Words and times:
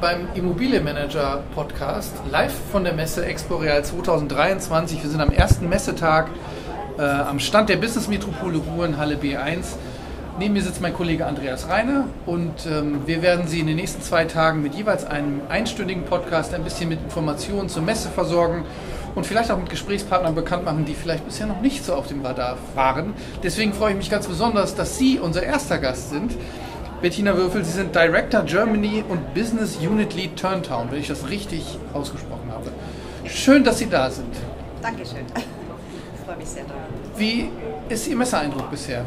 beim 0.00 0.28
Immobilienmanager 0.34 1.42
Podcast, 1.54 2.12
live 2.30 2.54
von 2.72 2.84
der 2.84 2.94
Messe 2.94 3.24
Expo 3.24 3.56
Real 3.56 3.84
2023. 3.84 5.02
Wir 5.02 5.10
sind 5.10 5.20
am 5.20 5.30
ersten 5.30 5.68
Messetag 5.68 6.28
äh, 6.98 7.02
am 7.02 7.38
Stand 7.38 7.68
der 7.68 7.76
Business 7.76 8.08
Metropole 8.08 8.58
Ruhr 8.58 8.96
Halle 8.96 9.16
B1. 9.16 9.76
Neben 10.38 10.54
mir 10.54 10.62
sitzt 10.62 10.80
mein 10.80 10.94
Kollege 10.94 11.26
Andreas 11.26 11.68
Reine 11.68 12.06
und 12.26 12.66
ähm, 12.66 13.06
wir 13.06 13.22
werden 13.22 13.46
Sie 13.46 13.60
in 13.60 13.66
den 13.66 13.76
nächsten 13.76 14.02
zwei 14.02 14.24
Tagen 14.24 14.62
mit 14.62 14.74
jeweils 14.74 15.04
einem 15.04 15.42
einstündigen 15.48 16.04
Podcast 16.04 16.54
ein 16.54 16.64
bisschen 16.64 16.88
mit 16.88 17.00
Informationen 17.02 17.68
zur 17.68 17.82
Messe 17.82 18.08
versorgen 18.08 18.64
und 19.14 19.26
vielleicht 19.26 19.50
auch 19.50 19.58
mit 19.58 19.70
Gesprächspartnern 19.70 20.34
bekannt 20.34 20.64
machen, 20.64 20.84
die 20.84 20.94
vielleicht 20.94 21.24
bisher 21.24 21.46
noch 21.46 21.60
nicht 21.60 21.84
so 21.84 21.94
auf 21.94 22.08
dem 22.08 22.24
Radar 22.24 22.56
waren. 22.74 23.14
Deswegen 23.42 23.72
freue 23.72 23.92
ich 23.92 23.96
mich 23.96 24.10
ganz 24.10 24.26
besonders, 24.26 24.74
dass 24.74 24.98
Sie 24.98 25.20
unser 25.20 25.42
erster 25.42 25.78
Gast 25.78 26.10
sind. 26.10 26.32
Bettina 27.04 27.36
Würfel, 27.36 27.62
Sie 27.62 27.72
sind 27.72 27.94
Director 27.94 28.42
Germany 28.44 29.04
und 29.06 29.34
Business 29.34 29.76
Unit 29.76 30.14
Lead 30.14 30.40
Turntown, 30.40 30.90
wenn 30.90 31.00
ich 31.00 31.08
das 31.08 31.28
richtig 31.28 31.78
ausgesprochen 31.92 32.50
habe. 32.50 32.70
Schön, 33.26 33.62
dass 33.62 33.76
Sie 33.76 33.90
da 33.90 34.10
sind. 34.10 34.34
Dankeschön. 34.80 35.26
Ich 35.36 36.24
freue 36.24 36.38
mich 36.38 36.48
sehr 36.48 36.64
da. 36.64 36.72
Wie 37.18 37.50
ist 37.90 38.08
Ihr 38.08 38.16
Messeeindruck 38.16 38.70
bisher? 38.70 39.04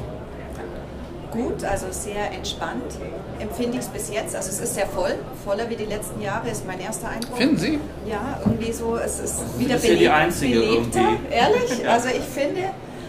Gut, 1.31 1.63
also 1.63 1.87
sehr 1.89 2.31
entspannt. 2.31 2.99
Empfinde 3.39 3.79
ich 3.79 3.85
es 3.85 3.87
bis 3.87 4.13
jetzt. 4.13 4.35
Also 4.35 4.49
es 4.49 4.59
ist 4.59 4.75
sehr 4.75 4.85
voll, 4.85 5.15
voller 5.43 5.67
wie 5.67 5.75
die 5.75 5.85
letzten 5.85 6.21
Jahre, 6.21 6.49
ist 6.51 6.67
mein 6.67 6.79
erster 6.79 7.09
Eindruck. 7.09 7.35
Finden 7.35 7.57
Sie? 7.57 7.79
Ja, 8.07 8.39
irgendwie 8.45 8.73
so, 8.73 8.95
es 8.97 9.19
ist 9.19 9.57
wieder 9.57 9.77
ist 9.77 9.83
ja 9.85 9.89
die 9.89 9.95
belebt, 9.95 10.13
Einzige 10.13 10.59
belebter. 10.59 10.99
irgendwie. 10.99 11.33
Ehrlich? 11.33 11.89
Also 11.89 12.09
ich 12.09 12.23
finde, 12.23 12.61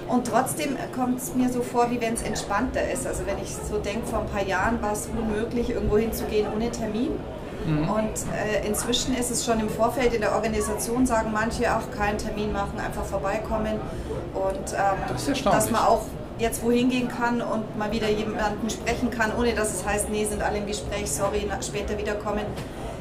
und 0.09 0.27
trotzdem 0.27 0.77
kommt 0.95 1.19
es 1.19 1.35
mir 1.35 1.51
so 1.51 1.62
vor, 1.62 1.91
wie 1.91 2.01
wenn 2.01 2.15
es 2.15 2.23
entspannter 2.23 2.91
ist. 2.91 3.07
Also 3.07 3.27
wenn 3.27 3.39
ich 3.43 3.55
so 3.55 3.79
denke, 3.79 4.07
vor 4.07 4.21
ein 4.21 4.27
paar 4.29 4.45
Jahren 4.45 4.81
war 4.81 4.93
es 4.93 5.07
unmöglich, 5.07 5.71
irgendwo 5.71 5.98
hinzugehen 5.98 6.47
ohne 6.55 6.70
Termin. 6.70 7.11
Mhm. 7.67 7.89
Und 7.89 8.14
äh, 8.33 8.67
inzwischen 8.67 9.14
ist 9.17 9.31
es 9.31 9.45
schon 9.45 9.61
im 9.61 9.69
Vorfeld 9.69 10.14
in 10.14 10.20
der 10.20 10.34
Organisation, 10.34 11.06
sagen 11.06 11.31
manche 11.33 11.75
auch, 11.75 11.91
keinen 11.97 12.19
Termin 12.19 12.53
machen, 12.53 12.79
einfach 12.79 13.05
vorbeikommen. 13.05 13.81
Und 14.34 14.73
ähm, 14.73 14.98
Das 15.09 15.42
dass 15.45 15.70
man 15.70 15.83
auch 15.83 16.03
jetzt 16.39 16.62
wohin 16.62 16.89
gehen 16.89 17.09
kann 17.09 17.42
und 17.42 17.77
mal 17.77 17.91
wieder 17.92 18.09
jemanden 18.09 18.70
sprechen 18.70 19.11
kann, 19.11 19.33
ohne 19.36 19.55
dass 19.55 19.75
es 19.75 19.84
heißt, 19.84 20.09
nee, 20.09 20.25
sind 20.25 20.41
alle 20.41 20.59
im 20.59 20.67
Gespräch, 20.67 21.11
sorry, 21.11 21.48
später 21.61 21.98
wiederkommen, 21.98 22.45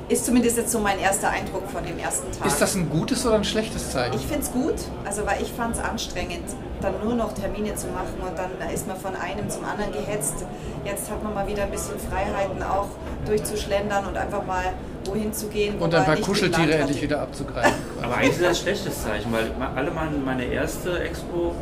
ist 0.09 0.25
zumindest 0.25 0.57
jetzt 0.57 0.71
so 0.71 0.79
mein 0.79 0.99
erster 0.99 1.29
Eindruck 1.29 1.69
von 1.69 1.85
dem 1.85 1.99
ersten 1.99 2.31
Tag. 2.31 2.47
Ist 2.47 2.61
das 2.61 2.75
ein 2.75 2.89
gutes 2.89 3.25
oder 3.25 3.35
ein 3.35 3.43
schlechtes 3.43 3.91
Zeichen? 3.91 4.15
Ich 4.15 4.25
finde 4.25 4.41
es 4.41 4.51
gut, 4.51 4.75
also 5.05 5.25
weil 5.25 5.41
ich 5.41 5.51
fand 5.51 5.75
es 5.75 5.81
anstrengend, 5.81 6.45
dann 6.81 6.93
nur 7.03 7.15
noch 7.15 7.33
Termine 7.33 7.75
zu 7.75 7.87
machen 7.87 8.15
und 8.21 8.37
dann 8.37 8.69
ist 8.69 8.87
man 8.87 8.97
von 8.97 9.15
einem 9.15 9.49
zum 9.49 9.65
anderen 9.65 9.91
gehetzt. 9.91 10.45
Jetzt 10.85 11.09
hat 11.09 11.23
man 11.23 11.33
mal 11.33 11.47
wieder 11.47 11.63
ein 11.63 11.71
bisschen 11.71 11.95
Freiheiten 11.99 12.61
auch 12.61 12.87
durchzuschlendern 13.25 14.05
und 14.05 14.17
einfach 14.17 14.45
mal 14.45 14.73
wohin 15.05 15.33
zu 15.33 15.47
gehen. 15.47 15.75
wo 15.79 15.85
Und 15.85 15.95
ein 15.95 16.05
paar 16.05 16.17
Kuscheltiere 16.17 16.75
endlich 16.75 17.01
wieder 17.01 17.21
abzugreifen. 17.21 17.73
Aber 18.01 18.17
eigentlich 18.17 18.31
ist 18.31 18.41
das 18.41 18.49
ein 18.49 18.55
schlechtes 18.55 19.03
Zeichen, 19.03 19.31
weil 19.31 19.51
alle 19.75 19.91
meine, 19.91 20.17
meine 20.17 20.45
erste 20.45 20.99
Expo, 20.99 21.55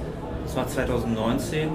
das 0.45 0.55
war 0.55 0.67
2019, 0.67 1.69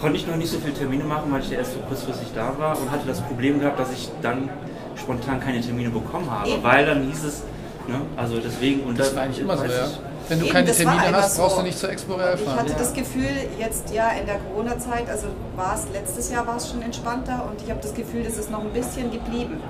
konnte 0.00 0.16
ich 0.16 0.26
noch 0.26 0.36
nicht 0.36 0.50
so 0.50 0.58
viele 0.58 0.72
Termine 0.72 1.04
machen, 1.04 1.30
weil 1.30 1.40
ich 1.40 1.50
ja 1.50 1.58
erst 1.58 1.74
so 1.74 1.80
kurzfristig 1.80 2.28
da 2.34 2.54
war 2.58 2.78
und 2.80 2.90
hatte 2.90 3.06
das 3.06 3.20
Problem 3.20 3.60
gehabt, 3.60 3.78
dass 3.78 3.92
ich 3.92 4.10
dann 4.22 4.48
spontan 4.96 5.40
keine 5.40 5.60
Termine 5.60 5.90
bekommen 5.90 6.30
habe, 6.30 6.48
Eben. 6.48 6.62
weil 6.62 6.86
dann 6.86 7.02
hieß 7.06 7.24
es, 7.24 7.42
ne, 7.86 8.00
also 8.16 8.38
deswegen 8.38 8.82
und 8.84 8.98
Das 8.98 9.14
war 9.14 9.24
eigentlich 9.24 9.40
immer 9.40 9.56
so, 9.56 9.64
ja. 9.64 9.88
Wenn 10.30 10.38
du 10.38 10.44
Eben, 10.46 10.54
keine 10.54 10.70
Termine 10.72 11.12
hast, 11.12 11.36
brauchst 11.38 11.56
so. 11.56 11.60
du 11.62 11.66
nicht 11.66 11.78
zur 11.78 11.90
Expo 11.90 12.14
Real 12.14 12.34
Ich 12.36 12.40
fahren. 12.42 12.58
hatte 12.60 12.70
Ja. 12.72 12.78
das 12.78 12.92
Gefühl, 12.94 13.28
jetzt 13.58 13.92
ja 13.92 14.10
in 14.10 14.26
der 14.26 14.36
Corona-Zeit, 14.38 15.08
also 15.10 15.26
war 15.56 15.74
es 15.74 15.92
letztes 15.92 16.30
Jahr 16.30 16.46
war 16.46 16.56
es 16.56 16.70
schon 16.70 16.80
entspannter 16.82 17.46
und 17.50 17.60
ich 17.62 17.68
habe 17.68 17.80
das 17.82 17.92
Gefühl, 17.94 18.22
das 18.22 18.38
ist 18.38 18.48
noch 18.50 18.60
ein 18.60 18.70
bisschen 18.72 19.10
geblieben. 19.10 19.60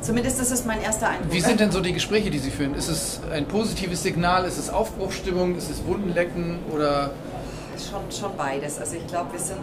Zumindest 0.00 0.40
ist 0.40 0.52
es 0.52 0.64
mein 0.64 0.80
erster 0.82 1.08
Eindruck. 1.08 1.32
Wie 1.32 1.40
sind 1.40 1.58
denn 1.60 1.72
so 1.72 1.80
die 1.80 1.92
Gespräche, 1.92 2.30
die 2.30 2.38
Sie 2.38 2.50
führen? 2.52 2.74
Ist 2.74 2.88
es 2.88 3.20
ein 3.32 3.46
positives 3.46 4.02
Signal? 4.04 4.44
Ist 4.44 4.58
es 4.58 4.70
Aufbruchstimmung? 4.70 5.56
Ist 5.56 5.68
es 5.70 5.84
Wundenlecken? 5.84 6.60
Oder 6.72 7.10
Schon, 7.76 8.02
schon 8.10 8.36
beides. 8.36 8.78
Also 8.78 8.96
ich 8.96 9.06
glaube, 9.08 9.32
wir 9.32 9.40
sind 9.40 9.58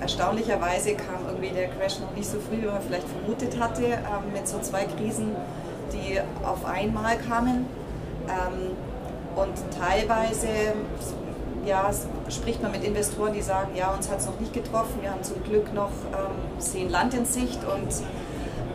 erstaunlicherweise 0.00 0.94
kam 0.94 1.26
irgendwie 1.26 1.48
der 1.50 1.68
Crash 1.68 1.98
noch 2.00 2.14
nicht 2.14 2.28
so 2.30 2.38
früh, 2.38 2.62
wie 2.62 2.66
man 2.66 2.80
vielleicht 2.86 3.06
vermutet 3.08 3.58
hatte, 3.58 3.82
ähm, 3.84 4.32
mit 4.32 4.46
so 4.46 4.58
zwei 4.60 4.84
Krisen, 4.84 5.34
die 5.92 6.18
auf 6.44 6.64
einmal 6.66 7.16
kamen. 7.18 7.66
Ähm, 8.28 8.76
und 9.40 9.54
teilweise 9.78 10.48
ja, 11.64 11.90
spricht 12.28 12.62
man 12.62 12.72
mit 12.72 12.84
Investoren, 12.84 13.32
die 13.32 13.42
sagen, 13.42 13.72
ja, 13.74 13.92
uns 13.92 14.10
hat 14.10 14.20
es 14.20 14.26
noch 14.26 14.40
nicht 14.40 14.52
getroffen, 14.52 15.00
wir 15.02 15.10
haben 15.10 15.22
zum 15.22 15.42
Glück 15.44 15.72
noch 15.74 15.90
ähm, 16.12 16.60
sehen 16.60 16.90
Land 16.90 17.14
in 17.14 17.26
Sicht 17.26 17.60
und, 17.64 17.88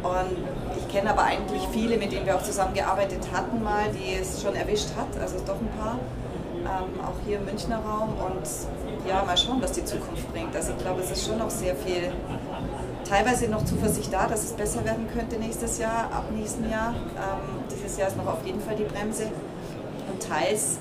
und 0.08 0.38
ich 0.78 0.88
kenne 0.94 1.10
aber 1.10 1.24
eigentlich 1.24 1.68
viele, 1.72 1.98
mit 1.98 2.12
denen 2.12 2.26
wir 2.26 2.36
auch 2.36 2.44
zusammengearbeitet 2.44 3.22
hatten 3.34 3.64
mal, 3.64 3.86
die 3.92 4.16
es 4.16 4.42
schon 4.42 4.56
erwischt 4.56 4.90
hat, 4.96 5.20
also 5.22 5.38
doch 5.46 5.60
ein 5.60 5.70
paar 5.80 6.00
ähm, 6.64 7.00
auch 7.02 7.16
hier 7.26 7.38
im 7.38 7.46
Münchner 7.46 7.78
Raum. 7.78 8.10
Und 8.10 9.08
ja, 9.08 9.24
mal 9.24 9.38
schauen, 9.38 9.62
was 9.62 9.74
die 9.74 9.86
Zukunft 9.86 10.32
bringt. 10.32 10.56
Also 10.56 10.72
ich 10.72 10.78
glaube, 10.78 11.02
es 11.02 11.12
ist 11.12 11.26
schon 11.26 11.38
noch 11.38 11.50
sehr 11.50 11.76
viel, 11.76 12.12
teilweise 13.08 13.50
noch 13.50 13.66
Zuversicht 13.66 14.14
da, 14.14 14.28
dass 14.28 14.44
es 14.44 14.54
besser 14.54 14.84
werden 14.86 15.08
könnte 15.14 15.38
nächstes 15.38 15.78
Jahr, 15.78 16.10
ab 16.12 16.26
nächsten 16.34 16.70
Jahr. 16.70 16.94
Ähm, 16.94 17.64
dieses 17.72 17.98
Jahr 17.98 18.08
ist 18.08 18.18
noch 18.18 18.28
auf 18.28 18.46
jeden 18.46 18.62
Fall 18.62 18.76
die 18.76 18.86
Bremse. 18.86 19.28
Es 20.52 20.78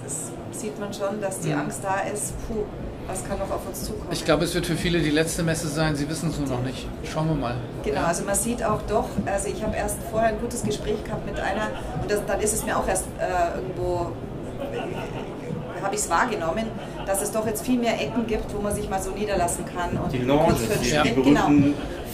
sieht 0.53 0.79
man 0.79 0.93
schon, 0.93 1.21
dass 1.21 1.41
die 1.41 1.53
Angst 1.53 1.81
da 1.83 2.01
ist, 2.13 2.35
puh, 2.47 2.65
was 3.07 3.25
kann 3.27 3.39
noch 3.39 3.51
auf 3.51 3.67
uns 3.67 3.85
zukommen. 3.85 4.09
ich 4.13 4.25
glaube, 4.25 4.45
es 4.45 4.55
wird 4.55 4.67
für 4.67 4.77
viele 4.77 5.01
die 5.01 5.11
letzte 5.11 5.43
Messe 5.43 5.69
sein. 5.69 5.97
Sie 5.97 6.09
wissen 6.09 6.31
es 6.31 6.39
nur 6.39 6.49
noch 6.49 6.63
nicht. 6.63 6.87
Schauen 7.13 7.29
wir 7.29 7.35
mal. 7.35 7.57
Genau, 7.85 8.03
also 8.03 8.25
man 8.25 8.35
sieht 8.35 8.63
auch 8.65 8.81
doch, 8.89 9.09
also 9.27 9.49
ich 9.49 9.63
habe 9.63 9.77
erst 9.77 9.97
vorher 10.11 10.29
ein 10.29 10.41
gutes 10.41 10.63
Gespräch 10.63 11.03
gehabt 11.05 11.27
mit 11.27 11.39
einer 11.41 11.71
und 12.01 12.11
das, 12.11 12.21
dann 12.27 12.41
ist 12.41 12.53
es 12.53 12.65
mir 12.65 12.77
auch 12.77 12.87
erst 12.87 13.07
äh, 13.19 13.59
irgendwo, 13.59 14.13
äh, 14.73 15.83
habe 15.83 15.95
ich 15.95 16.01
es 16.01 16.09
wahrgenommen, 16.09 16.67
dass 17.07 17.23
es 17.23 17.33
doch 17.33 17.45
jetzt 17.47 17.67
viel 17.67 17.79
mehr 17.79 18.01
Ecken 18.01 18.27
gibt, 18.27 18.55
wo 18.55 18.61
man 18.61 18.75
sich 18.75 18.89
mal 18.89 19.03
so 19.03 19.11
niederlassen 19.11 19.65
kann. 19.67 19.97
Und 19.97 20.13
Die 20.13 20.19
Lounges, 20.19 20.59
die, 20.81 20.91
die 20.91 21.23
genau. 21.23 21.49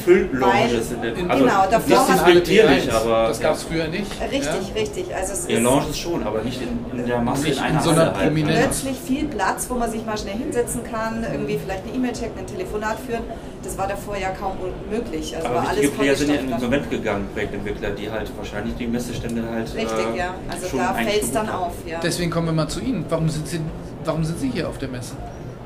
Füll-Lounges. 0.09 0.93
In 0.93 1.03
der- 1.03 1.13
genau, 1.13 1.65
davor 1.71 2.07
das 2.07 2.09
ist 2.11 2.25
B1. 2.51 2.91
aber 2.95 3.29
Das 3.29 3.41
gab 3.41 3.55
es 3.55 3.63
früher 3.65 3.89
nicht. 3.89 4.11
Richtig, 4.21 4.45
Ja? 4.45 4.75
richtig. 4.75 5.15
Also 5.15 5.33
es 5.35 5.47
ja, 5.49 5.57
ist 5.59 5.63
Lounges 5.63 5.99
schon, 5.99 6.23
aber 6.23 6.43
nicht 6.43 6.61
in, 6.63 6.99
in 6.99 7.07
der 7.07 7.21
Masse 7.21 7.45
Nicht 7.45 7.59
in 7.59 7.65
in 7.65 7.71
einer 7.71 7.81
so 7.83 7.91
einer 7.91 8.01
Halle 8.01 8.15
halt. 8.17 8.27
Prominenz. 8.29 8.59
plötzlich 8.83 8.97
viel 8.99 9.25
Platz, 9.27 9.67
wo 9.69 9.75
man 9.75 9.91
sich 9.91 10.05
mal 10.07 10.17
schnell 10.17 10.35
hinsetzen 10.37 10.83
kann, 10.85 11.25
irgendwie 11.31 11.59
vielleicht 11.63 11.85
eine 11.85 11.95
E-Mail 11.95 12.13
checken, 12.13 12.39
ein 12.39 12.47
Telefonat 12.47 12.97
führen. 13.07 13.23
Das 13.63 13.77
war 13.77 13.87
davor 13.89 14.17
ja 14.17 14.31
kaum 14.31 14.53
unmöglich. 14.61 15.35
Also 15.37 15.49
Aber 15.49 15.57
war 15.57 15.69
alles 15.69 15.91
Player 15.91 16.15
sind 16.15 16.29
ja 16.29 16.35
in 16.37 16.49
vollgestopft. 16.49 16.63
Insolvent 16.65 16.91
gegangen, 16.91 17.27
Projektentwickler, 17.35 17.91
die 17.91 18.11
halt 18.11 18.31
wahrscheinlich 18.37 18.75
die 18.77 18.87
Messestände 18.87 19.43
halt 19.51 19.67
Richtig, 19.75 20.15
äh, 20.15 20.19
ja. 20.19 20.35
Also 20.51 20.69
schon 20.69 20.79
da 20.79 20.95
fällt 20.95 21.23
es 21.23 21.33
dann 21.33 21.49
auf, 21.51 21.73
ja. 21.87 21.99
Deswegen 22.03 22.31
kommen 22.31 22.47
wir 22.47 22.53
mal 22.55 22.69
zu 22.69 22.81
Ihnen. 22.81 23.05
Warum 23.09 23.29
sind 23.29 23.47
Sie, 23.49 23.61
warum 24.05 24.25
sind 24.25 24.39
Sie 24.39 24.49
hier 24.51 24.69
auf 24.69 24.79
der 24.79 24.89
Messe? 24.89 25.15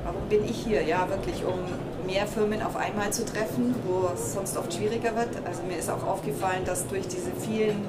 Warum 0.05 0.23
bin 0.29 0.45
ich 0.45 0.65
hier? 0.67 0.83
Ja, 0.83 1.07
wirklich, 1.09 1.45
um 1.45 1.55
mehr 2.07 2.27
Firmen 2.27 2.63
auf 2.63 2.77
einmal 2.77 3.13
zu 3.13 3.25
treffen, 3.25 3.75
wo 3.87 4.09
es 4.15 4.35
sonst 4.35 4.57
oft 4.57 4.73
schwieriger 4.73 5.15
wird. 5.17 5.31
Also 5.47 5.63
mir 5.63 5.77
ist 5.77 5.91
auch 5.91 6.07
aufgefallen, 6.07 6.65
dass 6.65 6.87
durch 6.87 7.07
diese 7.09 7.31
vielen 7.41 7.85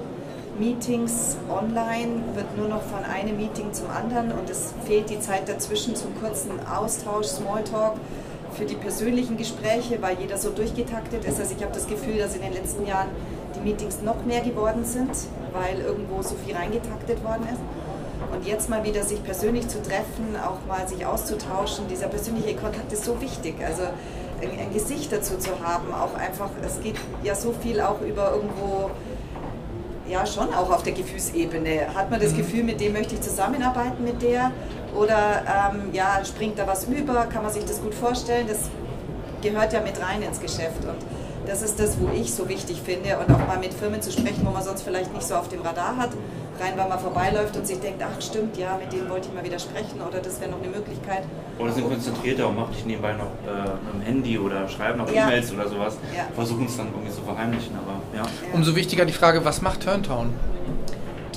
Meetings 0.60 1.36
online 1.50 2.22
wird 2.36 2.56
nur 2.58 2.68
noch 2.68 2.84
von 2.84 3.04
einem 3.04 3.38
Meeting 3.38 3.74
zum 3.74 3.90
anderen 3.90 4.32
und 4.32 4.50
es 4.50 4.74
fehlt 4.86 5.10
die 5.10 5.20
Zeit 5.20 5.50
dazwischen 5.50 5.96
zum 5.96 6.20
kurzen 6.20 6.52
Austausch, 6.68 7.26
Smalltalk 7.26 7.96
für 8.54 8.66
die 8.66 8.76
persönlichen 8.76 9.36
Gespräche, 9.36 10.00
weil 10.02 10.20
jeder 10.20 10.38
so 10.38 10.52
durchgetaktet 10.52 11.26
ist. 11.26 11.40
Also 11.40 11.56
ich 11.58 11.64
habe 11.64 11.74
das 11.74 11.88
Gefühl, 11.88 12.18
dass 12.18 12.36
in 12.36 12.44
den 12.44 12.54
letzten 12.54 12.86
Jahren 12.86 13.10
die 13.56 13.62
Meetings 13.62 14.02
noch 14.04 14.24
mehr 14.26 14.42
geworden 14.42 14.86
sind, 14.86 15.10
weil 15.52 15.80
irgendwo 15.80 16.22
so 16.22 16.36
viel 16.36 16.56
reingetaktet 16.56 17.24
worden 17.24 17.48
ist. 17.52 17.62
Und 18.34 18.48
jetzt 18.48 18.68
mal 18.68 18.84
wieder 18.84 19.04
sich 19.04 19.24
persönlich 19.24 19.68
zu 19.68 19.80
treffen, 19.82 20.36
auch 20.44 20.66
mal 20.68 20.88
sich 20.88 21.06
auszutauschen, 21.06 21.88
dieser 21.88 22.08
persönliche 22.08 22.56
Kontakt 22.56 22.92
ist 22.92 23.06
so 23.06 23.22
wichtig. 23.22 23.56
Also 23.64 23.84
ein, 24.42 24.60
ein 24.60 24.74
Gesicht 24.74 25.12
dazu 25.12 25.38
zu 25.38 25.52
haben, 25.64 25.94
auch 25.94 26.16
einfach, 26.16 26.50
es 26.66 26.82
geht 26.82 26.96
ja 27.24 27.36
so 27.36 27.54
viel 27.54 27.80
auch 27.80 28.02
über 28.02 28.32
irgendwo, 28.32 28.90
ja 30.10 30.26
schon 30.26 30.52
auch 30.54 30.72
auf 30.72 30.82
der 30.82 30.94
Gefühlsebene. 30.94 31.94
Hat 31.94 32.10
man 32.10 32.20
das 32.20 32.36
Gefühl, 32.36 32.64
mit 32.64 32.82
dem 32.82 32.94
möchte 32.94 33.14
ich 33.14 33.22
zusammenarbeiten, 33.22 34.04
mit 34.04 34.22
der? 34.22 34.52
Oder 34.96 35.72
ähm, 35.72 35.90
ja, 35.94 36.20
springt 36.26 36.58
da 36.58 36.66
was 36.66 36.86
über? 36.86 37.26
Kann 37.26 37.44
man 37.44 37.54
sich 37.54 37.66
das 37.66 37.82
gut 37.82 37.94
vorstellen? 37.94 38.48
Das 38.48 38.70
gehört 39.44 39.74
ja 39.74 39.82
mit 39.82 40.02
rein 40.02 40.24
ins 40.24 40.40
Geschäft. 40.40 40.84
Und 40.84 40.98
das 41.46 41.62
ist 41.62 41.80
das, 41.80 42.00
wo 42.00 42.10
ich 42.14 42.34
so 42.34 42.48
wichtig 42.48 42.82
finde. 42.84 43.18
Und 43.18 43.34
auch 43.34 43.48
mal 43.48 43.58
mit 43.60 43.74
Firmen 43.74 44.02
zu 44.02 44.12
sprechen, 44.12 44.46
wo 44.46 44.52
man 44.52 44.64
sonst 44.64 44.84
vielleicht 44.84 45.14
nicht 45.14 45.26
so 45.26 45.36
auf 45.36 45.50
dem 45.50 45.62
Radar 45.62 45.98
hat. 45.98 46.12
Rein, 46.60 46.74
weil 46.78 46.88
man 46.88 47.00
vorbeiläuft 47.00 47.58
und 47.58 47.66
sich 47.66 47.80
denkt, 47.80 48.02
ach 48.04 48.22
stimmt, 48.22 48.56
ja, 48.58 48.78
mit 48.78 48.94
denen 48.94 49.10
wollte 49.10 49.28
ich 49.28 49.34
mal 49.34 49.44
wieder 49.44 49.58
sprechen 49.58 50.00
oder 50.08 50.20
das 50.20 50.40
wäre 50.40 50.52
noch 50.52 50.62
eine 50.62 50.70
Möglichkeit. 50.70 51.24
Oder 51.58 51.72
sind 51.72 51.90
konzentrierter 51.90 52.48
und 52.48 52.56
machen 52.58 52.74
dich 52.74 52.86
nebenbei 52.86 53.14
noch 53.14 53.26
äh, 53.48 53.70
mit 53.86 53.94
dem 53.94 54.02
Handy 54.02 54.38
oder 54.38 54.70
schreiben 54.70 55.00
noch 55.00 55.12
Ja. 55.12 55.24
E-Mails 55.28 55.52
oder 55.52 55.68
sowas. 55.68 55.98
Ja. 56.16 56.28
Versuchen 56.36 56.68
es 56.68 56.78
dann 56.78 56.90
irgendwie 56.94 57.12
zu 57.12 57.22
verheimlichen, 57.24 57.76
aber 57.76 58.00
ja. 58.16 58.22
Ja. 58.24 58.54
Umso 58.54 58.76
wichtiger 58.76 59.06
die 59.06 59.14
Frage, 59.14 59.44
was 59.44 59.64
macht 59.64 59.82
Turntown? 59.82 60.34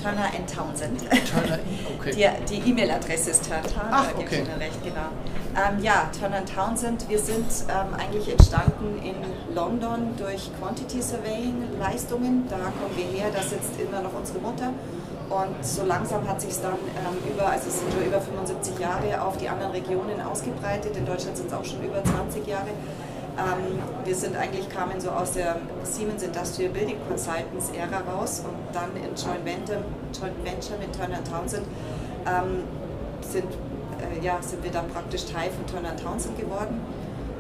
Turner 0.06 0.30
Townsend. 0.46 1.00
Turner, 1.00 1.58
okay. 1.98 2.12
Die, 2.48 2.60
die 2.60 2.70
E-Mail-Adresse 2.70 3.30
ist 3.30 3.48
Turntown, 3.48 3.88
Ach, 3.90 4.12
da 4.12 4.18
okay. 4.18 4.44
recht, 4.58 4.84
genau. 4.84 5.08
Ähm, 5.56 5.82
ja, 5.82 6.10
Turner 6.12 6.44
Townsend, 6.44 7.08
wir 7.08 7.18
sind 7.18 7.46
ähm, 7.70 7.94
eigentlich 7.98 8.30
entstanden 8.30 9.00
in 9.02 9.54
London 9.54 10.12
durch 10.18 10.50
Quantity 10.60 11.00
Surveying 11.00 11.80
Leistungen. 11.80 12.46
Da 12.50 12.56
kommen 12.56 12.94
wir 12.94 13.06
her, 13.06 13.30
da 13.34 13.40
sitzt 13.40 13.80
immer 13.80 14.02
noch 14.02 14.12
unsere 14.12 14.38
Mutter. 14.40 14.74
Und 15.30 15.64
so 15.64 15.86
langsam 15.86 16.28
hat 16.28 16.42
sich 16.42 16.50
es 16.50 16.60
dann 16.60 16.74
ähm, 16.74 17.32
über, 17.32 17.48
also 17.48 17.68
es 17.68 17.80
sind 17.80 17.90
schon 17.90 18.04
über 18.04 18.20
75 18.20 18.78
Jahre 18.78 19.22
auf 19.22 19.38
die 19.38 19.48
anderen 19.48 19.72
Regionen 19.72 20.20
ausgebreitet. 20.20 20.94
In 20.94 21.06
Deutschland 21.06 21.38
sind 21.38 21.46
es 21.46 21.54
auch 21.54 21.64
schon 21.64 21.82
über 21.82 22.04
20 22.04 22.46
Jahre. 22.46 22.68
Ähm, 23.38 23.80
wir 24.04 24.14
sind 24.14 24.36
eigentlich, 24.36 24.68
kamen 24.68 25.00
so 25.00 25.08
aus 25.08 25.32
der 25.32 25.56
Siemens 25.84 26.22
Industrial 26.22 26.70
Building 26.70 26.98
Consultants 27.08 27.70
Ära 27.70 28.02
raus 28.12 28.42
und 28.44 28.74
dann 28.74 28.90
in 28.94 29.16
Joint 29.16 29.44
Venture, 29.46 29.82
Joint 30.12 30.36
Venture 30.44 30.76
mit 30.78 30.94
Turner 30.94 31.24
Townsend 31.24 31.64
ähm, 32.26 32.64
sind, 33.22 33.48
ja, 34.22 34.38
sind 34.40 34.62
wir 34.62 34.70
dann 34.70 34.88
praktisch 34.88 35.24
Teil 35.26 35.50
von 35.50 35.66
Turner 35.66 35.96
Townsend 35.96 36.38
geworden. 36.38 36.80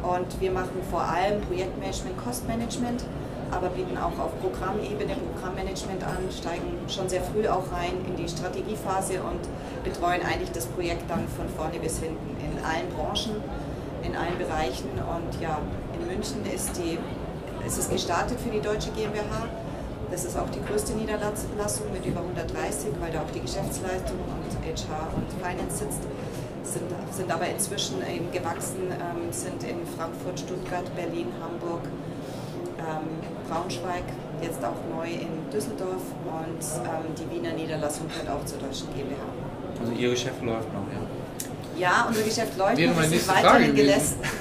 Und 0.02 0.40
wir 0.40 0.50
machen 0.50 0.80
vor 0.90 1.02
allem 1.02 1.40
Projektmanagement, 1.42 2.16
Kostmanagement, 2.22 3.04
aber 3.50 3.68
bieten 3.70 3.96
auch 3.96 4.18
auf 4.18 4.38
Programmebene 4.40 5.14
Programmmanagement 5.32 6.02
an, 6.04 6.18
steigen 6.30 6.78
schon 6.88 7.08
sehr 7.08 7.22
früh 7.22 7.46
auch 7.48 7.70
rein 7.72 7.94
in 8.06 8.16
die 8.16 8.28
Strategiephase 8.28 9.22
und 9.22 9.40
betreuen 9.84 10.22
eigentlich 10.22 10.52
das 10.52 10.66
Projekt 10.66 11.08
dann 11.08 11.26
von 11.28 11.48
vorne 11.48 11.78
bis 11.78 11.98
hinten 11.98 12.36
in 12.38 12.64
allen 12.64 12.88
Branchen, 12.94 13.42
in 14.02 14.14
allen 14.16 14.38
Bereichen. 14.38 14.90
Und 14.94 15.40
ja, 15.40 15.58
in 15.98 16.06
München 16.06 16.44
ist, 16.54 16.76
die, 16.76 16.98
ist 17.66 17.78
es 17.78 17.88
gestartet 17.88 18.38
für 18.40 18.50
die 18.50 18.60
Deutsche 18.60 18.90
GmbH. 18.90 19.48
Das 20.10 20.24
ist 20.24 20.38
auch 20.38 20.48
die 20.50 20.62
größte 20.62 20.92
Niederlassung 20.92 21.90
mit 21.92 22.06
über 22.06 22.20
130, 22.20 22.94
weil 23.00 23.10
da 23.10 23.22
auch 23.22 23.30
die 23.34 23.40
Geschäftsleitung 23.40 24.18
und 24.22 24.54
HR 24.62 25.10
und 25.14 25.26
Finance 25.42 25.78
sitzt. 25.78 26.06
Sind, 26.66 26.90
sind 27.12 27.30
aber 27.30 27.46
inzwischen 27.46 28.02
eben 28.02 28.30
gewachsen, 28.32 28.90
ähm, 28.90 29.30
sind 29.30 29.62
in 29.62 29.86
Frankfurt, 29.96 30.40
Stuttgart, 30.40 30.84
Berlin, 30.96 31.28
Hamburg, 31.40 31.82
ähm, 32.78 33.06
Braunschweig, 33.48 34.02
jetzt 34.42 34.58
auch 34.64 34.76
neu 34.94 35.08
in 35.08 35.48
Düsseldorf 35.52 36.02
und 36.26 36.60
ähm, 36.84 37.14
die 37.16 37.30
Wiener 37.34 37.54
Niederlassung 37.54 38.08
gehört 38.08 38.28
auch 38.28 38.44
zur 38.44 38.58
Deutschen 38.58 38.88
GmbH. 38.94 39.22
Also 39.80 39.92
Ihr 39.92 40.10
Geschäft 40.10 40.42
läuft 40.42 40.72
noch, 40.74 40.86
ja? 40.90 41.00
Ja, 41.78 42.06
unser 42.08 42.22
Geschäft 42.22 42.56
läuft 42.58 42.78
noch, 42.78 42.78
meine 42.78 42.96
wir 42.96 43.02
sind 43.02 43.10
nächste 43.10 43.30
Frage 43.30 43.46
weiterhin 43.46 43.76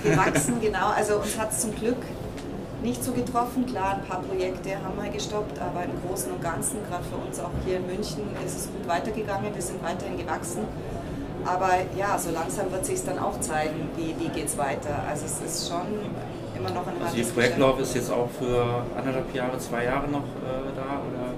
gewachsen, 0.04 0.62
genau. 0.62 0.90
Also 0.96 1.18
uns 1.18 1.38
hat 1.38 1.52
es 1.52 1.60
zum 1.60 1.76
Glück 1.76 2.02
nicht 2.82 3.04
so 3.04 3.12
getroffen. 3.12 3.66
Klar, 3.66 3.96
ein 3.96 4.08
paar 4.08 4.22
Projekte 4.22 4.72
haben 4.76 4.96
wir 5.02 5.12
gestoppt, 5.12 5.60
aber 5.60 5.84
im 5.84 5.92
Großen 6.08 6.32
und 6.32 6.42
Ganzen, 6.42 6.78
gerade 6.90 7.04
für 7.04 7.18
uns 7.18 7.40
auch 7.40 7.52
hier 7.66 7.78
in 7.78 7.88
München, 7.88 8.22
ist 8.46 8.58
es 8.58 8.66
gut 8.68 8.88
weitergegangen. 8.88 9.54
Wir 9.54 9.62
sind 9.62 9.84
weiterhin 9.84 10.18
gewachsen. 10.18 10.64
Aber 11.46 11.70
ja, 11.98 12.18
so 12.18 12.32
langsam 12.32 12.72
wird 12.72 12.86
sich 12.86 13.04
dann 13.04 13.20
auch 13.20 13.40
zeigen, 13.40 13.90
wie, 13.96 14.16
wie 14.20 14.30
geht 14.30 14.48
es 14.48 14.58
weiter. 14.58 15.04
Also 15.08 15.26
es 15.26 15.40
ist 15.42 15.70
schon 15.70 15.86
immer 16.58 16.70
noch 16.72 16.88
ein 16.88 16.94
Also 17.04 17.18
Ihr 17.18 17.26
Projektlauf 17.26 17.80
ist 17.80 17.96
jetzt 17.96 18.12
auch 18.12 18.30
für 18.40 18.84
anderthalb 18.98 19.34
Jahre, 19.34 19.58
zwei 19.60 19.84
Jahre 19.86 20.08
noch 20.08 20.24
äh, 20.24 20.74
da? 20.76 21.02
Oder? 21.06 21.34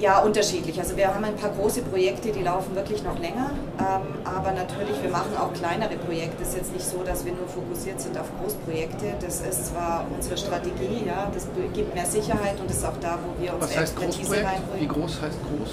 Ja, 0.00 0.18
unterschiedlich. 0.18 0.78
Also 0.80 0.96
wir 0.96 1.14
haben 1.14 1.24
ein 1.24 1.36
paar 1.36 1.50
große 1.50 1.82
Projekte, 1.82 2.32
die 2.32 2.42
laufen 2.42 2.74
wirklich 2.74 3.04
noch 3.04 3.16
länger. 3.20 3.50
Ähm, 3.78 4.02
aber 4.24 4.50
natürlich, 4.50 5.00
wir 5.00 5.10
machen 5.10 5.36
auch 5.40 5.52
kleinere 5.52 5.94
Projekte. 5.96 6.42
Es 6.42 6.48
ist 6.48 6.56
jetzt 6.56 6.72
nicht 6.72 6.84
so, 6.84 7.04
dass 7.04 7.24
wir 7.24 7.32
nur 7.32 7.46
fokussiert 7.46 8.00
sind 8.00 8.18
auf 8.18 8.26
Großprojekte. 8.42 9.14
Das 9.20 9.40
ist 9.40 9.66
zwar 9.66 10.04
unsere 10.12 10.36
Strategie, 10.36 11.04
ja, 11.06 11.30
das 11.32 11.46
gibt 11.72 11.94
mehr 11.94 12.06
Sicherheit 12.06 12.58
und 12.60 12.68
das 12.68 12.78
ist 12.78 12.84
auch 12.84 12.98
da, 13.00 13.18
wo 13.22 13.40
wir 13.40 13.54
unsere 13.54 13.70
Was 13.70 13.76
heißt 13.78 13.92
Expertise 13.92 14.30
Großprojekt? 14.30 14.80
Wie 14.80 14.88
groß 14.88 15.22
heißt 15.22 15.38
groß? 15.46 15.70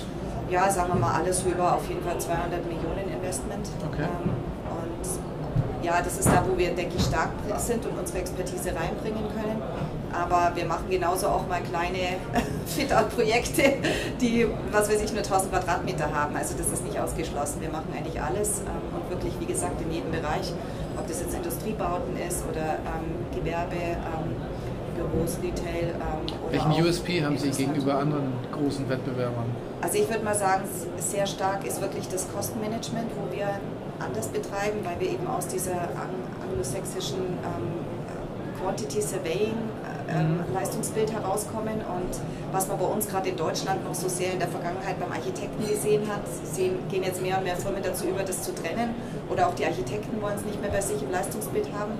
Ja, 0.51 0.69
sagen 0.69 0.89
wir 0.94 1.00
mal 1.00 1.13
alles 1.13 1.44
über 1.44 1.75
auf 1.75 1.88
jeden 1.88 2.03
Fall 2.03 2.19
200 2.19 2.65
Millionen 2.65 3.09
Investment. 3.09 3.69
Okay. 3.88 4.03
Ähm, 4.03 4.31
und 4.68 5.86
ja, 5.86 6.01
das 6.01 6.19
ist 6.19 6.27
da, 6.27 6.44
wo 6.45 6.57
wir, 6.57 6.75
denke 6.75 6.98
ich, 6.98 7.06
stark 7.06 7.30
sind 7.57 7.86
und 7.86 7.98
unsere 7.98 8.19
Expertise 8.19 8.75
reinbringen 8.75 9.24
können. 9.33 9.62
Aber 10.12 10.51
wir 10.53 10.65
machen 10.65 10.89
genauso 10.89 11.27
auch 11.27 11.48
mal 11.48 11.62
kleine 11.62 12.19
Fit-Out-Projekte, 12.65 13.75
die, 14.19 14.45
was 14.74 14.89
weiß 14.89 15.01
ich, 15.01 15.13
nur 15.13 15.24
1000 15.24 15.53
Quadratmeter 15.53 16.13
haben. 16.13 16.36
Also 16.36 16.57
das 16.57 16.68
ist 16.68 16.83
nicht 16.83 17.00
ausgeschlossen. 17.00 17.62
Wir 17.62 17.69
machen 17.69 17.88
eigentlich 17.97 18.21
alles 18.21 18.59
ähm, 18.59 18.94
und 18.94 19.09
wirklich, 19.09 19.33
wie 19.39 19.45
gesagt, 19.45 19.80
in 19.80 19.89
jedem 19.89 20.12
Bereich, 20.12 20.51
ob 20.97 21.07
das 21.07 21.21
jetzt 21.21 21.33
Industriebauten 21.33 22.18
ist 22.27 22.44
oder 22.51 22.75
ähm, 22.92 23.39
Gewerbe, 23.39 23.75
ähm, 23.75 24.36
Büros, 25.09 25.38
Retail. 25.42 25.95
Ähm, 25.95 26.51
Welchen 26.51 26.83
USP 26.86 27.24
haben 27.24 27.38
Sie 27.38 27.50
gegenüber 27.51 27.95
anderen 28.00 28.33
großen 28.51 28.88
Wettbewerbern? 28.89 29.45
Also 29.81 29.98
ich 29.98 30.09
würde 30.09 30.24
mal 30.24 30.36
sagen, 30.36 30.63
sehr 30.98 31.25
stark 31.25 31.65
ist 31.65 31.81
wirklich 31.81 32.07
das 32.07 32.27
Kostenmanagement, 32.31 33.09
wo 33.18 33.36
wir 33.36 33.48
anders 34.00 34.27
betreiben, 34.27 34.80
weil 34.83 35.00
wir 35.00 35.09
eben 35.09 35.27
aus 35.27 35.48
dieser 35.48 35.74
ang- 35.74 36.21
anglosächsischen 36.50 37.19
ähm, 37.19 38.62
Quantity 38.62 39.01
Surveying 39.01 39.56
äh, 40.07 40.19
ähm, 40.19 40.39
Leistungsbild 40.53 41.12
herauskommen 41.12 41.75
und 41.81 42.19
was 42.51 42.68
man 42.68 42.77
bei 42.77 42.86
uns 42.86 43.07
gerade 43.07 43.30
in 43.30 43.38
Deutschland 43.38 43.83
noch 43.83 43.95
so 43.95 44.07
sehr 44.07 44.33
in 44.33 44.39
der 44.39 44.50
Vergangenheit 44.50 45.00
beim 45.00 45.12
Architekten 45.12 45.68
gesehen 45.68 46.04
hat, 46.07 46.21
sehen, 46.44 46.77
gehen 46.89 47.04
jetzt 47.04 47.21
mehr 47.21 47.38
und 47.38 47.44
mehr 47.44 47.56
Firmen 47.56 47.81
dazu 47.81 48.06
über, 48.06 48.21
das 48.24 48.44
zu 48.44 48.54
trennen 48.54 48.94
oder 49.30 49.47
auch 49.47 49.56
die 49.56 49.65
Architekten 49.65 50.21
wollen 50.21 50.36
es 50.36 50.45
nicht 50.45 50.62
mehr 50.62 50.69
bei 50.69 50.81
sich 50.81 51.01
im 51.01 51.09
Leistungsbild 51.12 51.69
haben. 51.77 51.94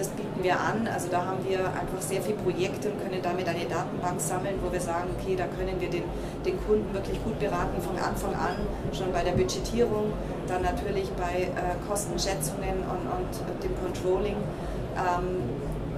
Das 0.00 0.08
bieten 0.16 0.42
wir 0.42 0.58
an. 0.58 0.88
Also 0.88 1.08
da 1.10 1.26
haben 1.26 1.44
wir 1.46 1.60
einfach 1.60 2.00
sehr 2.00 2.22
viele 2.22 2.38
Projekte 2.38 2.88
und 2.88 3.02
können 3.04 3.20
damit 3.22 3.46
eine 3.46 3.66
Datenbank 3.66 4.18
sammeln, 4.18 4.56
wo 4.64 4.72
wir 4.72 4.80
sagen, 4.80 5.10
okay, 5.12 5.36
da 5.36 5.44
können 5.44 5.78
wir 5.78 5.90
den, 5.90 6.04
den 6.42 6.56
Kunden 6.64 6.88
wirklich 6.94 7.22
gut 7.22 7.38
beraten 7.38 7.76
von 7.82 7.98
Anfang 8.00 8.32
an, 8.32 8.56
schon 8.96 9.12
bei 9.12 9.22
der 9.22 9.32
Budgetierung, 9.32 10.14
dann 10.48 10.62
natürlich 10.62 11.10
bei 11.20 11.52
äh, 11.52 11.76
Kostenschätzungen 11.86 12.80
und, 12.88 13.04
und 13.12 13.62
dem 13.62 13.76
Controlling. 13.76 14.40
Ähm, 14.96 15.44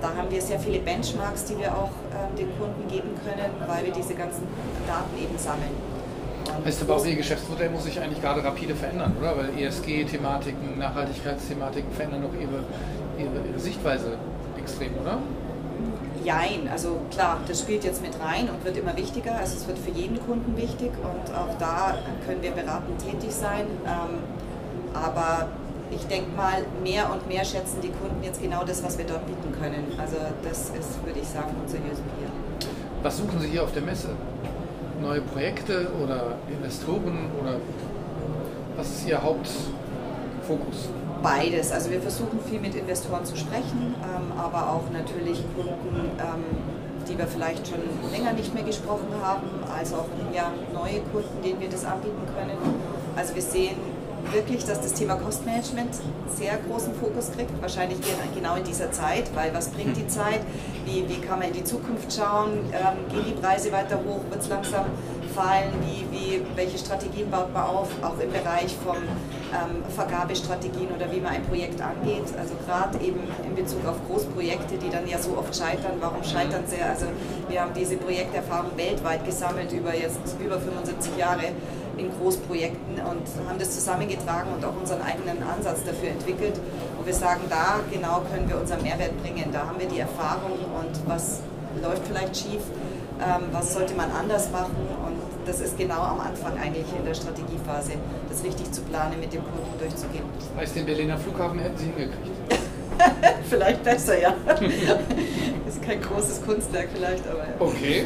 da 0.00 0.08
haben 0.16 0.28
wir 0.32 0.43
sehr 0.43 0.58
viele 0.58 0.81
Benchmarks, 0.81 1.44
die 1.44 1.58
wir 1.58 1.70
auch 1.70 1.94
ähm, 2.10 2.34
den 2.34 2.50
Kunden 2.58 2.82
geben 2.90 3.14
können, 3.22 3.54
weil 3.69 3.87
wir 3.87 3.93
diese 3.93 4.14
ganzen 4.14 4.43
Daten 4.84 5.14
eben 5.14 5.38
sammeln. 5.38 5.78
Heißt 6.64 6.82
aber 6.82 6.96
auch, 6.96 7.06
Ihr 7.06 7.16
Geschäftsmodell 7.16 7.70
muss 7.70 7.84
sich 7.84 8.00
eigentlich 8.00 8.20
gerade 8.20 8.43
rapide 8.44 8.75
verändern, 8.75 9.16
oder? 9.19 9.37
Weil 9.37 9.58
ESG-Thematiken, 9.58 10.78
Nachhaltigkeitsthematiken 10.78 11.93
verändern 11.93 12.22
doch 12.22 12.34
Ihre, 12.34 12.64
Ihre, 13.19 13.49
Ihre 13.49 13.59
Sichtweise 13.59 14.17
extrem, 14.59 14.93
oder? 15.00 15.19
Jein, 16.25 16.69
also 16.70 17.00
klar, 17.11 17.41
das 17.49 17.61
spielt 17.61 17.82
jetzt 17.82 18.00
mit 18.00 18.12
rein 18.20 18.49
und 18.49 18.64
wird 18.64 18.76
immer 18.76 18.97
wichtiger. 18.97 19.35
Also 19.35 19.56
es 19.56 19.67
wird 19.67 19.79
für 19.79 19.91
jeden 19.91 20.20
Kunden 20.25 20.56
wichtig 20.56 20.93
und 21.03 21.35
auch 21.35 21.59
da 21.59 21.99
können 22.26 22.43
wir 22.43 22.53
beratend 22.53 22.99
tätig 23.00 23.32
sein. 23.32 23.67
Ähm, 23.85 24.19
aber 24.94 25.49
ich 25.91 26.06
denke 26.06 26.31
mal, 26.37 26.64
mehr 26.82 27.11
und 27.12 27.26
mehr 27.29 27.44
schätzen 27.44 27.81
die 27.82 27.91
Kunden 27.91 28.23
jetzt 28.23 28.41
genau 28.41 28.64
das, 28.64 28.85
was 28.85 28.99
wir 28.99 29.05
dort 29.05 29.26
bieten 29.26 29.53
können. 29.61 29.93
Also 29.99 30.16
das 30.42 30.71
ist, 30.71 31.04
würde 31.04 31.21
ich 31.21 31.28
sagen, 31.28 31.54
unser 31.61 31.78
USP. 31.78 32.71
Was 33.02 33.19
suchen 33.19 33.40
Sie 33.40 33.49
hier 33.49 33.64
auf 33.64 33.73
der 33.73 33.83
Messe? 33.83 34.11
Neue 35.00 35.21
Projekte 35.23 35.88
oder 36.02 36.37
Investoren 36.49 37.31
oder 37.40 37.57
was 38.76 38.88
ist 38.88 39.09
Ihr 39.09 39.21
Hauptfokus? 39.21 40.88
Beides. 41.23 41.71
Also 41.73 41.91
wir 41.91 42.00
versuchen 42.00 42.41
viel 42.49 42.61
mit 42.61 42.75
Investoren 42.75 43.25
zu 43.25 43.37
sprechen, 43.37 43.95
ähm, 44.02 44.38
aber 44.38 44.71
auch 44.71 44.91
natürlich 44.93 45.43
Kunden, 45.55 46.11
ähm, 46.19 46.45
die 47.09 47.17
wir 47.19 47.26
vielleicht 47.26 47.67
schon 47.69 47.79
länger 48.12 48.33
nicht 48.33 48.55
mehr 48.55 48.64
gesprochen 48.64 49.09
haben, 49.23 49.43
als 49.76 49.93
auch 49.93 50.07
ja, 50.35 50.50
neue 50.73 51.00
Kunden, 51.12 51.43
denen 51.45 51.61
wir 51.61 51.69
das 51.69 51.85
anbieten 51.85 52.23
können. 52.37 52.57
Also 53.17 53.35
wir 53.35 53.43
sehen 53.43 53.76
wirklich, 54.33 54.64
dass 54.64 54.81
das 54.81 54.95
Thema 54.95 55.17
Kostenmanagement 55.17 55.95
sehr 56.33 56.57
großen 56.69 56.95
Fokus 56.95 57.33
kriegt, 57.33 57.50
wahrscheinlich 57.61 58.00
gen- 58.00 58.14
genau 58.35 58.55
in 58.55 58.62
dieser 58.64 58.91
Zeit, 58.93 59.25
weil 59.35 59.52
was 59.52 59.69
bringt 59.69 59.97
die 59.97 60.07
Zeit, 60.07 60.41
wie, 60.87 61.05
wie 61.09 61.21
kann 61.21 61.41
man 61.41 61.49
in 61.49 61.55
die 61.55 61.64
Zukunft 61.64 62.12
schauen, 62.12 62.50
ähm, 62.73 63.09
gehen 63.12 63.25
die 63.35 63.41
Preise 63.41 63.73
weiter 63.73 63.97
hoch, 63.97 64.21
wird 64.31 64.41
es 64.43 64.49
langsam 64.49 64.87
fallen, 65.35 65.73
wie, 65.83 66.07
wie, 66.11 66.43
welche 66.55 66.79
Strategien 66.79 67.31
baut 67.31 67.53
man 67.53 67.65
auf, 67.65 67.89
auch 68.03 68.19
im 68.19 68.31
Bereich 68.31 68.77
von 68.85 68.97
ähm, 68.97 69.83
Vergabestrategien 69.95 70.89
oder 70.95 71.11
wie 71.12 71.21
man 71.21 71.33
ein 71.33 71.45
Projekt 71.45 71.81
angeht. 71.81 72.25
Also 72.39 72.55
gerade 72.67 72.99
eben 73.05 73.21
in 73.45 73.55
Bezug 73.55 73.87
auf 73.87 73.97
Großprojekte, 74.09 74.77
die 74.79 74.91
dann 74.91 75.07
ja 75.07 75.19
so 75.19 75.37
oft 75.37 75.55
scheitern. 75.55 75.99
Warum 76.01 76.23
scheitern 76.25 76.65
sie? 76.67 76.81
Also 76.81 77.07
wir 77.49 77.61
haben 77.61 77.73
diese 77.75 77.97
Projekterfahrung 77.97 78.77
weltweit 78.77 79.25
gesammelt 79.25 79.73
über 79.73 79.95
jetzt 79.95 80.37
über 80.41 80.59
75 80.59 81.17
Jahre 81.17 81.53
in 81.99 82.11
Großprojekten 82.19 82.95
und 82.97 83.49
haben 83.49 83.59
das 83.59 83.75
zusammengetragen 83.75 84.53
und 84.55 84.65
auch 84.65 84.75
unseren 84.75 85.03
eigenen 85.03 85.43
Ansatz 85.43 85.85
dafür 85.85 86.11
entwickelt, 86.11 86.59
wo 86.99 87.05
wir 87.05 87.15
sagen, 87.15 87.43
da 87.51 87.81
genau 87.93 88.23
können 88.33 88.49
wir 88.49 88.59
unseren 88.59 88.83
Mehrwert 88.83 89.21
bringen. 89.23 89.51
Da 89.53 89.67
haben 89.67 89.79
wir 89.79 89.89
die 89.89 90.01
Erfahrung 90.01 90.53
und 90.53 91.09
was 91.09 91.41
läuft 91.83 92.07
vielleicht 92.07 92.37
schief, 92.37 92.62
ähm, 93.21 93.49
was 93.53 93.75
sollte 93.75 93.95
man 93.95 94.11
anders 94.11 94.51
machen 94.51 94.91
das 95.46 95.61
ist 95.61 95.76
genau 95.78 96.00
am 96.00 96.20
Anfang 96.20 96.52
eigentlich 96.58 96.87
in 96.99 97.04
der 97.04 97.14
Strategiephase, 97.14 97.92
das 98.28 98.44
richtig 98.44 98.70
zu 98.72 98.82
planen, 98.82 99.18
mit 99.20 99.32
dem 99.32 99.42
Kunden 99.42 99.78
durchzugehen. 99.78 100.25
Heißt, 100.56 100.76
den 100.76 100.87
Berliner 100.87 101.18
Flughafen 101.18 101.58
hätten 101.58 101.76
Sie 101.78 101.84
hingekriegt. 101.87 102.18
vielleicht 103.49 103.82
besser, 103.82 104.20
ja. 104.20 104.34
ist 105.68 105.82
kein 105.82 106.00
großes 106.00 106.42
Kunstwerk 106.44 106.88
vielleicht, 106.94 107.25
aber 107.28 107.38
ja. 107.40 107.54
Okay. 107.58 108.04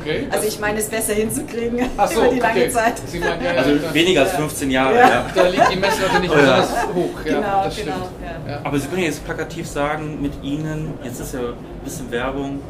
Okay. 0.00 0.26
Also 0.30 0.48
ich 0.48 0.58
meine, 0.60 0.78
es 0.78 0.88
besser 0.88 1.12
hinzukriegen 1.14 1.78
Ach 1.96 2.08
so, 2.10 2.22
über 2.22 2.30
die 2.30 2.40
lange 2.40 2.60
okay. 2.62 2.70
Zeit. 2.70 2.94
Sie 3.06 3.18
meinen, 3.18 3.42
ja, 3.44 3.52
ja, 3.52 3.58
Also 3.62 3.76
da- 3.76 3.94
weniger 3.94 4.22
als 4.22 4.32
15 4.32 4.70
Jahre. 4.70 4.94
Ja. 4.98 5.08
Ja. 5.08 5.26
Da 5.34 5.48
liegt 5.48 5.72
die 5.72 5.76
Messlatte 5.76 6.20
nicht 6.20 6.32
Oh 6.34 6.38
ja. 6.38 6.60
besonders 6.60 6.86
hoch. 6.94 7.10
Ja, 7.24 7.32
Genau, 7.34 7.74
genau, 7.76 8.08
ja. 8.46 8.52
Ja. 8.52 8.60
Aber 8.64 8.78
Sie 8.78 8.86
können 8.88 9.00
ja 9.02 9.06
jetzt 9.08 9.24
plakativ 9.24 9.66
sagen, 9.68 10.20
mit 10.20 10.32
Ihnen, 10.42 10.94
jetzt 11.02 11.20
ist 11.20 11.34
ja 11.34 11.40
ein 11.40 11.54
bisschen 11.84 12.10
Werbung, 12.10 12.60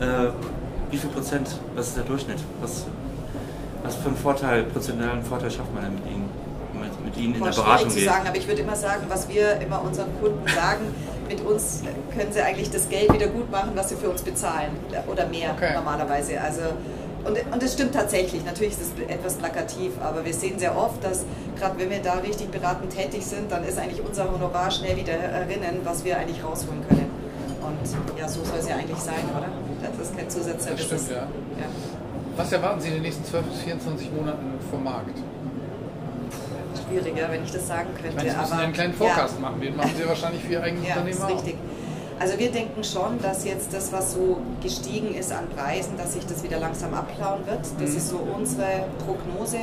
äh, 0.00 0.04
wie 0.92 0.98
viel 0.98 1.10
Prozent, 1.10 1.48
was 1.74 1.88
ist 1.88 1.96
der 1.96 2.04
Durchschnitt? 2.04 2.38
Was, 2.60 2.84
was 3.82 3.96
für 3.96 4.08
einen 4.08 4.16
Vorteil, 4.16 4.62
prozentualen 4.64 5.22
Vorteil 5.24 5.50
schafft 5.50 5.74
man 5.74 5.82
denn 5.84 5.94
mit 5.94 6.06
Ihnen, 6.06 6.28
mit, 6.80 7.04
mit 7.04 7.16
Ihnen 7.16 7.34
in 7.34 7.40
Boah, 7.40 7.50
der 7.50 7.56
Beratung 7.62 7.90
zu 7.90 7.96
geht? 7.96 8.04
sagen, 8.08 8.26
aber 8.28 8.36
ich 8.36 8.46
würde 8.46 8.62
immer 8.62 8.76
sagen, 8.76 9.06
was 9.08 9.28
wir 9.28 9.60
immer 9.60 9.82
unseren 9.82 10.08
Kunden 10.20 10.46
sagen, 10.54 10.94
mit 11.28 11.40
uns 11.40 11.82
können 12.16 12.30
sie 12.32 12.40
eigentlich 12.42 12.70
das 12.70 12.88
Geld 12.88 13.12
wieder 13.12 13.26
gut 13.28 13.50
machen, 13.50 13.70
was 13.74 13.88
sie 13.88 13.96
für 13.96 14.10
uns 14.10 14.22
bezahlen 14.22 14.70
oder 15.10 15.26
mehr 15.26 15.52
Okay. 15.56 15.72
normalerweise. 15.74 16.40
Also 16.40 16.60
und, 17.24 17.38
und 17.52 17.62
das 17.62 17.72
stimmt 17.74 17.94
tatsächlich. 17.94 18.44
Natürlich 18.44 18.72
ist 18.72 18.82
es 18.82 19.08
etwas 19.08 19.34
plakativ, 19.34 19.92
aber 20.02 20.24
wir 20.24 20.34
sehen 20.34 20.58
sehr 20.58 20.76
oft, 20.76 21.02
dass 21.04 21.24
gerade 21.56 21.78
wenn 21.78 21.88
wir 21.88 22.00
da 22.02 22.14
richtig 22.14 22.50
beratend 22.50 22.90
tätig 22.90 23.24
sind, 23.24 23.50
dann 23.50 23.64
ist 23.64 23.78
eigentlich 23.78 24.02
unser 24.04 24.30
Honorar 24.30 24.70
schnell 24.72 24.96
wieder 24.96 25.12
erinnern, 25.12 25.76
was 25.84 26.04
wir 26.04 26.18
eigentlich 26.18 26.42
rausholen 26.44 26.82
können. 26.88 27.08
Und 27.62 28.18
ja, 28.18 28.28
so 28.28 28.42
soll 28.44 28.58
es 28.58 28.68
ja 28.68 28.74
eigentlich 28.74 28.98
sein, 28.98 29.22
oder? 29.36 29.46
Das 29.82 30.08
ist 30.08 30.16
kein 30.16 30.30
Zusatzservice. 30.30 30.88
Das 30.88 31.00
stimmt, 31.02 31.10
ja. 31.10 31.16
ja. 31.24 31.66
Was 32.36 32.52
erwarten 32.52 32.80
Sie 32.80 32.88
in 32.88 32.94
den 32.94 33.02
nächsten 33.02 33.24
12 33.24 33.44
bis 33.46 33.60
24 33.60 34.10
Monaten 34.12 34.46
vom 34.70 34.84
Markt? 34.84 35.18
Schwieriger, 36.88 37.30
wenn 37.30 37.44
ich 37.44 37.50
das 37.52 37.66
sagen 37.66 37.88
könnte. 37.94 38.08
Ich 38.10 38.14
meine, 38.16 38.30
Sie 38.30 38.36
müssen 38.36 38.52
aber, 38.52 38.60
ja 38.60 38.64
einen 38.66 38.72
kleinen 38.72 38.92
ja. 38.92 38.98
Forecast 38.98 39.40
machen. 39.40 39.60
Den 39.60 39.76
machen 39.76 39.90
Sie 39.96 40.08
wahrscheinlich 40.08 40.42
für 40.44 40.52
Ihr 40.52 40.62
eigenes 40.62 40.84
Ja, 40.88 40.94
Unternehmen 40.94 41.16
ist 41.18 41.22
auch. 41.24 41.30
richtig. 41.36 41.56
Also 42.18 42.38
wir 42.38 42.50
denken 42.52 42.84
schon, 42.84 43.20
dass 43.20 43.44
jetzt 43.44 43.72
das, 43.74 43.92
was 43.92 44.12
so 44.12 44.38
gestiegen 44.62 45.14
ist 45.14 45.32
an 45.32 45.48
Preisen, 45.56 45.96
dass 45.96 46.12
sich 46.14 46.24
das 46.24 46.42
wieder 46.44 46.58
langsam 46.58 46.94
abplauen 46.94 47.44
wird. 47.46 47.60
Das 47.80 47.90
Mhm. 47.90 47.96
ist 47.96 48.08
so 48.10 48.18
unsere 48.18 48.84
Prognose. 49.04 49.58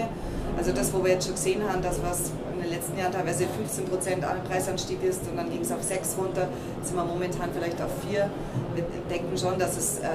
Also 0.58 0.72
das, 0.74 0.94
wo 0.94 1.04
wir 1.04 1.12
jetzt 1.14 1.26
schon 1.26 1.36
gesehen 1.36 1.62
haben, 1.68 1.82
dass 1.82 2.02
was 2.04 2.32
den 2.70 2.78
letzten 2.78 2.98
Jahren 2.98 3.12
teilweise 3.12 3.46
15 3.48 3.86
Prozent 3.86 4.24
an 4.24 4.44
Preisanstieg 4.48 5.04
ist 5.04 5.22
und 5.30 5.38
dann 5.38 5.50
ging 5.50 5.62
es 5.62 5.72
auf 5.72 5.82
6 5.82 6.16
runter, 6.18 6.48
sind 6.82 6.96
wir 6.96 7.04
momentan 7.04 7.50
vielleicht 7.54 7.82
auf 7.82 7.92
4. 8.08 8.30
Wir 8.76 8.84
denken 9.10 9.38
schon, 9.38 9.58
dass 9.58 9.78
es, 9.78 10.00
äh, 10.00 10.08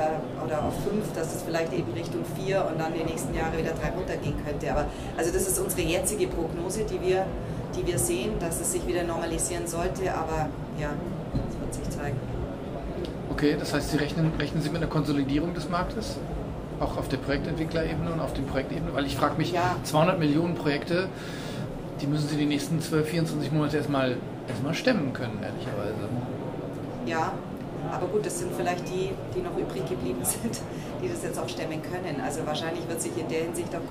oder 0.44 0.64
auf 0.64 0.75
5, 0.84 1.12
dass 1.14 1.34
es 1.34 1.42
vielleicht 1.42 1.73
eben 1.73 1.92
Richtung 1.92 2.23
4 2.37 2.64
und 2.70 2.80
dann 2.80 2.92
die 2.94 3.04
nächsten 3.04 3.34
Jahre 3.34 3.58
wieder 3.58 3.73
3 3.73 3.90
runtergehen 3.90 4.34
könnte. 4.44 4.70
Aber 4.70 4.87
also 5.16 5.32
das 5.32 5.49
ist 5.49 5.58
unsere 5.58 5.82
jetzige 5.82 6.28
Prognose, 6.28 6.84
die 6.84 7.00
wir, 7.00 7.26
die 7.76 7.87
wir 7.87 7.99
sehen, 7.99 8.32
dass 8.38 8.61
es 8.61 8.73
sich 8.73 8.87
wieder 8.87 9.02
normalisieren 9.02 9.66
sollte. 9.66 10.14
Aber 10.14 10.49
ja, 10.80 10.90
das 11.34 11.61
wird 11.61 11.75
sich 11.75 11.99
zeigen. 11.99 12.16
Okay, 13.30 13.56
das 13.58 13.75
heißt, 13.75 13.90
Sie 13.90 13.96
rechnen, 13.96 14.32
rechnen 14.38 14.62
Sie 14.62 14.68
mit 14.68 14.78
einer 14.80 14.90
Konsolidierung 14.90 15.54
des 15.54 15.68
Marktes? 15.68 16.16
Auch 16.80 16.96
auf 16.99 17.08
der 17.08 17.16
Projektentwicklerebene 17.18 18.12
und 18.12 18.20
auf 18.20 18.32
der 18.32 18.42
Projektebene? 18.42 18.94
Weil 18.94 19.06
ich 19.06 19.16
frage 19.16 19.37
mich, 19.38 19.52
Ja. 19.52 19.76
200 19.82 20.18
Millionen 20.18 20.54
Projekte, 20.54 21.08
die 22.00 22.06
müssen 22.06 22.28
Sie 22.28 22.36
die 22.36 22.46
nächsten 22.46 22.80
12, 22.80 23.08
24 23.08 23.52
Monate 23.52 23.76
erstmal, 23.76 24.16
erstmal 24.48 24.74
stemmen 24.74 25.12
können, 25.12 25.40
ehrlicherweise. 25.42 26.08
Ja, 27.06 27.32
aber 27.92 28.06
gut, 28.06 28.24
das 28.24 28.38
sind 28.38 28.52
vielleicht 28.56 28.88
die, 28.88 29.10
die 29.34 29.42
noch 29.42 29.56
übrig 29.56 29.86
geblieben 29.88 30.20
sind, 30.24 30.60
die 31.02 31.08
das 31.08 31.22
jetzt 31.22 31.38
auch 31.38 31.48
stemmen 31.48 31.80
können. 31.82 32.20
Also 32.24 32.46
wahrscheinlich 32.46 32.88
wird 32.88 33.00
sich 33.00 33.12
in 33.16 33.28
der 33.28 33.44
Hinsicht 33.44 33.68
auch 33.74 33.84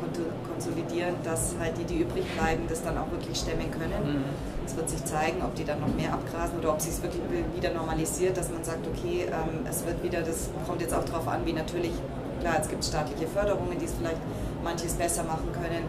konsolidieren, 0.49 1.15
dass 1.23 1.55
halt 1.59 1.77
die, 1.77 1.85
die 1.85 2.01
übrig 2.01 2.25
bleiben, 2.37 2.63
das 2.67 2.83
dann 2.83 2.97
auch 2.97 3.09
wirklich 3.11 3.37
stemmen 3.37 3.69
können. 3.71 4.23
Es 4.65 4.75
wird 4.75 4.89
sich 4.89 5.03
zeigen, 5.05 5.41
ob 5.43 5.55
die 5.55 5.65
dann 5.65 5.79
noch 5.79 5.93
mehr 5.93 6.13
abgrasen 6.13 6.59
oder 6.59 6.73
ob 6.73 6.81
sich 6.81 6.91
es 6.91 7.03
wirklich 7.03 7.21
wieder 7.55 7.73
normalisiert, 7.73 8.37
dass 8.37 8.49
man 8.49 8.63
sagt, 8.63 8.87
okay, 8.87 9.27
ähm, 9.27 9.65
es 9.69 9.85
wird 9.85 10.01
wieder, 10.03 10.21
das 10.21 10.49
kommt 10.65 10.81
jetzt 10.81 10.93
auch 10.93 11.03
darauf 11.03 11.27
an, 11.27 11.45
wie 11.45 11.53
natürlich, 11.53 11.91
klar, 12.39 12.55
es 12.61 12.67
gibt 12.67 12.83
staatliche 12.83 13.27
Förderungen, 13.27 13.77
die 13.79 13.85
es 13.85 13.93
vielleicht 13.93 14.21
manches 14.63 14.93
besser 14.93 15.23
machen 15.23 15.49
können. 15.51 15.83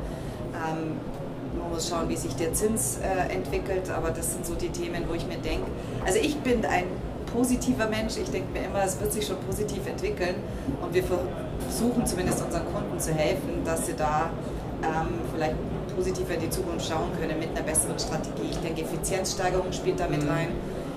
Ähm, 0.55 0.99
man 1.65 1.73
muss 1.75 1.89
schauen, 1.89 2.09
wie 2.09 2.17
sich 2.17 2.35
der 2.37 2.53
Zins 2.53 2.99
äh, 2.99 3.33
entwickelt, 3.33 3.91
aber 3.91 4.11
das 4.11 4.33
sind 4.33 4.45
so 4.47 4.55
die 4.55 4.69
Themen, 4.69 5.05
wo 5.09 5.15
ich 5.15 5.27
mir 5.27 5.39
denke, 5.39 5.67
also 6.05 6.19
ich 6.19 6.37
bin 6.39 6.65
ein 6.65 6.85
positiver 7.33 7.89
Mensch, 7.89 8.17
ich 8.17 8.31
denke 8.31 8.53
mir 8.53 8.67
immer, 8.67 8.85
es 8.85 9.01
wird 9.01 9.13
sich 9.13 9.27
schon 9.27 9.39
positiv 9.39 9.87
entwickeln 9.87 10.37
und 10.83 10.95
wir 10.95 11.03
versuchen 11.03 12.07
zumindest 12.07 12.45
unseren 12.45 12.65
Kunden 12.73 13.01
zu 13.01 13.13
helfen, 13.13 13.65
dass 13.65 13.87
sie 13.87 13.95
da 13.95 14.31
ähm, 14.83 15.09
vielleicht 15.35 15.57
positiver 15.97 16.35
in 16.35 16.41
die 16.41 16.51
Zukunft 16.51 16.87
schauen 16.87 17.11
können 17.19 17.39
mit 17.39 17.49
einer 17.51 17.63
besseren 17.63 17.99
Strategie. 17.99 18.51
Ich 18.51 18.59
denke, 18.59 18.83
Effizienzsteigerung 18.83 19.73
spielt 19.73 19.99
da 19.99 20.07
mit 20.09 20.23
Mhm. 20.23 20.29
rein. 20.29 20.49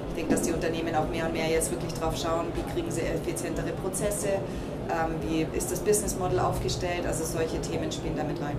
Ich 0.09 0.15
denke, 0.15 0.33
dass 0.35 0.41
die 0.43 0.51
Unternehmen 0.51 0.95
auch 0.95 1.07
mehr 1.09 1.25
und 1.27 1.33
mehr 1.33 1.47
jetzt 1.47 1.71
wirklich 1.71 1.93
drauf 1.93 2.17
schauen, 2.17 2.47
wie 2.55 2.63
kriegen 2.73 2.91
sie 2.91 3.01
effizientere 3.01 3.71
Prozesse, 3.71 4.29
ähm, 4.89 5.15
wie 5.21 5.45
ist 5.55 5.71
das 5.71 5.79
Business 5.79 6.17
Model 6.17 6.39
aufgestellt, 6.39 7.05
also 7.07 7.23
solche 7.23 7.61
Themen 7.61 7.91
spielen 7.91 8.15
da 8.17 8.23
mit 8.23 8.41
rein. 8.41 8.57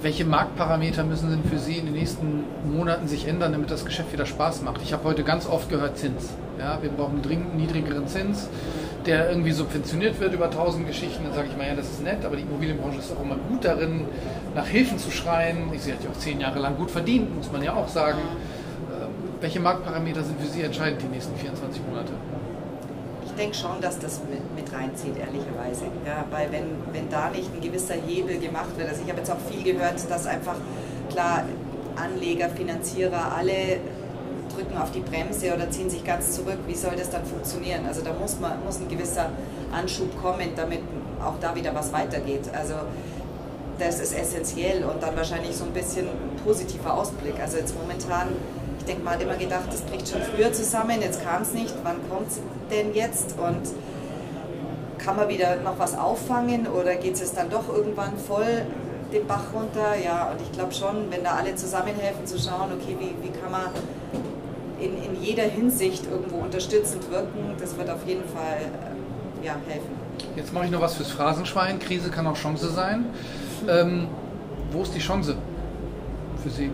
Welche 0.00 0.24
Marktparameter 0.24 1.02
müssen 1.02 1.28
denn 1.28 1.42
für 1.42 1.58
Sie 1.58 1.76
in 1.76 1.86
den 1.86 1.94
nächsten 1.94 2.44
Monaten 2.72 3.08
sich 3.08 3.26
ändern, 3.26 3.50
damit 3.50 3.68
das 3.72 3.84
Geschäft 3.84 4.12
wieder 4.12 4.26
Spaß 4.26 4.62
macht? 4.62 4.80
Ich 4.80 4.92
habe 4.92 5.02
heute 5.02 5.24
ganz 5.24 5.48
oft 5.48 5.68
gehört 5.68 5.98
Zins. 5.98 6.30
Ja, 6.56 6.78
wir 6.80 6.90
brauchen 6.90 7.14
einen 7.14 7.22
dringend 7.22 7.56
niedrigeren 7.56 8.06
Zins, 8.06 8.48
der 9.06 9.28
irgendwie 9.28 9.50
subventioniert 9.50 10.20
wird 10.20 10.34
über 10.34 10.52
tausend 10.52 10.86
Geschichten. 10.86 11.24
Dann 11.24 11.34
sage 11.34 11.48
ich 11.50 11.56
mal, 11.56 11.66
ja, 11.66 11.74
das 11.74 11.90
ist 11.90 12.04
nett, 12.04 12.24
aber 12.24 12.36
die 12.36 12.42
Immobilienbranche 12.42 13.00
ist 13.00 13.10
auch 13.10 13.20
immer 13.20 13.34
gut 13.48 13.64
darin, 13.64 14.04
nach 14.54 14.68
Hilfen 14.68 14.98
zu 14.98 15.10
schreien. 15.10 15.68
Sie 15.76 15.92
hat 15.92 16.04
ja 16.04 16.10
auch 16.10 16.18
zehn 16.18 16.40
Jahre 16.40 16.60
lang 16.60 16.76
gut 16.76 16.92
verdient, 16.92 17.34
muss 17.34 17.50
man 17.50 17.64
ja 17.64 17.74
auch 17.74 17.88
sagen. 17.88 18.20
Ähm, 18.20 19.08
welche 19.40 19.58
Marktparameter 19.58 20.22
sind 20.22 20.40
für 20.40 20.46
Sie 20.46 20.62
entscheidend 20.62 21.02
die 21.02 21.08
nächsten 21.08 21.36
24 21.36 21.82
Monate? 21.82 21.87
Ich 23.38 23.44
denke 23.44 23.56
schon, 23.56 23.80
dass 23.80 24.00
das 24.00 24.20
mit, 24.28 24.42
mit 24.56 24.72
reinzieht, 24.72 25.16
ehrlicherweise. 25.16 25.84
Ja, 26.04 26.24
weil 26.28 26.50
wenn, 26.50 26.64
wenn 26.92 27.08
da 27.08 27.30
nicht 27.30 27.54
ein 27.54 27.60
gewisser 27.60 27.94
Hebel 27.94 28.40
gemacht 28.40 28.76
wird, 28.76 28.88
also 28.88 29.00
ich 29.04 29.08
habe 29.08 29.20
jetzt 29.20 29.30
auch 29.30 29.38
viel 29.48 29.62
gehört, 29.62 29.94
dass 30.10 30.26
einfach, 30.26 30.56
klar, 31.08 31.44
Anleger, 31.94 32.48
Finanzierer, 32.48 33.32
alle 33.36 33.78
drücken 34.52 34.76
auf 34.76 34.90
die 34.90 34.98
Bremse 34.98 35.54
oder 35.54 35.70
ziehen 35.70 35.88
sich 35.88 36.02
ganz 36.02 36.32
zurück. 36.32 36.58
Wie 36.66 36.74
soll 36.74 36.96
das 36.96 37.10
dann 37.10 37.24
funktionieren? 37.24 37.86
Also 37.86 38.02
da 38.02 38.12
muss, 38.12 38.40
man, 38.40 38.54
muss 38.64 38.80
ein 38.80 38.88
gewisser 38.88 39.30
Anschub 39.70 40.20
kommen, 40.20 40.48
damit 40.56 40.80
auch 41.24 41.38
da 41.40 41.54
wieder 41.54 41.72
was 41.76 41.92
weitergeht. 41.92 42.50
Also 42.52 42.74
das 43.78 44.00
ist 44.00 44.18
essentiell 44.18 44.82
und 44.82 45.00
dann 45.00 45.14
wahrscheinlich 45.14 45.54
so 45.54 45.62
ein 45.62 45.72
bisschen 45.72 46.08
positiver 46.44 46.92
Ausblick. 46.92 47.38
Also 47.40 47.58
jetzt 47.58 47.76
momentan, 47.80 48.30
denke, 48.88 49.04
man 49.04 49.14
hat 49.14 49.22
immer 49.22 49.36
gedacht, 49.36 49.68
das 49.70 49.82
bricht 49.82 50.08
schon 50.08 50.22
früher 50.22 50.52
zusammen, 50.52 51.00
jetzt 51.00 51.24
kam 51.24 51.42
es 51.42 51.52
nicht. 51.52 51.74
Wann 51.84 51.96
kommt 52.08 52.28
es 52.28 52.40
denn 52.70 52.94
jetzt? 52.94 53.36
Und 53.38 53.62
kann 54.98 55.16
man 55.16 55.28
wieder 55.28 55.56
noch 55.56 55.78
was 55.78 55.96
auffangen 55.96 56.66
oder 56.66 56.96
geht 56.96 57.14
es 57.14 57.32
dann 57.32 57.50
doch 57.50 57.68
irgendwann 57.68 58.16
voll 58.18 58.66
den 59.12 59.26
Bach 59.26 59.44
runter? 59.54 59.94
Ja, 60.02 60.30
und 60.30 60.40
ich 60.40 60.50
glaube 60.52 60.74
schon, 60.74 61.10
wenn 61.10 61.22
da 61.22 61.36
alle 61.36 61.54
zusammenhelfen, 61.54 62.26
zu 62.26 62.38
schauen, 62.38 62.72
okay, 62.72 62.96
wie, 62.98 63.14
wie 63.24 63.30
kann 63.30 63.50
man 63.50 63.70
in, 64.80 64.96
in 65.02 65.22
jeder 65.22 65.44
Hinsicht 65.44 66.04
irgendwo 66.10 66.38
unterstützend 66.38 67.10
wirken, 67.10 67.54
das 67.58 67.76
wird 67.76 67.90
auf 67.90 68.06
jeden 68.06 68.24
Fall 68.24 68.58
äh, 69.42 69.46
ja, 69.46 69.56
helfen. 69.68 69.96
Jetzt 70.36 70.52
mache 70.52 70.66
ich 70.66 70.70
noch 70.70 70.80
was 70.80 70.94
fürs 70.94 71.10
Phrasenschwein. 71.10 71.78
Krise 71.78 72.10
kann 72.10 72.26
auch 72.26 72.36
Chance 72.36 72.68
sein. 72.70 73.06
Ähm, 73.68 74.08
wo 74.72 74.82
ist 74.82 74.94
die 74.94 75.00
Chance 75.00 75.36
für 76.42 76.50
Sie? 76.50 76.70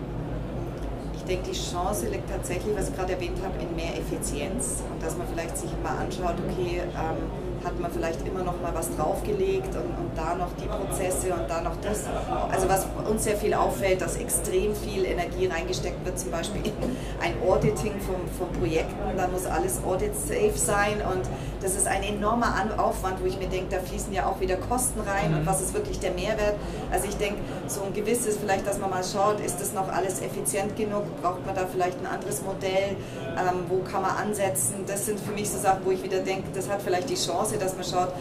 Ich 1.27 1.31
denke, 1.31 1.49
die 1.49 1.57
Chance 1.57 2.05
liegt 2.09 2.29
tatsächlich, 2.29 2.77
was 2.77 2.89
ich 2.89 2.95
gerade 2.95 3.13
erwähnt 3.13 3.39
habe, 3.43 3.55
in 3.59 3.75
mehr 3.75 3.97
Effizienz 3.97 4.83
und 4.93 5.01
dass 5.01 5.17
man 5.17 5.25
vielleicht 5.27 5.57
sich 5.57 5.71
mal 5.81 5.97
anschaut, 5.97 6.35
okay, 6.47 6.83
ähm, 6.83 7.65
hat 7.65 7.79
man 7.79 7.91
vielleicht 7.91 8.27
immer 8.27 8.43
noch 8.43 8.61
mal 8.61 8.71
was 8.75 8.95
draufgelegt 8.95 9.73
und, 9.75 9.89
und 9.97 10.11
da 10.15 10.35
noch 10.35 10.49
die 10.61 10.67
Prozesse 10.67 11.33
und 11.33 11.49
da 11.49 11.61
noch 11.61 11.75
das. 11.81 12.03
Also 12.51 12.69
was 12.69 12.85
uns 13.09 13.23
sehr 13.23 13.37
viel 13.37 13.55
auffällt, 13.55 14.01
dass 14.01 14.17
extrem 14.17 14.75
viel 14.75 15.03
Energie 15.03 15.47
reingesteckt 15.47 16.05
wird, 16.05 16.19
zum 16.19 16.29
Beispiel 16.29 16.61
in 16.63 16.73
ein 17.19 17.33
Auditing 17.43 17.93
von, 18.01 18.21
von 18.37 18.61
Projekten, 18.61 19.17
da 19.17 19.27
muss 19.27 19.47
alles 19.47 19.83
audit-safe 19.83 20.53
sein 20.53 21.01
und 21.11 21.23
das 21.65 21.73
ist 21.73 21.87
ein 21.87 22.03
enormer 22.03 22.53
An 22.53 22.77
Aufwand, 22.77 23.19
wo 23.23 23.25
ich 23.25 23.39
mir 23.39 23.47
denke, 23.47 23.75
da 23.75 23.79
fließen 23.81 24.13
ja 24.13 24.27
auch 24.27 24.39
wieder 24.39 24.55
Kosten 24.55 24.99
rein 24.99 25.33
und 25.33 25.47
was 25.47 25.61
ist 25.61 25.73
wirklich 25.73 25.99
der 25.99 26.11
Mehrwert. 26.11 26.53
Also 26.91 27.07
ich 27.07 27.17
denke, 27.17 27.39
so 27.65 27.81
ein 27.81 27.91
gewisses 27.91 28.37
vielleicht, 28.37 28.67
dass 28.67 28.77
man 28.77 28.91
mal 28.91 29.03
schaut, 29.03 29.39
ist 29.39 29.59
das 29.59 29.73
noch 29.73 29.89
alles 29.89 30.21
effizient 30.21 30.77
genug, 30.77 31.03
braucht 31.23 31.43
man 31.43 31.55
da 31.55 31.65
vielleicht 31.65 31.97
ein 31.99 32.05
anderes 32.05 32.43
Modell, 32.43 32.95
ähm, 33.35 33.65
wo 33.67 33.79
kann 33.79 34.03
man 34.03 34.11
ansetzen. 34.11 34.83
Das 34.85 35.07
sind 35.07 35.19
für 35.19 35.31
mich 35.31 35.49
so 35.49 35.57
Sachen, 35.57 35.79
wo 35.85 35.89
ich 35.89 36.03
wieder 36.03 36.19
denke, 36.19 36.49
das 36.53 36.69
hat 36.69 36.83
vielleicht 36.83 37.09
die 37.09 37.15
Chance, 37.15 37.57
dass 37.57 37.73
man 37.73 37.83
schaut, 37.83 38.13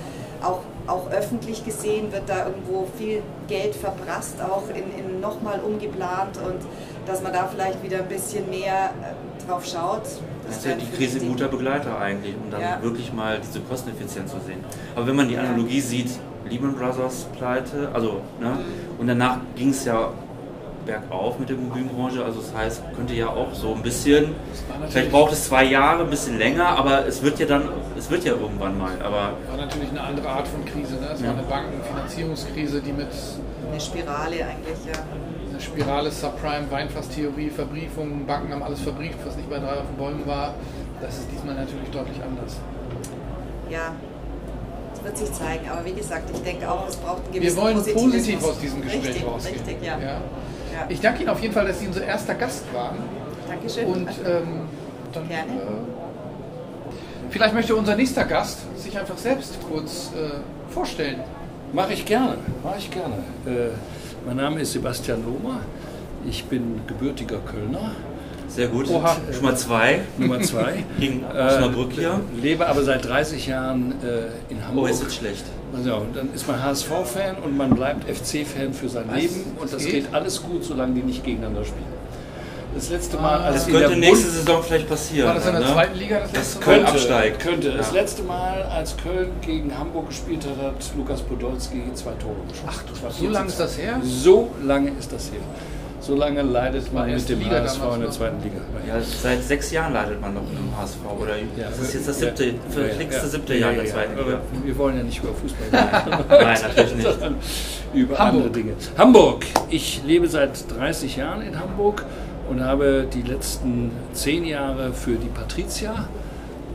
auch, 0.43 0.61
auch 0.87 1.11
öffentlich 1.11 1.67
gesehen 1.67 2.13
wird 2.13 2.23
da 2.27 2.47
irgendwo 2.47 2.87
viel 2.97 3.23
Geld 3.47 3.75
verprasst, 3.75 4.37
auch 4.41 4.71
in, 4.71 4.99
in 4.99 5.21
nochmal 5.21 5.61
umgeplant 5.61 6.39
und 6.39 6.63
dass 7.07 7.21
man 7.21 7.35
da 7.35 7.47
vielleicht 7.47 7.83
wieder 7.83 7.99
ein 7.99 8.09
bisschen 8.09 8.49
mehr 8.49 8.91
äh, 9.03 9.47
drauf 9.47 9.67
schaut. 9.67 10.05
Das 10.47 10.57
ist 10.59 10.67
ja 10.67 10.75
die 10.75 10.91
Krise 10.97 11.21
ein 11.21 11.29
guter 11.29 11.49
Begleiter 11.49 11.99
eigentlich, 11.99 12.35
um 12.43 12.51
dann 12.51 12.61
Ja. 12.61 12.83
wirklich 12.83 13.13
mal 13.13 13.41
diese 13.41 13.61
Kosteneffizienz 13.61 14.31
zu 14.31 14.39
sehen. 14.47 14.65
Aber 14.95 15.07
wenn 15.07 15.17
man 15.17 15.29
die 15.29 15.39
Analogie 15.39 15.81
sieht, 15.81 16.11
Lehman 16.49 16.75
Brothers 16.75 17.27
Pleite, 17.39 17.89
also, 17.95 18.21
ne, 18.41 18.59
und 18.99 19.07
danach 19.07 19.39
ging 19.57 19.71
es 19.71 19.85
ja 19.87 20.11
bergauf 20.85 21.39
mit 21.39 21.49
der 21.49 21.57
Immobilienbranche. 21.57 22.23
Also 22.23 22.41
das 22.41 22.55
heißt, 22.55 22.83
könnte 22.95 23.15
ja 23.15 23.29
auch 23.29 23.55
so 23.55 23.73
ein 23.75 23.83
bisschen, 23.83 24.35
vielleicht 24.91 25.11
braucht 25.11 25.33
es 25.33 25.45
zwei 25.47 25.65
Jahre, 25.65 26.03
ein 26.05 26.11
bisschen 26.11 26.37
länger, 26.39 26.67
aber 26.67 27.07
es 27.07 27.23
wird 27.23 27.39
ja 27.39 27.47
dann, 27.47 27.71
es 27.97 28.11
wird 28.11 28.25
ja 28.25 28.35
irgendwann 28.35 28.77
mal. 28.77 28.93
Aber 29.03 29.33
War 29.49 29.57
natürlich 29.57 29.89
eine 29.89 30.03
andere 30.03 30.29
Art 30.29 30.47
von 30.47 30.63
Krise. 30.67 30.97
Ne? 30.97 31.09
Es 31.15 31.21
Ja. 31.23 31.29
war 31.29 31.35
eine 31.39 31.43
Bankenfinanzierungskrise, 31.45 32.83
die 32.83 32.93
mit 32.93 33.09
Eine 33.71 33.81
Spirale 33.81 34.45
eigentlich, 34.45 34.79
ja. 34.87 34.93
Spirale, 35.65 36.11
Subprime, 36.11 36.71
Weinfasstheorie, 36.71 37.51
Verbriefungen, 37.51 38.27
Banken 38.27 38.53
haben 38.53 38.63
alles 38.63 38.81
verbrieft, 38.81 39.19
was 39.25 39.37
nicht 39.37 39.49
bei 39.51 39.59
drei 39.59 39.73
auf 39.73 39.87
den 39.87 39.97
Bäumen 39.97 40.27
war. 40.27 40.55
Das 41.01 41.19
ist 41.19 41.27
diesmal 41.33 41.55
natürlich 41.55 41.89
deutlich 41.91 42.23
anders. 42.23 42.57
Ja, 43.71 43.93
es 44.95 45.03
wird 45.03 45.19
sich 45.19 45.33
zeigen. 45.33 45.69
Aber 45.71 45.85
wie 45.85 45.93
gesagt, 45.93 46.31
ich 46.33 46.43
denke 46.43 46.71
auch, 46.71 46.89
es 46.89 46.97
braucht 46.97 47.25
einen 47.25 47.35
Wir 47.35 47.41
gewissen 47.41 47.57
wollen 47.61 47.77
Positivismus. 47.77 48.13
positiv 48.13 48.45
aus 48.45 48.59
diesem 48.61 48.83
Gespräch 48.83 49.07
richtig, 49.09 49.27
rausgehen. 49.27 49.57
Richtig, 49.57 49.77
ja. 49.83 49.99
Ja. 49.99 50.07
ja. 50.07 50.21
Ich 50.89 51.01
danke 51.01 51.21
Ihnen 51.23 51.31
auf 51.31 51.41
jeden 51.41 51.55
Fall, 51.55 51.67
dass 51.67 51.81
Sie 51.81 51.87
unser 51.87 52.05
erster 52.05 52.35
Gast 52.35 52.65
waren. 52.73 52.97
Dankeschön. 53.49 53.87
Und 53.87 54.09
ähm, 54.27 54.69
dann, 55.13 55.29
Gerne. 55.29 55.53
Äh, 55.53 55.57
vielleicht 57.31 57.55
möchte 57.55 57.75
unser 57.75 57.97
nächster 57.97 58.25
Gast 58.25 58.59
sich 58.81 58.99
einfach 58.99 59.19
selbst 59.19 59.59
kurz 59.69 60.11
äh, 60.15 60.73
vorstellen. 60.73 61.21
Mache 61.73 61.95
ich 61.95 62.05
gerne, 62.05 62.37
mache 62.63 62.77
ich 62.79 62.91
gerne. 62.91 63.17
Äh, 63.47 63.71
mein 64.27 64.37
Name 64.37 64.61
ist 64.61 64.73
Sebastian 64.73 65.25
Lohmer. 65.25 65.61
Ich 66.29 66.45
bin 66.45 66.81
gebürtiger 66.87 67.39
Kölner, 67.39 67.93
sehr 68.49 68.69
gut. 68.69 68.89
Oha. 68.89 69.17
Mal 69.43 69.57
zwei. 69.57 70.01
Nummer 70.17 70.41
zwei. 70.41 70.85
Gegen 70.99 71.25
Osnabrück 71.25 71.93
hier. 71.93 72.21
Lebe 72.41 72.67
aber 72.67 72.83
seit 72.83 73.05
30 73.05 73.47
Jahren 73.47 73.93
äh, 74.03 74.53
in 74.53 74.59
Oh, 74.63 74.69
Hamburg. 74.69 74.91
ist 74.91 75.03
jetzt 75.03 75.17
schlecht. 75.17 75.45
Also, 75.77 76.07
dann 76.15 76.33
ist 76.33 76.47
man 76.47 76.63
HSV-Fan 76.63 77.37
und 77.45 77.57
man 77.57 77.71
bleibt 77.71 78.05
FC-Fan 78.09 78.73
für 78.73 78.89
sein 78.89 79.05
Was? 79.09 79.17
Leben 79.21 79.45
und 79.59 79.65
das 79.65 79.71
Das 79.73 79.85
geht. 79.85 79.93
geht? 80.05 80.15
alles 80.15 80.41
gut, 80.43 80.63
solange 80.65 80.95
die 80.95 81.03
nicht 81.03 81.25
gegeneinander 81.25 81.65
spielen. 81.65 81.85
Das 82.75 82.91
letzte 82.91 83.17
Mal, 83.19 83.39
Ah. 83.41 83.45
als 83.45 83.55
Das 83.57 83.67
in 83.69 83.73
der 83.75 83.83
könnte 83.83 83.99
nächste 84.01 84.27
Bund- 84.27 84.37
Saison 84.37 84.63
vielleicht 84.63 84.89
passieren. 84.89 85.29
War 85.29 85.35
das 85.37 85.47
in 85.47 85.53
der 85.53 85.61
ne? 85.61 85.67
zweiten 85.73 85.99
Liga 85.99 86.21
das 86.21 86.33
Das 86.33 86.39
letzte 86.41 86.59
Mal? 86.59 86.65
Köln 86.65 86.85
könnte, 86.85 86.91
absteigt. 86.99 87.41
könnte. 87.41 87.71
Das 87.73 87.87
Ja. 87.89 88.01
letzte 88.01 88.23
Mal, 88.25 88.63
als 88.65 88.97
Köln 88.97 89.31
gegen 89.41 89.79
Hamburg 89.79 90.09
gespielt 90.09 90.45
hat, 90.45 90.65
hat 90.65 90.75
Lukas 90.97 91.21
Podolski 91.23 91.83
zwei 91.95 92.11
Tore 92.13 92.35
geschossen. 92.49 92.69
Ach, 92.69 92.83
Das 92.91 93.03
war 93.03 93.11
so 93.11 93.25
lange 93.29 93.49
14. 93.49 93.49
ist 93.49 93.61
das 93.61 93.79
her? 93.79 94.01
So 94.03 94.51
lange 94.63 94.91
ist 94.99 95.13
das 95.13 95.31
her. 95.31 95.41
So 96.01 96.15
lange 96.17 96.43
leidet 96.43 96.93
man 96.93 97.11
mit 97.11 97.27
dem 97.31 97.39
Liga 97.39 97.63
HSV 97.63 97.81
in 97.95 98.01
der 98.03 98.11
zweiten 98.11 98.43
Liga. 98.43 98.57
Ja, 98.87 99.01
seit 99.01 99.43
sechs 99.43 99.71
Jahren 99.71 99.95
leidet 99.95 100.21
man 100.21 100.35
noch 100.35 100.43
im 100.43 100.77
HSV. 100.79 100.99
Oder 101.19 101.33
das 101.57 101.79
ist 101.79 101.95
jetzt 101.95 102.09
das 102.09 102.19
siebte, 102.19 102.55
verflixte 102.69 103.27
siebte 103.27 103.55
Jahr 103.55 103.71
in 103.71 103.77
der 103.79 103.87
zweiten 103.87 104.13
Aber 104.19 104.25
Liga. 104.33 104.41
wir 104.65 104.77
wollen 104.79 104.99
ja 104.99 105.03
nicht 105.03 105.23
über 105.23 105.33
Fußball 105.33 105.69
reden. 105.73 106.25
Nein, 106.29 106.59
natürlich 106.63 106.95
nicht. 106.97 107.09
über 107.95 108.19
Hamburg. 108.19 108.21
andere 108.21 108.51
Dinge. 108.51 108.73
Hamburg. 108.99 109.47
Ich 109.71 110.03
lebe 110.05 110.29
seit 110.29 110.51
30 110.77 111.17
Jahren 111.17 111.41
in 111.41 111.59
Hamburg 111.59 112.05
und 112.55 112.65
habe 112.65 113.07
die 113.13 113.23
letzten 113.23 113.91
zehn 114.13 114.45
Jahre 114.45 114.93
für 114.93 115.17
die 115.17 115.29
Patricia 115.29 116.09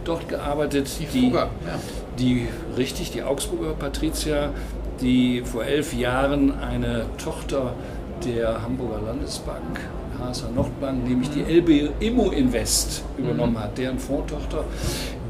dort 0.04 0.28
gearbeitet. 0.28 0.90
Die 1.14 1.32
ja. 1.32 1.48
die 2.18 2.48
richtig, 2.76 3.12
die 3.12 3.24
Augsburger 3.24 3.74
Patricia, 3.74 4.50
die 5.00 5.42
vor 5.42 5.64
elf 5.64 5.94
Jahren 5.94 6.60
eine 6.60 7.06
Tochter 7.18 7.74
der 8.26 8.62
Hamburger 8.62 9.00
Landesbank, 9.06 9.80
HSH 10.22 10.52
Nordbank, 10.54 11.08
nämlich 11.08 11.30
die 11.30 11.44
LB 11.44 11.92
Immo 12.02 12.32
Invest 12.32 13.04
übernommen 13.18 13.58
hat, 13.58 13.78
deren 13.78 14.00
Fondtochter, 14.00 14.66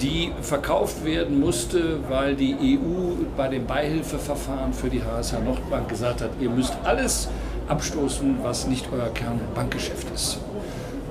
die 0.01 0.31
verkauft 0.41 1.05
werden 1.05 1.39
musste, 1.39 1.99
weil 2.09 2.35
die 2.35 2.55
EU 2.55 3.23
bei 3.37 3.49
dem 3.49 3.67
Beihilfeverfahren 3.67 4.73
für 4.73 4.89
die 4.89 5.03
HSH 5.03 5.33
Nordbank 5.45 5.89
gesagt 5.89 6.21
hat, 6.21 6.31
ihr 6.39 6.49
müsst 6.49 6.73
alles 6.83 7.29
abstoßen, 7.69 8.37
was 8.43 8.67
nicht 8.67 8.87
euer 8.91 9.09
Kernbankgeschäft 9.13 10.07
ist. 10.13 10.39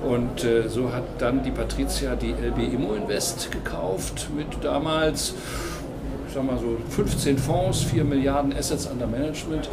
Und 0.07 0.43
äh, 0.43 0.67
so 0.69 0.91
hat 0.93 1.03
dann 1.17 1.43
die 1.43 1.51
Patricia 1.51 2.15
die 2.15 2.31
LB 2.31 2.73
Immo 2.73 2.93
Invest 2.93 3.51
gekauft 3.51 4.29
mit 4.35 4.47
damals, 4.63 5.33
ich 6.27 6.33
sag 6.33 6.43
mal 6.43 6.57
so 6.57 6.77
15 6.89 7.37
Fonds, 7.37 7.81
4 7.83 8.03
Milliarden 8.03 8.53
Assets 8.55 8.87
under 8.87 9.07
Management. 9.07 9.69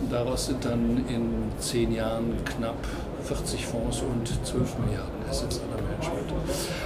Und 0.00 0.12
daraus 0.12 0.46
sind 0.46 0.64
dann 0.64 1.04
in 1.08 1.52
10 1.60 1.92
Jahren 1.92 2.32
knapp 2.44 2.76
40 3.24 3.66
Fonds 3.66 4.00
und 4.00 4.28
12 4.46 4.78
Milliarden 4.78 5.28
Assets 5.28 5.58
under 5.58 5.82
Management. 5.82 6.32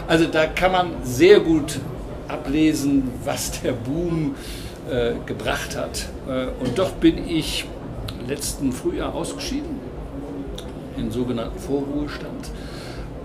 Also 0.08 0.26
da 0.26 0.46
kann 0.46 0.72
man 0.72 0.90
sehr 1.02 1.40
gut 1.40 1.78
ablesen, 2.28 3.10
was 3.24 3.60
der 3.62 3.72
Boom 3.72 4.34
äh, 4.90 5.12
gebracht 5.26 5.76
hat. 5.76 6.06
Äh, 6.28 6.46
und 6.62 6.76
dort 6.76 7.00
bin 7.00 7.28
ich 7.28 7.66
letzten 8.28 8.72
Frühjahr 8.72 9.14
ausgeschieden, 9.14 9.80
in 10.96 11.10
sogenannten 11.10 11.58
Vorruhestand. 11.58 12.50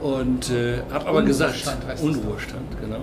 Und 0.02 0.52
äh, 0.52 0.80
habe 0.92 1.08
aber 1.08 1.24
gesagt, 1.24 1.56
Unruhestand 2.02 2.66
genau. 2.80 3.00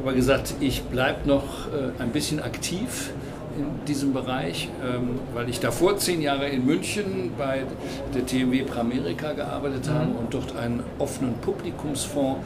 Aber 0.00 0.12
gesagt, 0.12 0.54
ich 0.60 0.82
bleibe 0.84 1.26
noch 1.28 1.66
äh, 1.66 2.00
ein 2.02 2.10
bisschen 2.10 2.40
aktiv 2.40 3.10
in 3.58 3.84
diesem 3.86 4.12
Bereich, 4.12 4.68
ähm, 4.84 5.18
weil 5.34 5.48
ich 5.48 5.58
davor 5.60 5.96
zehn 5.96 6.20
Jahre 6.22 6.48
in 6.48 6.64
München 6.64 7.32
bei 7.36 7.62
der 8.14 8.26
TMW 8.26 8.62
Pramerica 8.62 9.32
gearbeitet 9.32 9.88
habe 9.88 10.10
und 10.12 10.32
dort 10.32 10.56
einen 10.56 10.84
offenen 10.98 11.34
Publikumsfonds, 11.38 12.40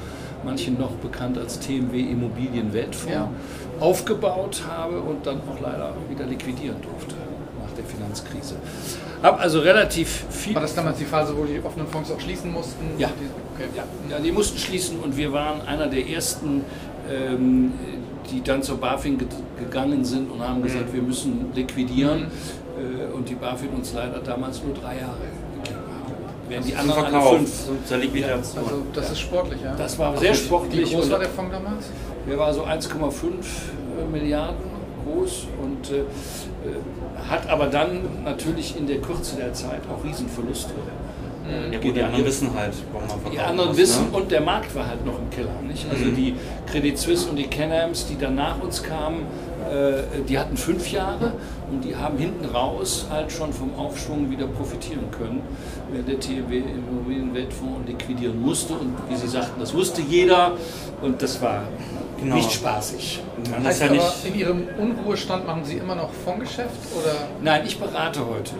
manchen 0.45 0.79
noch 0.79 0.93
bekannt 0.93 1.37
als 1.37 1.59
TMW 1.59 2.01
Immobilien 2.01 2.73
Weltfonds, 2.73 3.13
Ja. 3.13 3.29
aufgebaut 3.81 4.63
habe 4.67 5.01
und 5.01 5.27
dann 5.27 5.41
auch 5.41 5.61
leider 5.61 5.93
wieder 6.09 6.25
liquidieren 6.25 6.77
durfte 6.81 7.20
der 7.81 7.89
Finanzkrise. 7.91 8.57
Habe 9.23 9.39
also 9.39 9.61
relativ 9.61 10.25
viel 10.31 10.55
War 10.55 10.63
das 10.63 10.75
damals 10.75 10.99
die 10.99 11.05
Phase, 11.05 11.37
wo 11.37 11.45
die 11.45 11.61
offenen 11.63 11.87
Fonds 11.89 12.11
auch 12.11 12.21
schließen 12.21 12.53
mussten? 12.53 12.85
Ja. 12.99 13.09
Die, 13.09 13.63
okay. 13.63 13.71
ja, 13.77 13.85
ja, 14.11 14.19
die 14.19 14.33
mussten 14.33 14.59
schließen 14.59 15.01
und 15.01 15.17
wir 15.17 15.33
waren 15.33 15.61
einer 15.63 15.87
der 15.87 16.07
ersten, 16.09 16.65
ähm, 17.11 17.73
die 18.31 18.43
dann 18.43 18.63
zur 18.63 18.79
BaFin 18.79 19.19
ge 19.19 19.29
gegangen 19.59 20.05
sind 20.05 20.31
und 20.31 20.41
haben 20.41 20.63
gesagt, 20.63 20.93
wir 20.93 21.03
müssen 21.03 21.51
liquidieren. 21.55 22.29
Äh, 22.79 23.15
und 23.15 23.29
die 23.29 23.35
BaFin 23.35 23.69
uns 23.71 23.93
leider 23.93 24.21
damals 24.21 24.63
nur 24.63 24.75
drei 24.75 25.01
Jahre. 25.01 25.17
Während 26.49 26.67
die 26.67 26.75
anderen 26.75 27.15
alle 27.15 27.39
fünf. 27.39 27.51
zur 27.87 27.99
Liquidation. 27.99 28.65
Also 28.65 28.83
das 28.93 29.11
ist 29.11 29.21
sportlich, 29.21 29.61
ja. 29.63 29.75
Das 29.77 29.99
war 29.99 30.17
sehr 30.17 30.33
Wie 30.33 30.37
sportlich. 30.37 30.93
groß 30.93 31.05
und 31.05 31.11
war 31.13 31.19
der 31.19 31.29
Fonds 31.29 31.53
damals? 31.53 31.87
der 32.29 32.39
war 32.39 32.53
so 32.53 32.65
1,5 32.65 34.11
Milliarden 34.11 34.71
groß 35.05 35.47
und 35.63 35.91
äh, 35.91 36.05
hat 37.29 37.49
aber 37.49 37.67
dann 37.67 38.01
natürlich 38.25 38.77
in 38.77 38.87
der 38.87 38.99
Kürze 38.99 39.37
der 39.37 39.53
Zeit 39.53 39.81
auch 39.91 40.05
Riesenverluste. 40.05 40.73
äh, 41.49 41.73
ja 41.75 41.81
gut, 41.81 41.97
die 41.97 42.03
anderen 42.03 42.25
wissen 42.27 42.51
halt, 42.55 42.75
warum 42.93 43.09
man 43.09 43.17
verkaufen 43.19 43.33
Die 43.33 43.41
anderen 43.41 43.69
muss, 43.71 43.79
wissen 43.79 44.11
Ne? 44.11 44.17
und 44.19 44.31
der 44.31 44.41
Markt 44.41 44.75
war 44.75 44.87
halt 44.87 45.05
noch 45.07 45.19
im 45.19 45.31
Keller. 45.31 45.51
Nicht? 45.67 45.87
Also 45.91 46.05
Mhm. 46.05 46.17
die 46.17 46.35
Credit 46.71 46.97
Suisse 46.99 47.29
und 47.29 47.37
die 47.37 47.47
Can-Ams, 47.47 48.07
die 48.07 48.17
dann 48.19 48.35
nach 48.37 48.61
uns 48.63 48.83
kamen, 48.83 49.23
äh, 49.71 50.23
die 50.29 50.39
hatten 50.39 50.57
fünf 50.57 50.91
Jahre 50.93 51.33
und 51.71 51.83
die 51.85 51.97
haben 51.97 52.19
hinten 52.19 52.45
raus 52.45 53.07
halt 53.11 53.31
schon 53.33 53.53
vom 53.53 53.75
Aufschwung 53.79 54.31
wieder 54.31 54.47
profitieren 54.47 55.11
können, 55.11 55.41
während 55.91 56.09
der 56.09 56.21
TEW 56.21 56.53
Immobilienweltfonds 56.59 57.87
liquidieren 57.89 58.41
musste. 58.41 58.75
Und 58.75 58.95
wie 59.09 59.17
Sie 59.17 59.29
sagten, 59.29 59.59
das 59.61 59.73
wusste 59.75 60.03
jeder 60.03 60.53
und 61.03 61.21
das 61.23 61.41
war 61.43 61.63
Genau. 62.21 62.35
nicht 62.37 62.53
spaßig. 62.53 63.23
Man 63.51 63.65
Heißt 63.65 63.81
ja 63.81 63.87
aber, 63.87 63.95
nicht, 63.97 64.25
in 64.27 64.35
Ihrem 64.39 64.69
Unruhestand 64.79 65.47
machen 65.47 65.65
Sie 65.65 65.77
immer 65.77 65.95
noch 65.95 66.11
Fondsgeschäft? 66.25 66.71
Oder? 67.01 67.15
Nein, 67.43 67.63
ich 67.67 67.79
berate 67.79 68.21
heute. 68.21 68.53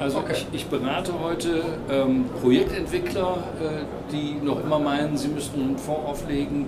Also 0.00 0.18
Okay. 0.18 0.32
ich, 0.34 0.46
ich 0.52 0.66
berate 0.66 1.12
heute 1.20 1.60
ähm, 1.90 2.26
Projektentwickler, 2.40 3.38
äh, 3.60 4.12
die 4.12 4.36
noch 4.44 4.62
immer 4.62 4.78
meinen, 4.78 5.16
sie 5.16 5.26
müssten 5.28 5.60
einen 5.60 5.76
Fonds 5.78 6.06
auflegen. 6.06 6.66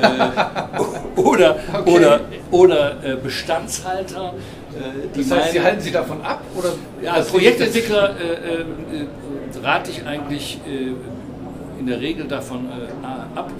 Äh, 0.00 1.20
oder 1.20 1.56
Okay. 1.80 1.90
oder, 1.96 2.20
oder 2.52 3.04
äh, 3.04 3.16
Bestandshalter, 3.16 4.34
äh, 4.72 5.08
die 5.16 5.28
Das 5.28 5.30
heißt, 5.38 5.50
Sie 5.52 5.58
meinen- 5.58 5.64
halten 5.66 5.80
Sie 5.80 5.90
davon 5.90 6.20
ab? 6.22 6.42
Oder 6.56 6.68
ja, 7.02 7.14
als 7.14 7.26
Projektentwickler 7.28 8.10
äh, 8.10 8.22
äh, 8.22 8.60
äh, 8.60 9.64
rate 9.64 9.90
ich 9.90 10.06
eigentlich 10.06 10.60
äh, 10.64 11.80
in 11.80 11.86
der 11.88 12.00
Regel 12.00 12.28
davon 12.28 12.66
äh, 12.66 13.06
ab, 13.36 13.50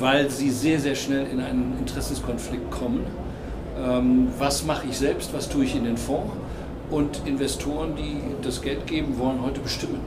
weil 0.00 0.30
sie 0.30 0.50
sehr, 0.50 0.80
sehr 0.80 0.94
schnell 0.94 1.26
in 1.26 1.40
einen 1.40 1.76
Interessenskonflikt 1.78 2.70
kommen. 2.70 3.04
Ähm, 3.78 4.28
was 4.38 4.64
mache 4.64 4.86
ich 4.88 4.98
selbst, 4.98 5.32
was 5.32 5.48
tue 5.48 5.64
ich 5.64 5.76
in 5.76 5.84
den 5.84 5.96
Fonds? 5.96 6.32
Und 6.90 7.22
Investoren, 7.24 7.94
die 7.94 8.16
das 8.42 8.60
Geld 8.62 8.86
geben, 8.86 9.16
wollen 9.18 9.42
heute 9.42 9.60
bestimmen. 9.60 10.00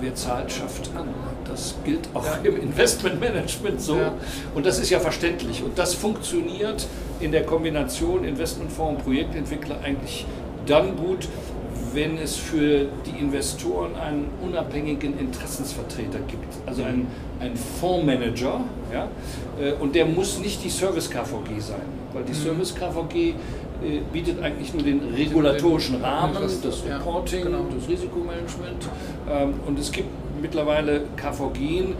Wer 0.00 0.14
zahlt, 0.14 0.50
schafft 0.50 0.90
an. 0.96 1.08
Das 1.46 1.74
gilt 1.84 2.08
auch 2.14 2.24
Ja. 2.24 2.38
im 2.42 2.56
Investmentmanagement 2.60 3.80
so. 3.80 3.96
Ja. 3.96 4.14
Und 4.54 4.64
das 4.64 4.78
ist 4.78 4.88
ja 4.90 5.00
verständlich. 5.00 5.62
Und 5.62 5.78
das 5.78 5.94
funktioniert 5.94 6.86
in 7.20 7.32
der 7.32 7.44
Kombination 7.44 8.24
Investmentfonds 8.24 8.98
und 8.98 9.04
Projektentwickler 9.04 9.76
eigentlich 9.82 10.26
dann 10.66 10.96
gut, 10.96 11.28
wenn 11.96 12.18
es 12.18 12.36
für 12.36 12.86
die 13.06 13.18
Investoren 13.18 13.96
einen 13.96 14.26
unabhängigen 14.44 15.18
Interessensvertreter 15.18 16.18
gibt. 16.28 16.44
Also 16.66 16.82
einen, 16.84 17.06
einen 17.40 17.56
Fondsmanager. 17.56 18.60
Ja? 18.92 19.08
Äh, 19.58 19.72
Und 19.80 19.94
der 19.94 20.04
muss 20.04 20.38
nicht 20.38 20.62
die 20.62 20.68
Service 20.70 21.10
KVG 21.10 21.58
sein, 21.58 21.80
weil 22.12 22.22
die 22.24 22.34
Service 22.34 22.74
KVG 22.74 23.14
äh, 23.30 23.32
bietet 24.12 24.42
eigentlich 24.42 24.72
nur 24.74 24.82
den 24.82 25.00
regulatorischen 25.16 25.96
Rahmen, 26.02 26.34
das- 26.34 26.84
Reporting, 26.98 27.44
genau. 27.44 27.64
das 27.74 27.88
Risikomanagement. 27.88 28.88
Ähm, 29.30 29.54
Und 29.66 29.78
es 29.78 29.90
gibt 29.90 30.08
mittlerweile 30.42 31.00
KVG, 31.16 31.94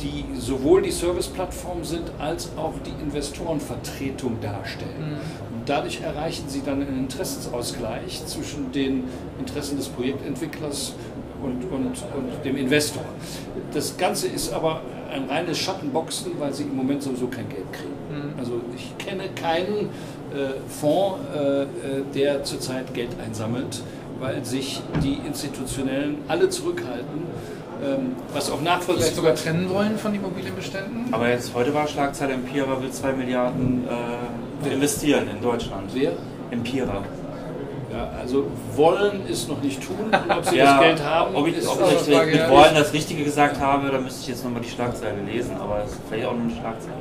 die 0.00 0.24
sowohl 0.38 0.82
die 0.82 0.92
Serviceplattform 0.92 1.82
sind, 1.82 2.04
als 2.20 2.50
auch 2.56 2.74
die 2.86 2.92
Investorenvertretung 3.02 4.36
darstellen. 4.40 5.16
Dadurch 5.68 6.00
erreichen 6.00 6.44
sie 6.48 6.62
dann 6.64 6.80
einen 6.80 7.00
Interessensausgleich 7.00 8.24
zwischen 8.24 8.72
den 8.72 9.04
Interessen 9.38 9.76
des 9.76 9.88
Projektentwicklers 9.88 10.94
und, 11.42 11.62
und, 11.70 11.86
und 11.86 12.44
dem 12.44 12.56
Investor. 12.56 13.04
Das 13.74 13.98
Ganze 13.98 14.28
ist 14.28 14.50
aber 14.50 14.80
ein 15.12 15.28
reines 15.28 15.58
Schattenboxen, 15.58 16.32
weil 16.38 16.54
sie 16.54 16.62
im 16.62 16.74
Moment 16.74 17.02
sowieso 17.02 17.26
kein 17.26 17.50
Geld 17.50 17.70
kriegen. 17.70 18.32
Also 18.38 18.62
ich 18.74 18.96
kenne 18.96 19.24
keinen 19.34 19.90
äh, 20.32 20.56
Fonds, 20.68 21.20
äh, 21.36 21.62
äh, 21.62 21.66
der 22.14 22.44
zurzeit 22.44 22.94
Geld 22.94 23.10
einsammelt, 23.22 23.82
weil 24.20 24.42
sich 24.46 24.80
die 25.02 25.18
Institutionellen 25.26 26.16
alle 26.28 26.48
zurückhalten, 26.48 27.24
ähm, 27.84 28.16
was 28.32 28.50
auch 28.50 28.58
Vielleicht 28.58 28.64
nachvollziehbar 28.64 29.14
sogar 29.14 29.34
trennen 29.34 29.68
wollen 29.68 29.98
von 29.98 30.14
Immobilienbeständen? 30.14 31.12
Aber 31.12 31.28
jetzt 31.28 31.52
heute 31.54 31.74
war 31.74 31.86
Schlagzeile, 31.86 32.32
Empira 32.32 32.80
will 32.80 32.90
2 32.90 33.12
Milliarden 33.12 33.84
äh, 33.86 34.47
investieren 34.66 35.28
in 35.28 35.42
Deutschland. 35.42 35.90
Wer? 35.94 36.12
Empira. 36.50 37.02
Ja, 37.90 38.10
also 38.20 38.44
wollen 38.76 39.26
ist 39.26 39.48
noch 39.48 39.62
nicht 39.62 39.82
tun. 39.82 39.96
Und 40.12 40.30
ob 40.30 40.44
sie 40.44 40.58
das 40.58 40.80
Geld 40.80 41.02
haben, 41.02 41.34
ob 41.34 41.46
ich, 41.46 41.56
ist 41.56 41.68
ob 41.68 41.80
ich 41.80 42.14
Frage, 42.14 42.30
mit 42.32 42.40
ja. 42.40 42.50
Wollen 42.50 42.74
das 42.74 42.92
Richtige 42.92 43.24
gesagt 43.24 43.58
habe, 43.60 43.90
dann 43.90 44.04
müsste 44.04 44.20
ich 44.22 44.28
jetzt 44.28 44.44
nochmal 44.44 44.60
die 44.60 44.68
Schlagzeile 44.68 45.22
lesen, 45.22 45.56
aber 45.58 45.82
es 45.84 45.92
ist 45.92 46.00
vielleicht 46.08 46.26
auch 46.26 46.34
nur 46.34 46.42
eine 46.42 46.52
Schlagzeile. 46.52 46.96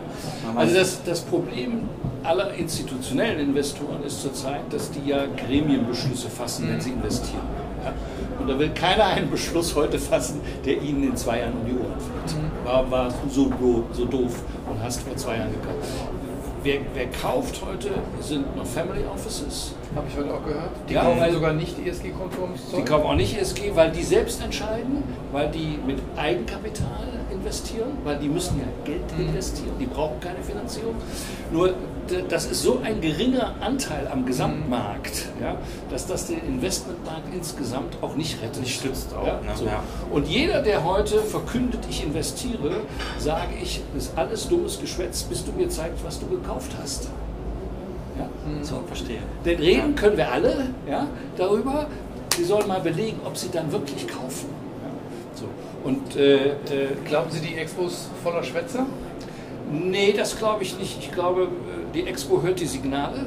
Also 0.55 0.75
das, 0.75 1.03
das 1.03 1.21
Problem 1.21 1.89
aller 2.23 2.53
institutionellen 2.53 3.39
Investoren 3.39 4.03
ist 4.05 4.21
zurzeit, 4.21 4.61
dass 4.71 4.89
die 4.91 5.09
ja 5.09 5.25
Gremienbeschlüsse 5.45 6.29
fassen, 6.29 6.69
wenn 6.69 6.79
sie 6.79 6.91
investieren. 6.91 7.43
Ja? 7.83 7.93
Und 8.39 8.49
da 8.49 8.57
will 8.57 8.69
keiner 8.69 9.05
einen 9.05 9.29
Beschluss 9.29 9.75
heute 9.75 9.99
fassen, 9.99 10.41
der 10.65 10.81
ihnen 10.81 11.03
in 11.03 11.17
zwei 11.17 11.39
Jahren 11.39 11.53
um 11.53 11.65
die 11.65 11.73
Ohren 11.73 11.99
fliegt. 11.99 12.65
War, 12.65 12.89
war 12.89 13.13
so, 13.29 13.51
so 13.91 14.05
doof 14.05 14.41
und 14.69 14.81
hast 14.81 15.01
vor 15.01 15.15
zwei 15.17 15.37
Jahren 15.37 15.51
gekauft. 15.51 16.16
Wer, 16.63 16.79
wer 16.93 17.07
kauft 17.07 17.61
heute, 17.65 17.89
sind 18.19 18.55
noch 18.55 18.65
Family 18.65 19.03
Offices. 19.05 19.73
Habe 19.95 20.07
ich 20.09 20.17
heute 20.17 20.33
auch 20.33 20.43
gehört. 20.43 20.71
Die 20.89 20.93
Ja, 20.93 21.03
kaufen 21.03 21.31
sogar 21.33 21.53
nicht 21.53 21.75
ESG-konformes 21.85 22.61
Die 22.67 22.75
Zeug. 22.77 22.85
kaufen 22.85 23.05
auch 23.05 23.15
nicht 23.15 23.39
ESG, 23.39 23.71
weil 23.75 23.91
die 23.91 24.03
selbst 24.03 24.43
entscheiden, 24.43 25.03
weil 25.31 25.49
die 25.49 25.77
mit 25.85 25.99
Eigenkapital 26.17 27.07
investieren, 27.31 27.91
weil 28.03 28.17
die 28.17 28.27
müssen 28.27 28.59
ja 28.59 28.65
Geld 28.83 29.03
investieren, 29.17 29.71
die 29.79 29.85
brauchen 29.85 30.19
keine 30.19 30.41
Finanzierung. 30.41 30.95
Nur 31.51 31.73
das 32.29 32.45
ist 32.45 32.61
so 32.61 32.79
ein 32.83 33.01
geringer 33.01 33.55
Anteil 33.59 34.07
am 34.07 34.25
Gesamtmarkt, 34.25 35.25
ja, 35.41 35.57
dass 35.89 36.07
das 36.07 36.27
den 36.27 36.39
Investmentmarkt 36.45 37.33
insgesamt 37.33 37.97
auch 38.01 38.15
nicht 38.15 38.41
rettet. 38.41 38.61
Nicht 38.61 38.79
stützt 38.79 39.13
auch, 39.13 39.25
Ja, 39.25 39.33
ne? 39.41 39.51
so. 39.55 39.65
Ja. 39.65 39.83
Und 40.11 40.27
jeder, 40.27 40.61
der 40.61 40.83
heute 40.83 41.19
verkündet, 41.19 41.81
ich 41.89 42.03
investiere, 42.03 42.81
sage 43.17 43.53
ich, 43.61 43.81
ist 43.97 44.17
alles 44.17 44.47
dummes 44.47 44.79
Geschwätz, 44.79 45.23
bis 45.23 45.45
du 45.45 45.51
mir 45.51 45.69
zeigst, 45.69 46.03
was 46.03 46.19
du 46.19 46.27
gekauft 46.27 46.71
hast. 46.81 47.09
Ja? 48.17 48.29
So, 48.63 48.81
verstehe. 48.87 49.19
Denn 49.45 49.59
reden 49.59 49.95
können 49.95 50.17
wir 50.17 50.31
alle 50.31 50.69
ja, 50.89 51.07
darüber. 51.37 51.87
Sie 52.35 52.43
sollen 52.43 52.67
mal 52.67 52.81
belegen, 52.81 53.19
ob 53.25 53.37
sie 53.37 53.49
dann 53.51 53.71
wirklich 53.71 54.07
kaufen. 54.07 54.49
Ja, 54.83 54.89
so. 55.35 55.45
Und 55.83 56.15
äh, 56.15 56.49
äh, 56.49 56.53
Glauben 57.05 57.31
Sie, 57.31 57.39
die 57.39 57.55
Expo 57.55 57.87
ist 57.87 58.09
voller 58.23 58.43
Schwätzer? 58.43 58.85
nee, 59.71 60.13
das 60.13 60.37
glaube 60.37 60.63
ich 60.63 60.77
nicht. 60.79 60.97
Ich 60.99 61.11
glaube, 61.11 61.43
äh, 61.43 61.47
die 61.97 62.07
Expo 62.07 62.41
hört 62.43 62.59
die 62.59 62.65
Signale 62.65 63.25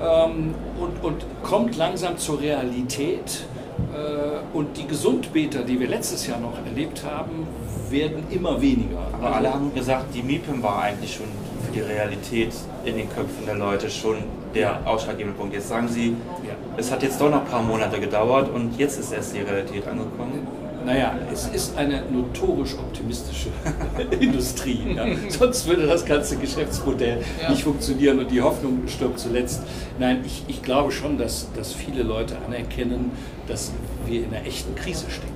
ähm, 0.00 0.54
und, 0.80 1.04
und 1.04 1.24
kommt 1.42 1.76
langsam 1.76 2.16
zur 2.16 2.40
Realität. 2.40 3.44
Äh, 3.92 4.56
und 4.56 4.76
die 4.76 4.86
Gesundbeter, 4.86 5.62
die 5.62 5.78
wir 5.78 5.88
letztes 5.88 6.26
Jahr 6.26 6.38
noch 6.40 6.56
erlebt 6.64 7.02
haben, 7.04 7.46
werden 7.90 8.24
immer 8.30 8.60
weniger. 8.60 8.98
Aber 9.12 9.26
Also- 9.26 9.36
alle 9.38 9.54
haben 9.54 9.74
gesagt, 9.74 10.14
die 10.14 10.22
MIPIM 10.22 10.62
war 10.62 10.80
eigentlich 10.82 11.14
schon 11.14 11.26
für 11.66 11.72
die 11.72 11.80
Realität 11.80 12.52
in 12.84 12.96
den 12.96 13.08
Köpfen 13.08 13.44
der 13.46 13.56
Leute 13.56 13.90
schon 13.90 14.16
der 14.54 14.78
ausschlaggebende 14.86 15.36
Punkt. 15.38 15.54
Jetzt 15.54 15.68
sagen 15.68 15.88
sie, 15.88 16.10
Ja. 16.46 16.54
es 16.76 16.90
hat 16.90 17.02
jetzt 17.02 17.20
doch 17.20 17.30
noch 17.30 17.40
ein 17.40 17.46
paar 17.46 17.62
Monate 17.62 17.98
gedauert 18.00 18.48
und 18.54 18.78
jetzt 18.78 18.98
ist 18.98 19.12
erst 19.12 19.34
die 19.34 19.40
Realität 19.40 19.86
angekommen. 19.86 20.46
Naja, 20.84 21.14
es 21.32 21.46
ist 21.48 21.76
eine 21.78 22.02
notorisch 22.10 22.74
optimistische 22.74 23.48
Industrie. 24.20 24.94
Ja. 24.94 25.06
Sonst 25.28 25.66
würde 25.66 25.86
das 25.86 26.04
ganze 26.04 26.36
Geschäftsmodell 26.36 27.22
Ja. 27.42 27.50
nicht 27.50 27.62
funktionieren 27.64 28.18
und 28.18 28.30
die 28.30 28.42
Hoffnung 28.42 28.82
stirbt 28.86 29.18
zuletzt. 29.18 29.62
Nein, 29.98 30.22
ich, 30.26 30.44
ich 30.48 30.62
glaube 30.62 30.92
schon, 30.92 31.16
dass, 31.18 31.48
dass 31.56 31.72
viele 31.72 32.02
Leute 32.02 32.36
anerkennen, 32.46 33.12
dass 33.48 33.72
wir 34.06 34.24
in 34.24 34.34
einer 34.34 34.46
echten 34.46 34.74
Krise 34.74 35.06
stecken. 35.10 35.32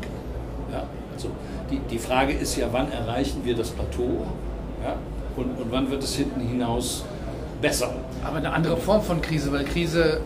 Ja, 0.72 0.84
also 1.14 1.30
die, 1.70 1.78
die 1.90 1.98
Frage 1.98 2.32
ist 2.32 2.56
ja, 2.56 2.68
wann 2.72 2.92
erreichen 2.92 3.40
wir 3.44 3.54
das 3.56 3.70
Plateau 3.70 4.26
ja, 4.84 4.96
und, 5.36 5.44
und 5.60 5.70
wann 5.70 5.90
wird 5.90 6.02
es 6.02 6.14
hinten 6.14 6.40
hinaus 6.40 7.04
besser. 7.62 7.94
Aber 8.22 8.36
eine 8.36 8.52
andere 8.52 8.76
Form 8.76 9.02
von 9.02 9.20
Krise, 9.22 9.50
weil 9.52 9.64
Krise 9.64 10.20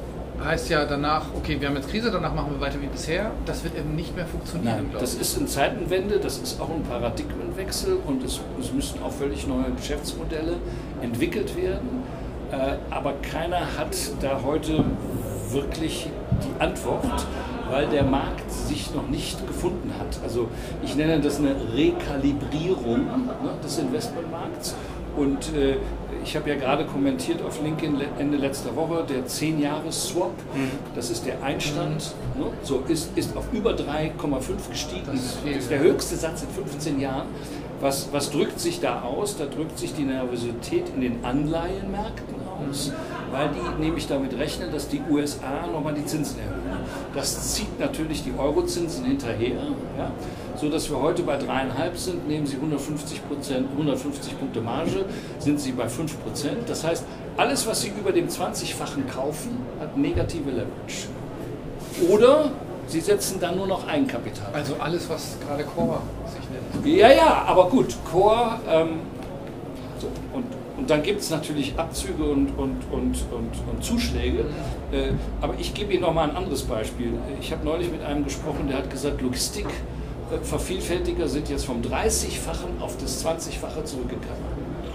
heißt 0.45 0.71
ja 0.71 0.85
danach, 0.85 1.27
okay, 1.37 1.61
wir 1.61 1.69
haben 1.69 1.77
jetzt 1.77 1.91
Krise, 1.91 2.11
danach 2.11 2.35
machen 2.35 2.53
wir 2.53 2.61
weiter 2.61 2.81
wie 2.81 2.87
bisher. 2.87 3.31
Das 3.47 3.65
wird 3.65 3.77
eben 3.77 3.95
nicht 3.95 4.17
mehr 4.17 4.27
funktionieren, 4.27 4.77
Nein, 4.77 4.87
glaube 4.91 5.01
das 5.01 5.15
ich. 5.15 5.21
ist 5.21 5.39
eine 5.39 5.47
Zeitenwende, 5.47 6.19
das 6.19 6.39
ist 6.39 6.61
auch 6.61 6.71
ein 6.71 6.83
Paradigmenwechsel 6.83 7.99
und 8.07 8.25
es, 8.25 8.41
es 8.61 8.73
müssen 8.73 9.03
auch 9.03 9.13
völlig 9.13 9.47
neue 9.47 9.71
Geschäftsmodelle 9.77 10.57
entwickelt 11.01 11.57
werden. 11.57 12.03
Äh, 12.51 12.77
aber 12.91 13.15
keiner 13.23 13.61
hat 13.79 13.97
da 14.21 14.41
heute 14.45 14.85
wirklich 15.51 16.09
die 16.43 16.61
Antwort, 16.61 17.27
weil 17.71 17.87
der 17.89 18.05
Markt 18.05 18.51
sich 18.51 18.95
noch 18.95 19.09
nicht 19.09 19.47
gefunden 19.47 19.93
hat. 19.99 20.19
Also 20.23 20.49
ich 20.83 20.97
nenne 20.97 21.21
das 21.21 21.39
eine 21.39 21.55
Rekalibrierung 21.75 23.07
ne, 23.07 23.55
des 23.63 23.79
Investmentmarkts. 23.79 24.75
Und 25.17 25.55
äh, 25.55 25.77
ich 26.25 26.37
habe 26.37 26.51
ja 26.51 26.57
gerade 26.57 26.85
kommentiert 26.85 27.43
auf 27.43 27.63
LinkedIn 27.63 28.01
Ende 28.19 28.37
letzter 28.37 28.75
Woche, 28.77 29.05
der 29.09 29.27
10-Jahres-Swap, 29.27 30.33
das 30.95 31.11
ist 31.11 31.27
der 31.27 31.43
Einstand, 31.43 32.15
ne, 32.39 32.47
so 32.63 32.83
ist, 32.89 33.17
ist 33.17 33.37
auf 33.37 33.45
über 33.53 33.73
3,5 33.73 34.71
gestiegen. 34.71 35.03
Das 35.07 35.15
ist 35.17 35.39
das 35.45 35.57
ist 35.57 35.71
der 35.71 35.81
höchste 35.81 36.17
Satz 36.17 36.43
in 36.43 36.49
15 36.49 37.01
Jahren. 37.01 37.27
Was, 37.81 38.13
was 38.13 38.31
drückt 38.31 38.61
sich 38.61 38.81
da 38.81 39.03
aus? 39.03 39.37
Da 39.37 39.45
drückt 39.47 39.77
sich 39.77 39.93
die 39.95 40.05
Nervosität 40.05 40.85
in 40.95 41.01
den 41.01 41.25
Anleihenmärkten 41.25 42.37
aus, 42.69 42.93
weil 43.33 43.49
die 43.49 43.83
nämlich 43.83 44.07
damit 44.07 44.39
rechnen, 44.39 44.71
dass 44.71 44.89
die 44.89 45.01
USA 45.11 45.67
nochmal 45.73 45.95
die 45.95 46.07
Zinsen 46.07 46.39
erhöhen. 46.39 46.79
Das 47.13 47.55
zieht 47.55 47.81
natürlich 47.81 48.23
die 48.23 48.33
Eurozinsen 48.39 49.05
hinterher, 49.05 49.57
ja, 49.99 50.13
so 50.63 50.69
dass 50.69 50.89
wir 50.89 51.01
heute 51.03 51.25
bei 51.25 51.37
dreieinhalb 51.37 51.99
sind. 51.99 52.29
Nehmen 52.29 52.47
Sie 52.47 52.55
150, 52.55 53.27
Prozent, 53.27 53.69
150 53.73 54.39
Punkte 54.39 54.61
Marge, 54.61 55.05
sind 55.41 55.59
Sie 55.59 55.73
bei 55.73 55.89
5 55.89 56.23
Prozent. 56.23 56.69
Das 56.69 56.85
heißt, 56.85 57.05
alles, 57.37 57.67
was 57.67 57.81
Sie 57.81 57.89
über 57.89 58.13
dem 58.13 58.29
20-fachen 58.29 59.09
kaufen, 59.09 59.59
hat 59.81 59.97
negative 59.97 60.51
Leverage. 60.51 61.09
Oder 62.09 62.53
Sie 62.87 63.01
setzen 63.01 63.41
dann 63.41 63.57
nur 63.57 63.67
noch 63.67 63.89
Eigenkapital. 63.89 64.51
Also 64.53 64.77
alles, 64.79 65.09
was 65.11 65.37
gerade 65.45 65.65
Core 65.65 66.01
sich 66.27 66.85
nennt. 66.85 66.97
Ja, 66.97 67.11
ja, 67.11 67.43
aber 67.45 67.69
gut, 67.69 67.97
Core. 68.09 68.61
Ähm, 68.69 69.01
so, 69.99 70.07
und, 70.33 70.45
und 70.79 70.91
dann 70.91 71.03
gibt 71.03 71.23
es 71.23 71.31
natürlich 71.31 71.77
Abzüge 71.77 72.23
und, 72.23 72.57
und, 72.57 72.77
und, 72.93 73.17
und, 73.33 73.51
und 73.69 73.83
Zuschläge. 73.83 74.45
Äh, 74.93 75.13
aber 75.41 75.55
ich 75.59 75.75
gebe 75.75 75.93
Ihnen 75.93 76.03
noch 76.03 76.15
mal 76.15 76.31
ein 76.31 76.37
anderes 76.37 76.63
Beispiel. 76.63 77.15
Ich 77.41 77.51
habe 77.51 77.65
neulich 77.65 77.91
mit 77.91 78.05
einem 78.05 78.23
gesprochen, 78.23 78.69
der 78.69 78.79
hat 78.79 78.91
gesagt, 78.91 79.21
Logistik. 79.23 79.67
Vervielfältiger 80.43 81.29
sind 81.29 81.49
jetzt 81.49 81.67
vom 81.67 81.83
30-fachen 81.83 82.81
auf 82.81 82.97
das 82.97 83.25
20-fache 83.25 83.85
zurückgegangen. 83.85 84.43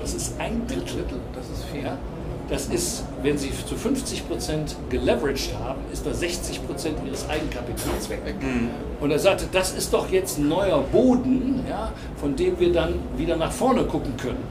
Das 0.01 0.13
ist 0.13 0.39
ein 0.39 0.65
Drittel. 0.67 1.19
Das 1.33 1.45
ist 1.49 1.65
viel. 1.71 1.83
Ja? 1.83 1.97
Das 2.49 2.67
ist, 2.67 3.03
wenn 3.23 3.37
Sie 3.37 3.51
zu 3.51 3.75
50% 3.75 4.75
geleveraged 4.89 5.53
haben, 5.59 5.81
ist 5.91 6.05
da 6.05 6.11
60% 6.11 7.05
Ihres 7.05 7.27
Eigenkapitals 7.29 8.09
weg. 8.09 8.21
Und 9.01 9.11
er 9.11 9.19
sagte, 9.19 9.47
das 9.51 9.73
ist 9.73 9.91
doch 9.93 10.09
jetzt 10.09 10.37
ein 10.37 10.47
neuer 10.47 10.81
Boden, 10.81 11.65
ja, 11.69 11.91
von 12.15 12.35
dem 12.37 12.57
wir 12.57 12.71
dann 12.71 12.95
wieder 13.17 13.35
nach 13.35 13.51
vorne 13.51 13.83
gucken 13.83 14.15
können. 14.15 14.43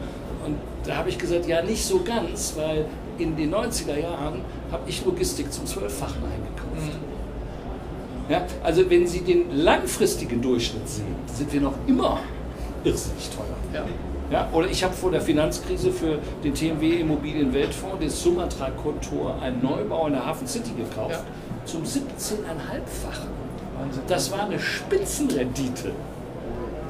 Und 0.44 0.57
da 0.85 0.96
habe 0.96 1.09
ich 1.09 1.18
gesagt, 1.18 1.46
ja, 1.46 1.62
nicht 1.62 1.85
so 1.85 2.03
ganz, 2.03 2.55
weil 2.57 2.85
in 3.18 3.35
den 3.35 3.55
90er 3.55 3.99
Jahren 3.99 4.42
habe 4.70 4.83
ich 4.87 5.03
Logistik 5.05 5.51
zum 5.51 5.64
Zwölffachen 5.64 6.22
eingekauft. 6.22 6.45
Ja, 8.29 8.45
also 8.65 8.89
wenn 8.91 9.07
Sie 9.07 9.21
den 9.21 9.57
langfristigen 9.57 10.43
Durchschnitt 10.43 10.89
sehen, 10.89 11.15
sind 11.33 11.53
wir 11.53 11.61
noch 11.61 11.75
immer 11.87 12.19
irrsinnig 12.85 13.29
teuer. 13.31 13.45
Ja. 13.73 13.85
Ja, 14.29 14.49
oder 14.53 14.67
ich 14.69 14.83
habe 14.83 14.93
vor 14.93 15.12
der 15.12 15.21
Finanzkrise 15.21 15.93
für 15.93 16.19
den 16.43 16.53
TMW 16.53 17.01
Immobilien-Weltfonds 17.01 18.01
den 18.01 18.11
Sumatra-Kontor, 18.11 19.41
einen 19.41 19.62
Neubau 19.62 20.09
in 20.09 20.15
der 20.15 20.27
Hafen 20.27 20.49
City 20.49 20.73
gekauft, 20.77 21.12
Ja. 21.12 21.21
zum 21.65 21.83
17,5-fachen. 21.85 23.29
Wahnsinn. 23.79 24.03
Das 24.09 24.33
war 24.33 24.41
eine 24.47 24.59
Spitzenrendite. 24.59 25.93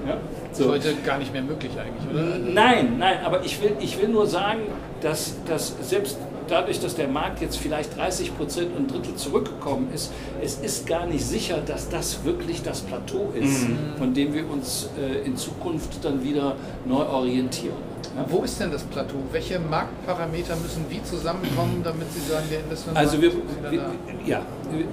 Ja, 0.07 0.17
Das 0.51 0.59
ist 0.61 0.67
heute 0.69 0.95
gar 1.05 1.19
nicht 1.19 1.33
mehr 1.33 1.43
möglich 1.43 1.73
eigentlich, 1.79 2.09
oder? 2.11 2.39
Nein, 2.39 2.97
nein, 2.99 3.19
aber 3.25 3.45
ich 3.45 3.61
will, 3.63 3.73
ich 3.81 4.01
will 4.01 4.09
nur 4.09 4.27
sagen, 4.27 4.61
dass, 5.03 5.35
dass 5.47 5.75
selbst 5.83 6.17
dadurch, 6.49 6.81
dass 6.81 6.95
der 6.95 7.09
Markt 7.09 7.41
jetzt 7.41 7.57
vielleicht 7.59 7.97
30 7.97 8.37
Prozent 8.37 8.77
und 8.77 8.85
ein 8.85 8.89
Drittel 8.89 9.15
zurückgekommen 9.17 9.89
ist, 9.95 10.13
es 10.43 10.57
ist 10.59 10.87
gar 10.87 11.07
nicht 11.07 11.25
sicher, 11.25 11.59
dass 11.65 11.89
das 11.89 12.25
wirklich 12.25 12.63
das 12.63 12.81
Plateau 12.81 13.33
ist, 13.35 13.69
Mhm. 13.69 13.79
von 13.99 14.15
dem 14.15 14.33
wir 14.35 14.49
uns 14.51 14.89
äh, 14.99 15.27
in 15.27 15.37
Zukunft 15.37 16.05
dann 16.05 16.23
wieder 16.23 16.57
neu 16.85 17.05
orientieren. 17.05 17.77
Ja? 18.17 18.25
Wo 18.29 18.43
ist 18.43 18.59
denn 18.61 18.71
das 18.71 18.83
Plateau? 18.85 19.17
Welche 19.33 19.59
Marktparameter 19.59 20.57
müssen 20.57 20.85
wie 20.89 21.03
zusammenkommen, 21.03 21.83
damit 21.85 22.11
Sie 22.13 22.21
sagen, 22.21 22.47
der 22.51 22.61
Investment 22.61 22.97
Also 22.97 23.21
wir, 23.21 23.33
wir, 23.71 23.91
ja, 24.25 24.43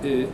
äh, 0.04 0.22
äh, 0.24 0.28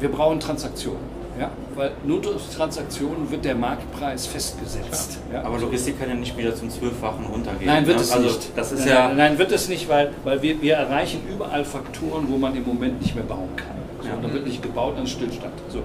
wir 0.00 0.10
brauchen 0.10 0.38
Transaktionen. 0.40 1.17
Ja? 1.38 1.50
Weil 1.74 1.92
nur 2.04 2.20
durch 2.20 2.48
Transaktionen 2.54 3.30
wird 3.30 3.44
der 3.44 3.54
Marktpreis 3.54 4.26
festgesetzt. 4.26 5.18
Ja? 5.32 5.42
Aber 5.44 5.58
Logistik 5.58 5.98
kann 5.98 6.08
ja 6.08 6.14
nicht 6.14 6.36
wieder 6.36 6.54
zum 6.54 6.70
Zwölffachen 6.70 7.26
runtergehen. 7.26 7.66
Nein, 7.66 7.86
wird 7.86 7.98
ne? 7.98 8.02
es 8.02 8.12
also, 8.12 8.26
nicht. 8.26 8.56
Das 8.56 8.72
ist 8.72 8.80
nein, 8.80 8.88
ja. 8.88 9.08
nein, 9.08 9.16
nein, 9.16 9.38
wird 9.38 9.52
es 9.52 9.68
nicht, 9.68 9.88
weil, 9.88 10.12
weil 10.24 10.42
wir, 10.42 10.60
wir 10.60 10.74
erreichen 10.74 11.20
überall 11.30 11.64
Faktoren, 11.64 12.26
wo 12.28 12.36
man 12.36 12.56
im 12.56 12.64
Moment 12.64 13.00
nicht 13.00 13.14
mehr 13.14 13.24
bauen 13.24 13.50
kann. 13.56 13.76
So, 14.00 14.08
Ja. 14.08 14.16
Da 14.20 14.32
wird 14.32 14.46
nicht 14.46 14.62
gebaut, 14.62 14.94
dann 14.96 15.06
Stillstand. 15.06 15.54
So. 15.68 15.82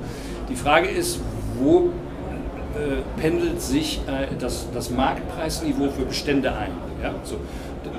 Die 0.49 0.55
Frage 0.55 0.87
ist, 0.89 1.19
wo 1.59 1.89
äh, 2.75 3.21
pendelt 3.21 3.61
sich 3.61 4.01
äh, 4.07 4.33
das, 4.39 4.67
das 4.73 4.89
Marktpreisniveau 4.89 5.89
für 5.89 6.05
Bestände 6.05 6.55
ein? 6.55 6.71
Ja? 7.01 7.13
So. 7.23 7.37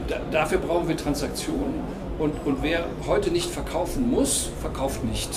Da, 0.08 0.16
dafür 0.30 0.58
brauchen 0.58 0.88
wir 0.88 0.96
Transaktionen 0.96 1.84
und, 2.18 2.32
und 2.44 2.62
wer 2.62 2.86
heute 3.06 3.30
nicht 3.30 3.50
verkaufen 3.50 4.10
muss, 4.10 4.50
verkauft 4.60 5.04
nicht. 5.04 5.30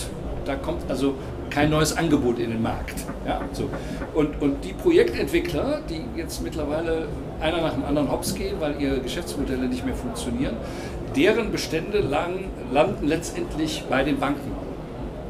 Da 0.46 0.56
kommt 0.56 0.90
also 0.90 1.16
kein 1.50 1.70
neues 1.70 1.96
Angebot 1.96 2.40
in 2.40 2.50
den 2.52 2.62
Markt. 2.62 2.96
Ja, 3.26 3.42
so. 3.54 3.70
und, 4.14 4.42
und 4.42 4.64
die 4.64 4.74
Projektentwickler, 4.74 5.82
die 5.90 6.02
jetzt 6.18 6.42
mittlerweile 6.42 7.08
einer 7.40 7.62
nach 7.62 7.74
dem 7.74 7.86
anderen 7.86 8.12
hops 8.12 8.34
gehen, 8.36 8.56
weil 8.60 8.82
ihre 8.82 9.00
Geschäftsmodelle 9.00 9.68
nicht 9.68 9.86
mehr 9.86 9.96
funktionieren, 9.96 10.56
deren 11.16 11.52
Bestände 11.52 12.00
lang, 12.00 12.46
landen 12.72 13.08
letztendlich 13.08 13.84
bei 13.90 14.04
den 14.04 14.20
Banken. 14.20 14.52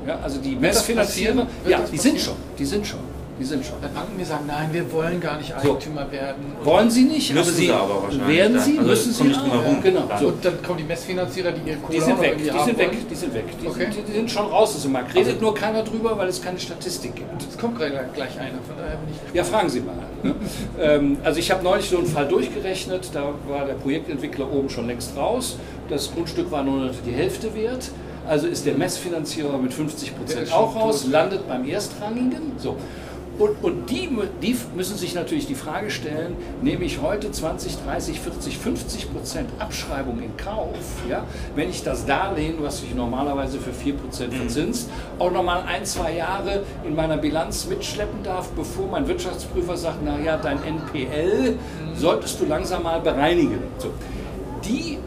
Ja, 0.06 0.20
also 0.24 0.40
die 0.40 0.56
Messfinanzierer, 0.56 1.48
ja, 1.68 1.80
die 1.92 1.98
sind 1.98 2.20
schon, 2.20 2.36
die 2.58 2.66
sind 2.66 2.88
schon, 2.88 3.00
die 3.40 3.46
sind 3.46 3.66
schon. 3.66 3.76
Wenn 3.82 3.94
Banken 3.94 4.18
mir 4.18 4.26
sagen, 4.26 4.46
nein, 4.48 4.70
wir 4.72 4.92
wollen 4.92 5.20
gar 5.20 5.38
nicht 5.38 5.54
So. 5.62 5.70
Eigentümer 5.72 6.12
werden. 6.12 6.44
Wollen 6.64 6.90
sie 6.90 7.04
nicht, 7.04 7.34
Müssen 7.34 7.38
aber 7.38 7.52
sie, 7.52 7.66
sie 7.66 7.72
aber 7.72 8.04
wahrscheinlich, 8.04 8.28
werden 8.38 8.60
sie, 8.60 8.78
Also 8.78 8.90
müssen 8.90 9.14
sie 9.14 9.24
nicht 9.26 9.40
auch. 9.40 9.52
herum. 9.64 9.82
Genau, 9.84 10.02
Dann. 10.08 10.20
so. 10.20 10.28
Und 10.28 10.46
dann 10.46 10.62
kommen 10.64 10.78
die 10.80 10.84
Messfinanzierer, 10.86 11.52
die 11.52 11.70
ihre 11.70 11.78
Kohle 11.80 12.00
Die 12.00 12.04
sind 12.04 12.22
weg, 12.22 12.38
die 12.38 12.44
sind 12.60 12.78
weg, 12.78 12.92
die 13.10 13.16
sind 13.16 13.34
weg. 13.34 13.46
Die, 13.62 13.68
Okay. 13.68 13.88
sind, 13.92 14.08
die 14.08 14.12
sind 14.14 14.32
schon 14.32 14.46
raus 14.48 14.76
aus 14.76 14.82
dem 14.82 14.92
Markt. 14.92 15.14
Redet 15.16 15.42
nur 15.42 15.54
keiner 15.54 15.84
drüber, 15.84 16.18
weil 16.18 16.28
es 16.30 16.42
keine 16.42 16.60
Statistik 16.60 17.16
gibt. 17.16 17.30
Es 17.50 17.58
kommt 17.58 17.78
gleich 17.78 17.92
gleich 18.14 18.40
einer, 18.40 18.60
von 18.68 18.76
daher 18.78 18.98
bin 18.98 19.14
ich 19.14 19.36
Ja, 19.36 19.44
fragen 19.44 19.70
Sie 19.70 19.82
mal. 19.82 19.94
Ähm, 20.80 21.18
also 21.24 21.40
ich 21.40 21.50
habe 21.52 21.64
neulich 21.64 21.90
so 21.90 21.98
einen 21.98 22.08
Fall 22.08 22.28
durchgerechnet, 22.28 23.10
da 23.14 23.34
war 23.48 23.66
der 23.66 23.74
Projektentwickler 23.76 24.52
oben 24.52 24.70
schon 24.70 24.88
längst 24.88 25.16
raus. 25.16 25.58
Das 25.90 26.12
Grundstück 26.14 26.52
war 26.52 26.64
nur 26.64 26.86
noch 26.86 26.94
die 27.06 27.12
Hälfte 27.12 27.54
wert. 27.56 27.90
Also 28.28 28.48
ist 28.48 28.66
der 28.66 28.74
Messfinanzierer 28.76 29.58
mit 29.58 29.74
50 29.74 30.10
Der 30.10 30.18
Prozent 30.18 30.54
auch 30.54 30.76
raus, 30.76 31.04
tot, 31.04 31.12
landet 31.12 31.48
beim 31.48 31.68
Erstrangigen. 31.68 32.52
So. 32.58 32.76
Und, 33.40 33.64
und 33.64 33.90
die, 33.90 34.10
die 34.42 34.58
müssen 34.76 34.98
sich 34.98 35.14
natürlich 35.14 35.46
die 35.46 35.56
Frage 35.56 35.92
stellen, 35.92 36.36
nehme 36.62 36.86
ich 36.86 37.02
heute 37.02 37.32
20, 37.32 37.84
30, 37.86 38.20
40, 38.20 38.58
50 38.58 39.14
Prozent 39.14 39.50
Abschreibung 39.60 40.20
in 40.22 40.36
Kauf, 40.38 40.78
ja, 41.08 41.24
wenn 41.56 41.70
ich 41.70 41.84
das 41.84 42.06
Darlehen, 42.06 42.56
was 42.62 42.80
sich 42.80 42.96
normalerweise 42.96 43.60
für 43.60 43.74
4 43.74 43.94
Prozent 43.94 44.34
verzinst, 44.34 44.90
auch 45.20 45.32
nochmal 45.32 45.64
ein, 45.68 45.86
zwei 45.86 46.16
Jahre 46.16 46.64
in 46.84 46.96
meiner 46.96 47.18
Bilanz 47.18 47.68
mitschleppen 47.68 48.24
darf, 48.24 48.50
bevor 48.50 48.88
mein 48.88 49.08
Wirtschaftsprüfer 49.08 49.78
sagt, 49.78 50.04
naja, 50.04 50.38
dein 50.38 50.58
NPL 50.64 51.58
solltest 51.96 52.40
du 52.40 52.46
langsam 52.46 52.84
mal 52.84 53.02
bereinigen. 53.02 53.60
So. 53.78 53.92
Die 54.64 54.98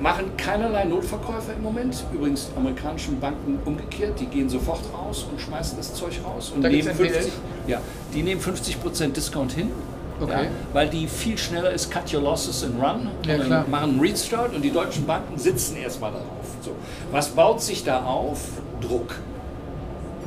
machen 0.00 0.36
keinerlei 0.36 0.84
Notverkäufe 0.84 1.52
im 1.56 1.62
Moment. 1.62 2.04
Übrigens 2.12 2.50
amerikanischen 2.56 3.18
Banken 3.20 3.58
umgekehrt, 3.64 4.20
die 4.20 4.26
gehen 4.26 4.48
sofort 4.48 4.80
raus 4.92 5.26
und 5.30 5.40
schmeißen 5.40 5.76
das 5.78 5.94
Zeug 5.94 6.20
raus 6.24 6.52
und 6.54 6.62
Da 6.62 6.68
nehmen 6.68 6.82
gibt's 6.82 6.98
NPL? 7.00 7.14
50, 7.14 7.32
ja, 7.66 7.80
die 8.14 8.22
nehmen 8.22 8.40
50% 8.40 9.12
Discount 9.12 9.52
hin. 9.52 9.70
Okay. 10.18 10.44
Ja, 10.44 10.50
weil 10.72 10.88
die 10.88 11.06
viel 11.08 11.36
schneller 11.36 11.70
ist, 11.72 11.90
cut 11.90 12.12
your 12.12 12.22
losses 12.22 12.64
and 12.64 12.82
run. 12.82 13.08
Ja, 13.26 13.34
und 13.34 13.44
klar. 13.44 13.64
machen 13.68 13.90
einen 13.90 14.00
Restart 14.00 14.54
und 14.54 14.62
die 14.62 14.70
deutschen 14.70 15.04
Banken 15.06 15.38
sitzen 15.38 15.76
erstmal 15.76 16.10
darauf. 16.12 16.26
So. 16.62 16.70
Was 17.10 17.28
baut 17.28 17.60
sich 17.60 17.84
da 17.84 18.02
auf? 18.04 18.40
Druck. 18.80 19.14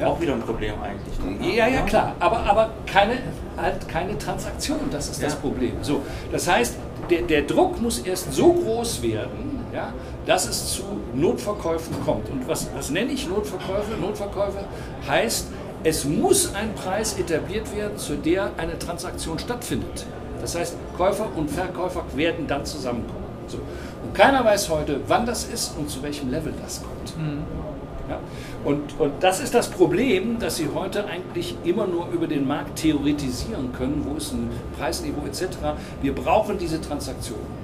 Auch 0.04 0.22
wieder 0.22 0.34
ein 0.34 0.42
Problem 0.42 0.76
eigentlich. 0.82 1.18
dann, 1.18 1.40
ne? 1.40 1.56
Ja, 1.56 1.68
ja, 1.68 1.82
klar. 1.82 2.16
Aber, 2.20 2.40
aber 2.46 2.70
keine, 2.86 3.18
halt 3.58 3.88
keine 3.90 4.18
Transaktion, 4.18 4.80
das 4.92 5.10
ist 5.10 5.22
das 5.22 5.34
Ja. 5.34 5.40
Problem. 5.40 5.74
So, 5.82 6.02
das 6.32 6.48
heißt, 6.48 6.76
der, 7.10 7.24
der 7.24 7.42
Druck 7.42 7.82
muss 7.82 8.00
erst 8.00 8.32
so 8.32 8.54
groß 8.54 9.02
werden, 9.02 9.59
ja, 9.74 9.94
dass 10.26 10.48
es 10.48 10.74
zu 10.74 10.84
Notverkäufen 11.14 11.96
kommt. 12.06 12.30
Und 12.30 12.48
was, 12.48 12.68
was 12.76 12.90
nenne 12.90 13.12
ich 13.12 13.28
Notverkäufe? 13.28 13.96
Notverkäufe 14.00 14.66
heißt, 15.08 15.48
es 15.84 16.06
muss 16.06 16.54
ein 16.56 16.74
Preis 16.76 17.18
etabliert 17.18 17.74
werden, 17.76 17.98
zu 17.98 18.16
der 18.16 18.52
eine 18.58 18.78
Transaktion 18.78 19.40
stattfindet. 19.40 20.06
Das 20.42 20.56
heißt, 20.56 20.76
Käufer 20.98 21.28
und 21.36 21.50
Verkäufer 21.50 22.04
werden 22.16 22.48
dann 22.48 22.66
zusammenkommen. 22.66 23.26
So. 23.48 23.58
Und 23.58 24.14
keiner 24.14 24.44
weiß 24.44 24.70
heute, 24.70 25.02
wann 25.08 25.26
das 25.26 25.46
ist 25.46 25.78
und 25.78 25.90
zu 25.90 26.02
welchem 26.04 26.30
Level 26.30 26.54
das 26.62 26.82
kommt. 26.82 27.14
Ja? 28.10 28.20
Und, 28.64 29.00
und 29.00 29.14
das 29.22 29.40
ist 29.40 29.54
das 29.54 29.70
Problem, 29.70 30.40
dass 30.40 30.58
Sie 30.58 30.70
heute 30.74 31.06
eigentlich 31.06 31.56
immer 31.64 31.88
nur 31.88 32.10
über 32.10 32.28
den 32.28 32.48
Markt 32.48 32.80
theoretisieren 32.80 33.72
können, 33.74 34.06
wo 34.06 34.18
ist 34.18 34.34
ein 34.34 34.50
Preisniveau 34.78 35.26
etc. 35.26 35.58
Wir 36.02 36.14
brauchen 36.14 36.58
diese 36.58 36.82
Transaktionen. 36.82 37.59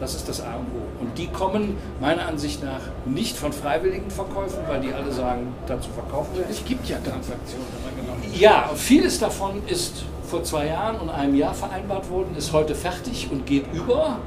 Das 0.00 0.14
ist 0.14 0.28
das 0.28 0.40
A 0.40 0.54
und 0.54 0.66
O. 0.74 1.02
Und 1.02 1.18
die 1.18 1.28
kommen 1.28 1.76
meiner 2.00 2.26
Ansicht 2.26 2.64
nach 2.64 2.80
nicht 3.04 3.36
von 3.36 3.52
freiwilligen 3.52 4.10
Verkäufen, 4.10 4.60
weil 4.66 4.80
die 4.80 4.92
alle 4.92 5.12
sagen, 5.12 5.54
dazu 5.66 5.90
verkaufen 5.90 6.30
wir. 6.34 6.46
Es 6.48 6.64
gibt 6.64 6.88
ja 6.88 6.96
Transaktionen, 6.98 7.66
genau. 7.96 8.38
Ja, 8.38 8.70
vieles 8.74 9.18
davon 9.18 9.62
ist 9.66 10.04
vor 10.26 10.42
zwei 10.42 10.66
Jahren 10.66 10.98
und 11.00 11.10
einem 11.10 11.34
Jahr 11.34 11.52
vereinbart 11.52 12.08
worden, 12.10 12.34
ist 12.36 12.52
heute 12.52 12.74
fertig 12.74 13.28
und 13.30 13.46
geht 13.46 13.66
über. 13.74 14.18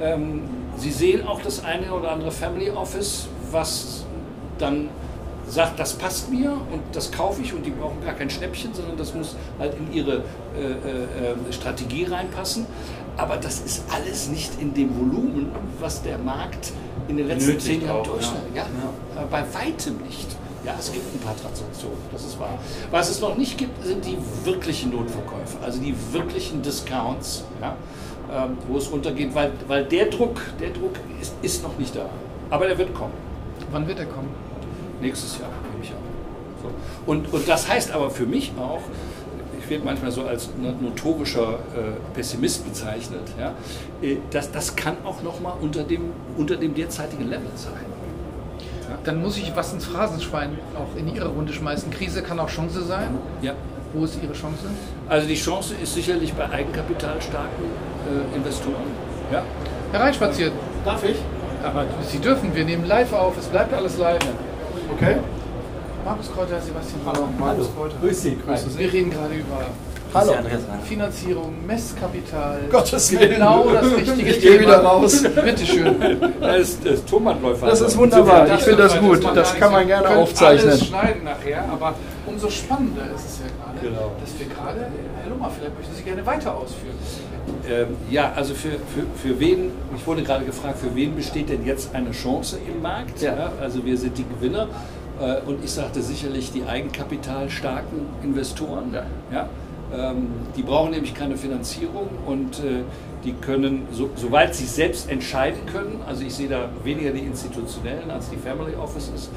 Ähm, 0.00 0.42
Sie 0.76 0.90
sehen 0.90 1.26
auch 1.26 1.42
das 1.42 1.62
eine 1.62 1.92
oder 1.92 2.10
andere 2.10 2.30
Family 2.30 2.70
Office, 2.70 3.28
was 3.50 4.04
dann 4.58 4.88
sagt, 5.50 5.78
das 5.78 5.94
passt 5.94 6.30
mir 6.30 6.52
und 6.52 6.80
das 6.92 7.10
kaufe 7.10 7.42
ich 7.42 7.52
und 7.52 7.66
die 7.66 7.70
brauchen 7.70 8.02
gar 8.04 8.14
kein 8.14 8.30
Schnäppchen, 8.30 8.72
sondern 8.72 8.96
das 8.96 9.14
muss 9.14 9.36
halt 9.58 9.74
in 9.74 9.92
ihre 9.92 10.16
äh, 10.16 10.18
äh, 10.18 11.48
äh, 11.48 11.52
Strategie 11.52 12.04
reinpassen. 12.04 12.66
Aber 13.20 13.36
das 13.36 13.60
ist 13.60 13.84
alles 13.92 14.28
nicht 14.28 14.50
in 14.62 14.72
dem 14.72 14.96
Volumen, 14.98 15.52
was 15.78 16.02
der 16.02 16.16
Markt 16.16 16.72
in 17.06 17.18
den 17.18 17.28
letzten 17.28 17.48
Benötigt 17.48 17.66
zehn 17.66 17.86
Jahren 17.86 18.02
durchschnitt. 18.02 18.40
Ja. 18.54 18.62
ja. 18.62 19.22
Äh, 19.22 19.26
bei 19.30 19.44
weitem 19.52 19.98
nicht. 19.98 20.36
Ja, 20.64 20.74
es 20.78 20.90
gibt 20.90 21.14
ein 21.14 21.20
paar 21.20 21.36
Transaktionen, 21.36 21.98
das 22.12 22.24
ist 22.24 22.40
wahr. 22.40 22.58
Was 22.90 23.10
es 23.10 23.20
noch 23.20 23.36
nicht 23.36 23.58
gibt, 23.58 23.84
sind 23.84 24.04
die 24.06 24.16
wirklichen 24.44 24.90
Notverkäufe, 24.90 25.56
also 25.62 25.80
die 25.80 25.94
wirklichen 26.12 26.62
Discounts, 26.62 27.44
ja, 27.60 27.76
ähm, 28.30 28.58
wo 28.68 28.76
es 28.76 28.90
runtergeht, 28.92 29.34
weil, 29.34 29.52
weil 29.68 29.84
der 29.84 30.06
Druck, 30.06 30.40
der 30.60 30.70
Druck 30.70 30.96
ist, 31.20 31.34
ist 31.40 31.62
noch 31.62 31.78
nicht 31.78 31.96
da. 31.96 32.08
Aber 32.50 32.66
der 32.66 32.76
wird 32.76 32.94
kommen. 32.94 33.14
Wann 33.70 33.86
wird 33.86 33.98
er 34.00 34.06
kommen? 34.06 34.28
Nächstes 35.00 35.38
Jahr, 35.38 35.48
nehme 35.72 35.82
ich 35.84 35.90
an. 35.90 35.96
So. 36.62 37.10
Und, 37.10 37.32
und 37.32 37.48
das 37.48 37.68
heißt 37.68 37.92
aber 37.92 38.10
für 38.10 38.26
mich 38.26 38.52
auch, 38.58 38.82
werde 39.70 39.84
manchmal 39.84 40.10
so 40.10 40.24
als 40.24 40.50
no- 40.60 40.74
notorischer 40.80 41.54
äh, 41.74 42.14
Pessimist 42.14 42.64
bezeichnet, 42.66 43.22
ja, 43.38 43.54
äh, 44.02 44.16
das, 44.30 44.50
das 44.50 44.74
kann 44.76 44.96
auch 45.04 45.22
nochmal 45.22 45.54
unter 45.60 45.82
dem, 45.84 46.10
unter 46.36 46.56
dem 46.56 46.74
derzeitigen 46.74 47.28
Level 47.28 47.50
sein. 47.54 47.72
Dann 49.04 49.22
muss 49.22 49.38
ich 49.38 49.52
was 49.54 49.72
ins 49.72 49.84
Phrasenschwein 49.84 50.58
auch 50.76 50.98
in 50.98 51.14
Ihre 51.14 51.28
Runde 51.28 51.52
schmeißen. 51.52 51.90
Krise 51.90 52.22
kann 52.22 52.40
auch 52.40 52.48
Chance 52.48 52.82
sein. 52.82 53.16
Ja. 53.40 53.52
Wo 53.94 54.04
ist 54.04 54.18
Ihre 54.22 54.32
Chance? 54.32 54.64
Also 55.08 55.26
die 55.28 55.36
Chance 55.36 55.74
ist 55.80 55.94
sicherlich 55.94 56.34
bei 56.34 56.50
eigenkapitalstarken 56.50 57.64
äh, 58.34 58.36
Investoren. 58.36 58.74
Ja. 59.32 59.42
Hereinspaziert. 59.92 60.52
Darf 60.84 61.04
ich? 61.04 61.16
Aber 61.64 61.84
Sie 62.08 62.18
dürfen, 62.18 62.54
wir 62.54 62.64
nehmen 62.64 62.84
live 62.84 63.12
auf, 63.12 63.38
es 63.38 63.46
bleibt 63.46 63.72
alles 63.72 63.96
live. 63.96 64.18
Okay. 64.92 65.16
Markus 66.04 66.30
Kräuter, 66.32 66.60
Sebastian 66.60 67.00
Hallo. 67.06 67.28
Markus 67.38 67.68
Kräuter. 67.74 67.96
Grüß 68.00 68.22
Sie. 68.22 68.36
Also 68.46 68.78
wir 68.78 68.92
reden 68.92 69.10
gerade 69.10 69.34
über 69.34 69.66
Hallo. 70.12 70.32
ja. 70.32 70.40
Finanzierung, 70.84 71.54
Messkapital. 71.66 72.62
Gottes 72.70 73.12
Willen. 73.12 73.30
Genau 73.34 73.70
das 73.70 73.86
richtige 73.94 74.30
Ich 74.30 74.40
gehe 74.40 74.60
wieder 74.60 74.82
raus. 74.82 75.22
Bitte 75.22 75.64
schön. 75.66 75.96
Das 76.40 76.58
ist, 76.58 76.84
das 76.84 76.94
ist 76.94 77.08
Thomanläufer. 77.08 77.66
Das 77.66 77.80
ist 77.80 77.96
wunderbar. 77.96 78.46
Ich 78.54 78.62
finde 78.62 78.82
das 78.82 78.98
gut. 78.98 79.24
Das 79.34 79.54
kann 79.54 79.70
man 79.72 79.86
gerne 79.86 80.08
aufzeichnen. 80.08 80.70
Alles 80.70 80.86
schneiden 80.86 81.24
nachher, 81.24 81.64
aber 81.70 81.94
umso 82.26 82.50
spannender 82.50 83.04
ist 83.14 83.24
es 83.26 83.38
ja 83.40 83.46
gerade, 83.46 83.78
Genau. 83.80 84.12
dass 84.20 84.38
wir 84.38 84.46
gerade, 84.46 84.90
Herr 85.22 85.30
Lummer, 85.30 85.50
vielleicht 85.56 85.76
möchten 85.78 85.94
Sie 85.94 86.02
gerne 86.02 86.26
weiter 86.26 86.56
ausführen. 86.56 86.96
Ähm, 87.68 87.96
ja, 88.10 88.32
also 88.34 88.52
für, 88.54 88.70
für, 88.70 89.06
für 89.28 89.38
wen, 89.40 89.70
ich 89.96 90.06
wurde 90.06 90.22
gerade 90.22 90.44
gefragt, 90.44 90.78
für 90.80 90.94
wen 90.94 91.14
besteht 91.14 91.48
denn 91.48 91.64
jetzt 91.64 91.94
eine 91.94 92.10
Chance 92.10 92.58
im 92.66 92.82
Markt? 92.82 93.20
Ja. 93.22 93.52
also 93.60 93.84
wir 93.84 93.96
sind 93.96 94.18
die 94.18 94.24
Gewinner. 94.24 94.66
Äh, 95.20 95.40
und 95.46 95.62
ich 95.64 95.70
sagte 95.70 96.02
sicherlich 96.02 96.52
die 96.52 96.64
eigenkapitalstarken 96.64 98.00
Investoren. 98.22 98.92
Ja. 98.92 99.04
Ja? 99.32 99.48
Ähm, 99.92 100.28
die 100.56 100.62
brauchen 100.62 100.92
nämlich 100.92 101.14
keine 101.14 101.36
Finanzierung 101.36 102.08
und 102.26 102.60
äh, 102.60 102.84
die 103.24 103.32
können, 103.32 103.88
so, 103.92 104.08
soweit 104.14 104.54
sie 104.54 104.64
selbst 104.64 105.10
entscheiden 105.10 105.66
können, 105.66 106.00
also 106.06 106.22
ich 106.24 106.32
sehe 106.32 106.48
da 106.48 106.68
weniger 106.84 107.10
die 107.10 107.20
institutionellen 107.20 108.10
als 108.10 108.30
die 108.30 108.36
Family 108.36 108.76
Offices, 108.76 109.30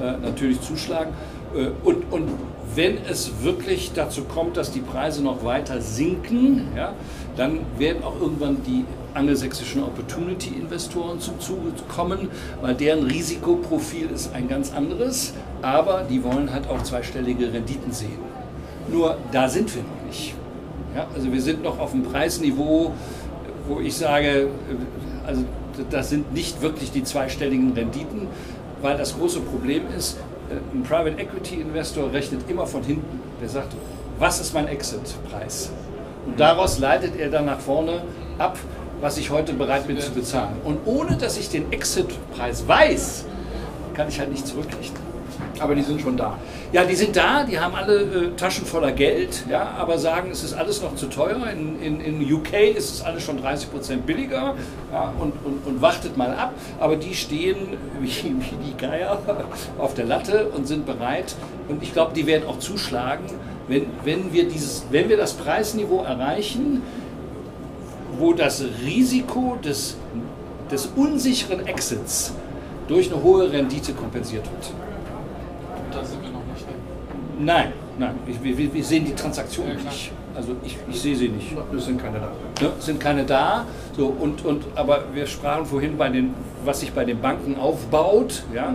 äh, 0.00 0.18
natürlich 0.18 0.60
zuschlagen. 0.60 1.12
Äh, 1.54 1.68
und, 1.84 2.12
und 2.12 2.28
wenn 2.74 2.98
es 3.08 3.42
wirklich 3.42 3.92
dazu 3.94 4.24
kommt, 4.24 4.56
dass 4.56 4.72
die 4.72 4.80
Preise 4.80 5.22
noch 5.22 5.44
weiter 5.44 5.80
sinken, 5.80 6.68
ja, 6.76 6.92
dann 7.36 7.60
werden 7.78 8.02
auch 8.02 8.20
irgendwann 8.20 8.58
die 8.64 8.84
angelsächsischen 9.14 9.82
Opportunity-Investoren 9.82 11.20
zum 11.20 11.40
Zuge 11.40 11.72
kommen, 11.88 12.28
weil 12.60 12.74
deren 12.74 13.04
Risikoprofil 13.04 14.10
ist 14.10 14.34
ein 14.34 14.48
ganz 14.48 14.72
anderes, 14.72 15.34
aber 15.62 16.04
die 16.08 16.22
wollen 16.22 16.52
halt 16.52 16.68
auch 16.68 16.82
zweistellige 16.82 17.52
Renditen 17.52 17.92
sehen. 17.92 18.18
Nur 18.88 19.16
da 19.32 19.48
sind 19.48 19.74
wir 19.74 19.82
noch 19.82 20.06
nicht. 20.08 20.34
Ja, 20.94 21.06
also 21.14 21.32
wir 21.32 21.40
sind 21.40 21.62
noch 21.62 21.78
auf 21.78 21.92
einem 21.92 22.02
Preisniveau, 22.02 22.92
wo 23.68 23.80
ich 23.80 23.96
sage, 23.96 24.28
äh, 24.28 25.26
also 25.26 25.44
das 25.90 26.10
sind 26.10 26.32
nicht 26.34 26.60
wirklich 26.62 26.90
die 26.90 27.04
zweistelligen 27.04 27.72
Renditen, 27.72 28.26
weil 28.82 28.96
das 28.96 29.16
große 29.16 29.40
Problem 29.40 29.82
ist, 29.96 30.18
äh, 30.50 30.54
ein 30.76 30.82
Private 30.82 31.20
Equity 31.20 31.60
Investor 31.60 32.12
rechnet 32.12 32.42
immer 32.48 32.66
von 32.66 32.82
hinten. 32.82 33.20
Der 33.40 33.48
sagt, 33.48 33.74
was 34.18 34.40
ist 34.40 34.52
mein 34.52 34.66
Exit-Preis? 34.66 35.70
Und 36.26 36.38
daraus 36.38 36.78
leitet 36.78 37.16
er 37.16 37.30
dann 37.30 37.46
nach 37.46 37.60
vorne 37.60 38.02
ab, 38.38 38.58
was 39.00 39.18
ich 39.18 39.30
heute 39.30 39.52
bereit 39.54 39.86
bin 39.86 39.98
zu 39.98 40.12
bezahlen. 40.12 40.56
Und 40.64 40.78
ohne 40.84 41.16
dass 41.16 41.38
ich 41.38 41.48
den 41.48 41.72
Exit-Preis 41.72 42.66
weiß, 42.66 43.24
kann 43.94 44.08
ich 44.08 44.18
halt 44.18 44.30
nicht 44.30 44.46
zurückrichten. 44.46 45.10
Aber 45.58 45.74
die 45.74 45.82
sind 45.82 46.00
schon 46.00 46.16
da. 46.16 46.38
Ja, 46.72 46.84
die 46.84 46.94
sind 46.94 47.16
da, 47.16 47.44
die 47.44 47.58
haben 47.58 47.74
alle 47.74 48.00
äh, 48.00 48.30
Taschen 48.36 48.64
voller 48.64 48.92
Geld, 48.92 49.44
ja, 49.50 49.74
aber 49.76 49.98
sagen, 49.98 50.30
es 50.30 50.42
ist 50.42 50.54
alles 50.54 50.80
noch 50.80 50.94
zu 50.94 51.06
teuer. 51.06 51.46
In, 51.52 51.80
in, 51.82 52.00
in 52.00 52.32
UK 52.32 52.76
ist 52.76 52.94
es 52.94 53.02
alles 53.02 53.24
schon 53.24 53.40
30 53.40 53.70
Prozent 53.70 54.06
billiger 54.06 54.54
ja, 54.92 55.12
und, 55.18 55.32
und, 55.44 55.66
und 55.66 55.82
wartet 55.82 56.16
mal 56.16 56.30
ab. 56.30 56.54
Aber 56.78 56.96
die 56.96 57.14
stehen 57.14 57.76
wie, 58.00 58.08
wie 58.08 58.70
die 58.70 58.76
Geier 58.76 59.18
auf 59.78 59.94
der 59.94 60.06
Latte 60.06 60.46
und 60.56 60.66
sind 60.66 60.86
bereit. 60.86 61.34
Und 61.68 61.82
ich 61.82 61.92
glaube, 61.92 62.12
die 62.14 62.26
werden 62.26 62.48
auch 62.48 62.58
zuschlagen, 62.58 63.24
wenn, 63.68 63.86
wenn, 64.04 64.32
wir 64.32 64.48
dieses, 64.48 64.84
wenn 64.90 65.08
wir 65.08 65.16
das 65.16 65.34
Preisniveau 65.34 66.02
erreichen, 66.02 66.82
wo 68.20 68.34
das 68.34 68.62
Risiko 68.84 69.56
des, 69.64 69.96
des 70.70 70.86
unsicheren 70.94 71.66
Exits 71.66 72.34
durch 72.86 73.10
eine 73.12 73.22
hohe 73.22 73.50
Rendite 73.50 73.92
kompensiert 73.94 74.44
wird. 74.44 74.72
Da 75.92 76.04
sind 76.04 76.22
wir 76.22 76.30
noch 76.30 76.44
nicht. 76.52 76.66
Ne? 76.68 76.74
Nein, 77.40 77.72
nein, 77.98 78.14
ich, 78.26 78.42
wir, 78.42 78.74
wir 78.74 78.84
sehen 78.84 79.04
die 79.06 79.14
Transaktionen 79.14 79.76
nicht. 79.76 80.12
Also 80.34 80.54
ich, 80.62 80.76
ich 80.88 81.00
sehe 81.00 81.16
sie 81.16 81.28
nicht. 81.28 81.56
Es 81.76 81.86
sind 81.86 82.00
keine 82.00 82.20
da. 82.20 82.30
Ne? 82.60 82.72
Sind 82.78 83.00
keine 83.00 83.24
da. 83.24 83.64
So, 84.00 84.06
und, 84.06 84.46
und, 84.46 84.64
aber 84.76 85.04
wir 85.12 85.26
sprachen 85.26 85.66
vorhin 85.66 85.98
bei 85.98 86.08
den, 86.08 86.32
was 86.64 86.80
sich 86.80 86.90
bei 86.92 87.04
den 87.04 87.20
Banken 87.20 87.56
aufbaut. 87.58 88.44
Ja? 88.54 88.72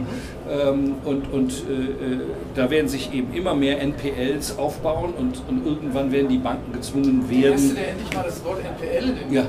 Ähm, 0.48 0.98
und 1.04 1.34
und 1.34 1.52
äh, 1.52 2.14
äh, 2.14 2.20
da 2.54 2.70
werden 2.70 2.88
sich 2.88 3.12
eben 3.12 3.34
immer 3.34 3.56
mehr 3.56 3.82
NPLs 3.82 4.60
aufbauen 4.60 5.16
und, 5.18 5.42
und 5.50 5.66
irgendwann 5.66 6.12
werden 6.12 6.30
die 6.30 6.38
Banken 6.38 6.72
gezwungen 6.74 7.26
Der 7.28 7.54
Erste, 7.54 7.70
werden. 7.70 7.76
der 7.76 7.88
endlich 7.90 8.14
mal 8.14 8.24
das 8.24 8.46
Wort 8.46 8.60
NPL 8.60 9.18
in 9.26 9.34
Ja. 9.34 9.46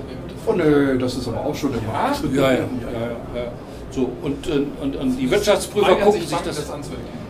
Oh 0.47 0.53
nö, 0.55 0.97
das 0.97 1.15
ist 1.17 1.29
aber 1.29 1.45
auch 1.45 1.55
schon 1.55 1.75
im 1.75 1.87
Markt. 1.87 2.23
Ja, 2.33 2.43
ja, 2.43 2.51
ja, 2.53 2.55
ja, 2.55 3.43
ja. 3.43 3.53
So, 3.91 4.09
und, 4.23 4.49
und, 4.49 4.67
und, 4.81 4.97
und 4.97 5.17
die 5.19 5.31
Wirtschaftsprüfer 5.31 5.89
Weigern 5.89 6.05
gucken 6.05 6.21
sich 6.21 6.29
sich 6.31 6.39
Banken 6.39 6.49
das 6.49 6.57
das 6.57 6.71
anzuerkennen. 6.71 7.27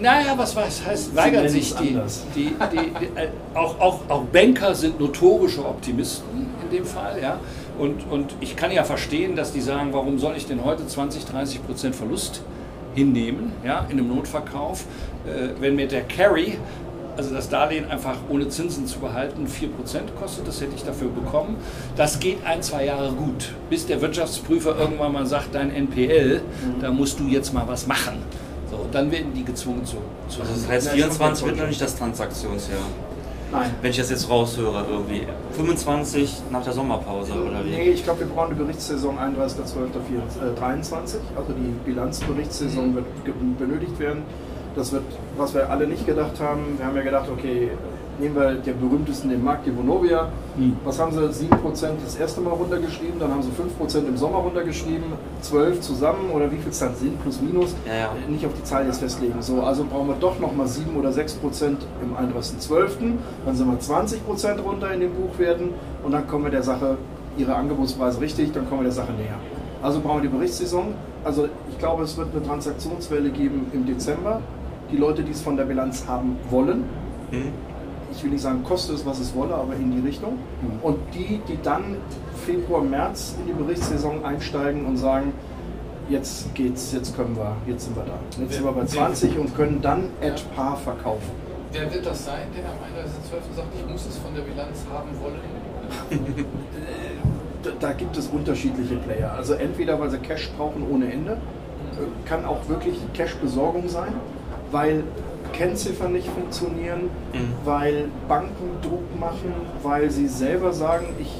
Naja, 0.00 0.32
was 0.36 0.56
weiß, 0.56 0.86
heißt, 0.86 1.14
weigern 1.14 1.48
sich 1.48 1.74
die. 1.74 1.96
die, 2.34 2.40
die, 2.40 2.54
die 2.54 3.20
äh, 3.20 3.28
auch, 3.54 3.78
auch, 3.78 4.00
auch 4.08 4.22
Banker 4.24 4.74
sind 4.74 4.98
notorische 4.98 5.64
Optimisten 5.64 6.46
in 6.64 6.76
dem 6.76 6.84
Fall. 6.84 7.20
Ja? 7.22 7.38
Und, 7.78 8.10
und 8.10 8.34
ich 8.40 8.56
kann 8.56 8.70
ja 8.70 8.84
verstehen, 8.84 9.36
dass 9.36 9.52
die 9.52 9.60
sagen, 9.60 9.92
warum 9.92 10.18
soll 10.18 10.36
ich 10.36 10.46
denn 10.46 10.64
heute 10.64 10.86
20, 10.86 11.24
30 11.24 11.66
Prozent 11.66 11.94
Verlust 11.94 12.42
hinnehmen 12.94 13.52
ja, 13.64 13.86
in 13.88 13.98
einem 13.98 14.08
Notverkauf, 14.08 14.84
äh, 15.26 15.60
wenn 15.60 15.76
mir 15.76 15.88
der 15.88 16.02
Carry, 16.02 16.58
also 17.16 17.34
das 17.34 17.48
Darlehen 17.48 17.90
einfach 17.90 18.16
ohne 18.28 18.48
Zinsen 18.48 18.86
zu 18.86 18.98
behalten, 18.98 19.46
4% 19.46 20.18
kostet, 20.18 20.48
das 20.48 20.60
hätte 20.60 20.74
ich 20.74 20.82
dafür 20.82 21.08
bekommen. 21.08 21.56
Das 21.96 22.20
geht 22.20 22.44
ein, 22.44 22.62
zwei 22.62 22.86
Jahre 22.86 23.12
gut, 23.12 23.52
bis 23.68 23.86
der 23.86 24.00
Wirtschaftsprüfer 24.00 24.78
irgendwann 24.78 25.12
mal 25.12 25.26
sagt, 25.26 25.54
dein 25.54 25.74
NPL, 25.74 26.40
da 26.80 26.90
musst 26.90 27.20
du 27.20 27.26
jetzt 27.26 27.52
mal 27.52 27.64
was 27.66 27.86
machen. 27.86 28.14
So, 28.70 28.78
und 28.78 28.94
dann 28.94 29.10
werden 29.10 29.34
die 29.34 29.44
gezwungen 29.44 29.84
zu. 29.84 29.96
zu 30.28 30.40
Also 30.40 30.54
das 30.54 30.68
heißt, 30.68 30.88
24 30.90 31.46
wird 31.46 31.58
noch 31.58 31.66
nicht 31.66 31.80
das 31.80 31.96
Transaktionsjahr. 31.96 32.78
Nein. 33.52 33.70
Wenn 33.82 33.90
ich 33.90 33.96
das 33.98 34.10
jetzt 34.10 34.28
raushöre, 34.30 34.84
irgendwie. 34.90 35.26
25 35.52 36.42
nach 36.50 36.64
der 36.64 36.72
Sommerpause 36.72 37.32
oder 37.34 37.64
wie? 37.64 37.70
Nee, 37.70 37.90
ich 37.90 38.02
glaube, 38.02 38.20
wir 38.20 38.26
brauchen 38.28 38.46
eine 38.52 38.54
Berichtssaison 38.56 39.18
31.12.23. 39.18 41.16
Also 41.36 41.52
die 41.52 41.74
Bilanzberichtssaison 41.84 42.94
wird 42.94 43.04
ge- 43.24 43.34
benötigt 43.58 43.98
werden. 43.98 44.22
Das 44.74 44.92
wird, 44.92 45.02
was 45.36 45.52
wir 45.54 45.68
alle 45.70 45.86
nicht 45.86 46.06
gedacht 46.06 46.40
haben. 46.40 46.78
Wir 46.78 46.86
haben 46.86 46.96
ja 46.96 47.02
gedacht, 47.02 47.28
okay, 47.30 47.70
nehmen 48.18 48.34
wir 48.34 48.54
der 48.54 48.72
berühmtesten 48.72 49.30
den 49.30 49.42
Markt, 49.42 49.66
die 49.66 49.76
Vonovia. 49.76 50.28
Was 50.84 50.98
haben 51.00 51.12
sie? 51.12 51.20
7% 51.46 51.50
das 52.04 52.16
erste 52.16 52.40
Mal 52.40 52.50
runtergeschrieben, 52.50 53.18
dann 53.18 53.30
haben 53.30 53.42
sie 53.42 53.50
5% 53.50 54.06
im 54.06 54.16
Sommer 54.16 54.38
runtergeschrieben, 54.38 55.04
12 55.40 55.80
zusammen 55.80 56.30
oder 56.32 56.50
wie 56.52 56.56
viel 56.56 56.70
es 56.70 56.78
dann 56.78 56.94
sind, 56.94 57.20
plus 57.22 57.40
minus. 57.40 57.74
Ja, 57.86 57.94
ja. 57.94 58.10
Äh, 58.28 58.30
Nicht 58.30 58.44
auf 58.46 58.52
die 58.54 58.62
Zahl 58.64 58.86
jetzt 58.86 58.98
festlegen. 59.00 59.34
So, 59.40 59.62
also 59.62 59.84
brauchen 59.84 60.08
wir 60.08 60.16
doch 60.20 60.38
nochmal 60.38 60.66
7 60.66 60.94
oder 60.96 61.10
6% 61.10 61.64
im 62.02 62.16
31.12. 62.16 63.14
Dann 63.46 63.56
sind 63.56 63.66
wir 63.70 63.78
20% 63.78 64.60
runter 64.60 64.92
in 64.92 65.00
den 65.00 65.10
Buchwerten 65.14 65.70
und 66.04 66.12
dann 66.12 66.26
kommen 66.28 66.44
wir 66.44 66.50
der 66.50 66.62
Sache, 66.62 66.96
ihre 67.36 67.54
Angebotspreise 67.54 68.20
richtig, 68.20 68.52
dann 68.52 68.68
kommen 68.68 68.80
wir 68.80 68.84
der 68.84 68.92
Sache 68.92 69.12
näher. 69.12 69.36
Also 69.82 70.00
brauchen 70.00 70.22
wir 70.22 70.28
die 70.30 70.36
Berichtssaison. 70.36 70.88
Also 71.24 71.48
ich 71.70 71.78
glaube, 71.78 72.02
es 72.04 72.16
wird 72.16 72.28
eine 72.34 72.44
Transaktionswelle 72.44 73.30
geben 73.30 73.66
im 73.72 73.86
Dezember. 73.86 74.40
Die 74.92 74.96
Leute, 74.98 75.22
die 75.22 75.32
es 75.32 75.40
von 75.40 75.56
der 75.56 75.64
Bilanz 75.64 76.04
haben 76.06 76.36
wollen, 76.50 76.84
Hm? 77.30 77.44
Ich 78.12 78.22
will 78.22 78.30
nicht 78.30 78.42
sagen, 78.42 78.62
koste 78.62 78.92
es, 78.92 79.04
was 79.04 79.18
es 79.18 79.34
wolle, 79.34 79.54
aber 79.54 79.74
in 79.74 79.90
die 79.90 80.06
Richtung. 80.06 80.38
Und 80.82 80.98
die, 81.14 81.40
die 81.48 81.58
dann 81.62 81.96
Februar, 82.44 82.82
März 82.82 83.36
in 83.40 83.46
die 83.46 83.52
Berichtssaison 83.52 84.24
einsteigen 84.24 84.86
und 84.86 84.96
sagen, 84.96 85.32
jetzt 86.08 86.54
geht's, 86.54 86.92
jetzt 86.92 87.16
können 87.16 87.36
wir, 87.36 87.56
jetzt 87.66 87.84
sind 87.84 87.96
wir 87.96 88.04
da. 88.04 88.18
Jetzt 88.40 88.54
sind 88.54 88.64
wir 88.64 88.72
bei 88.72 88.84
20 88.84 89.38
und 89.38 89.56
können 89.56 89.80
dann 89.80 90.10
at 90.22 90.44
par 90.54 90.76
verkaufen. 90.76 91.30
Wer 91.72 91.92
wird 91.92 92.04
das 92.04 92.26
sein, 92.26 92.48
der 92.54 92.64
am 92.64 92.76
31.12. 92.76 93.56
sagt, 93.56 93.68
ich 93.74 93.90
muss 93.90 94.06
es 94.06 94.18
von 94.18 94.34
der 94.34 94.42
Bilanz 94.42 94.84
haben 94.92 95.10
wollen? 95.20 96.46
Da, 97.78 97.92
gibt 97.92 98.16
es 98.16 98.26
unterschiedliche 98.26 98.96
Player. 98.96 99.32
Also 99.36 99.54
entweder, 99.54 100.00
weil 100.00 100.10
sie 100.10 100.18
Cash 100.18 100.50
brauchen 100.56 100.84
ohne 100.90 101.12
Ende, 101.12 101.32
äh, 101.32 102.28
kann 102.28 102.44
auch 102.44 102.68
wirklich 102.68 102.96
Cash-Besorgung 103.14 103.88
sein, 103.88 104.14
weil 104.72 105.04
Kennziffern 105.52 106.12
nicht 106.12 106.28
funktionieren, 106.28 107.10
Mhm. 107.32 107.52
weil 107.64 108.04
Banken 108.28 108.70
Druck 108.82 109.18
machen, 109.18 109.52
weil 109.82 110.10
sie 110.10 110.26
selber 110.28 110.72
sagen, 110.72 111.06
ich 111.20 111.30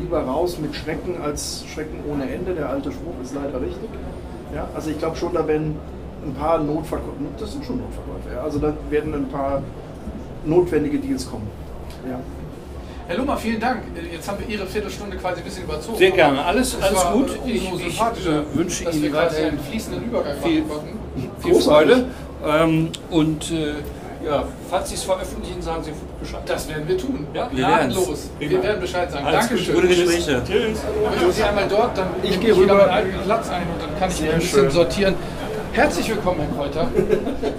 lieber 0.00 0.20
raus 0.22 0.58
mit 0.58 0.74
Schrecken 0.74 1.20
als 1.22 1.64
Schrecken 1.72 2.00
ohne 2.10 2.30
Ende. 2.30 2.54
Der 2.54 2.68
alte 2.68 2.92
Spruch 2.92 3.14
ist 3.22 3.34
leider 3.34 3.60
richtig. 3.60 3.88
Ja, 4.54 4.68
also 4.74 4.90
ich 4.90 4.98
glaube 4.98 5.16
schon, 5.16 5.32
da 5.34 5.46
werden 5.46 5.76
ein 6.24 6.34
paar 6.34 6.58
Notverkäufe, 6.58 7.12
das 7.38 7.52
sind 7.52 7.64
schon 7.64 7.78
Notverkäufe, 7.78 8.34
ja, 8.34 8.42
also 8.42 8.58
da 8.58 8.72
werden 8.90 9.14
ein 9.14 9.28
paar 9.28 9.62
notwendige 10.44 10.98
Deals 10.98 11.28
kommen. 11.30 11.46
Ja. 12.08 12.18
Herr 13.08 13.18
Lummer, 13.18 13.36
vielen 13.36 13.60
Dank. 13.60 13.82
Jetzt 14.12 14.28
haben 14.28 14.38
wir 14.44 14.48
Ihre 14.52 14.66
Viertelstunde 14.66 15.16
quasi 15.16 15.38
ein 15.40 15.44
bisschen 15.44 15.62
überzogen. 15.64 15.96
Sehr 15.96 16.10
gerne. 16.10 16.44
Alles- 16.44 16.74
es 16.74 16.82
alles 16.82 17.04
gut. 17.12 17.38
Ich- 17.46 17.54
ich, 17.72 18.00
äh, 18.00 18.42
wünsche 18.54 18.84
dass 18.84 18.94
Ihnen 18.94 19.02
wir 19.04 19.10
quasi 19.12 19.26
weiterhin 19.36 19.48
einen 19.50 19.60
fließenden 19.60 20.04
Übergang 20.06 20.36
viel- 20.42 20.62
machen 20.62 20.70
konnten. 20.70 21.30
Viel 21.40 21.52
Großartig. 21.52 21.92
Freude. 21.92 22.04
Ähm, 22.44 22.90
und 23.10 23.50
äh, 23.50 23.74
ja, 24.24 24.44
falls 24.70 24.88
Sie 24.88 24.94
es 24.96 25.04
veröffentlichen, 25.04 25.62
sagen 25.62 25.84
Sie 25.84 25.92
Bescheid. 26.20 26.40
Das 26.46 26.68
werden 26.68 26.88
wir 26.88 26.98
tun. 26.98 27.26
Ja, 27.32 27.48
wir 27.50 27.58
Gnadenlos. 27.58 28.30
Prima. 28.38 28.50
Wir 28.50 28.62
werden 28.62 28.80
Bescheid 28.80 29.10
sagen. 29.10 29.26
Alles 29.26 29.48
Dankeschön. 29.48 29.74
Gute 29.74 29.88
Gespräche. 29.88 30.42
Tschüss. 30.44 30.78
Möchten 31.10 31.32
Sie 31.32 31.42
einmal 31.42 31.68
dort, 31.68 31.96
dann 31.96 32.08
Ich 32.22 32.40
gehe 32.40 32.56
wieder 32.60 32.74
meinen 32.74 32.90
alten 32.90 33.18
Platz 33.24 33.48
ein 33.50 33.62
und 33.62 33.82
dann 33.82 33.98
kann 33.98 34.10
ich 34.10 34.16
Sehr 34.16 34.32
ein 34.32 34.40
bisschen 34.40 34.60
schön. 34.62 34.70
sortieren. 34.70 35.14
Herzlich 35.72 36.08
willkommen, 36.08 36.40
Herr 36.40 36.56
Kräuter. 36.56 36.88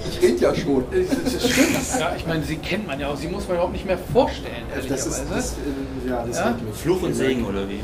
Ich 0.10 0.22
rede 0.22 0.38
ja 0.42 0.56
schon. 0.56 0.84
Das 0.92 1.34
ist 1.34 1.52
Stimmt. 1.52 2.00
Ja, 2.00 2.14
ich 2.18 2.26
meine, 2.26 2.44
Sie 2.44 2.58
kennt 2.58 2.88
man 2.88 3.00
ja 3.00 3.10
auch. 3.10 3.16
Sie 3.16 3.28
muss 3.28 3.48
man 3.48 3.58
überhaupt 3.58 3.74
nicht 3.74 3.86
mehr 3.86 4.00
vorstellen, 4.12 4.64
Das 4.76 5.06
ist, 5.06 5.24
das, 5.32 5.52
äh, 5.54 6.10
ja, 6.10 6.24
das 6.28 6.38
Ja? 6.38 6.56
Fluch 6.74 7.04
und 7.04 7.14
Segen 7.14 7.46
oder 7.46 7.70
wie? 7.70 7.80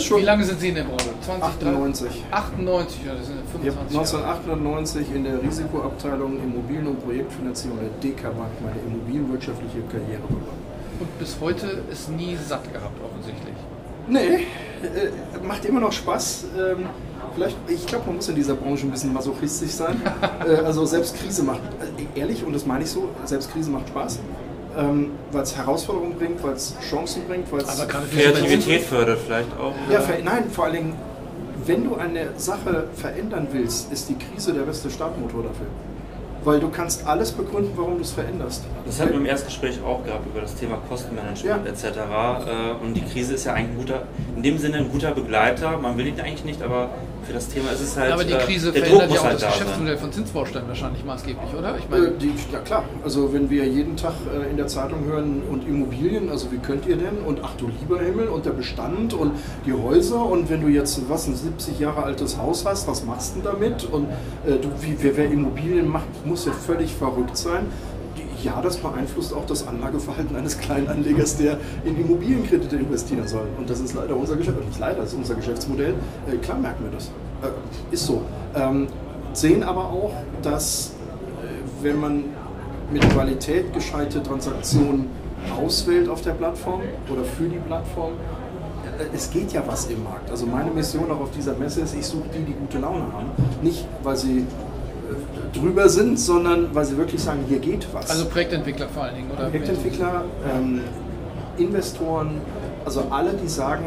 Schon 0.00 0.20
Wie 0.20 0.24
lange 0.24 0.44
sind 0.44 0.60
Sie 0.60 0.68
in 0.68 0.74
der 0.74 0.84
Branche? 0.84 1.10
20, 1.22 1.44
98. 1.44 2.24
98, 2.30 3.00
ja, 3.04 3.14
das 3.14 3.26
sind 3.26 3.36
Ich 3.62 3.68
habe 3.68 3.86
25 3.88 3.94
Jahre. 3.94 4.26
1998 4.34 5.14
in 5.14 5.24
der 5.24 5.42
Risikoabteilung 5.42 6.42
Immobilien- 6.42 6.86
und 6.88 7.04
Projektfinanzierung 7.04 7.78
der 7.78 7.88
DK 8.00 8.22
Bank 8.22 8.50
meine 8.62 8.76
immobilienwirtschaftliche 8.86 9.80
Karriere 9.90 10.22
begonnen. 10.22 10.62
Und 11.00 11.18
bis 11.18 11.36
heute 11.40 11.82
ist 11.90 12.10
nie 12.10 12.36
satt 12.36 12.72
gehabt, 12.72 12.98
offensichtlich. 13.04 13.54
Nee, 14.08 14.46
äh, 14.82 15.46
macht 15.46 15.64
immer 15.64 15.80
noch 15.80 15.92
Spaß. 15.92 16.46
Ähm, 16.58 16.86
vielleicht, 17.34 17.56
ich 17.68 17.86
glaube, 17.86 18.06
man 18.06 18.16
muss 18.16 18.28
in 18.28 18.34
dieser 18.34 18.54
Branche 18.54 18.86
ein 18.86 18.90
bisschen 18.90 19.12
masochistisch 19.12 19.70
sein. 19.70 20.00
äh, 20.46 20.56
also 20.64 20.86
selbst 20.86 21.16
Krise 21.16 21.42
macht, 21.42 21.60
äh, 21.60 22.18
ehrlich, 22.18 22.44
und 22.44 22.52
das 22.52 22.66
meine 22.66 22.84
ich 22.84 22.90
so, 22.90 23.10
selbst 23.24 23.52
Krise 23.52 23.70
macht 23.70 23.88
Spaß. 23.88 24.18
Ähm, 24.78 25.10
weil 25.32 25.42
es 25.42 25.56
Herausforderungen 25.56 26.14
bringt, 26.16 26.42
weil 26.42 26.52
es 26.54 26.74
Chancen 26.88 27.22
bringt, 27.28 27.50
weil 27.52 27.60
es 27.60 27.68
Aber 27.80 27.86
gerade 27.88 28.06
für 28.06 28.16
Kreativität 28.32 28.82
fördert 28.82 29.18
vielleicht 29.26 29.50
auch. 29.58 29.72
ja, 29.92 30.00
ver- 30.00 30.22
nein, 30.24 30.44
vor 30.50 30.64
allen 30.66 30.74
Dingen, 30.74 30.94
wenn 31.66 31.84
du 31.84 31.96
eine 31.96 32.28
Sache 32.36 32.84
verändern 32.94 33.48
willst, 33.52 33.92
ist 33.92 34.08
die 34.08 34.16
Krise 34.16 34.52
der 34.54 34.62
beste 34.62 34.90
Startmotor 34.90 35.42
dafür. 35.42 35.66
Weil 36.44 36.60
du 36.60 36.68
kannst 36.70 37.04
alles 37.06 37.32
begründen, 37.32 37.72
warum 37.76 37.96
du 37.96 38.02
es 38.02 38.12
veränderst. 38.12 38.62
Das 38.86 39.00
hatten 39.00 39.10
wir 39.10 39.18
im 39.18 39.26
Erstgespräch 39.26 39.80
auch 39.84 40.04
gehabt 40.04 40.24
über 40.26 40.40
das 40.40 40.54
Thema 40.54 40.78
Kostenmanagement 40.88 41.66
Ja. 41.66 41.70
etc. 41.70 41.84
Äh, 41.84 42.84
Und 42.84 42.94
die 42.94 43.02
Krise 43.02 43.34
ist 43.34 43.44
ja 43.44 43.54
eigentlich 43.54 43.72
ein 43.72 43.76
guter, 43.78 44.02
in 44.36 44.42
dem 44.44 44.56
Sinne 44.56 44.78
ein 44.78 44.90
guter 44.90 45.10
Begleiter. 45.10 45.76
Man 45.78 45.98
will 45.98 46.06
ihn 46.06 46.18
eigentlich 46.20 46.44
nicht, 46.44 46.62
aber 46.62 46.90
für 47.28 47.34
das 47.34 47.48
Thema 47.48 47.70
ist 47.70 47.80
es 47.80 47.96
halt. 47.96 48.12
aber 48.12 48.24
die 48.24 48.32
äh, 48.32 48.38
Krise 48.38 48.72
der 48.72 48.84
verändert 48.84 49.12
ja 49.12 49.20
auch 49.20 49.24
halt 49.24 49.34
das 49.34 49.40
da 49.42 49.50
sein. 49.50 49.58
Geschäftsmodell 49.58 49.98
von 49.98 50.12
Zinsbausteinen 50.12 50.68
wahrscheinlich 50.68 51.04
maßgeblich, 51.04 51.54
oder? 51.56 51.76
Ich 51.76 51.84
Äh, 51.84 51.88
meine, 51.90 52.10
die, 52.12 52.32
ja 52.50 52.58
klar, 52.60 52.84
also 53.04 53.32
wenn 53.32 53.50
wir 53.50 53.66
jeden 53.66 53.96
Tag 53.96 54.14
äh, 54.32 54.50
in 54.50 54.56
der 54.56 54.66
Zeitung 54.66 55.04
hören 55.04 55.42
und 55.50 55.68
Immobilien, 55.68 56.30
also 56.30 56.50
wie 56.50 56.58
könnt 56.58 56.86
ihr 56.86 56.96
denn 56.96 57.18
und 57.26 57.40
ach 57.44 57.54
du 57.58 57.68
lieber 57.80 58.00
Himmel 58.00 58.28
und 58.28 58.46
der 58.46 58.52
Bestand 58.52 59.12
und 59.12 59.32
die 59.66 59.72
Häuser 59.74 60.24
und 60.24 60.48
wenn 60.48 60.62
du 60.62 60.68
jetzt 60.68 61.00
was 61.08 61.26
ein 61.28 61.36
70 61.36 61.78
Jahre 61.78 62.02
altes 62.02 62.38
Haus 62.38 62.64
hast, 62.64 62.88
was 62.88 63.04
machst 63.04 63.36
du 63.36 63.40
denn 63.42 63.52
damit 63.52 63.84
und 63.84 64.06
äh, 64.46 64.56
du, 64.60 64.68
wie, 64.80 64.96
wer, 65.00 65.16
wer 65.16 65.26
Immobilien 65.30 65.86
macht, 65.86 66.08
muss 66.24 66.46
ja 66.46 66.52
völlig 66.52 66.94
verrückt 66.94 67.36
sein. 67.36 67.66
Ja, 68.42 68.60
das 68.62 68.76
beeinflusst 68.76 69.34
auch 69.34 69.46
das 69.46 69.66
Anlageverhalten 69.66 70.36
eines 70.36 70.58
Kleinanlegers, 70.58 71.36
der 71.36 71.58
in 71.84 72.00
Immobilienkredite 72.00 72.76
investieren 72.76 73.26
soll. 73.26 73.46
Und 73.58 73.68
das 73.68 73.80
ist 73.80 73.94
leider 73.94 74.16
unser 74.16 74.36
Geschäft, 74.36 74.64
nicht 74.64 74.78
leider, 74.78 75.02
ist 75.02 75.14
unser 75.14 75.34
Geschäftsmodell. 75.34 75.94
Äh, 76.30 76.36
klar 76.36 76.58
merken 76.58 76.84
wir 76.84 76.92
das. 76.92 77.06
Äh, 77.42 77.94
ist 77.94 78.06
so. 78.06 78.22
Ähm, 78.54 78.86
sehen 79.32 79.62
aber 79.62 79.90
auch, 79.90 80.12
dass 80.42 80.92
äh, 81.42 81.84
wenn 81.84 82.00
man 82.00 82.24
mit 82.92 83.08
Qualität 83.10 83.72
gescheite 83.72 84.22
Transaktionen 84.22 85.06
auswählt 85.56 86.08
auf 86.08 86.22
der 86.22 86.32
Plattform 86.32 86.82
oder 87.10 87.24
für 87.24 87.44
die 87.44 87.58
Plattform, 87.58 88.12
äh, 88.98 89.14
es 89.14 89.30
geht 89.30 89.52
ja 89.52 89.62
was 89.66 89.86
im 89.86 90.04
Markt. 90.04 90.30
Also 90.30 90.46
meine 90.46 90.70
Mission 90.70 91.10
auch 91.10 91.20
auf 91.20 91.30
dieser 91.30 91.54
Messe 91.54 91.80
ist, 91.82 91.94
ich 91.94 92.06
suche 92.06 92.28
die, 92.34 92.44
die 92.44 92.52
gute 92.52 92.78
Laune 92.78 93.12
haben. 93.12 93.30
Nicht, 93.62 93.86
weil 94.02 94.16
sie 94.16 94.46
drüber 95.52 95.88
sind, 95.88 96.18
sondern 96.18 96.74
weil 96.74 96.84
sie 96.84 96.96
wirklich 96.96 97.22
sagen, 97.22 97.40
hier 97.48 97.58
geht 97.58 97.86
was. 97.92 98.10
also 98.10 98.26
Projektentwickler 98.26 98.88
vor 98.88 99.04
allen 99.04 99.16
Dingen, 99.16 99.30
oder? 99.30 99.48
Projektentwickler, 99.48 100.24
ähm, 100.54 100.80
Investoren, 101.56 102.40
also 102.84 103.04
alle, 103.10 103.32
die 103.34 103.48
sagen, 103.48 103.84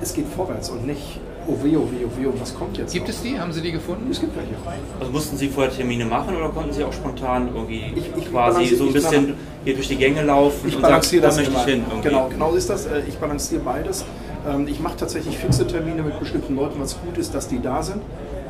es 0.00 0.14
geht 0.14 0.26
vorwärts 0.28 0.70
und 0.70 0.86
nicht, 0.86 1.20
oh 1.46 1.52
weh, 1.62 1.76
oh 1.76 1.88
weh, 1.90 2.04
oh 2.06 2.20
weh, 2.20 2.26
und 2.26 2.40
was 2.40 2.54
kommt 2.54 2.78
jetzt 2.78 2.92
Gibt 2.92 3.06
noch? 3.08 3.14
es 3.14 3.22
die? 3.22 3.38
Haben 3.38 3.52
Sie 3.52 3.60
die 3.60 3.72
gefunden? 3.72 4.08
Es 4.10 4.20
gibt 4.20 4.34
welche. 4.36 4.50
Also 4.98 5.12
mussten 5.12 5.36
Sie 5.36 5.48
vorher 5.48 5.72
Termine 5.72 6.04
machen 6.06 6.34
oder 6.36 6.48
konnten 6.48 6.72
Sie 6.72 6.82
auch 6.84 6.92
spontan 6.92 7.48
irgendwie 7.54 7.84
Ich- 7.96 8.10
ich 8.16 8.30
quasi 8.30 8.66
so 8.74 8.84
ein 8.84 8.88
ich 8.88 8.94
bisschen 8.94 9.34
hier 9.64 9.74
durch 9.74 9.88
die 9.88 9.96
Gänge 9.96 10.22
laufen 10.22 10.68
Ich 10.68 10.76
und 10.76 10.82
balanciere 10.82 11.22
sagen, 11.30 11.36
das 11.36 11.46
da 11.46 11.52
möchte 11.52 11.70
ich 11.70 11.74
hin 11.76 11.84
irgendwie? 11.88 12.08
Genau, 12.08 12.28
genau 12.28 12.52
ist 12.54 12.70
das. 12.70 12.86
Äh, 12.86 13.02
Ich 13.08 13.16
balanciere 13.18 13.62
beides. 13.62 14.04
Ähm, 14.48 14.66
Ich 14.68 14.80
mache 14.80 14.96
tatsächlich 14.96 15.36
fixe 15.38 15.66
Termine 15.66 16.02
mit 16.02 16.18
bestimmten 16.18 16.54
Leuten, 16.56 16.80
was 16.80 16.98
gut 17.00 17.18
ist, 17.18 17.34
dass 17.34 17.48
die 17.48 17.60
da 17.60 17.82
sind 17.82 18.00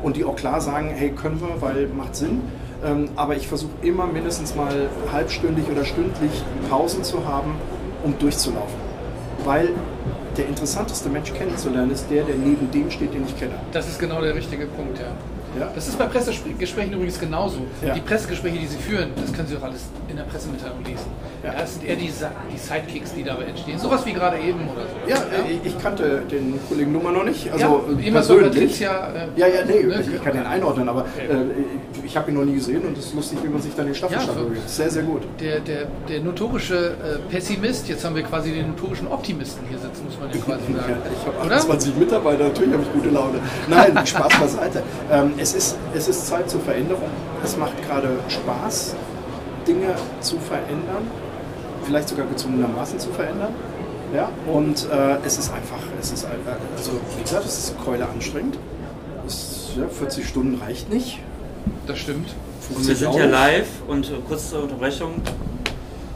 und 0.03 0.15
die 0.15 0.25
auch 0.25 0.35
klar 0.35 0.61
sagen, 0.61 0.89
hey, 0.89 1.09
können 1.11 1.39
wir, 1.41 1.61
weil 1.61 1.87
macht 1.87 2.15
Sinn. 2.15 2.41
Ähm, 2.83 3.09
Aber 3.15 3.35
ich 3.35 3.47
versuche 3.47 3.71
immer 3.81 4.05
mindestens 4.05 4.55
mal 4.55 4.89
halbstündig 5.11 5.65
oder 5.71 5.85
stündlich 5.85 6.43
Pausen 6.69 7.03
zu 7.03 7.25
haben, 7.25 7.55
um 8.03 8.17
durchzulaufen. 8.19 8.79
Weil 9.43 9.69
der 10.37 10.47
interessanteste 10.47 11.09
Mensch 11.09 11.33
kennenzulernen 11.33 11.91
ist 11.91 12.09
der, 12.09 12.23
der 12.23 12.35
neben 12.35 12.69
dem 12.71 12.91
steht, 12.91 13.13
den 13.13 13.25
ich 13.25 13.37
kenne. 13.39 13.53
Das 13.71 13.87
ist 13.87 13.99
genau 13.99 14.21
der 14.21 14.35
richtige 14.35 14.65
Punkt, 14.65 14.99
ja. 14.99 15.07
Ja? 15.59 15.71
Das 15.73 15.87
ist 15.87 15.97
bei 15.97 16.05
Pressegesprächen 16.05 16.93
übrigens 16.93 17.19
genauso. 17.19 17.59
Ja. 17.85 17.93
Die 17.93 18.01
Pressegespräche, 18.01 18.57
die 18.59 18.67
Sie 18.67 18.77
führen, 18.77 19.09
das 19.19 19.31
können 19.33 19.47
Sie 19.47 19.57
auch 19.57 19.63
alles 19.63 19.81
in 20.09 20.15
der 20.17 20.23
Pressemitteilung 20.23 20.83
lesen. 20.83 21.05
Ja. 21.43 21.53
Ja. 21.53 21.59
das 21.61 21.73
sind 21.75 21.85
eher 21.85 21.95
die, 21.95 22.07
die 22.51 22.57
Sidekicks, 22.57 23.13
die 23.13 23.23
dabei 23.23 23.43
entstehen. 23.43 23.77
Sowas 23.77 24.03
wie 24.05 24.13
gerade 24.13 24.37
eben 24.39 24.61
oder 24.69 24.81
so. 24.83 25.09
Ja, 25.09 25.17
äh, 25.17 25.59
ich 25.63 25.77
kannte 25.79 26.21
den 26.31 26.59
Kollegen 26.67 26.91
Nummer 26.91 27.11
noch 27.11 27.23
nicht, 27.23 27.51
also 27.51 27.83
ja, 27.87 27.99
äh, 28.07 28.11
persönlich. 28.11 28.51
Patricia. 28.51 29.07
Äh, 29.09 29.27
Ja, 29.39 29.47
ja, 29.47 29.65
nee, 29.65 29.83
ne, 29.83 30.01
ich 30.01 30.23
kann 30.23 30.33
den 30.33 30.45
einordnen, 30.45 30.89
aber 30.89 31.01
äh, 31.01 32.03
ich 32.03 32.17
habe 32.17 32.31
ihn 32.31 32.37
noch 32.37 32.45
nie 32.45 32.55
gesehen 32.55 32.81
und 32.85 32.97
es 32.97 33.05
ist 33.05 33.13
lustig, 33.15 33.39
wie 33.43 33.47
man 33.49 33.61
sich 33.61 33.75
dann 33.75 33.85
den 33.85 33.93
Staffelstab 33.95 34.35
Ja, 34.35 34.41
so-. 34.41 34.51
Sehr, 34.67 34.89
sehr 34.89 35.03
gut. 35.03 35.21
Der, 35.39 35.59
der, 35.59 35.85
der 36.09 36.21
notorische 36.21 36.75
äh, 37.03 37.31
Pessimist, 37.31 37.87
jetzt 37.89 38.03
haben 38.05 38.15
wir 38.15 38.23
quasi 38.23 38.51
den 38.51 38.69
notorischen 38.69 39.07
Optimisten 39.07 39.67
hier 39.69 39.77
sitzen, 39.77 40.03
muss 40.05 40.17
man 40.19 40.29
ja 40.31 40.37
quasi 40.43 40.63
Ja, 40.73 40.79
sagen. 40.79 40.95
ich 41.13 41.27
habe 41.27 41.45
Oder? 41.45 41.55
28 41.57 41.95
Mitarbeiter, 41.95 42.43
natürlich 42.45 42.73
habe 42.73 42.83
ich 42.83 42.91
gute 42.93 43.09
Laune. 43.09 43.39
Nein, 43.67 43.99
Spaß 44.07 44.39
beiseite. 44.39 44.83
Ähm, 45.11 45.33
es, 45.45 45.53
ist, 45.53 45.77
es 45.93 46.07
ist 46.07 46.25
Zeit 46.25 46.49
zur 46.49 46.59
Veränderung. 46.61 47.09
Es 47.43 47.55
macht 47.55 47.73
gerade 47.87 48.09
Spaß, 48.29 48.95
Dinge 49.67 49.93
zu 50.19 50.39
verändern, 50.39 51.07
vielleicht 51.85 52.09
sogar 52.09 52.25
gezwungenermaßen 52.25 52.99
zu 52.99 53.09
verändern. 53.11 53.53
Ja, 54.13 54.29
und 54.51 54.87
äh, 54.91 55.17
es 55.25 55.37
ist 55.37 55.51
einfach, 55.53 55.81
es 56.01 56.11
ist, 56.11 56.23
äh, 56.23 56.27
also 56.75 56.91
wie 57.17 57.21
gesagt, 57.21 57.45
es 57.45 57.57
ist 57.59 57.75
Keule 57.83 58.07
anstrengend. 58.07 58.57
Es, 59.27 59.73
ja, 59.77 59.87
40 59.87 60.27
Stunden 60.27 60.59
reicht 60.61 60.89
nicht. 60.89 61.19
Das 61.85 61.99
stimmt. 61.99 62.29
Und 62.75 62.87
wir 62.87 62.95
sind 62.95 63.07
auch. 63.07 63.17
ja 63.17 63.25
live 63.25 63.67
und 63.87 64.09
äh, 64.09 64.13
kurze 64.27 64.59
Unterbrechung. 64.61 65.21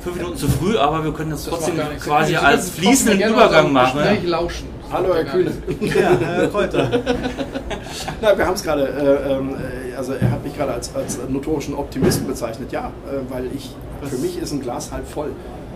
Fünf 0.01 0.15
Minuten 0.15 0.37
zu 0.37 0.47
früh, 0.47 0.77
aber 0.77 1.03
wir 1.03 1.11
können 1.13 1.31
das 1.31 1.43
Das 1.43 1.53
trotzdem 1.53 1.75
quasi 1.99 2.35
als 2.35 2.69
fließenden 2.69 3.29
Übergang 3.29 3.73
machen. 3.73 3.99
Gespräch 3.99 4.23
lauschen. 4.23 4.78
Hallo 4.91 5.13
Herr 5.13 5.23
Gar 5.23 5.33
Kühne. 5.35 5.51
Ja, 5.81 6.17
Herr 6.19 6.47
Kräuter. 6.47 6.89
Na, 8.21 8.35
wir 8.35 8.45
haben 8.45 8.55
es 8.55 8.63
gerade, 8.63 8.87
äh, 8.87 9.33
ähm, 9.33 9.55
äh, 9.55 9.95
also 9.95 10.13
er 10.13 10.31
hat 10.31 10.43
mich 10.43 10.55
gerade 10.57 10.73
als, 10.73 10.95
als 10.95 11.19
notorischen 11.29 11.75
Optimisten 11.75 12.25
bezeichnet. 12.25 12.71
Ja, 12.71 12.91
äh, 13.05 13.31
weil 13.31 13.45
ich, 13.53 13.75
für 14.01 14.17
mich 14.17 14.39
ist 14.39 14.51
ein 14.51 14.61
Glas 14.61 14.91
halb 14.91 15.07
voll. 15.07 15.31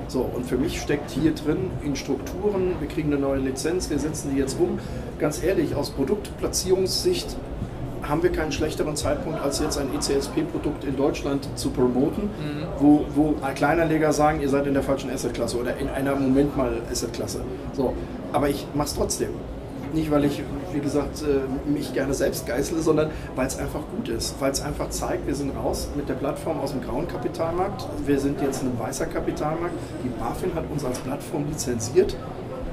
So, 0.07 0.21
und 0.21 0.45
für 0.45 0.57
mich 0.57 0.81
steckt 0.81 1.11
hier 1.11 1.33
drin 1.33 1.71
in 1.83 1.95
Strukturen, 1.95 2.75
wir 2.79 2.87
kriegen 2.87 3.11
eine 3.13 3.21
neue 3.21 3.39
Lizenz, 3.39 3.89
wir 3.89 3.99
setzen 3.99 4.31
die 4.33 4.39
jetzt 4.39 4.59
um. 4.59 4.79
Ganz 5.19 5.43
ehrlich, 5.43 5.75
aus 5.75 5.91
Produktplatzierungssicht 5.91 7.35
haben 8.01 8.21
wir 8.21 8.31
keinen 8.31 8.51
schlechteren 8.51 8.95
Zeitpunkt, 8.95 9.41
als 9.41 9.59
jetzt 9.59 9.77
ein 9.77 9.87
ECSP-Produkt 9.95 10.83
in 10.83 10.97
Deutschland 10.97 11.47
zu 11.55 11.69
promoten, 11.69 12.29
wo, 12.79 13.05
wo 13.15 13.35
Kleinanleger 13.55 14.11
sagen, 14.11 14.41
ihr 14.41 14.49
seid 14.49 14.67
in 14.67 14.73
der 14.73 14.83
falschen 14.83 15.09
Assetklasse 15.09 15.57
oder 15.57 15.77
in 15.77 15.87
einer 15.87 16.13
Moment 16.15 16.57
mal 16.57 16.81
Assetklasse. 16.91 17.41
So, 17.71 17.93
aber 18.33 18.49
ich 18.49 18.67
mache 18.73 18.87
es 18.87 18.95
trotzdem. 18.95 19.29
Nicht, 19.93 20.09
weil 20.09 20.25
ich, 20.25 20.41
wie 20.73 20.79
gesagt, 20.79 21.21
äh, 21.21 21.69
mich 21.69 21.93
gerne 21.93 22.15
selbst 22.15 22.47
geißle, 22.47 22.81
sondern 22.81 23.11
weil 23.35 23.45
es 23.45 23.59
einfach 23.59 23.81
gut 23.95 24.09
ist. 24.09 24.33
Weil 24.39 24.51
es 24.51 24.59
einfach 24.59 24.89
zeigt, 24.89 25.27
wir 25.27 25.35
sind 25.35 25.55
raus 25.55 25.87
mit 25.95 26.09
der 26.09 26.15
Plattform 26.15 26.59
aus 26.59 26.71
dem 26.71 26.81
grauen 26.81 27.07
Kapitalmarkt. 27.07 27.87
Wir 28.05 28.19
sind 28.19 28.41
jetzt 28.41 28.63
ein 28.63 28.71
weißer 28.79 29.05
Kapitalmarkt. 29.05 29.75
Die 30.03 30.09
BaFin 30.09 30.55
hat 30.55 30.63
uns 30.71 30.83
als 30.83 30.97
Plattform 30.97 31.45
lizenziert 31.47 32.15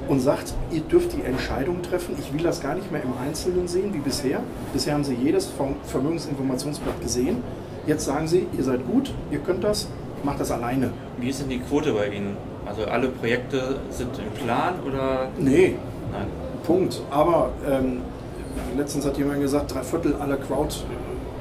und 0.07 0.19
sagt, 0.19 0.55
ihr 0.71 0.81
dürft 0.81 1.13
die 1.13 1.21
Entscheidung 1.21 1.83
treffen. 1.83 2.15
Ich 2.19 2.33
will 2.33 2.41
das 2.41 2.59
gar 2.59 2.73
nicht 2.73 2.91
mehr 2.91 3.03
im 3.03 3.13
Einzelnen 3.23 3.67
sehen 3.67 3.93
wie 3.93 3.99
bisher. 3.99 4.39
Bisher 4.73 4.95
haben 4.95 5.03
sie 5.03 5.13
jedes 5.13 5.45
Verm- 5.47 5.75
Vermögensinformationsblatt 5.85 7.01
gesehen. 7.01 7.43
Jetzt 7.85 8.05
sagen 8.05 8.27
sie, 8.27 8.47
ihr 8.57 8.63
seid 8.63 8.85
gut, 8.87 9.13
ihr 9.29 9.39
könnt 9.39 9.63
das, 9.63 9.87
macht 10.23 10.39
das 10.39 10.49
alleine. 10.49 10.89
Wie 11.19 11.29
ist 11.29 11.39
denn 11.41 11.49
die 11.49 11.59
Quote 11.59 11.93
bei 11.93 12.07
Ihnen? 12.07 12.35
Also 12.71 12.85
alle 12.85 13.09
Projekte 13.09 13.75
sind 13.89 14.11
im 14.17 14.45
Plan 14.45 14.75
oder 14.87 15.27
Nee, 15.37 15.75
nein? 16.09 16.27
Punkt. 16.63 17.01
Aber 17.11 17.49
ähm, 17.69 17.97
letztens 18.77 19.05
hat 19.05 19.17
jemand 19.17 19.41
gesagt, 19.41 19.73
drei 19.73 19.83
Viertel 19.83 20.15
aller 20.15 20.37
Crowd 20.37 20.73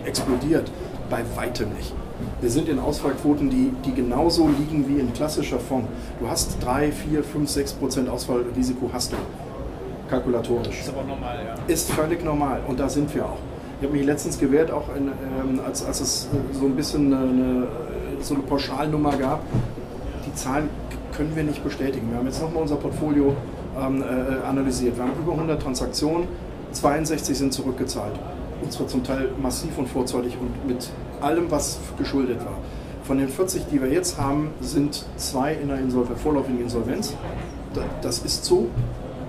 explodiert. 0.05 0.68
Bei 1.09 1.22
weitem 1.37 1.72
nicht. 1.74 1.95
Wir 2.41 2.51
sind 2.51 2.68
in 2.68 2.81
Ausfallquoten, 2.81 3.49
die, 3.49 3.72
die 3.85 3.95
genauso 3.95 4.49
liegen 4.49 4.89
wie 4.89 5.01
ein 5.01 5.12
klassischer 5.12 5.61
Fonds. 5.61 5.87
Du 6.18 6.28
hast 6.28 6.57
3, 6.64 6.91
4, 6.91 7.22
5, 7.22 7.49
6 7.49 7.72
Prozent 7.74 8.09
Ausfallrisiko 8.09 8.91
hast 8.93 9.12
du. 9.12 9.16
Kalkulatorisch. 10.09 10.81
ist 10.81 10.89
aber 10.89 11.05
normal, 11.05 11.39
ja. 11.47 11.55
Ist 11.72 11.93
völlig 11.93 12.24
normal 12.24 12.61
und 12.66 12.81
da 12.81 12.89
sind 12.89 13.14
wir 13.14 13.24
auch. 13.24 13.39
Ich 13.81 13.87
habe 13.87 13.97
mich 13.97 14.05
letztens 14.05 14.37
gewehrt, 14.37 14.72
auch 14.72 14.89
in, 14.97 15.07
ähm, 15.07 15.61
als, 15.64 15.85
als 15.87 16.01
es 16.01 16.24
äh, 16.24 16.55
so 16.59 16.66
ein 16.66 16.74
bisschen 16.74 17.14
eine, 17.14 17.22
eine, 17.22 17.66
so 18.20 18.35
eine 18.35 18.43
Pauschalnummer 18.43 19.16
gab. 19.16 19.43
Die 20.26 20.35
Zahlen 20.35 20.68
können 21.21 21.37
wir 21.37 21.45
nicht 21.45 21.62
bestätigen. 21.62 22.09
Wir 22.11 22.16
haben 22.18 22.25
jetzt 22.27 22.41
nochmal 22.41 22.62
unser 22.62 22.77
Portfolio 22.77 23.35
ähm, 23.79 24.03
äh, 24.03 24.47
analysiert. 24.47 24.97
Wir 24.97 25.05
haben 25.05 25.12
über 25.23 25.33
100 25.33 25.61
Transaktionen, 25.61 26.27
62 26.73 27.37
sind 27.37 27.53
zurückgezahlt. 27.53 28.14
Und 28.62 28.73
zwar 28.73 28.87
zum 28.89 29.05
Teil 29.05 29.29
massiv 29.43 29.77
und 29.77 29.87
vorzeitig 29.87 30.35
und 30.41 30.66
mit 30.66 30.89
allem, 31.21 31.51
was 31.51 31.79
geschuldet 31.99 32.39
war. 32.39 32.55
Von 33.05 33.18
den 33.18 33.29
40, 33.29 33.64
die 33.71 33.83
wir 33.83 33.91
jetzt 33.91 34.18
haben, 34.18 34.49
sind 34.62 35.05
zwei 35.16 35.53
in 35.53 35.68
der 35.68 35.79
Insolvenz, 35.79 36.23
vorläufigen 36.23 36.62
Insolvenz. 36.62 37.12
Da- 37.75 37.83
Das 38.01 38.21
ist 38.21 38.47
so. 38.47 38.68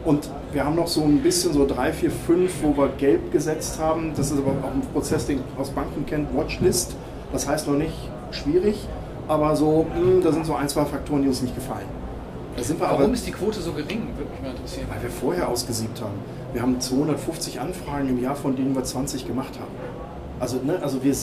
Und 0.05 0.29
wir 0.53 0.63
haben 0.63 0.75
noch 0.77 0.87
so 0.87 1.01
ein 1.03 1.17
bisschen 1.21 1.51
so 1.53 1.67
drei, 1.67 1.91
vier, 1.91 2.09
fünf, 2.09 2.53
wo 2.63 2.75
wir 2.77 2.87
gelb 2.97 3.33
gesetzt 3.33 3.79
haben. 3.79 4.13
Das 4.15 4.31
ist 4.31 4.37
aber 4.37 4.51
auch 4.65 4.71
ein 4.73 4.81
Prozess, 4.93 5.25
den 5.27 5.41
aus 5.59 5.69
Banken 5.71 6.05
kennt, 6.05 6.33
Watchlist. 6.35 6.95
Das 7.33 7.49
heißt 7.49 7.67
noch 7.67 7.75
nicht 7.75 7.93
schwierig, 8.31 8.87
aber 9.31 9.55
so, 9.55 9.85
mh, 9.95 10.23
da 10.23 10.31
sind 10.33 10.45
so 10.45 10.55
ein, 10.55 10.67
zwei 10.67 10.83
Faktoren, 10.83 11.21
die 11.21 11.29
uns 11.29 11.41
nicht 11.41 11.55
gefallen. 11.55 11.85
Wir 12.53 12.85
aber, 12.85 12.99
Warum 12.99 13.13
ist 13.13 13.25
die 13.25 13.31
Quote 13.31 13.61
so 13.61 13.71
gering? 13.71 14.09
Würde 14.17 14.29
mich 14.29 14.41
mal 14.41 14.51
interessieren. 14.51 14.87
weil 14.91 15.01
wir 15.01 15.09
vorher 15.09 15.47
ausgesiebt 15.47 16.01
haben. 16.01 16.15
Wir 16.51 16.61
haben 16.61 16.81
250 16.81 17.61
Anfragen 17.61 18.09
im 18.09 18.21
Jahr, 18.21 18.35
von 18.35 18.57
denen 18.57 18.75
wir 18.75 18.83
20 18.83 19.25
gemacht 19.25 19.57
haben. 19.57 19.71
Also, 20.41 20.57
ne, 20.57 20.79
also 20.81 21.01
wir, 21.01 21.15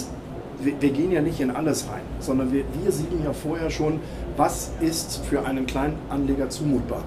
wir, 0.59 0.80
wir, 0.80 0.90
gehen 0.90 1.12
ja 1.12 1.20
nicht 1.20 1.38
in 1.38 1.50
alles 1.50 1.86
rein, 1.92 2.00
sondern 2.18 2.50
wir, 2.50 2.64
wir 2.82 2.90
siegen 2.90 3.22
ja 3.22 3.34
vorher 3.34 3.68
schon, 3.68 4.00
was 4.38 4.70
ist 4.80 5.18
für 5.26 5.44
einen 5.44 5.66
kleinen 5.66 5.96
Anleger 6.09 6.48
zumutbar. 6.48 7.04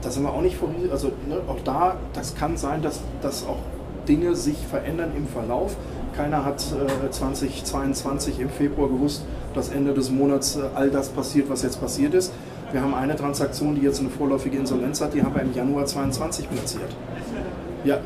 Da 0.00 0.10
sind 0.10 0.22
wir 0.22 0.32
auch 0.32 0.40
nicht 0.40 0.56
vorhin, 0.56 0.90
also 0.90 1.08
ne, 1.28 1.40
auch 1.46 1.60
da, 1.62 1.96
das 2.14 2.34
kann 2.34 2.56
sein, 2.56 2.80
dass, 2.80 3.00
dass 3.20 3.46
auch 3.46 3.58
Dinge 4.08 4.34
sich 4.34 4.56
verändern 4.66 5.10
im 5.14 5.26
Verlauf. 5.26 5.76
Keiner 6.16 6.44
hat 6.44 6.64
äh, 6.72 7.10
2022 7.10 8.40
im 8.40 8.48
Februar 8.48 8.88
gewusst, 8.88 9.22
dass 9.54 9.68
Ende 9.68 9.92
des 9.92 10.10
Monats 10.10 10.56
äh, 10.56 10.62
all 10.74 10.90
das 10.90 11.10
passiert, 11.10 11.50
was 11.50 11.62
jetzt 11.62 11.80
passiert 11.80 12.14
ist. 12.14 12.32
Wir 12.72 12.80
haben 12.80 12.94
eine 12.94 13.14
Transaktion, 13.14 13.74
die 13.74 13.82
jetzt 13.82 14.00
eine 14.00 14.10
vorläufige 14.10 14.56
Insolvenz 14.56 15.00
hat, 15.00 15.14
die 15.14 15.22
haben 15.22 15.34
wir 15.34 15.42
im 15.42 15.54
Januar 15.54 15.86
22 15.86 16.48
platziert. 16.50 16.90
Ja, 17.84 17.98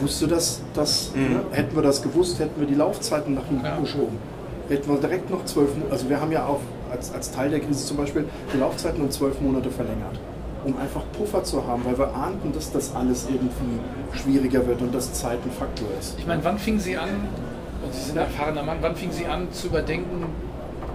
wusste 0.00 0.26
das, 0.26 0.60
dass, 0.74 1.12
mhm. 1.14 1.22
ne, 1.22 1.40
hätten 1.52 1.76
wir 1.76 1.82
das 1.82 2.02
gewusst, 2.02 2.38
hätten 2.38 2.58
wir 2.58 2.66
die 2.66 2.74
Laufzeiten 2.74 3.34
nach 3.34 3.46
hinten 3.46 3.64
ja. 3.64 3.78
geschoben. 3.78 4.18
Hätten 4.68 4.90
wir 4.90 4.98
direkt 4.98 5.30
noch 5.30 5.44
zwölf 5.44 5.74
Monate, 5.74 5.92
also 5.92 6.08
wir 6.08 6.20
haben 6.20 6.32
ja 6.32 6.46
auch 6.46 6.60
als, 6.90 7.12
als 7.12 7.30
Teil 7.32 7.50
der 7.50 7.60
Krise 7.60 7.84
zum 7.84 7.96
Beispiel 7.96 8.24
die 8.52 8.58
Laufzeiten 8.58 9.02
um 9.02 9.10
zwölf 9.10 9.40
Monate 9.40 9.70
verlängert, 9.70 10.18
um 10.64 10.76
einfach 10.78 11.02
Puffer 11.16 11.42
zu 11.42 11.66
haben, 11.66 11.84
weil 11.84 11.98
wir 11.98 12.14
ahnten, 12.14 12.52
dass 12.52 12.70
das 12.72 12.94
alles 12.94 13.26
irgendwie 13.28 13.80
schwieriger 14.12 14.66
wird 14.66 14.80
und 14.80 14.94
dass 14.94 15.12
Zeit 15.12 15.38
ein 15.44 15.50
Faktor 15.50 15.88
ist. 15.98 16.18
Ich 16.18 16.26
meine, 16.26 16.44
wann 16.44 16.58
fingen 16.58 16.80
Sie 16.80 16.96
an, 16.96 17.08
und 17.84 17.92
Sie 17.92 18.00
sind 18.00 18.18
ein 18.18 18.26
erfahrener 18.26 18.62
Mann, 18.62 18.78
wann 18.80 18.94
fingen 18.94 19.12
Sie 19.12 19.26
an 19.26 19.48
zu 19.52 19.68
überdenken, 19.68 20.26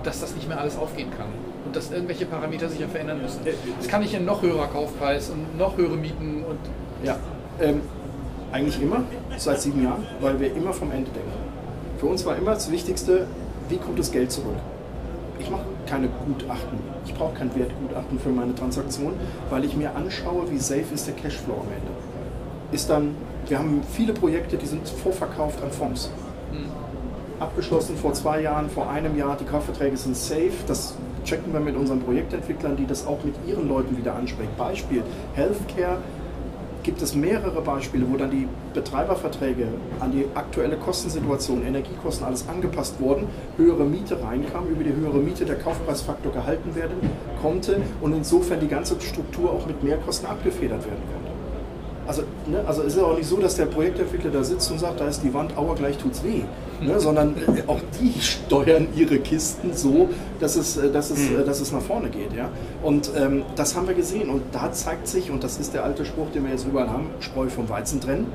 dass 0.04 0.22
das 0.22 0.36
nicht 0.36 0.48
mehr 0.48 0.60
alles 0.60 0.78
aufgehen 0.78 1.10
kann? 1.18 1.28
Und 1.66 1.76
dass 1.76 1.92
irgendwelche 1.92 2.26
Parameter 2.26 2.70
sich 2.70 2.80
ja 2.80 2.88
verändern 2.88 3.22
müssen. 3.22 3.42
Es 3.80 3.90
kann 3.90 4.02
nicht 4.02 4.16
ein 4.16 4.24
noch 4.24 4.42
höherer 4.42 4.68
Kaufpreis 4.68 5.30
und 5.30 5.58
noch 5.58 5.76
höhere 5.76 5.98
Mieten 5.98 6.46
und. 6.48 6.60
Ja, 7.04 7.18
ähm, 7.60 7.82
eigentlich 8.54 8.82
immer, 8.82 9.04
seit 9.38 9.62
sieben 9.62 9.84
Jahren, 9.84 10.06
weil 10.22 10.40
wir 10.40 10.56
immer 10.56 10.72
vom 10.72 10.92
Ende 10.92 11.12
denken. 11.12 11.32
Für 11.98 12.06
uns 12.06 12.26
war 12.26 12.38
immer 12.38 12.54
das 12.54 12.72
Wichtigste, 12.72 13.28
wie 13.68 13.78
kommt 13.78 14.00
das 14.00 14.12
Geld 14.12 14.32
zurück? 14.32 14.56
Ich 15.40 15.50
mache 15.50 15.64
keine 15.86 16.08
Gutachten. 16.08 16.80
Ich 17.06 17.14
brauche 17.14 17.34
kein 17.36 17.54
Wertgutachten 17.56 18.20
für 18.20 18.30
meine 18.30 18.54
Transaktion, 18.56 19.14
weil 19.50 19.66
ich 19.66 19.76
mir 19.76 19.96
anschaue, 19.96 20.50
wie 20.52 20.58
safe 20.58 20.94
ist 20.94 21.08
der 21.08 21.16
Cashflow 21.16 21.54
am 21.54 21.68
Ende. 21.68 21.92
Ist 22.72 22.90
dann, 22.90 23.16
wir 23.48 23.60
haben 23.60 23.82
viele 23.92 24.14
Projekte, 24.14 24.58
die 24.58 24.66
sind 24.66 24.88
vorverkauft 24.88 25.62
an 25.64 25.72
Fonds. 25.72 26.12
Mhm. 26.52 26.70
Abgeschlossen 27.40 27.96
vor 27.96 28.14
zwei 28.14 28.42
Jahren, 28.42 28.70
vor 28.70 28.90
einem 28.90 29.16
Jahr, 29.16 29.38
die 29.40 29.46
Kaufverträge 29.46 29.96
sind 29.96 30.18
safe. 30.18 30.52
Das 30.66 30.96
checken 31.24 31.54
wir 31.54 31.60
mit 31.60 31.76
unseren 31.76 32.02
Projektentwicklern, 32.02 32.76
die 32.76 32.88
das 32.88 33.06
auch 33.06 33.24
mit 33.24 33.36
ihren 33.48 33.68
Leuten 33.68 33.98
wieder 33.98 34.16
ansprechen. 34.16 34.50
Beispiel, 34.58 35.04
Healthcare 35.36 36.00
gibt 36.88 37.02
es 37.02 37.14
mehrere 37.16 37.62
Beispiele, 37.62 38.06
wo 38.10 38.16
dann 38.16 38.32
die 38.32 38.48
Betreiberverträge 38.74 39.68
an 40.00 40.14
die 40.14 40.26
aktuelle 40.36 40.78
Kostensituation, 40.78 41.62
Energiekosten, 41.68 42.26
alles 42.26 42.48
angepasst 42.48 42.96
wurden, 43.02 43.28
höhere 43.58 43.84
Miete 43.84 44.24
reinkam, 44.24 44.68
über 44.70 44.86
die 44.86 44.96
höhere 44.96 45.18
Miete 45.18 45.44
der 45.44 45.58
Kaufpreisfaktor 45.58 46.32
gehalten 46.32 46.76
werden 46.76 46.96
konnte 47.42 47.82
und 48.00 48.14
insofern 48.14 48.62
die 48.62 48.70
ganze 48.70 48.96
Struktur 49.02 49.52
auch 49.52 49.68
mit 49.68 49.84
Mehrkosten 49.84 50.30
abgefedert 50.30 50.86
werden 50.86 51.04
konnte. 51.12 51.17
Also, 52.08 52.24
ne, 52.48 52.64
also 52.66 52.84
es 52.84 52.96
ist 52.96 53.04
auch 53.04 53.18
nicht 53.18 53.28
so, 53.28 53.38
dass 53.38 53.56
der 53.56 53.66
Projektentwickler 53.66 54.32
da 54.32 54.44
sitzt 54.44 54.72
und 54.72 54.80
sagt, 54.80 55.02
da 55.02 55.08
ist 55.08 55.22
die 55.24 55.34
Wand, 55.34 55.58
aua, 55.58 55.76
gleich 55.76 55.98
tut's 55.98 56.24
weh. 56.24 56.44
Ne, 56.80 57.00
sondern 57.00 57.36
äh, 57.36 57.64
auch 57.68 57.82
die 58.00 58.14
steuern 58.22 58.88
ihre 58.96 59.20
Kisten 59.20 59.74
so, 59.74 60.10
dass 60.40 60.56
es, 60.56 60.78
äh, 60.78 60.90
dass 60.92 61.10
es, 61.10 61.30
mhm. 61.30 61.42
äh, 61.42 61.44
dass 61.44 61.60
es 61.60 61.72
nach 61.72 61.82
vorne 61.82 62.10
geht. 62.10 62.34
Ja? 62.34 62.50
Und 62.82 63.12
ähm, 63.18 63.44
das 63.56 63.76
haben 63.76 63.88
wir 63.88 63.96
gesehen. 63.96 64.30
Und 64.30 64.44
da 64.54 64.72
zeigt 64.72 65.08
sich, 65.08 65.32
und 65.32 65.44
das 65.44 65.58
ist 65.58 65.74
der 65.74 65.84
alte 65.84 66.06
Spruch, 66.06 66.32
den 66.34 66.46
wir 66.46 66.52
jetzt 66.52 66.66
überall 66.66 66.90
haben, 66.90 67.10
Spreu 67.20 67.50
vom 67.50 67.68
Weizen 67.68 68.00
trennen, 68.00 68.28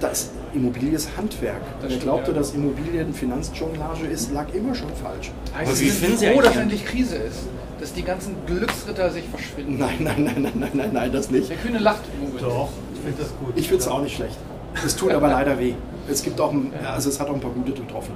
das 0.00 0.30
Immobilie 0.54 0.92
ist 0.92 1.08
Handwerk. 1.16 1.62
Das 1.80 1.90
Wer 1.90 1.98
glaubte, 1.98 2.32
ja. 2.32 2.38
dass 2.38 2.54
Immobilien 2.54 3.14
Finanzjonglage 3.14 4.06
ist, 4.06 4.32
lag 4.32 4.52
immer 4.52 4.74
schon 4.74 4.88
falsch. 5.02 5.30
Heißt 5.56 5.70
also, 5.70 5.84
finden 5.84 6.18
Sie 6.18 6.26
froh, 6.26 6.40
dass 6.40 6.56
endlich 6.56 6.84
Krise 6.84 7.16
ist? 7.16 7.40
Dass 7.80 7.92
die 7.92 8.02
ganzen 8.02 8.34
Glücksritter 8.46 9.10
sich 9.10 9.24
verschwinden? 9.28 9.78
Nein, 9.78 9.96
nein, 10.00 10.24
nein, 10.24 10.42
nein, 10.42 10.52
nein, 10.54 10.70
nein, 10.72 10.90
nein, 10.92 11.12
das 11.12 11.30
nicht. 11.30 11.50
Der 11.50 11.56
Kühne 11.56 11.78
lacht. 11.78 12.02
Doch 12.40 12.68
finde 13.02 13.22
das 13.22 13.32
gut. 13.38 13.52
Ich 13.56 13.68
finde 13.68 13.82
es 13.82 13.88
auch 13.88 14.02
nicht 14.02 14.16
schlecht. 14.16 14.36
Es 14.84 14.96
tut 14.96 15.12
aber 15.12 15.28
leider 15.28 15.58
weh. 15.58 15.74
Es 16.10 16.22
gibt 16.22 16.40
auch, 16.40 16.52
ein, 16.52 16.72
also 16.86 17.08
es 17.10 17.20
hat 17.20 17.28
auch 17.28 17.34
ein 17.34 17.40
paar 17.40 17.50
gute 17.50 17.72
getroffen. 17.72 18.14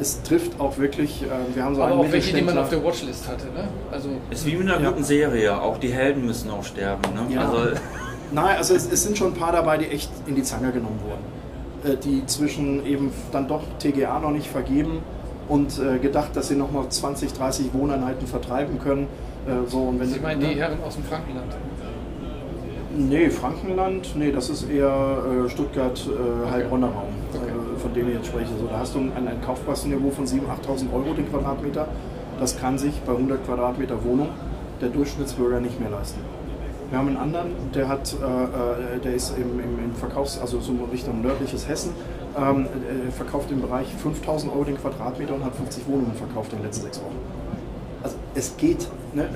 Es 0.00 0.22
trifft 0.22 0.58
auch 0.60 0.76
wirklich, 0.76 1.22
äh, 1.22 1.26
wir 1.54 1.62
haben 1.62 1.76
so 1.76 1.82
aber 1.82 1.94
auch 1.94 2.10
welche, 2.10 2.34
die 2.34 2.42
man 2.42 2.58
auf 2.58 2.68
der 2.68 2.82
Watchlist 2.82 3.28
hatte, 3.28 3.46
ne? 3.46 3.68
Also 3.92 4.08
es 4.30 4.40
ist 4.40 4.46
wie 4.46 4.56
mit 4.56 4.68
einer 4.68 4.82
ja. 4.82 4.90
guten 4.90 5.04
Serie, 5.04 5.60
auch 5.60 5.78
die 5.78 5.92
Helden 5.92 6.26
müssen 6.26 6.50
auch 6.50 6.64
sterben, 6.64 7.02
ne? 7.14 7.32
Ja. 7.32 7.48
Also, 7.48 7.78
Nein, 8.32 8.56
also 8.56 8.74
es, 8.74 8.90
es, 8.90 9.04
sind 9.04 9.16
schon 9.16 9.28
ein 9.28 9.34
paar 9.34 9.52
dabei, 9.52 9.78
die 9.78 9.86
echt 9.86 10.10
in 10.26 10.34
die 10.34 10.42
Zange 10.42 10.72
genommen 10.72 10.98
wurden. 11.04 11.92
Äh, 11.92 11.96
die 11.96 12.24
zwischen 12.26 12.84
eben 12.86 13.12
dann 13.30 13.46
doch 13.46 13.62
TGA 13.78 14.18
noch 14.18 14.30
nicht 14.30 14.48
vergeben 14.48 15.00
und 15.48 15.78
äh, 15.78 15.98
gedacht, 15.98 16.34
dass 16.34 16.48
sie 16.48 16.56
nochmal 16.56 16.88
20, 16.88 17.32
30 17.32 17.74
Wohneinheiten 17.74 18.26
vertreiben 18.26 18.80
können. 18.80 19.06
Äh, 19.46 19.68
so, 19.68 19.82
und 19.82 20.00
wenn 20.00 20.08
Sie 20.08 20.20
meinen 20.20 20.40
ne? 20.40 20.48
die 20.48 20.60
Herren 20.60 20.78
aus 20.82 20.94
dem 20.94 21.04
Frankenland? 21.04 21.52
Nee, 22.96 23.28
Frankenland, 23.28 24.14
nee, 24.14 24.30
das 24.30 24.50
ist 24.50 24.70
eher 24.70 24.86
äh, 24.86 25.48
Stuttgart-Heilbronner 25.48 26.86
äh, 26.86 26.90
Raum, 26.90 27.08
okay. 27.32 27.42
äh, 27.48 27.78
von 27.80 27.92
dem 27.92 28.08
ich 28.08 28.14
jetzt 28.14 28.28
spreche. 28.28 28.50
So, 28.58 28.66
da 28.68 28.78
hast 28.78 28.94
du 28.94 29.00
ein, 29.00 29.12
ein 29.16 29.40
Kaufpreisniveau 29.44 30.10
von 30.10 30.24
7.000, 30.26 30.42
8.000 30.64 30.92
Euro 30.94 31.12
den 31.12 31.28
Quadratmeter. 31.28 31.88
Das 32.38 32.56
kann 32.56 32.78
sich 32.78 33.00
bei 33.00 33.12
100 33.12 33.44
Quadratmeter 33.44 34.04
Wohnung 34.04 34.28
der 34.80 34.90
Durchschnittsbürger 34.90 35.60
nicht 35.60 35.80
mehr 35.80 35.90
leisten. 35.90 36.20
Wir 36.90 36.98
haben 36.98 37.08
einen 37.08 37.16
anderen, 37.16 37.50
der 37.74 37.88
hat, 37.88 38.14
äh, 38.14 38.96
äh 38.96 39.00
der 39.00 39.14
ist 39.14 39.36
im, 39.36 39.58
im, 39.58 39.84
im, 39.84 39.94
Verkaufs-, 39.96 40.40
also 40.40 40.60
so 40.60 40.72
Richtung 40.92 41.20
nördliches 41.20 41.66
Hessen, 41.66 41.94
ähm, 42.38 42.66
äh, 42.66 43.10
verkauft 43.10 43.50
im 43.50 43.60
Bereich 43.60 43.88
5000 43.92 44.52
Euro 44.52 44.64
den 44.64 44.76
Quadratmeter 44.76 45.34
und 45.34 45.44
hat 45.44 45.56
50 45.56 45.88
Wohnungen 45.88 46.14
verkauft 46.14 46.52
in 46.52 46.58
den 46.58 46.66
letzten 46.66 46.84
sechs 46.84 47.00
Wochen. 47.00 47.18
Also 48.04 48.16
es 48.36 48.56
geht, 48.56 48.86
ne? 49.14 49.28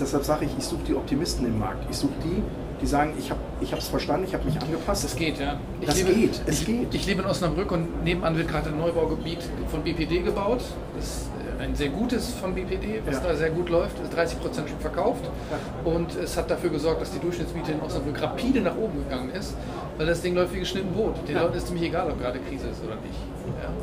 deshalb 0.00 0.24
sage 0.24 0.46
ich, 0.46 0.56
ich 0.56 0.64
suche 0.64 0.84
die 0.88 0.94
Optimisten 0.94 1.44
im 1.44 1.58
Markt. 1.58 1.84
Ich 1.90 1.96
suche 1.98 2.14
die, 2.22 2.42
die 2.84 2.90
sagen, 2.90 3.14
ich 3.18 3.30
habe 3.30 3.80
es 3.80 3.88
verstanden, 3.88 4.26
ich 4.28 4.34
habe 4.34 4.44
mich 4.44 4.60
angepasst. 4.60 5.04
Das 5.04 5.16
geht, 5.16 5.38
ja. 5.38 5.58
Ich 5.80 5.86
das 5.86 5.96
lebe, 5.96 6.12
geht, 6.12 6.40
es 6.46 6.60
ich, 6.60 6.66
geht. 6.66 6.94
Ich 6.94 7.06
lebe 7.06 7.22
in 7.22 7.28
Osnabrück 7.28 7.72
und 7.72 8.04
nebenan 8.04 8.36
wird 8.36 8.48
gerade 8.48 8.68
ein 8.68 8.78
Neubaugebiet 8.78 9.38
von 9.70 9.82
BPD 9.82 10.20
gebaut. 10.20 10.60
Das 10.96 11.04
ist 11.04 11.30
äh, 11.58 11.62
ein 11.62 11.74
sehr 11.74 11.88
gutes 11.88 12.34
von 12.34 12.54
BPD, 12.54 13.00
was 13.06 13.16
ja. 13.16 13.28
da 13.28 13.34
sehr 13.34 13.50
gut 13.50 13.70
läuft. 13.70 13.98
Ist 14.02 14.14
30 14.14 14.40
Prozent 14.40 14.68
schon 14.68 14.78
verkauft. 14.80 15.24
Ja. 15.24 15.90
Und 15.90 16.14
es 16.14 16.36
hat 16.36 16.50
dafür 16.50 16.70
gesorgt, 16.70 17.00
dass 17.00 17.12
die 17.12 17.18
Durchschnittsmiete 17.20 17.72
in 17.72 17.80
Osnabrück 17.80 18.20
rapide 18.20 18.60
nach 18.60 18.76
oben 18.76 19.02
gegangen 19.08 19.30
ist, 19.30 19.54
weil 19.96 20.06
das 20.06 20.20
Ding 20.20 20.34
läuft 20.34 20.54
wie 20.54 20.60
geschnitten 20.60 20.92
Brot. 20.92 21.16
Den 21.26 21.36
ja. 21.36 21.42
Leuten 21.42 21.56
ist 21.56 21.66
ziemlich 21.66 21.86
egal, 21.86 22.10
ob 22.10 22.20
gerade 22.20 22.38
Krise 22.38 22.68
ist 22.68 22.84
oder 22.84 22.96
nicht. 22.96 23.18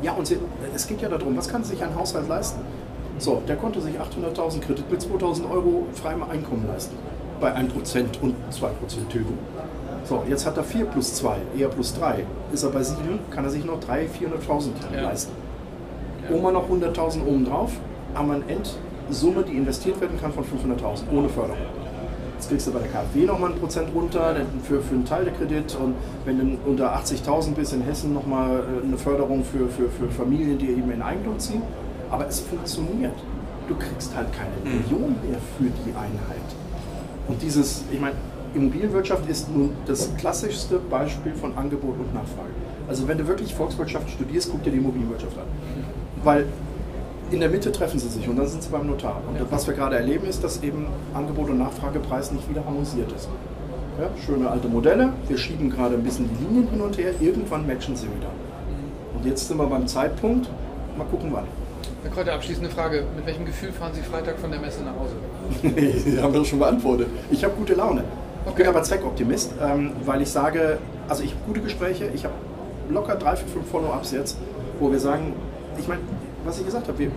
Ja, 0.02 0.12
und 0.12 0.32
es 0.74 0.86
geht 0.86 1.02
ja 1.02 1.08
darum, 1.08 1.36
was 1.36 1.48
kann 1.48 1.64
sich 1.64 1.82
ein 1.82 1.94
Haushalt 1.94 2.28
leisten? 2.28 2.60
So, 3.18 3.42
der 3.46 3.56
konnte 3.56 3.80
sich 3.80 3.94
800.000 3.94 4.60
Kredit 4.60 4.90
mit 4.90 5.00
2.000 5.00 5.48
Euro 5.50 5.86
freiem 5.92 6.22
Einkommen 6.24 6.66
leisten 6.66 6.96
bei 7.42 7.54
1% 7.54 8.20
und 8.22 8.34
2% 8.50 9.08
Tilgung. 9.10 9.36
So, 10.04 10.22
jetzt 10.28 10.46
hat 10.46 10.56
er 10.56 10.64
4 10.64 10.86
plus 10.86 11.14
2, 11.14 11.36
eher 11.58 11.68
plus 11.68 11.94
3. 11.94 12.24
Ist 12.52 12.62
er 12.62 12.70
bei 12.70 12.82
7, 12.82 13.18
kann 13.30 13.44
er 13.44 13.50
sich 13.50 13.64
noch 13.64 13.80
300.000, 13.80 14.08
400.000 14.48 14.68
ja. 14.94 15.02
leisten. 15.02 15.32
Ja. 16.28 16.36
Oma 16.36 16.52
noch 16.52 16.68
100.000 16.70 17.26
oben 17.26 17.44
drauf, 17.44 17.72
haben 18.14 18.28
wir 18.28 18.34
eine 18.34 18.44
Endsumme, 19.08 19.42
die 19.42 19.56
investiert 19.56 20.00
werden 20.00 20.18
kann 20.20 20.32
von 20.32 20.44
500.000 20.44 21.12
ohne 21.12 21.28
Förderung. 21.28 21.58
Jetzt 22.36 22.48
kriegst 22.48 22.66
du 22.66 22.72
bei 22.72 22.80
der 22.80 22.88
KfW 22.88 23.24
nochmal 23.24 23.52
ein 23.52 23.58
Prozent 23.58 23.88
runter 23.94 24.34
für, 24.66 24.80
für 24.80 24.94
einen 24.94 25.04
Teil 25.04 25.24
der 25.24 25.34
Kredit 25.34 25.76
und 25.80 25.94
wenn 26.24 26.38
du 26.38 26.70
unter 26.70 26.96
80.000 26.96 27.54
bist 27.54 27.72
in 27.72 27.82
Hessen 27.82 28.14
nochmal 28.14 28.58
äh, 28.58 28.86
eine 28.86 28.96
Förderung 28.98 29.44
für, 29.44 29.68
für, 29.68 29.88
für 29.88 30.10
Familien, 30.10 30.58
die 30.58 30.70
eben 30.70 30.90
in 30.90 31.02
Eigentum 31.02 31.38
ziehen. 31.38 31.62
Aber 32.10 32.26
es 32.26 32.40
funktioniert. 32.40 33.14
Du 33.68 33.76
kriegst 33.76 34.14
halt 34.16 34.26
keine 34.32 34.50
mhm. 34.64 34.80
Million 34.80 35.16
mehr 35.22 35.38
für 35.56 35.64
die 35.64 35.90
Einheit. 35.90 36.48
Und 37.28 37.40
dieses, 37.42 37.84
ich 37.90 38.00
meine, 38.00 38.14
Immobilienwirtschaft 38.54 39.28
ist 39.28 39.48
nun 39.54 39.70
das 39.86 40.10
klassischste 40.16 40.78
Beispiel 40.78 41.32
von 41.34 41.56
Angebot 41.56 41.98
und 41.98 42.12
Nachfrage. 42.14 42.50
Also 42.88 43.08
wenn 43.08 43.16
du 43.16 43.26
wirklich 43.26 43.54
Volkswirtschaft 43.54 44.10
studierst, 44.10 44.50
guck 44.50 44.62
dir 44.62 44.70
die 44.70 44.78
Immobilienwirtschaft 44.78 45.38
an. 45.38 45.44
Weil 46.22 46.46
in 47.30 47.40
der 47.40 47.48
Mitte 47.48 47.72
treffen 47.72 47.98
sie 47.98 48.08
sich 48.08 48.28
und 48.28 48.36
dann 48.36 48.46
sind 48.46 48.62
sie 48.62 48.68
beim 48.68 48.86
Notar. 48.86 49.22
Und 49.28 49.36
ja. 49.36 49.46
was 49.48 49.66
wir 49.66 49.74
gerade 49.74 49.96
erleben, 49.96 50.26
ist, 50.26 50.44
dass 50.44 50.62
eben 50.62 50.86
Angebot 51.14 51.48
und 51.48 51.58
Nachfragepreis 51.58 52.32
nicht 52.32 52.48
wieder 52.50 52.64
harmonisiert 52.64 53.10
ist. 53.12 53.28
Ja, 53.98 54.08
schöne 54.24 54.50
alte 54.50 54.68
Modelle, 54.68 55.12
wir 55.28 55.38
schieben 55.38 55.70
gerade 55.70 55.94
ein 55.94 56.02
bisschen 56.02 56.28
die 56.28 56.44
Linien 56.44 56.68
hin 56.68 56.80
und 56.80 56.96
her, 56.98 57.12
irgendwann 57.20 57.66
matchen 57.66 57.96
sie 57.96 58.06
wieder. 58.06 58.30
Und 59.14 59.26
jetzt 59.26 59.48
sind 59.48 59.58
wir 59.58 59.66
beim 59.66 59.86
Zeitpunkt, 59.86 60.48
mal 60.96 61.04
gucken 61.04 61.30
wann. 61.32 61.44
Herr 62.02 62.10
Kräuter, 62.10 62.34
abschließende 62.34 62.68
Frage. 62.68 63.04
Mit 63.14 63.26
welchem 63.26 63.44
Gefühl 63.44 63.70
fahren 63.70 63.92
Sie 63.94 64.02
Freitag 64.02 64.36
von 64.40 64.50
der 64.50 64.58
Messe 64.58 64.82
nach 64.82 64.94
Hause? 64.96 65.14
Die 65.62 66.20
haben 66.20 66.34
wir 66.34 66.44
schon 66.44 66.58
beantwortet. 66.58 67.06
Ich 67.30 67.44
habe 67.44 67.54
gute 67.54 67.74
Laune. 67.74 68.00
Okay. 68.00 68.48
Ich 68.48 68.54
bin 68.56 68.66
aber 68.66 68.82
Zweckoptimist, 68.82 69.52
ähm, 69.62 69.92
weil 70.04 70.20
ich 70.20 70.28
sage, 70.28 70.78
also 71.08 71.22
ich 71.22 71.30
habe 71.30 71.42
gute 71.46 71.60
Gespräche, 71.60 72.10
ich 72.12 72.24
habe 72.24 72.34
locker 72.90 73.14
drei, 73.14 73.36
vier, 73.36 73.46
fünf 73.46 73.70
Follow-ups 73.70 74.10
jetzt, 74.10 74.36
wo 74.80 74.90
wir 74.90 74.98
sagen, 74.98 75.34
ich 75.78 75.86
meine, 75.86 76.00
was 76.44 76.58
ich 76.58 76.64
gesagt 76.64 76.88
habe, 76.88 76.98
wir, 76.98 77.12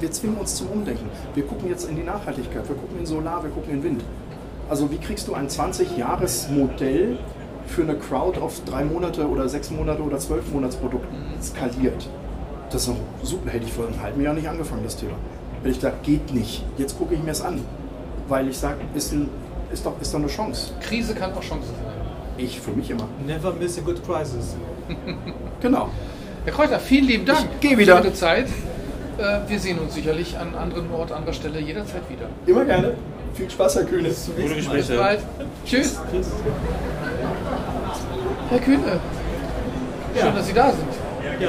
wir 0.00 0.10
zwingen 0.10 0.38
uns 0.38 0.54
zum 0.54 0.68
Umdenken. 0.68 1.10
Wir 1.34 1.44
gucken 1.44 1.68
jetzt 1.68 1.86
in 1.86 1.94
die 1.96 2.02
Nachhaltigkeit, 2.02 2.66
wir 2.66 2.76
gucken 2.76 2.98
in 2.98 3.04
Solar, 3.04 3.42
wir 3.42 3.50
gucken 3.50 3.74
in 3.74 3.82
Wind. 3.84 4.04
Also 4.70 4.90
wie 4.90 4.96
kriegst 4.96 5.28
du 5.28 5.34
ein 5.34 5.48
20-Jahres-Modell 5.48 7.18
für 7.66 7.82
eine 7.82 7.96
Crowd 7.96 8.40
auf 8.40 8.62
drei 8.64 8.84
Monate 8.84 9.28
oder 9.28 9.50
sechs 9.50 9.70
Monate 9.70 10.00
oder 10.00 10.18
zwölf 10.18 10.50
Monatsprodukt 10.50 11.04
skaliert? 11.42 12.08
Das 12.72 12.82
ist 12.82 12.88
doch 12.88 12.96
super, 13.22 13.50
hätte 13.50 13.66
ich 13.66 13.72
vor 13.72 13.86
einem 13.86 14.00
halben 14.02 14.22
Jahr 14.22 14.34
nicht 14.34 14.48
angefangen, 14.48 14.82
das 14.84 14.96
Thema. 14.96 15.12
Hätte 15.58 15.68
ich 15.70 15.76
gesagt, 15.76 16.02
geht 16.02 16.32
nicht. 16.32 16.64
Jetzt 16.78 16.96
gucke 16.98 17.14
ich 17.14 17.22
mir 17.22 17.30
es 17.32 17.42
an. 17.42 17.60
Weil 18.28 18.48
ich 18.48 18.56
sage, 18.58 18.76
ist, 18.94 19.12
ein, 19.12 19.28
ist, 19.72 19.84
doch, 19.84 19.92
ist 20.00 20.12
doch 20.14 20.18
eine 20.18 20.28
Chance. 20.28 20.72
Krise 20.80 21.14
kann 21.14 21.32
auch 21.34 21.40
Chance 21.42 21.66
sein. 21.68 21.92
Ich 22.38 22.58
für 22.60 22.70
mich 22.70 22.90
immer. 22.90 23.06
Never 23.26 23.52
miss 23.52 23.78
a 23.78 23.82
good 23.82 24.02
crisis. 24.06 24.56
Genau. 25.60 25.90
Herr 26.44 26.52
Kräuter, 26.52 26.80
vielen 26.80 27.04
lieben 27.06 27.26
Dank. 27.26 27.46
Ich 27.60 27.68
geh 27.68 27.76
wieder. 27.78 27.98
Ihre 28.02 28.12
Zeit. 28.14 28.46
Äh, 29.18 29.40
Wir 29.48 29.58
sehen 29.60 29.78
uns 29.78 29.94
sicherlich 29.94 30.36
an 30.38 30.54
anderen 30.54 30.90
Ort, 30.92 31.12
anderer 31.12 31.34
Stelle 31.34 31.60
jederzeit 31.60 32.08
wieder. 32.08 32.26
Immer 32.46 32.64
gerne. 32.64 32.94
Viel 33.34 33.50
Spaß, 33.50 33.76
Herr 33.76 33.84
Kühne. 33.84 34.08
Gute 34.08 34.42
Bis 34.42 34.54
Gespräche. 34.56 34.96
bald. 34.96 35.20
Tschüss. 35.66 36.00
Tschüss. 36.10 36.26
Herr 38.48 38.58
Kühne, 38.58 38.78
schön, 40.14 40.26
Ja. 40.26 40.30
dass 40.32 40.46
Sie 40.46 40.52
da 40.52 40.70
sind. 40.70 41.40
Ja, 41.40 41.48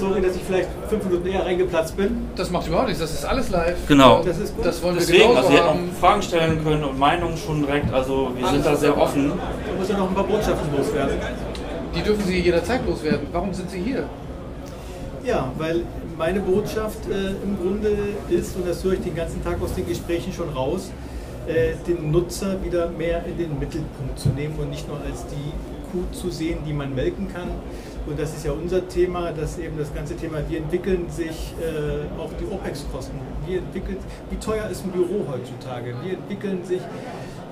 sorry, 0.00 0.20
dass 0.20 0.34
ich 0.34 0.42
vielleicht 0.42 0.68
fünf 0.88 1.04
Minuten 1.04 1.26
eher 1.28 1.44
reingeplatzt 1.44 1.96
bin. 1.96 2.28
Das 2.36 2.50
macht 2.50 2.66
überhaupt 2.66 2.88
nichts, 2.88 3.00
das 3.00 3.12
ist 3.12 3.24
alles 3.24 3.50
live. 3.50 3.76
Genau. 3.86 4.22
Das 4.24 4.38
ist 4.38 4.56
gut. 4.56 4.66
Das 4.66 4.82
wollen 4.82 4.94
wir 4.94 5.00
Deswegen, 5.00 5.28
genauso 5.28 5.38
also 5.38 5.50
ihr 5.50 5.56
hättet 5.58 5.70
haben. 5.70 5.90
auch 5.94 6.00
Fragen 6.00 6.22
stellen 6.22 6.64
können 6.64 6.84
und 6.84 6.98
Meinungen 6.98 7.36
schon 7.36 7.62
direkt. 7.64 7.92
Also 7.92 8.30
wir 8.36 8.48
sind 8.48 8.64
da 8.64 8.70
Alles 8.70 8.80
sehr 8.80 8.96
offen. 8.98 9.30
Da 9.30 9.78
muss 9.78 9.88
ja 9.88 9.98
noch 9.98 10.08
ein 10.08 10.14
paar 10.14 10.24
Botschaften 10.24 10.76
loswerden. 10.76 11.16
Die 11.94 12.02
dürfen 12.02 12.24
Sie 12.24 12.38
jederzeit 12.40 12.86
loswerden. 12.86 13.26
Warum 13.32 13.52
sind 13.52 13.70
Sie 13.70 13.80
hier? 13.80 14.04
Ja, 15.24 15.52
weil 15.58 15.82
meine 16.16 16.40
Botschaft 16.40 16.98
äh, 17.10 17.30
im 17.44 17.58
Grunde 17.60 17.96
ist, 18.30 18.56
und 18.56 18.66
das 18.66 18.82
höre 18.82 18.94
ich 18.94 19.00
den 19.00 19.14
ganzen 19.14 19.42
Tag 19.44 19.60
aus 19.62 19.74
den 19.74 19.86
Gesprächen 19.86 20.32
schon 20.32 20.48
raus, 20.50 20.90
äh, 21.46 21.72
den 21.86 22.10
Nutzer 22.10 22.62
wieder 22.64 22.88
mehr 22.90 23.24
in 23.26 23.36
den 23.36 23.58
Mittelpunkt 23.58 24.18
zu 24.18 24.30
nehmen 24.30 24.54
und 24.58 24.70
nicht 24.70 24.88
nur 24.88 24.98
als 24.98 25.26
die 25.26 25.52
Kuh 25.90 26.04
zu 26.12 26.30
sehen, 26.30 26.58
die 26.66 26.72
man 26.72 26.94
melken 26.94 27.28
kann. 27.32 27.48
Und 28.10 28.18
das 28.18 28.34
ist 28.34 28.44
ja 28.44 28.50
unser 28.50 28.88
Thema, 28.88 29.30
dass 29.30 29.56
eben 29.56 29.78
das 29.78 29.94
ganze 29.94 30.16
Thema, 30.16 30.38
wie 30.48 30.56
entwickeln 30.56 31.08
sich 31.08 31.54
äh, 31.60 32.20
auch 32.20 32.30
die 32.40 32.44
OPEX-Kosten? 32.44 33.16
Wie, 33.46 33.56
entwickelt, 33.56 33.98
wie 34.30 34.36
teuer 34.36 34.68
ist 34.68 34.84
ein 34.84 34.90
Büro 34.90 35.24
heutzutage? 35.30 35.94
Wie 36.02 36.14
entwickeln 36.14 36.64
sich 36.64 36.80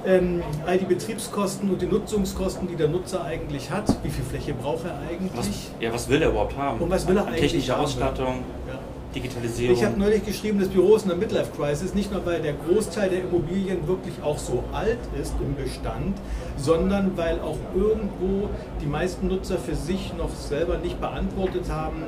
ähm, 0.04 0.42
all 0.66 0.78
die 0.78 0.84
Betriebskosten 0.86 1.70
und 1.70 1.80
die 1.80 1.86
Nutzungskosten, 1.86 2.66
die 2.66 2.74
der 2.74 2.88
Nutzer 2.88 3.24
eigentlich 3.24 3.70
hat? 3.70 3.86
Wie 4.02 4.10
viel 4.10 4.24
Fläche 4.24 4.52
braucht 4.52 4.84
er 4.84 4.98
eigentlich? 5.08 5.30
Was, 5.36 5.48
ja, 5.78 5.92
was 5.92 6.08
will 6.08 6.20
er 6.22 6.30
überhaupt 6.30 6.56
haben? 6.56 6.80
Und 6.80 6.90
was 6.90 7.06
will 7.06 7.16
er 7.16 7.26
eigentlich 7.28 7.52
Technische 7.52 7.74
haben? 7.74 7.84
Ausstattung, 7.84 8.44
Ja. 8.66 8.80
Digitalisierung. 9.14 9.76
Ich 9.76 9.84
habe 9.84 9.98
neulich 9.98 10.24
geschrieben, 10.24 10.58
das 10.58 10.68
Büro 10.68 10.96
ist 10.96 11.02
in 11.02 11.08
der 11.08 11.18
Midlife-Crisis, 11.18 11.94
nicht 11.94 12.12
nur 12.12 12.24
weil 12.26 12.42
der 12.42 12.54
Großteil 12.54 13.10
der 13.10 13.20
Immobilien 13.20 13.86
wirklich 13.86 14.14
auch 14.22 14.38
so 14.38 14.64
alt 14.72 14.98
ist 15.20 15.34
im 15.40 15.54
Bestand, 15.54 16.16
sondern 16.56 17.16
weil 17.16 17.40
auch 17.40 17.58
irgendwo 17.74 18.50
die 18.82 18.86
meisten 18.86 19.28
Nutzer 19.28 19.58
für 19.58 19.74
sich 19.74 20.12
noch 20.16 20.30
selber 20.30 20.78
nicht 20.78 21.00
beantwortet 21.00 21.70
haben, 21.70 22.02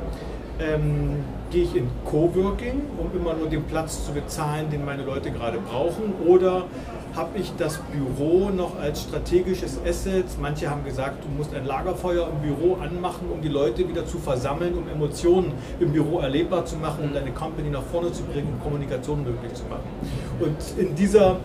ähm, 0.60 1.24
gehe 1.50 1.64
ich 1.64 1.74
in 1.74 1.88
Coworking, 2.04 2.82
um 2.98 3.18
immer 3.18 3.34
nur 3.34 3.48
den 3.48 3.64
Platz 3.64 4.04
zu 4.04 4.12
bezahlen, 4.12 4.70
den 4.70 4.84
meine 4.84 5.02
Leute 5.02 5.30
gerade 5.30 5.58
brauchen, 5.58 6.12
oder 6.26 6.64
habe 7.14 7.38
ich 7.38 7.52
das 7.56 7.78
Büro 7.92 8.50
noch 8.50 8.78
als 8.78 9.02
strategisches 9.02 9.78
Asset? 9.86 10.26
Manche 10.40 10.70
haben 10.70 10.84
gesagt, 10.84 11.24
du 11.24 11.28
musst 11.28 11.54
ein 11.54 11.66
Lagerfeuer 11.66 12.28
im 12.28 12.40
Büro 12.40 12.76
anmachen, 12.76 13.28
um 13.32 13.40
die 13.40 13.48
Leute 13.48 13.88
wieder 13.88 14.06
zu 14.06 14.18
versammeln, 14.18 14.74
um 14.74 14.88
Emotionen 14.88 15.52
im 15.80 15.92
Büro 15.92 16.20
erlebbar 16.20 16.64
zu 16.64 16.76
machen, 16.76 17.04
um 17.04 17.14
deine 17.14 17.32
Company 17.32 17.70
nach 17.70 17.82
vorne 17.82 18.12
zu 18.12 18.22
bringen, 18.24 18.48
um 18.54 18.60
Kommunikation 18.62 19.24
möglich 19.24 19.54
zu 19.54 19.64
machen. 19.64 19.82
Und 20.40 20.56
in 20.78 20.94
dieser 20.94 21.36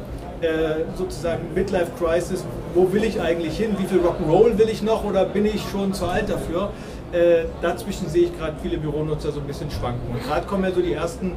äh, 0.41 0.83
sozusagen 0.95 1.53
Midlife 1.53 1.91
Crisis, 1.97 2.43
wo 2.73 2.91
will 2.91 3.03
ich 3.03 3.19
eigentlich 3.21 3.57
hin? 3.57 3.75
Wie 3.77 3.85
viel 3.85 3.99
Rock'n'Roll 3.99 4.57
will 4.57 4.69
ich 4.69 4.83
noch 4.83 5.03
oder 5.03 5.25
bin 5.25 5.45
ich 5.45 5.61
schon 5.71 5.93
zu 5.93 6.05
alt 6.05 6.29
dafür? 6.29 6.71
Äh, 7.11 7.45
dazwischen 7.61 8.09
sehe 8.09 8.23
ich 8.23 8.37
gerade 8.37 8.55
viele 8.61 8.77
Büronutzer 8.77 9.31
so 9.31 9.39
ein 9.39 9.47
bisschen 9.47 9.71
schwanken. 9.71 10.13
Und 10.13 10.23
gerade 10.23 10.45
kommen 10.45 10.65
ja 10.65 10.71
so 10.71 10.81
die 10.81 10.93
ersten 10.93 11.31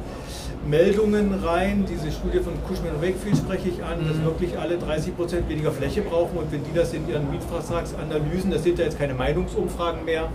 Meldungen 0.67 1.33
rein. 1.43 1.85
Diese 1.89 2.11
Studie 2.11 2.39
von 2.39 2.53
Cushman 2.67 2.95
und 2.95 3.01
Wakefield 3.01 3.37
spreche 3.37 3.69
ich 3.69 3.83
an, 3.83 4.05
dass 4.07 4.21
wirklich 4.23 4.57
alle 4.57 4.77
30 4.77 5.15
Prozent 5.15 5.49
weniger 5.49 5.71
Fläche 5.71 6.01
brauchen. 6.01 6.37
Und 6.37 6.51
wenn 6.51 6.63
die 6.63 6.73
das 6.73 6.93
in 6.93 7.07
ihren 7.07 7.29
Mietvertragsanalysen, 7.31 8.51
das 8.51 8.63
sind 8.63 8.77
ja 8.79 8.85
jetzt 8.85 8.97
keine 8.97 9.13
Meinungsumfragen 9.13 10.05
mehr, 10.05 10.29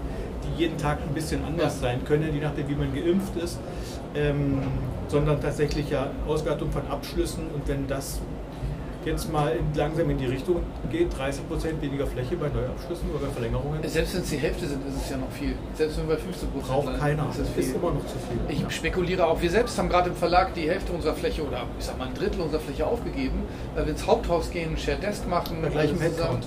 die 0.44 0.62
jeden 0.62 0.78
Tag 0.78 0.98
ein 1.06 1.14
bisschen 1.14 1.44
anders 1.44 1.80
sein 1.80 2.04
können, 2.04 2.34
je 2.34 2.40
nachdem, 2.40 2.68
wie 2.68 2.74
man 2.74 2.94
geimpft 2.94 3.36
ist, 3.36 3.58
ähm, 4.14 4.62
sondern 5.08 5.40
tatsächlich 5.40 5.90
ja 5.90 6.10
Auswertung 6.26 6.70
von 6.70 6.86
Abschlüssen. 6.88 7.44
Und 7.54 7.66
wenn 7.68 7.86
das 7.86 8.20
jetzt 9.06 9.32
mal 9.32 9.58
langsam 9.74 10.10
in 10.10 10.18
die 10.18 10.26
Richtung 10.26 10.62
geht, 10.90 11.16
30 11.16 11.48
Prozent 11.48 11.82
weniger 11.82 12.06
Fläche 12.06 12.36
bei 12.36 12.48
Neuabschlüssen 12.48 13.10
oder 13.10 13.26
bei 13.26 13.32
Verlängerungen, 13.32 13.82
Selbst 13.86 14.14
wenn 14.14 14.22
es 14.22 14.30
die 14.30 14.36
Hälfte 14.36 14.66
sind, 14.66 14.86
ist 14.86 15.04
es 15.04 15.10
ja 15.10 15.16
noch 15.16 15.30
viel. 15.30 15.54
Selbst 15.74 15.98
wenn 15.98 16.08
wir 16.08 16.16
bei 16.16 16.20
15 16.20 16.50
Prozent 16.50 16.68
braucht 16.68 16.98
keiner. 16.98 17.28
ist 17.30 17.38
es 17.38 17.54
Das 17.54 17.64
ist 17.64 17.76
immer 17.76 17.92
noch 17.92 18.06
zu 18.06 18.16
viel. 18.28 18.38
Ich 18.48 18.74
spekuliere 18.74 19.26
auch, 19.26 19.40
wir 19.40 19.50
selbst 19.50 19.78
haben 19.78 19.88
gerade 19.88 20.10
im 20.10 20.16
Verlag 20.16 20.54
die 20.54 20.68
Hälfte 20.68 20.92
unserer 20.92 21.14
Fläche 21.14 21.46
oder 21.46 21.62
ich 21.78 21.84
sag 21.84 21.98
mal 21.98 22.08
ein 22.08 22.14
Drittel 22.14 22.40
unserer 22.40 22.60
Fläche 22.60 22.86
aufgegeben, 22.86 23.42
weil 23.74 23.86
wir 23.86 23.92
ins 23.92 24.06
Haupthaus 24.06 24.50
gehen, 24.50 24.76
Shared 24.76 25.02
Desk 25.02 25.28
machen. 25.28 25.58
Bei 25.62 25.68
gleichem 25.68 25.96
zusammen. 25.96 26.16
Headcount. 26.16 26.46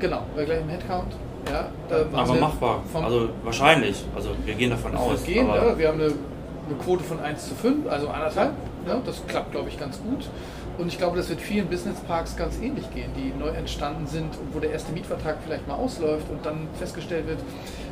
Genau, 0.00 0.22
bei 0.34 0.44
gleichem 0.44 0.68
Headcount. 0.68 1.14
Ja, 1.50 1.68
aber 2.14 2.34
machbar. 2.34 2.82
Also 2.94 3.28
wahrscheinlich. 3.42 4.04
Also 4.14 4.30
wir 4.44 4.54
gehen 4.54 4.70
davon 4.70 4.96
aus. 4.96 5.24
gehen, 5.24 5.48
aber 5.48 5.72
ne? 5.72 5.78
Wir 5.78 5.88
haben 5.88 6.00
eine, 6.00 6.06
eine 6.06 6.78
Quote 6.82 7.04
von 7.04 7.20
1 7.20 7.48
zu 7.48 7.54
5, 7.54 7.86
also 7.86 8.08
anderthalb. 8.08 8.52
Ne? 8.86 9.00
Das 9.04 9.22
klappt, 9.26 9.52
glaube 9.52 9.68
ich, 9.68 9.78
ganz 9.78 10.00
gut. 10.00 10.26
Und 10.76 10.88
ich 10.88 10.98
glaube, 10.98 11.16
das 11.16 11.28
wird 11.28 11.40
vielen 11.40 11.68
Businessparks 11.68 12.36
ganz 12.36 12.58
ähnlich 12.60 12.90
gehen, 12.92 13.10
die 13.16 13.32
neu 13.38 13.50
entstanden 13.50 14.06
sind 14.06 14.36
und 14.36 14.54
wo 14.54 14.58
der 14.58 14.70
erste 14.70 14.92
Mietvertrag 14.92 15.36
vielleicht 15.44 15.68
mal 15.68 15.74
ausläuft 15.74 16.28
und 16.30 16.44
dann 16.44 16.68
festgestellt 16.78 17.26
wird, 17.28 17.38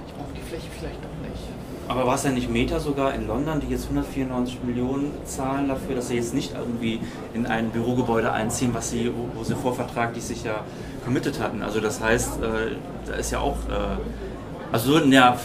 ich 0.06 0.14
brauche 0.14 0.32
die 0.34 0.40
Fläche 0.40 0.66
vielleicht 0.78 0.96
doch 0.96 1.28
nicht. 1.28 1.42
Aber 1.88 2.06
war 2.06 2.14
es 2.14 2.24
ja 2.24 2.30
nicht 2.30 2.48
Meta 2.48 2.80
sogar 2.80 3.14
in 3.14 3.26
London, 3.26 3.60
die 3.60 3.68
jetzt 3.68 3.84
194 3.84 4.58
Millionen 4.64 5.12
zahlen 5.24 5.68
dafür, 5.68 5.96
dass 5.96 6.08
sie 6.08 6.16
jetzt 6.16 6.34
nicht 6.34 6.54
irgendwie 6.54 7.00
in 7.34 7.46
ein 7.46 7.70
Bürogebäude 7.70 8.32
einziehen, 8.32 8.70
was 8.72 8.90
sie, 8.90 9.12
wo, 9.14 9.38
wo 9.38 9.44
sie 9.44 9.54
vorvertraglich 9.54 10.24
sich 10.24 10.44
ja 10.44 10.64
committed 11.04 11.40
hatten. 11.40 11.62
Also 11.62 11.80
das 11.80 12.00
heißt, 12.00 12.40
äh, 12.40 12.76
da 13.06 13.14
ist 13.14 13.30
ja 13.30 13.40
auch, 13.40 13.56
äh, 13.68 14.72
also 14.72 14.92
so 14.92 14.98
in 14.98 15.10
der 15.10 15.38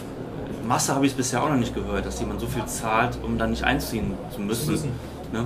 Masse 0.67 0.93
habe 0.93 1.05
ich 1.05 1.13
es 1.13 1.17
bisher 1.17 1.43
auch 1.43 1.49
noch 1.49 1.57
nicht 1.57 1.73
gehört, 1.73 2.05
dass 2.05 2.19
jemand 2.19 2.39
so 2.39 2.47
viel 2.47 2.65
zahlt, 2.65 3.17
um 3.23 3.37
dann 3.37 3.51
nicht 3.51 3.63
einziehen 3.63 4.13
zu 4.33 4.41
müssen. 4.41 4.71
müssen. 4.71 4.91
Ne? 5.31 5.45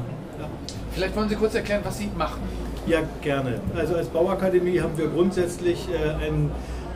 Vielleicht 0.92 1.16
wollen 1.16 1.30
Sie 1.30 1.36
kurz 1.36 1.56
erklären, 1.56 1.82
was 1.84 1.98
Sie 1.98 2.10
machen. 2.18 2.42
Ja, 2.86 3.02
gerne. 3.22 3.62
Also 3.76 3.96
als 3.96 4.08
Bauakademie 4.08 4.82
haben 4.82 4.98
wir 4.98 5.08
grundsätzlich 5.08 5.88
äh, 5.90 6.26
ein 6.26 6.52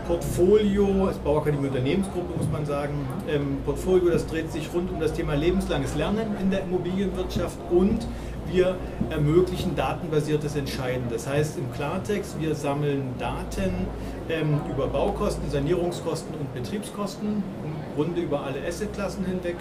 Portfolio, 0.07 1.07
als 1.07 1.17
Bauakademie 1.17 1.67
Unternehmensgruppe 1.67 2.37
muss 2.37 2.49
man 2.51 2.65
sagen, 2.65 2.93
ähm, 3.27 3.57
Portfolio, 3.65 4.09
das 4.09 4.27
dreht 4.27 4.51
sich 4.51 4.69
rund 4.73 4.91
um 4.91 4.99
das 4.99 5.13
Thema 5.13 5.33
lebenslanges 5.33 5.95
Lernen 5.95 6.35
in 6.41 6.51
der 6.51 6.63
Immobilienwirtschaft 6.63 7.57
und 7.71 8.05
wir 8.51 8.75
ermöglichen 9.09 9.75
datenbasiertes 9.75 10.55
Entscheiden. 10.55 11.05
Das 11.09 11.27
heißt 11.27 11.57
im 11.57 11.71
Klartext, 11.73 12.39
wir 12.39 12.53
sammeln 12.53 13.15
Daten 13.17 13.87
ähm, 14.29 14.59
über 14.71 14.87
Baukosten, 14.87 15.49
Sanierungskosten 15.49 16.35
und 16.35 16.53
Betriebskosten, 16.53 17.27
im 17.63 17.95
Grunde 17.95 18.21
über 18.21 18.41
alle 18.41 18.65
Assetklassen 18.67 19.25
hinweg, 19.25 19.55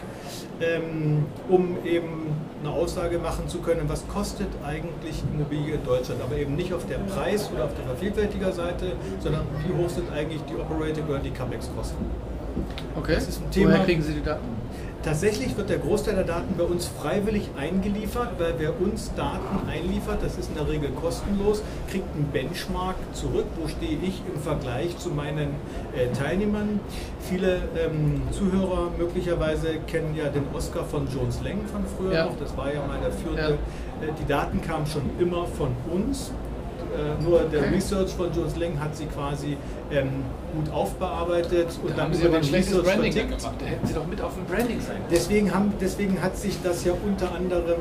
ähm, 0.60 1.24
um 1.48 1.78
eben 1.84 2.26
eine 2.66 2.74
Aussage 2.74 3.18
machen 3.18 3.48
zu 3.48 3.58
können, 3.58 3.82
was 3.88 4.06
kostet 4.08 4.48
eigentlich 4.64 5.22
Immobilie 5.32 5.74
in 5.74 5.84
Deutschland, 5.84 6.20
aber 6.22 6.36
eben 6.36 6.54
nicht 6.56 6.72
auf 6.72 6.86
der 6.86 6.98
Preis- 6.98 7.50
oder 7.54 7.64
auf 7.64 7.74
der 7.74 7.84
Vervielfältiger-Seite, 7.84 8.92
sondern 9.20 9.42
wie 9.66 9.82
hoch 9.82 9.90
sind 9.90 10.10
eigentlich 10.12 10.40
die 10.48 10.54
Operating 10.56 11.04
oder 11.06 11.18
die 11.18 11.30
CapEx-Kosten. 11.30 11.96
Okay. 12.96 13.14
Das 13.16 13.28
ist 13.28 13.42
ein 13.42 13.50
Thema- 13.50 13.72
Woher 13.72 13.84
kriegen 13.84 14.02
Sie 14.02 14.14
die 14.14 14.22
Daten? 14.22 14.53
Tatsächlich 15.04 15.54
wird 15.58 15.68
der 15.68 15.78
Großteil 15.78 16.14
der 16.14 16.24
Daten 16.24 16.54
bei 16.56 16.64
uns 16.64 16.86
freiwillig 16.86 17.50
eingeliefert, 17.58 18.30
weil 18.38 18.54
wer 18.56 18.80
uns 18.80 19.12
Daten 19.14 19.68
einliefert, 19.68 20.22
das 20.22 20.38
ist 20.38 20.48
in 20.48 20.54
der 20.54 20.66
Regel 20.66 20.90
kostenlos, 20.92 21.62
kriegt 21.90 22.06
einen 22.14 22.30
Benchmark 22.32 22.96
zurück, 23.12 23.44
wo 23.60 23.68
stehe 23.68 23.98
ich 24.02 24.22
im 24.34 24.40
Vergleich 24.40 24.96
zu 24.96 25.10
meinen 25.10 25.50
äh, 25.94 26.08
Teilnehmern. 26.16 26.80
Viele 27.20 27.56
ähm, 27.76 28.22
Zuhörer 28.30 28.92
möglicherweise 28.96 29.74
kennen 29.86 30.14
ja 30.16 30.30
den 30.30 30.44
Oscar 30.54 30.84
von 30.84 31.06
Jones 31.14 31.42
Lang 31.42 31.58
von 31.70 31.84
früher 31.98 32.14
Ja. 32.14 32.24
noch, 32.24 32.38
das 32.38 32.56
war 32.56 32.72
ja 32.72 32.86
mal 32.86 32.98
der 33.00 33.12
führende. 33.12 33.58
Ja. 34.00 34.08
Äh, 34.08 34.12
die 34.18 34.26
Daten 34.26 34.62
kamen 34.62 34.86
schon 34.86 35.02
immer 35.18 35.46
von 35.46 35.68
uns. 35.92 36.32
Äh, 36.94 37.22
nur 37.22 37.40
der 37.40 37.60
Okay. 37.60 37.74
Research 37.74 38.10
von 38.10 38.32
Jones 38.34 38.56
Lang 38.56 38.78
hat 38.78 38.94
sie 38.96 39.06
quasi 39.06 39.56
ähm, 39.90 40.08
gut 40.54 40.72
aufbearbeitet 40.72 41.68
und 41.82 41.90
Da 41.90 41.96
dann 41.96 42.04
haben 42.06 42.14
Sie 42.14 42.20
über 42.20 42.28
aber 42.28 42.36
ein 42.36 42.42
den 42.42 42.48
schlechtes 42.48 42.72
Research 42.78 42.86
Branding 42.94 43.12
vertickt. 43.12 43.38
gemacht. 43.40 43.54
Da 43.60 43.66
hätten 43.66 43.86
Sie 43.86 43.94
doch 43.94 44.06
mit 44.06 44.20
auf 44.20 44.34
dem 44.34 44.44
Branding 44.44 44.80
sein 44.80 44.96
können. 44.96 45.06
Deswegen, 45.10 45.54
haben, 45.54 45.72
deswegen 45.80 46.22
hat 46.22 46.36
sich 46.36 46.56
das 46.62 46.84
ja 46.84 46.92
unter 47.04 47.32
anderem 47.34 47.80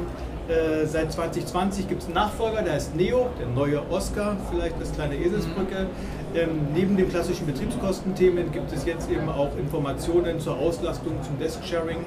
äh, 0.49 0.85
seit 0.85 1.11
2020 1.13 1.87
gibt 1.87 2.01
es 2.01 2.07
einen 2.07 2.15
Nachfolger, 2.15 2.61
der 2.63 2.73
heißt 2.73 2.95
Neo, 2.97 3.27
der 3.39 3.47
neue 3.47 3.81
Oscar, 3.89 4.35
vielleicht 4.51 4.79
das 4.81 4.91
kleine 4.91 5.15
Eselsbrücke. 5.15 5.87
Ähm, 6.35 6.49
neben 6.73 6.97
den 6.97 7.07
klassischen 7.09 7.45
Betriebskostenthemen 7.45 8.51
gibt 8.51 8.73
es 8.73 8.85
jetzt 8.85 9.09
eben 9.09 9.29
auch 9.29 9.55
Informationen 9.57 10.39
zur 10.39 10.57
Auslastung, 10.57 11.13
zum 11.23 11.37
Desk-Sharing 11.39 11.99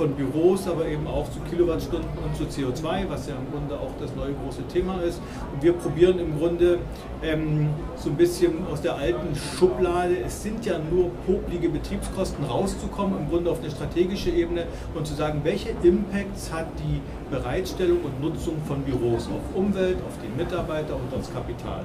von 0.00 0.14
Büros, 0.14 0.66
aber 0.66 0.86
eben 0.86 1.06
auch 1.06 1.30
zu 1.30 1.40
Kilowattstunden 1.40 2.08
und 2.24 2.34
zu 2.34 2.44
CO2, 2.44 3.06
was 3.10 3.28
ja 3.28 3.34
im 3.34 3.52
Grunde 3.52 3.74
auch 3.78 3.90
das 4.00 4.16
neue 4.16 4.32
große 4.32 4.62
Thema 4.72 5.02
ist. 5.02 5.20
Und 5.52 5.62
wir 5.62 5.74
probieren 5.74 6.18
im 6.18 6.38
Grunde 6.38 6.78
ähm, 7.22 7.68
so 7.96 8.08
ein 8.08 8.16
bisschen 8.16 8.66
aus 8.72 8.80
der 8.80 8.96
alten 8.96 9.36
Schublade, 9.36 10.16
es 10.24 10.42
sind 10.42 10.64
ja 10.64 10.78
nur 10.78 11.10
poplige 11.26 11.68
Betriebskosten, 11.68 12.46
rauszukommen, 12.46 13.18
im 13.18 13.28
Grunde 13.28 13.50
auf 13.50 13.60
eine 13.60 13.70
strategische 13.70 14.30
Ebene 14.30 14.64
und 14.94 15.06
zu 15.06 15.12
sagen, 15.12 15.42
welche 15.44 15.68
Impacts 15.82 16.50
hat 16.50 16.68
die 16.78 17.02
Bereitstellung 17.30 17.98
und 18.02 18.22
Nutzung 18.22 18.54
von 18.66 18.80
Büros 18.80 19.26
auf 19.28 19.54
Umwelt, 19.54 19.98
auf 20.08 20.14
die 20.24 20.42
Mitarbeiter 20.42 20.94
und 20.94 21.14
aufs 21.14 21.30
Kapital. 21.30 21.84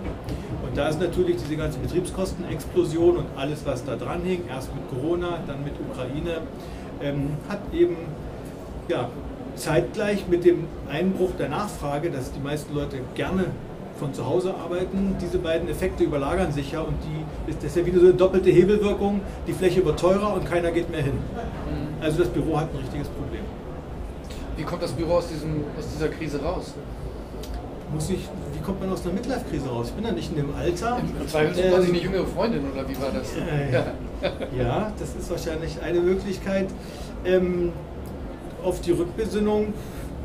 Und 0.66 0.78
da 0.78 0.88
ist 0.88 1.02
natürlich 1.02 1.36
diese 1.36 1.58
ganze 1.58 1.80
Betriebskostenexplosion 1.80 3.18
und 3.18 3.26
alles, 3.36 3.66
was 3.66 3.84
da 3.84 3.98
dran 3.98 4.22
hing, 4.24 4.44
erst 4.48 4.74
mit 4.74 4.90
Corona, 4.90 5.40
dann 5.46 5.66
mit 5.66 5.74
Ukraine, 5.92 6.42
ähm, 7.02 7.32
hat 7.50 7.60
eben 7.74 7.98
ja, 8.88 9.10
zeitgleich 9.56 10.28
mit 10.28 10.46
dem 10.46 10.66
Einbruch 10.90 11.32
der 11.38 11.50
Nachfrage, 11.50 12.12
dass 12.12 12.32
die 12.32 12.40
meisten 12.40 12.74
Leute 12.76 12.98
gerne 13.16 13.46
von 14.00 14.14
zu 14.14 14.26
Hause 14.26 14.54
arbeiten, 14.54 15.16
diese 15.22 15.38
beiden 15.38 15.70
Effekte 15.70 16.04
überlagern 16.04 16.52
sich 16.52 16.74
ja 16.74 16.82
und 16.82 16.96
die, 17.04 17.54
das 17.54 17.64
ist 17.64 17.78
ja 17.78 17.86
wieder 17.86 18.00
so 18.00 18.08
eine 18.08 18.16
doppelte 18.16 18.50
Hebelwirkung, 18.50 19.22
die 19.48 19.54
Fläche 19.54 19.86
wird 19.86 20.00
teurer 20.00 20.34
und 20.34 20.46
keiner 20.46 20.72
geht 20.72 20.90
mehr 20.90 21.02
hin. 21.02 21.14
Mhm. 21.14 22.04
Also 22.04 22.20
das 22.20 22.28
Büro 22.28 22.60
hat 22.60 22.74
ein 22.74 22.80
richtiges 22.80 23.08
Problem. 23.08 23.42
Wie 24.58 24.64
kommt 24.64 24.84
das 24.84 24.92
Büro 24.92 25.16
aus, 25.16 25.28
diesem, 25.28 25.64
aus 25.78 25.88
dieser 25.94 26.10
Krise 26.10 26.42
raus? 26.42 26.74
Muss 27.94 28.10
ich, 28.10 28.28
kommt 28.66 28.80
man 28.82 28.92
aus 28.92 29.04
einer 29.04 29.14
Midlife-Krise 29.14 29.70
raus? 29.70 29.88
Ich 29.90 29.94
bin 29.94 30.06
ja 30.06 30.12
nicht 30.12 30.32
in 30.32 30.38
dem 30.38 30.56
Alter. 30.56 31.00
Im 31.00 31.28
Zweifel 31.28 31.56
sucht 31.56 31.72
man 31.72 31.82
sich 31.82 31.90
eine 31.92 32.00
jüngere 32.00 32.26
Freundin 32.26 32.72
oder 32.72 32.90
wie 32.90 33.00
war 33.00 33.12
das? 33.12 33.34
Äh, 33.36 33.72
ja. 33.72 33.86
ja, 34.58 34.94
das 34.98 35.16
ist 35.16 35.30
wahrscheinlich 35.30 35.82
eine 35.82 36.00
Möglichkeit. 36.00 36.68
Ähm, 37.24 37.72
auf 38.64 38.82
die 38.82 38.92
Rückbesinnung 38.92 39.74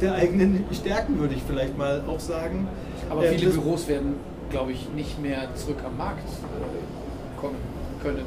der 0.00 0.14
eigenen 0.14 0.64
Stärken 0.72 1.18
würde 1.18 1.34
ich 1.34 1.42
vielleicht 1.42 1.76
mal 1.76 2.02
auch 2.08 2.20
sagen. 2.20 2.66
Aber 3.10 3.24
ähm, 3.24 3.38
viele 3.38 3.50
Büros 3.50 3.86
werden, 3.88 4.14
glaube 4.48 4.72
ich, 4.72 4.88
nicht 4.94 5.20
mehr 5.20 5.54
zurück 5.54 5.78
am 5.84 5.98
Markt 5.98 6.26
äh, 6.26 7.40
kommen 7.40 7.56
können. 8.02 8.24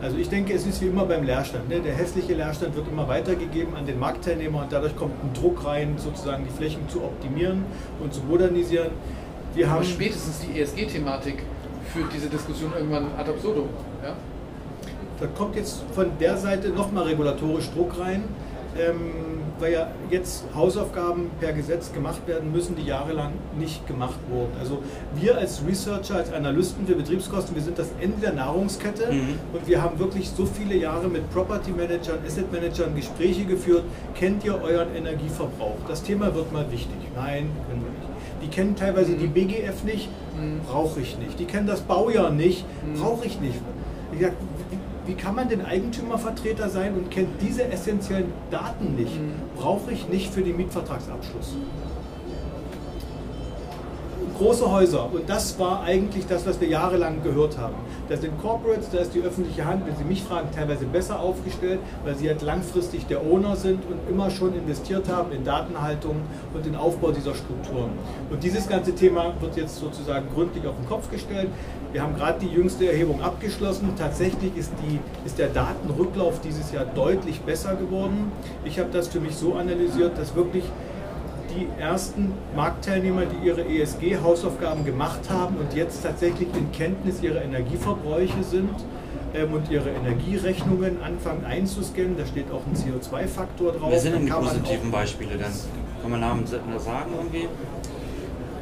Also 0.00 0.16
ich 0.16 0.28
denke, 0.28 0.52
es 0.52 0.64
ist 0.64 0.80
wie 0.80 0.86
immer 0.86 1.04
beim 1.04 1.24
Leerstand. 1.24 1.68
Ne? 1.68 1.80
Der 1.80 1.92
hässliche 1.92 2.34
Leerstand 2.34 2.76
wird 2.76 2.86
immer 2.88 3.08
weitergegeben 3.08 3.74
an 3.74 3.84
den 3.84 3.98
Marktteilnehmer 3.98 4.62
und 4.62 4.72
dadurch 4.72 4.94
kommt 4.94 5.12
ein 5.24 5.32
Druck 5.34 5.64
rein, 5.64 5.96
sozusagen 5.96 6.44
die 6.44 6.56
Flächen 6.56 6.88
zu 6.88 7.02
optimieren 7.02 7.64
und 8.00 8.14
zu 8.14 8.20
modernisieren. 8.22 8.90
Wir 9.54 9.66
Aber 9.66 9.76
haben 9.76 9.84
spätestens 9.84 10.40
die 10.40 10.60
ESG-Thematik 10.60 11.42
führt 11.92 12.12
diese 12.14 12.28
Diskussion 12.28 12.72
irgendwann 12.76 13.06
ad 13.18 13.28
absurdum. 13.28 13.68
Ja? 14.04 14.14
Da 15.18 15.26
kommt 15.26 15.56
jetzt 15.56 15.82
von 15.94 16.06
der 16.20 16.36
Seite 16.36 16.68
nochmal 16.68 17.04
regulatorisch 17.04 17.68
Druck 17.70 17.98
rein 17.98 18.22
ähm, 18.78 19.37
weil 19.60 19.72
ja 19.72 19.88
jetzt 20.10 20.44
Hausaufgaben 20.54 21.30
per 21.40 21.52
Gesetz 21.52 21.92
gemacht 21.92 22.26
werden 22.26 22.52
müssen, 22.52 22.76
die 22.76 22.84
jahrelang 22.84 23.32
nicht 23.58 23.86
gemacht 23.86 24.18
wurden. 24.30 24.52
Also 24.58 24.82
wir 25.14 25.36
als 25.36 25.62
Researcher, 25.66 26.16
als 26.16 26.32
Analysten 26.32 26.86
für 26.86 26.94
Betriebskosten, 26.94 27.54
wir 27.54 27.62
sind 27.62 27.78
das 27.78 27.88
Ende 28.00 28.20
der 28.20 28.32
Nahrungskette 28.32 29.12
mhm. 29.12 29.38
und 29.52 29.66
wir 29.66 29.82
haben 29.82 29.98
wirklich 29.98 30.30
so 30.30 30.46
viele 30.46 30.76
Jahre 30.76 31.08
mit 31.08 31.30
Property 31.32 31.70
Managern, 31.70 32.18
Asset 32.26 32.50
Managern 32.52 32.94
Gespräche 32.94 33.44
geführt. 33.44 33.84
Kennt 34.14 34.44
ihr 34.44 34.60
euren 34.62 34.94
Energieverbrauch? 34.94 35.76
Das 35.86 36.02
Thema 36.02 36.34
wird 36.34 36.52
mal 36.52 36.70
wichtig. 36.70 36.96
Nein, 37.14 37.50
können 37.68 37.82
wir 37.82 37.90
nicht. 37.90 38.08
Die 38.42 38.48
kennen 38.48 38.76
teilweise 38.76 39.14
die 39.14 39.26
BGF 39.26 39.84
nicht, 39.84 40.08
mhm. 40.36 40.60
brauche 40.68 41.00
ich 41.00 41.18
nicht. 41.18 41.38
Die 41.38 41.44
kennen 41.44 41.66
das 41.66 41.80
Baujahr 41.80 42.30
nicht, 42.30 42.64
mhm. 42.84 43.00
brauche 43.00 43.26
ich 43.26 43.40
nicht. 43.40 43.58
Ich 44.12 44.20
sag, 44.20 44.32
wie 45.08 45.14
kann 45.14 45.34
man 45.34 45.48
denn 45.48 45.64
Eigentümervertreter 45.64 46.68
sein 46.68 46.94
und 46.94 47.10
kennt 47.10 47.40
diese 47.40 47.64
essentiellen 47.64 48.30
Daten 48.50 48.94
nicht? 48.94 49.18
Mhm. 49.18 49.32
Brauche 49.56 49.90
ich 49.90 50.06
nicht 50.08 50.32
für 50.32 50.42
den 50.42 50.58
Mietvertragsabschluss. 50.58 51.56
Große 54.38 54.70
Häuser, 54.70 55.12
und 55.12 55.28
das 55.28 55.58
war 55.58 55.82
eigentlich 55.82 56.24
das, 56.28 56.46
was 56.46 56.60
wir 56.60 56.68
jahrelang 56.68 57.24
gehört 57.24 57.58
haben. 57.58 57.74
Da 58.08 58.16
sind 58.16 58.40
Corporates, 58.40 58.88
da 58.92 58.98
ist 58.98 59.12
die 59.12 59.20
öffentliche 59.20 59.64
Hand, 59.64 59.84
wenn 59.84 59.96
Sie 59.96 60.04
mich 60.04 60.22
fragen, 60.22 60.48
teilweise 60.54 60.84
besser 60.84 61.18
aufgestellt, 61.18 61.80
weil 62.04 62.14
sie 62.14 62.28
halt 62.28 62.42
langfristig 62.42 63.06
der 63.08 63.20
Owner 63.20 63.56
sind 63.56 63.82
und 63.86 63.98
immer 64.08 64.30
schon 64.30 64.54
investiert 64.54 65.08
haben 65.08 65.32
in 65.32 65.42
Datenhaltung 65.42 66.14
und 66.54 66.64
den 66.64 66.76
Aufbau 66.76 67.10
dieser 67.10 67.34
Strukturen. 67.34 67.90
Und 68.30 68.44
dieses 68.44 68.68
ganze 68.68 68.94
Thema 68.94 69.32
wird 69.40 69.56
jetzt 69.56 69.76
sozusagen 69.76 70.28
gründlich 70.32 70.64
auf 70.68 70.76
den 70.76 70.88
Kopf 70.88 71.10
gestellt. 71.10 71.48
Wir 71.90 72.02
haben 72.02 72.14
gerade 72.14 72.38
die 72.38 72.54
jüngste 72.54 72.86
Erhebung 72.86 73.20
abgeschlossen. 73.20 73.90
Tatsächlich 73.98 74.56
ist, 74.56 74.70
die, 74.84 75.00
ist 75.26 75.40
der 75.40 75.48
Datenrücklauf 75.48 76.40
dieses 76.42 76.70
Jahr 76.70 76.84
deutlich 76.84 77.40
besser 77.40 77.74
geworden. 77.74 78.30
Ich 78.64 78.78
habe 78.78 78.90
das 78.92 79.08
für 79.08 79.18
mich 79.18 79.34
so 79.34 79.54
analysiert, 79.54 80.16
dass 80.16 80.36
wirklich 80.36 80.62
die 81.58 81.68
ersten 81.80 82.32
Marktteilnehmer, 82.54 83.22
die 83.26 83.46
ihre 83.46 83.62
ESG-Hausaufgaben 83.64 84.84
gemacht 84.84 85.28
haben 85.28 85.56
und 85.56 85.74
jetzt 85.74 86.02
tatsächlich 86.02 86.48
in 86.54 86.70
Kenntnis 86.72 87.22
ihrer 87.22 87.42
Energieverbräuche 87.42 88.42
sind 88.42 88.74
ähm, 89.34 89.52
und 89.52 89.70
ihre 89.70 89.90
Energierechnungen 89.90 91.02
anfangen 91.02 91.44
einzuscannen. 91.44 92.16
Da 92.16 92.26
steht 92.26 92.50
auch 92.50 92.62
ein 92.66 92.74
CO2-Faktor 92.74 93.72
drauf. 93.72 93.90
Wer 93.90 94.00
sind 94.00 94.14
denn 94.14 94.26
die 94.26 94.32
positiven 94.32 94.90
Beispiele? 94.90 95.36
Dann 95.36 95.52
kann 96.02 96.10
man 96.10 96.20
Namen 96.20 96.46
sagen 96.46 97.10
irgendwie? 97.16 97.48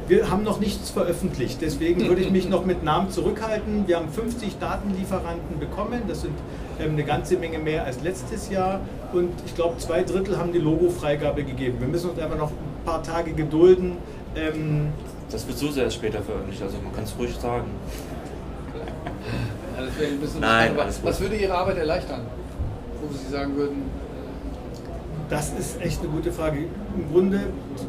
Wir 0.07 0.31
haben 0.31 0.43
noch 0.43 0.61
nichts 0.61 0.89
veröffentlicht, 0.89 1.57
deswegen 1.59 2.07
würde 2.07 2.21
ich 2.21 2.31
mich 2.31 2.47
noch 2.47 2.63
mit 2.63 2.81
Namen 2.81 3.11
zurückhalten. 3.11 3.89
Wir 3.89 3.97
haben 3.97 4.07
50 4.07 4.57
Datenlieferanten 4.57 5.59
bekommen, 5.59 6.03
das 6.07 6.21
sind 6.21 6.33
ähm, 6.79 6.91
eine 6.91 7.03
ganze 7.03 7.35
Menge 7.35 7.59
mehr 7.59 7.83
als 7.83 8.01
letztes 8.01 8.49
Jahr 8.49 8.79
und 9.11 9.33
ich 9.45 9.53
glaube 9.53 9.79
zwei 9.79 10.03
Drittel 10.03 10.37
haben 10.37 10.53
die 10.53 10.59
Logo-Freigabe 10.59 11.43
gegeben. 11.43 11.81
Wir 11.81 11.89
müssen 11.89 12.11
uns 12.11 12.19
einfach 12.19 12.37
noch 12.37 12.51
paar 12.87 13.03
Tage 13.03 13.33
gedulden. 13.33 13.97
Ähm 14.35 14.87
das 15.29 15.45
wird 15.45 15.57
so 15.57 15.69
sehr 15.69 15.91
später 15.91 16.21
veröffentlicht, 16.21 16.61
also 16.61 16.77
man 16.81 16.93
kann 16.95 17.03
es 17.03 17.13
ruhig 17.19 17.35
sagen. 17.35 17.69
Ja, 19.75 19.83
das 19.83 20.09
ein 20.09 20.19
bisschen 20.19 20.39
Nein, 20.39 20.71
was 20.77 21.19
würde 21.19 21.35
Ihre 21.35 21.53
Arbeit 21.53 21.77
erleichtern? 21.77 22.21
Wo 23.01 23.13
Sie 23.13 23.29
sagen 23.29 23.57
würden, 23.57 23.83
das 25.29 25.51
ist 25.51 25.81
echt 25.81 25.99
eine 25.99 26.07
gute 26.07 26.31
Frage. 26.31 26.59
Im 26.95 27.11
Grunde 27.11 27.41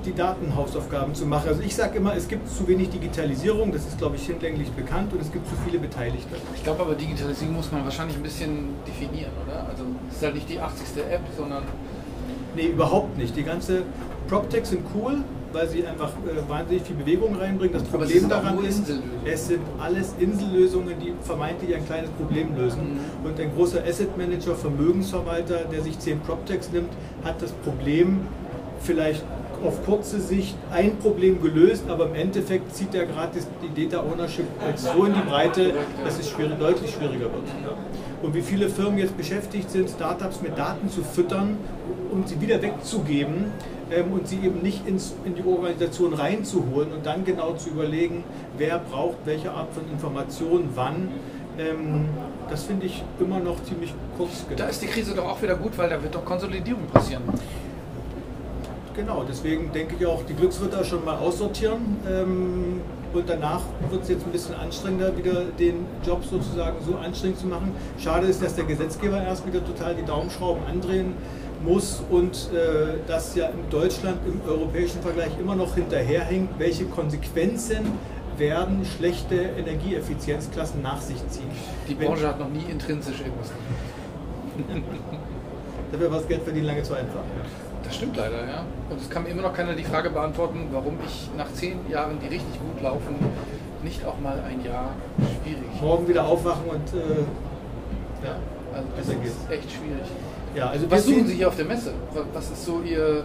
die 0.05 0.13
Datenhausaufgaben 0.13 1.15
zu 1.15 1.27
machen. 1.27 1.49
Also 1.49 1.63
ich 1.63 1.77
sage 1.77 1.99
immer, 1.99 2.17
es 2.17 2.27
gibt 2.27 2.51
zu 2.51 2.67
wenig 2.67 2.91
Digitalisierung, 2.91 3.71
das 3.71 3.87
ist 3.87 3.99
glaube 3.99 4.17
ich 4.17 4.27
hinlänglich 4.27 4.73
bekannt 4.73 5.13
und 5.13 5.23
es 5.23 5.31
gibt 5.31 5.49
zu 5.49 5.55
viele 5.65 5.79
Beteiligte. 5.79 6.35
Ich 6.57 6.65
glaube 6.65 6.83
aber 6.83 6.95
Digitalisierung 6.95 7.55
muss 7.55 7.71
man 7.71 7.85
wahrscheinlich 7.85 8.17
ein 8.17 8.25
bisschen 8.25 8.71
definieren, 8.85 9.31
oder? 9.47 9.69
Also 9.69 9.85
es 10.11 10.17
ist 10.17 10.23
halt 10.25 10.35
nicht 10.35 10.49
die 10.49 10.59
80. 10.59 11.05
App, 11.09 11.23
sondern... 11.37 11.63
Nee, 12.57 12.67
überhaupt 12.67 13.17
nicht. 13.17 13.37
Die 13.37 13.45
ganze 13.45 13.85
PropTechs 14.29 14.71
sind 14.71 14.85
cool, 14.95 15.17
weil 15.53 15.69
sie 15.69 15.87
einfach 15.87 16.11
äh, 16.11 16.49
wahnsinnig 16.49 16.83
viel 16.83 16.97
Bewegung 16.97 17.37
reinbringen. 17.37 17.73
Das 17.73 17.85
Problem 17.85 18.29
daran 18.29 18.63
ist, 18.63 18.85
es 19.25 19.49
sind 19.49 19.61
alles 19.81 20.15
Insellösungen, 20.19 20.95
die 21.01 21.15
vermeintlich 21.23 21.75
ein 21.75 21.85
kleines 21.87 22.11
Problem 22.11 22.55
lösen. 22.57 23.01
Mhm. 23.23 23.27
Und 23.27 23.41
ein 23.41 23.53
großer 23.55 23.83
Asset 23.85 24.17
Manager, 24.17 24.55
Vermögensverwalter, 24.55 25.65
der 25.73 25.83
sich 25.83 25.99
10 25.99 26.21
PropTechs 26.21 26.71
nimmt, 26.71 26.91
hat 27.25 27.41
das 27.41 27.53
Problem 27.53 28.21
vielleicht 28.81 29.25
auf 29.65 29.85
kurze 29.85 30.21
Sicht 30.21 30.55
ein 30.71 30.99
Problem 30.99 31.43
gelöst, 31.43 31.85
aber 31.89 32.07
im 32.07 32.15
Endeffekt 32.15 32.77
zieht 32.77 32.95
er 32.95 33.07
gerade 33.07 33.39
die 33.77 33.89
Data 33.89 34.05
Ownership 34.05 34.47
so 34.77 35.05
in 35.05 35.15
die 35.15 35.29
Breite, 35.29 35.73
dass 36.05 36.19
es 36.21 36.31
schwierig, 36.31 36.59
deutlich 36.61 36.93
schwieriger 36.93 37.25
wird. 37.25 37.45
Und 38.23 38.35
wie 38.35 38.43
viele 38.43 38.69
Firmen 38.69 38.99
jetzt 38.99 39.17
beschäftigt 39.17 39.71
sind, 39.71 39.91
Startups 39.91 40.43
mit 40.43 40.57
Daten 40.57 40.89
zu 40.89 41.03
füttern, 41.03 41.57
um 42.11 42.25
sie 42.25 42.41
wieder 42.41 42.61
wegzugeben, 42.63 43.47
ähm, 43.91 44.13
und 44.13 44.29
sie 44.29 44.37
eben 44.37 44.63
nicht 44.63 44.87
ins, 44.87 45.15
in 45.25 45.35
die 45.35 45.45
Organisation 45.45 46.15
reinzuholen 46.15 46.93
und 46.93 47.07
dann 47.07 47.25
genau 47.25 47.55
zu 47.55 47.71
überlegen, 47.71 48.25
wer 48.57 48.79
braucht 48.79 49.19
welche 49.25 49.51
Art 49.51 49.73
von 49.73 49.89
Information 49.91 50.69
wann. 50.75 51.09
Ähm, 51.59 52.07
das 52.51 52.65
finde 52.65 52.87
ich 52.87 53.03
immer 53.19 53.41
noch 53.41 53.63
ziemlich 53.65 53.93
kurz 54.17 54.45
gedacht. 54.49 54.61
Da 54.61 54.67
ist 54.69 54.83
die 54.83 54.87
Krise 54.87 55.15
doch 55.15 55.27
auch 55.27 55.43
wieder 55.43 55.57
gut, 55.57 55.77
weil 55.77 55.91
da 55.91 56.03
wird 56.03 56.15
doch 56.15 56.25
Konsolidierung 56.25 56.87
passieren. 56.87 57.23
Genau, 58.95 59.25
deswegen 59.29 59.71
denke 59.73 59.95
ich 59.99 60.07
auch, 60.07 60.25
die 60.25 60.35
Glücksritter 60.35 60.83
schon 60.85 61.05
mal 61.05 61.19
aussortieren. 61.19 61.97
Ähm, 62.09 62.81
und 63.13 63.29
danach 63.29 63.63
wird 63.91 64.03
es 64.03 64.09
jetzt 64.11 64.27
ein 64.27 64.33
bisschen 64.33 64.55
anstrengender, 64.55 65.17
wieder 65.17 65.45
den 65.59 65.87
Job 66.05 66.23
sozusagen 66.25 66.77
so 66.85 66.97
anstrengend 66.97 67.39
zu 67.39 67.47
machen. 67.47 67.73
Schade 67.99 68.27
ist, 68.27 68.43
dass 68.43 68.55
der 68.55 68.65
Gesetzgeber 68.65 69.23
erst 69.23 69.47
wieder 69.47 69.65
total 69.65 69.95
die 69.95 70.05
Daumenschrauben 70.05 70.63
andrehen 70.67 71.15
muss 71.65 72.03
und 72.11 72.51
äh, 72.53 72.99
das 73.07 73.35
ja 73.35 73.47
in 73.47 73.69
Deutschland 73.71 74.19
im 74.27 74.41
europäischen 74.49 75.03
Vergleich 75.03 75.31
immer 75.41 75.57
noch 75.57 75.75
hinterherhängt, 75.75 76.51
welche 76.59 76.85
Konsequenzen 76.87 77.93
werden 78.37 78.85
schlechte 78.85 79.35
Energieeffizienzklassen 79.35 80.83
nach 80.83 81.01
sich 81.01 81.17
ziehen. 81.29 81.51
Die 81.89 81.95
Branche 81.95 82.23
Wenn, 82.23 82.29
hat 82.29 82.39
noch 82.39 82.51
nie 82.51 82.65
intrinsisch 82.71 83.21
irgendwas. 83.21 83.51
Dafür 85.93 86.11
war 86.11 86.19
das 86.19 86.29
Geld 86.29 86.43
verdienen 86.43 86.67
lange 86.67 86.83
zu 86.83 86.95
einfach. 86.95 87.21
Das 87.83 87.97
stimmt 87.97 88.17
leider, 88.17 88.47
ja. 88.47 88.65
Und 88.91 89.01
es 89.01 89.09
kann 89.09 89.23
mir 89.23 89.31
immer 89.31 89.43
noch 89.43 89.55
keiner 89.55 89.75
die 89.75 89.85
Frage 89.85 90.11
beantworten, 90.11 90.69
warum 90.73 90.99
ich 91.05 91.31
nach 91.37 91.53
zehn 91.53 91.79
Jahren, 91.91 92.19
die 92.21 92.27
richtig 92.27 92.61
gut 92.61 92.83
laufen, 92.83 93.17
nicht 93.83 94.05
auch 94.05 94.19
mal 94.21 94.39
ein 94.47 94.65
Jahr 94.65 94.91
schwierig? 95.43 95.81
Morgen 95.81 96.07
wieder 96.07 96.27
aufwachen 96.27 96.65
und 96.69 96.95
äh, 96.95 97.25
ja, 98.25 98.37
Also 98.75 98.89
das 98.97 99.09
ist 99.09 99.51
echt 99.51 99.71
schwierig. 99.71 100.07
Ja, 100.59 100.71
also 100.71 100.91
Was 100.91 101.05
suchen 101.07 101.27
Sie 101.27 101.35
hier 101.35 101.49
auf 101.49 101.57
der 101.57 101.67
Messe? 101.67 101.93
Was- 102.35 102.51
ist 102.51 102.65
so 102.65 102.83
Ihr... 102.83 103.25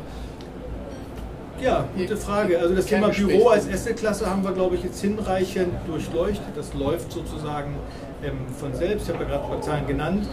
Ja, 1.59 1.85
gute 1.95 2.17
Frage. 2.17 2.59
Also 2.59 2.75
das 2.75 2.85
Thema. 2.85 3.09
Büro 3.09 3.47
als 3.47 3.67
Assetklasse 3.67 4.29
haben 4.29 4.43
wir, 4.43 4.51
glaube 4.51 4.75
ich, 4.75 4.83
jetzt 4.83 5.01
hinreichend 5.01 5.73
durchleuchtet. 5.87 6.55
Das 6.55 6.73
läuft 6.73 7.11
sozusagen 7.11 7.75
ähm, 8.23 8.37
von 8.59 8.73
selbst. 8.73 9.07
Ich 9.07 9.13
habe 9.13 9.23
ja 9.23 9.29
gerade 9.29 9.45
ein 9.45 9.49
paar 9.49 9.61
Zahlen 9.61 9.87
genannt. 9.87 10.27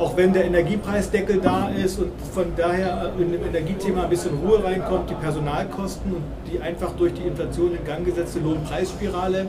Auch 0.00 0.16
wenn 0.16 0.32
der 0.32 0.46
Energiepreisdeckel 0.46 1.42
da 1.42 1.68
ist 1.68 1.98
und 1.98 2.10
von 2.32 2.46
daher 2.56 3.12
in 3.18 3.32
dem 3.32 3.44
Energiethema 3.44 4.04
ein 4.04 4.08
bisschen 4.08 4.38
Ruhe 4.38 4.64
reinkommt, 4.64 5.10
die 5.10 5.14
Personalkosten 5.14 6.14
und 6.14 6.22
die 6.50 6.58
einfach 6.58 6.92
durch 6.92 7.12
die 7.12 7.24
Inflation 7.24 7.76
in 7.76 7.84
Gang 7.84 8.02
gesetzte 8.06 8.38
Lohnpreisspirale 8.38 9.46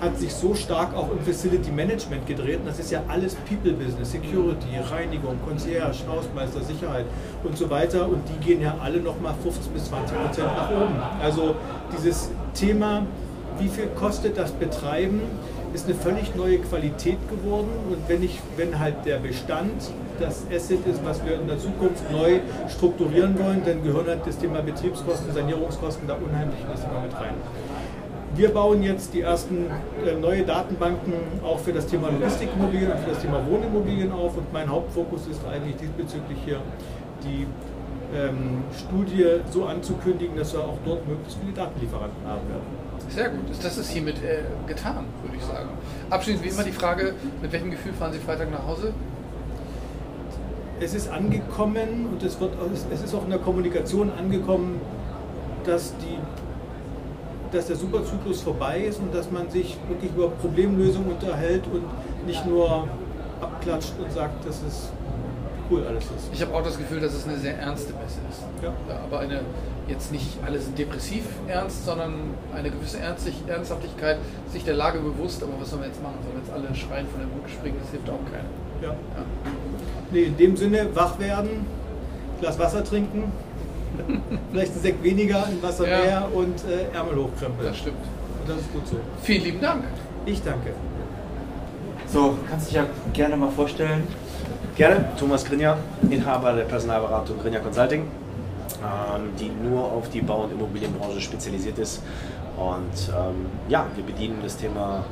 hat 0.00 0.18
sich 0.18 0.32
so 0.32 0.54
stark 0.54 0.96
auch 0.96 1.10
im 1.12 1.20
Facility 1.20 1.70
Management 1.70 2.26
gedreht. 2.26 2.60
Und 2.60 2.68
das 2.68 2.78
ist 2.78 2.90
ja 2.90 3.02
alles 3.08 3.34
People-Business, 3.46 4.12
Security, 4.12 4.68
Reinigung, 4.90 5.36
Concierge, 5.46 5.98
Hausmeister, 6.08 6.62
Sicherheit 6.62 7.04
und 7.44 7.58
so 7.58 7.68
weiter. 7.68 8.08
Und 8.08 8.22
die 8.26 8.42
gehen 8.42 8.62
ja 8.62 8.76
alle 8.82 9.00
nochmal 9.00 9.34
15 9.42 9.70
bis 9.74 9.84
20 9.84 10.16
Prozent 10.16 10.46
nach 10.46 10.70
oben. 10.70 10.94
Also 11.22 11.56
dieses 11.94 12.30
Thema, 12.54 13.02
wie 13.58 13.68
viel 13.68 13.88
kostet 13.88 14.38
das 14.38 14.52
Betreiben, 14.52 15.20
ist 15.72 15.86
eine 15.86 15.94
völlig 15.94 16.34
neue 16.34 16.58
Qualität 16.58 17.18
geworden. 17.28 17.70
Und 17.88 18.08
wenn, 18.08 18.22
ich, 18.22 18.40
wenn 18.56 18.78
halt 18.78 19.04
der 19.04 19.18
Bestand 19.18 19.90
das 20.18 20.44
Asset 20.52 20.86
ist, 20.86 21.04
was 21.04 21.24
wir 21.24 21.40
in 21.40 21.46
der 21.46 21.58
Zukunft 21.58 22.10
neu 22.10 22.40
strukturieren 22.68 23.38
wollen, 23.38 23.62
dann 23.64 23.82
gehören 23.82 24.06
halt 24.06 24.26
das 24.26 24.38
Thema 24.38 24.60
Betriebskosten, 24.60 25.32
Sanierungskosten 25.32 26.06
da 26.06 26.14
unheimlich 26.14 26.60
in 26.60 26.68
das 26.70 26.82
Thema 26.82 27.00
mit 27.00 27.14
rein. 27.14 27.34
Wir 28.34 28.50
bauen 28.50 28.82
jetzt 28.82 29.12
die 29.12 29.22
ersten 29.22 29.66
äh, 30.06 30.14
neue 30.20 30.44
Datenbanken 30.44 31.14
auch 31.42 31.58
für 31.58 31.72
das 31.72 31.86
Thema 31.86 32.10
Logistikimmobilien 32.10 32.92
und 32.92 32.98
für 33.00 33.10
das 33.10 33.20
Thema 33.20 33.40
Wohnimmobilien 33.48 34.12
auf. 34.12 34.36
Und 34.36 34.52
mein 34.52 34.70
Hauptfokus 34.70 35.26
ist 35.26 35.40
eigentlich 35.46 35.76
diesbezüglich 35.76 36.38
hier 36.44 36.60
die 37.24 37.46
ähm, 38.16 38.62
Studie 38.78 39.26
so 39.50 39.64
anzukündigen, 39.64 40.36
dass 40.36 40.52
wir 40.52 40.60
auch 40.60 40.78
dort 40.84 41.06
möglichst 41.08 41.38
viele 41.40 41.52
Datenlieferanten 41.52 42.26
haben 42.26 42.48
werden. 42.48 42.89
Sehr 43.14 43.28
gut. 43.28 43.40
Das 43.62 43.76
ist 43.76 43.90
hiermit 43.90 44.16
äh, 44.22 44.42
getan, 44.66 45.04
würde 45.22 45.36
ich 45.36 45.44
sagen. 45.44 45.68
Abschließend 46.10 46.44
wie 46.44 46.48
immer 46.48 46.62
die 46.62 46.72
Frage, 46.72 47.14
mit 47.42 47.52
welchem 47.52 47.70
Gefühl 47.70 47.92
fahren 47.92 48.12
Sie 48.12 48.18
Freitag 48.18 48.50
nach 48.50 48.66
Hause? 48.66 48.92
Es 50.80 50.94
ist 50.94 51.10
angekommen 51.10 52.08
und 52.10 52.22
es, 52.22 52.40
wird, 52.40 52.52
es 52.92 53.02
ist 53.02 53.14
auch 53.14 53.24
in 53.24 53.30
der 53.30 53.40
Kommunikation 53.40 54.10
angekommen, 54.10 54.80
dass, 55.64 55.92
die, 55.98 56.16
dass 57.54 57.66
der 57.66 57.76
Superzyklus 57.76 58.40
vorbei 58.40 58.80
ist 58.80 58.98
und 58.98 59.14
dass 59.14 59.30
man 59.30 59.50
sich 59.50 59.76
wirklich 59.88 60.10
über 60.12 60.30
Problemlösungen 60.30 61.10
unterhält 61.10 61.64
und 61.70 61.84
nicht 62.26 62.46
nur 62.46 62.88
abklatscht 63.42 63.92
und 64.02 64.10
sagt, 64.12 64.46
dass 64.46 64.62
es 64.62 64.90
cool 65.70 65.84
alles 65.86 66.04
ist. 66.04 66.30
Ich 66.32 66.42
habe 66.42 66.54
auch 66.54 66.62
das 66.62 66.78
Gefühl, 66.78 67.00
dass 67.00 67.12
es 67.12 67.26
eine 67.26 67.36
sehr 67.38 67.58
ernste 67.58 67.92
Messe 67.94 68.20
ist. 68.30 68.42
Ja. 68.62 68.72
aber 69.04 69.20
eine, 69.20 69.40
jetzt 69.90 70.12
nicht 70.12 70.38
alle 70.46 70.58
sind 70.58 70.78
depressiv 70.78 71.24
ernst, 71.48 71.84
sondern 71.84 72.14
eine 72.54 72.70
gewisse 72.70 72.98
Ernstig 73.00 73.34
Ernsthaftigkeit, 73.46 74.18
sich 74.52 74.64
der 74.64 74.74
Lage 74.74 75.00
bewusst, 75.00 75.42
aber 75.42 75.52
was 75.60 75.70
sollen 75.70 75.82
wir 75.82 75.88
jetzt 75.88 76.02
machen? 76.02 76.14
Sollen 76.22 76.36
wir 76.36 76.42
jetzt 76.42 76.52
alle 76.52 76.74
schreien 76.74 77.06
von 77.08 77.20
der 77.20 77.26
Brücke 77.26 77.50
springen? 77.50 77.76
Das 77.82 77.90
hilft 77.90 78.08
auch 78.08 78.24
keiner. 78.30 78.48
Ja. 78.82 78.88
Ja. 78.90 79.24
Nee, 80.12 80.22
in 80.24 80.36
dem 80.36 80.56
Sinne, 80.56 80.88
wach 80.94 81.18
werden, 81.18 81.66
Glas 82.40 82.58
Wasser 82.58 82.82
trinken, 82.84 83.30
vielleicht 84.50 84.74
ein 84.76 84.80
Sekt 84.80 85.02
weniger, 85.02 85.44
ein 85.46 85.62
Wasser 85.62 85.88
Ja. 85.88 85.98
mehr 86.00 86.28
und 86.32 86.54
äh, 86.64 86.96
Ärmel 86.96 87.16
hochkrempeln. 87.16 87.68
Das 87.68 87.76
stimmt. 87.76 87.98
Und 88.40 88.48
das 88.48 88.58
ist 88.58 88.72
gut 88.72 88.86
so. 88.86 88.96
Vielen 89.22 89.44
lieben 89.44 89.60
Dank. 89.60 89.84
Ich 90.26 90.42
danke. 90.42 90.70
So, 92.06 92.36
kannst 92.48 92.68
dich 92.68 92.76
ja 92.76 92.86
gerne 93.12 93.36
mal 93.36 93.50
vorstellen. 93.50 94.02
Gerne, 94.76 95.04
Thomas 95.18 95.44
Grinja, 95.44 95.76
Inhaber 96.08 96.52
der 96.54 96.64
Personalberatung 96.64 97.38
Grinja 97.38 97.60
Consulting, 97.60 98.04
die 99.38 99.50
nur 99.68 99.84
auf 99.84 100.08
die 100.10 100.20
Bau- 100.20 100.44
und 100.44 100.52
Immobilienbranche 100.52 101.20
spezialisiert 101.20 101.78
ist. 101.78 102.02
Und 102.56 103.08
ähm, 103.08 103.46
ja, 103.68 103.86
wir 103.94 104.04
bedienen 104.04 104.38
das 104.42 104.56
Thema 104.56 105.04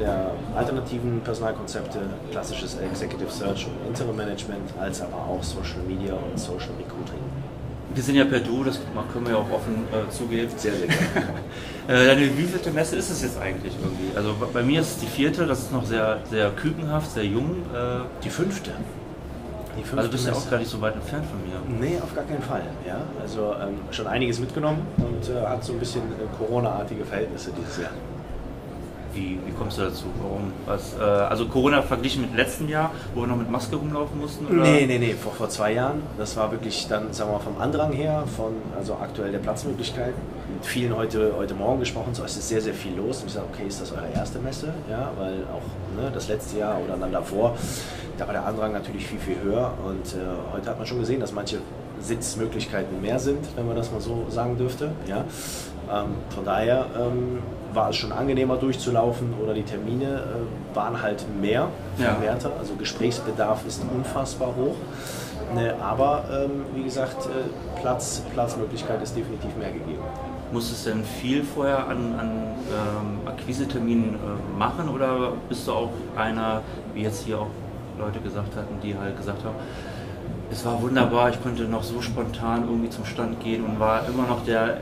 der 0.00 0.32
alternativen 0.54 1.20
Personalkonzepte, 1.20 2.00
klassisches 2.30 2.76
Executive 2.78 3.30
Search 3.30 3.66
und 3.66 3.88
Interim 3.88 4.16
Management, 4.16 4.70
als 4.78 5.00
aber 5.00 5.16
auch 5.16 5.42
Social 5.42 5.80
Media 5.86 6.12
und 6.12 6.38
Social 6.38 6.72
Recruiting. 6.78 7.20
Wir 7.94 8.02
sind 8.02 8.16
ja 8.16 8.24
per 8.26 8.40
Du, 8.40 8.62
das 8.62 8.78
können 9.12 9.24
wir 9.24 9.32
ja 9.32 9.38
auch 9.38 9.50
offen 9.50 9.86
äh, 9.90 10.10
zugeben. 10.10 10.50
Sehr, 10.56 10.72
sehr 10.72 10.86
gerne. 10.88 11.00
Äh, 11.88 12.04
deine 12.04 12.22
wievielte 12.36 12.72
Messe 12.72 12.96
ist 12.96 13.10
es 13.10 13.22
jetzt 13.22 13.38
eigentlich 13.40 13.72
irgendwie? 13.80 14.16
Also 14.16 14.34
bei 14.52 14.60
mir 14.64 14.80
ist 14.80 14.96
es 14.96 14.98
die 14.98 15.06
vierte, 15.06 15.46
das 15.46 15.60
ist 15.60 15.72
noch 15.72 15.84
sehr, 15.84 16.18
sehr 16.28 16.50
kükenhaft, 16.50 17.12
sehr 17.12 17.24
jung. 17.24 17.62
Äh, 17.72 18.00
Die 18.24 18.28
fünfte. 18.28 18.72
Also 19.96 20.10
bist 20.10 20.26
du 20.26 20.30
ja 20.30 20.36
auch 20.36 20.50
gar 20.50 20.58
nicht 20.58 20.70
so 20.70 20.80
weit 20.80 20.94
entfernt 20.94 21.24
von 21.26 21.40
mir. 21.42 21.80
Nee, 21.80 21.98
auf 22.00 22.14
gar 22.14 22.24
keinen 22.24 22.42
Fall. 22.42 22.62
Ja? 22.86 23.00
Also 23.20 23.54
ähm, 23.60 23.78
schon 23.90 24.06
einiges 24.06 24.38
mitgenommen 24.38 24.86
und 24.98 25.28
äh, 25.28 25.46
hat 25.46 25.64
so 25.64 25.72
ein 25.72 25.78
bisschen 25.78 26.02
äh, 26.02 26.36
Corona-artige 26.38 27.04
Verhältnisse 27.04 27.52
dieses 27.58 27.78
Jahr. 27.78 27.90
Wie, 29.16 29.38
wie 29.46 29.52
kommst 29.52 29.78
du 29.78 29.82
dazu? 29.82 30.04
Warum? 30.20 30.52
Was, 30.66 30.94
äh, 30.98 31.02
also 31.02 31.46
Corona 31.46 31.80
verglichen 31.80 32.20
mit 32.22 32.36
letztem 32.36 32.68
Jahr, 32.68 32.90
wo 33.14 33.22
wir 33.22 33.26
noch 33.26 33.36
mit 33.36 33.50
Maske 33.50 33.76
rumlaufen 33.76 34.20
mussten? 34.20 34.46
Oder? 34.46 34.62
Nee, 34.62 34.86
nee, 34.86 34.98
nee, 34.98 35.14
vor, 35.14 35.32
vor 35.32 35.48
zwei 35.48 35.72
Jahren. 35.72 36.02
Das 36.18 36.36
war 36.36 36.52
wirklich 36.52 36.86
dann, 36.86 37.12
sagen 37.14 37.30
wir 37.30 37.38
mal, 37.38 37.42
vom 37.42 37.58
Andrang 37.58 37.92
her, 37.92 38.24
von 38.36 38.52
also 38.76 38.94
aktuell 38.94 39.32
der 39.32 39.38
Platzmöglichkeit. 39.38 40.12
Mit 40.52 40.66
vielen 40.66 40.94
heute, 40.94 41.32
heute 41.36 41.54
Morgen 41.54 41.80
gesprochen, 41.80 42.14
so 42.14 42.24
es 42.24 42.36
ist 42.36 42.48
sehr, 42.48 42.60
sehr 42.60 42.74
viel 42.74 42.94
los. 42.94 43.22
Und 43.22 43.28
ich 43.28 43.32
sage, 43.32 43.46
okay, 43.52 43.66
ist 43.66 43.80
das 43.80 43.92
eure 43.92 44.10
erste 44.14 44.38
Messe? 44.38 44.74
Ja, 44.90 45.10
weil 45.16 45.44
auch 45.44 45.62
ne, 45.96 46.10
das 46.12 46.28
letzte 46.28 46.58
Jahr 46.58 46.78
oder 46.84 46.96
dann 46.96 47.12
davor, 47.12 47.56
da 48.18 48.26
war 48.26 48.32
der 48.32 48.46
Andrang 48.46 48.72
natürlich 48.72 49.06
viel, 49.06 49.18
viel 49.18 49.36
höher. 49.42 49.72
Und 49.84 50.14
äh, 50.14 50.24
heute 50.52 50.70
hat 50.70 50.78
man 50.78 50.86
schon 50.86 50.98
gesehen, 51.00 51.20
dass 51.20 51.32
manche 51.32 51.58
Sitzmöglichkeiten 52.00 53.00
mehr 53.00 53.18
sind, 53.18 53.44
wenn 53.56 53.66
man 53.66 53.76
das 53.76 53.90
mal 53.90 54.00
so 54.00 54.26
sagen 54.28 54.56
dürfte. 54.56 54.90
Ja. 55.06 55.24
Ähm, 55.92 56.14
von 56.34 56.44
daher 56.44 56.86
ähm, 56.98 57.38
war 57.72 57.90
es 57.90 57.96
schon 57.96 58.12
angenehmer 58.12 58.56
durchzulaufen 58.56 59.34
oder 59.42 59.54
die 59.54 59.62
Termine 59.62 60.04
äh, 60.06 60.76
waren 60.76 61.00
halt 61.02 61.24
mehr, 61.40 61.68
viel 61.96 62.06
Ja. 62.06 62.20
werter. 62.20 62.52
Also 62.58 62.74
Gesprächsbedarf 62.74 63.66
ist 63.66 63.82
unfassbar 63.94 64.54
hoch. 64.56 64.76
Ne, 65.54 65.74
aber 65.80 66.24
ähm, 66.32 66.64
wie 66.74 66.82
gesagt, 66.82 67.26
äh, 67.26 67.80
Platz, 67.80 68.20
Platzmöglichkeit 68.34 69.00
ist 69.02 69.16
definitiv 69.16 69.54
mehr 69.56 69.70
gegeben. 69.70 70.02
Musstest 70.52 70.86
du 70.86 70.90
denn 70.90 71.04
viel 71.04 71.42
vorher 71.42 71.88
an, 71.88 72.14
an 72.18 72.30
ähm, 72.70 73.26
Akquiseterminen 73.26 74.14
äh, 74.14 74.58
machen 74.58 74.88
oder 74.88 75.32
bist 75.48 75.66
du 75.66 75.72
auch 75.72 75.90
einer, 76.16 76.62
wie 76.94 77.02
jetzt 77.02 77.24
hier 77.24 77.40
auch 77.40 77.50
Leute 77.98 78.20
gesagt 78.20 78.54
hatten, 78.54 78.80
die 78.82 78.96
halt 78.96 79.16
gesagt 79.16 79.44
haben, 79.44 79.56
es 80.50 80.64
war 80.64 80.80
wunderbar, 80.80 81.30
ich 81.30 81.42
konnte 81.42 81.64
noch 81.64 81.82
so 81.82 82.00
spontan 82.00 82.62
irgendwie 82.62 82.90
zum 82.90 83.04
Stand 83.04 83.40
gehen 83.40 83.64
und 83.64 83.80
war 83.80 84.06
immer 84.08 84.26
noch 84.26 84.44
der 84.44 84.78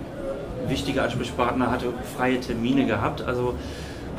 wichtige 0.69 1.03
Ansprechpartner, 1.03 1.71
hatte 1.71 1.87
freie 2.17 2.41
Termine 2.41 2.87
gehabt. 2.87 3.23
Also 3.23 3.55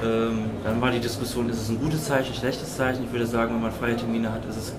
ähm, 0.04 0.46
dann 0.64 0.82
war 0.82 0.92
die 0.92 1.00
Diskussion, 1.00 1.50
ist 1.50 1.62
es 1.62 1.70
ein 1.70 1.80
gutes 1.80 2.06
Zeichen, 2.06 2.34
ein 2.34 2.40
schlechtes 2.40 2.76
Zeichen? 2.76 3.04
Ich 3.04 3.12
würde 3.12 3.28
sagen, 3.28 3.54
wenn 3.54 3.62
man 3.62 3.72
freie 3.72 3.96
Termine 3.96 4.32
hat, 4.32 4.46
ist 4.46 4.58
es 4.58 4.74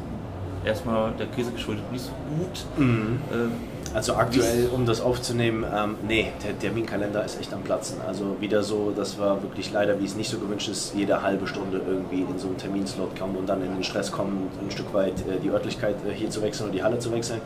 erstmal 0.64 1.12
der 1.12 1.26
Krise 1.28 1.52
geschuldet 1.52 1.84
nicht 1.92 2.04
so 2.04 2.12
gut. 2.36 2.64
Ähm, 2.78 3.52
Also 3.96 4.14
aktuell, 4.16 4.68
um 4.74 4.84
das 4.84 5.00
aufzunehmen, 5.00 5.64
ähm, 5.74 5.96
nee, 6.06 6.30
der 6.44 6.58
Terminkalender 6.58 7.24
ist 7.24 7.40
echt 7.40 7.54
am 7.54 7.62
Platzen. 7.62 7.98
Also 8.06 8.36
wieder 8.40 8.62
so, 8.62 8.92
das 8.94 9.18
war 9.18 9.42
wirklich 9.42 9.72
leider, 9.72 9.98
wie 9.98 10.04
es 10.04 10.14
nicht 10.16 10.28
so 10.28 10.38
gewünscht 10.38 10.68
ist, 10.68 10.94
jede 10.94 11.22
halbe 11.22 11.46
Stunde 11.46 11.80
irgendwie 11.88 12.20
in 12.20 12.38
so 12.38 12.48
einen 12.48 12.58
Terminslot 12.58 13.18
kommen 13.18 13.36
und 13.36 13.48
dann 13.48 13.62
in 13.62 13.72
den 13.72 13.82
Stress 13.82 14.12
kommen, 14.12 14.50
ein 14.60 14.70
Stück 14.70 14.92
weit 14.92 15.14
äh, 15.20 15.40
die 15.42 15.48
Örtlichkeit 15.48 15.94
äh, 16.06 16.12
hier 16.12 16.28
zu 16.28 16.42
wechseln 16.42 16.64
oder 16.64 16.74
die 16.74 16.82
Halle 16.82 16.98
zu 16.98 17.10
wechseln. 17.10 17.40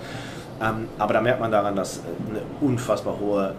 Ähm, 0.60 0.88
aber 0.98 1.14
da 1.14 1.20
merkt 1.20 1.38
man 1.38 1.52
daran, 1.52 1.76
dass 1.76 1.98
äh, 1.98 2.00
eine 2.28 2.42
unfassbar 2.60 3.20
hohe 3.20 3.54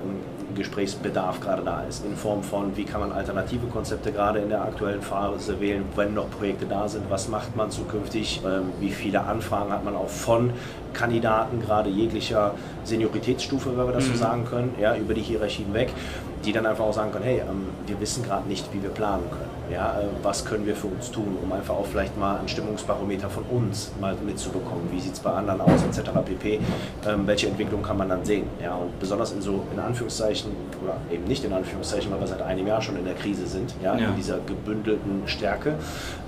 Gesprächsbedarf 0.55 1.39
gerade 1.39 1.63
da 1.63 1.83
ist, 1.83 2.05
in 2.05 2.15
Form 2.15 2.43
von, 2.43 2.75
wie 2.77 2.83
kann 2.83 3.01
man 3.01 3.11
alternative 3.11 3.67
Konzepte 3.67 4.11
gerade 4.11 4.39
in 4.39 4.49
der 4.49 4.61
aktuellen 4.61 5.01
Phase 5.01 5.59
wählen, 5.59 5.85
wenn 5.95 6.13
noch 6.13 6.29
Projekte 6.29 6.65
da 6.65 6.87
sind, 6.87 7.09
was 7.09 7.27
macht 7.27 7.55
man 7.55 7.71
zukünftig, 7.71 8.41
ähm, 8.45 8.71
wie 8.79 8.91
viele 8.91 9.23
Anfragen 9.23 9.71
hat 9.71 9.83
man 9.83 9.95
auch 9.95 10.09
von 10.09 10.51
Kandidaten, 10.93 11.61
gerade 11.61 11.89
jeglicher 11.89 12.53
Senioritätsstufe, 12.83 13.77
wenn 13.77 13.85
wir 13.85 13.93
das 13.93 14.07
so 14.07 14.15
sagen 14.15 14.45
können, 14.45 14.75
ja, 14.79 14.95
über 14.95 15.13
die 15.13 15.21
Hierarchie 15.21 15.63
hinweg, 15.63 15.93
die 16.43 16.51
dann 16.51 16.65
einfach 16.65 16.85
auch 16.85 16.93
sagen 16.93 17.11
können, 17.11 17.25
hey, 17.25 17.39
ähm, 17.39 17.67
wir 17.85 17.99
wissen 17.99 18.23
gerade 18.23 18.47
nicht, 18.47 18.73
wie 18.73 18.81
wir 18.81 18.89
planen 18.89 19.29
können. 19.29 19.50
Ja, 19.71 19.99
äh, 20.01 20.05
was 20.21 20.43
können 20.43 20.65
wir 20.65 20.75
für 20.75 20.87
uns 20.87 21.09
tun, 21.11 21.37
um 21.41 21.51
einfach 21.53 21.75
auch 21.75 21.85
vielleicht 21.85 22.17
mal 22.17 22.39
ein 22.39 22.47
Stimmungsbarometer 22.49 23.29
von 23.29 23.43
uns 23.43 23.91
mal 24.01 24.15
mitzubekommen. 24.25 24.89
Wie 24.91 24.99
sieht 24.99 25.13
es 25.13 25.19
bei 25.19 25.31
anderen 25.31 25.61
aus, 25.61 25.81
etc. 25.83 26.09
pp. 26.25 26.59
Ähm, 27.07 27.25
welche 27.25 27.47
Entwicklung 27.47 27.81
kann 27.81 27.97
man 27.97 28.09
dann 28.09 28.25
sehen? 28.25 28.47
Ja, 28.61 28.75
und 28.75 28.99
besonders 28.99 29.31
in 29.31 29.41
so, 29.41 29.63
in 29.73 29.79
Anführungszeichen, 29.79 30.51
oder 30.83 30.97
eben 31.11 31.23
nicht 31.23 31.43
in 31.45 31.53
Anführungszeichen, 31.53 32.11
weil 32.11 32.19
wir 32.19 32.27
seit 32.27 32.41
einem 32.41 32.67
Jahr 32.67 32.81
schon 32.81 32.97
in 32.97 33.05
der 33.05 33.13
Krise 33.15 33.47
sind, 33.47 33.73
ja, 33.81 33.95
Ja. 33.97 34.09
in 34.09 34.15
dieser 34.15 34.39
gebündelten 34.45 35.23
Stärke 35.25 35.75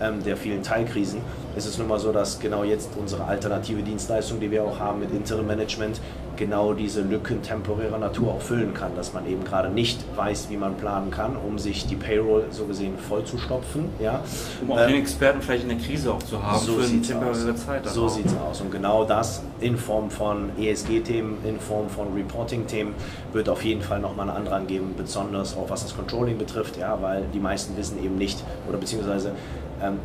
ähm, 0.02 0.24
der 0.24 0.38
vielen 0.38 0.64
Teilkrisen, 0.64 1.20
ist 1.58 1.66
es 1.66 1.78
nun 1.78 1.88
mal 1.88 2.00
so, 2.00 2.12
dass 2.12 2.40
genau 2.40 2.64
jetzt 2.64 2.92
unsere 3.00 3.26
alternative 3.26 3.82
Dienstleistung, 3.82 4.40
die 4.40 4.50
wir 4.52 4.64
auch 4.64 4.80
haben 4.80 5.02
mit 5.02 5.12
Interim 5.12 5.48
Management, 5.48 6.00
genau 6.38 6.74
diese 6.74 7.02
Lücken 7.02 7.42
temporärer 7.42 7.98
Natur 7.98 8.34
auch 8.34 8.42
füllen 8.42 8.74
kann, 8.74 8.96
dass 8.96 9.14
man 9.14 9.28
eben 9.28 9.44
gerade 9.44 9.70
nicht 9.70 10.00
weiß, 10.16 10.48
wie 10.50 10.58
man 10.58 10.76
planen 10.76 11.12
kann, 11.12 11.36
um 11.38 11.60
sich 11.60 11.86
die 11.88 11.96
Payroll 11.96 12.46
so 12.52 12.66
gesehen 12.66 12.98
voll 12.98 13.24
zu 13.24 13.38
stopfen. 13.38 13.90
Ja. 14.00 14.22
Um 14.62 14.72
auch 14.72 14.80
Ähm, 14.80 14.88
den 14.90 15.02
Experten 15.02 15.42
vielleicht 15.42 15.64
in 15.64 15.70
der 15.70 15.78
Krise 15.78 16.14
auch 16.14 16.24
zu 16.24 16.42
haben 16.42 16.60
so 16.60 16.74
für 16.74 16.90
eine 16.90 17.02
temporäre 17.02 17.52
aus. 17.52 17.66
Zeit. 17.66 17.86
So 17.88 18.08
sieht 18.08 18.26
es 18.26 18.36
aus. 18.38 18.62
Und 18.62 18.72
genau 18.72 19.04
das 19.06 19.42
in 19.60 19.78
Form 19.78 20.10
von 20.10 20.50
ESG-Themen, 20.60 21.38
in 21.46 21.60
Form 21.60 21.90
von 21.90 22.14
Reporting-Themen 22.14 22.94
wird 23.32 23.50
auf 23.50 23.64
jeden 23.64 23.82
Fall 23.82 24.00
nochmal 24.00 24.30
einen 24.30 24.38
Andrang 24.38 24.68
geben, 24.68 24.94
besonders 24.98 25.56
auch 25.56 25.70
was 25.70 25.84
das 25.84 25.96
Controlling 25.96 26.38
betrifft, 26.38 26.78
ja, 26.78 26.98
weil 27.02 27.24
die 27.34 27.40
meisten 27.40 27.78
wissen 27.78 28.04
eben 28.04 28.18
nicht 28.18 28.44
oder 28.68 28.78
beziehungsweise 28.78 29.32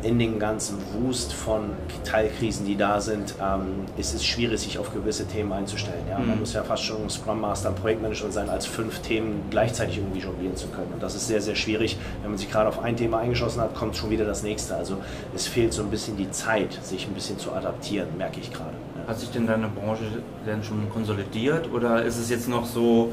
in 0.01 0.19
den 0.19 0.39
ganzen 0.39 0.77
Wust 1.01 1.31
von 1.33 1.71
Teilkrisen, 2.03 2.65
die 2.65 2.75
da 2.75 2.99
sind, 2.99 3.35
ähm, 3.41 3.85
ist 3.97 4.13
es 4.13 4.25
schwierig, 4.25 4.59
sich 4.59 4.77
auf 4.77 4.93
gewisse 4.93 5.25
Themen 5.25 5.51
einzustellen. 5.53 6.03
Ja? 6.09 6.19
Man 6.19 6.31
Mhm. 6.33 6.39
muss 6.39 6.53
ja 6.53 6.63
fast 6.63 6.83
schon 6.83 7.09
Scrum 7.09 7.41
Master, 7.41 7.71
Projektmanager 7.71 8.31
sein, 8.31 8.49
als 8.49 8.65
fünf 8.65 8.99
Themen 8.99 9.43
gleichzeitig 9.49 9.97
irgendwie 9.97 10.19
jonglieren 10.19 10.55
zu 10.55 10.67
können. 10.67 10.91
Und 10.93 11.01
das 11.03 11.15
ist 11.15 11.27
sehr, 11.27 11.41
sehr 11.41 11.55
schwierig. 11.55 11.97
Wenn 12.21 12.31
man 12.31 12.37
sich 12.37 12.51
gerade 12.51 12.67
auf 12.67 12.79
ein 12.83 12.97
Thema 12.97 13.19
eingeschossen 13.19 13.61
hat, 13.61 13.73
kommt 13.75 13.95
schon 13.95 14.09
wieder 14.09 14.25
das 14.25 14.43
nächste. 14.43 14.75
Also 14.75 14.97
es 15.35 15.47
fehlt 15.47 15.71
so 15.73 15.81
ein 15.83 15.89
bisschen 15.89 16.17
die 16.17 16.29
Zeit, 16.31 16.73
sich 16.83 17.07
ein 17.07 17.13
bisschen 17.13 17.37
zu 17.39 17.51
adaptieren, 17.53 18.07
merke 18.17 18.39
ich 18.39 18.51
gerade. 18.51 18.73
Ja. 19.03 19.09
Hat 19.09 19.19
sich 19.19 19.29
denn 19.31 19.47
deine 19.47 19.67
Branche 19.69 20.03
denn 20.45 20.63
schon 20.63 20.89
konsolidiert 20.89 21.71
oder 21.71 22.03
ist 22.03 22.17
es 22.17 22.29
jetzt 22.29 22.47
noch 22.49 22.65
so, 22.65 23.11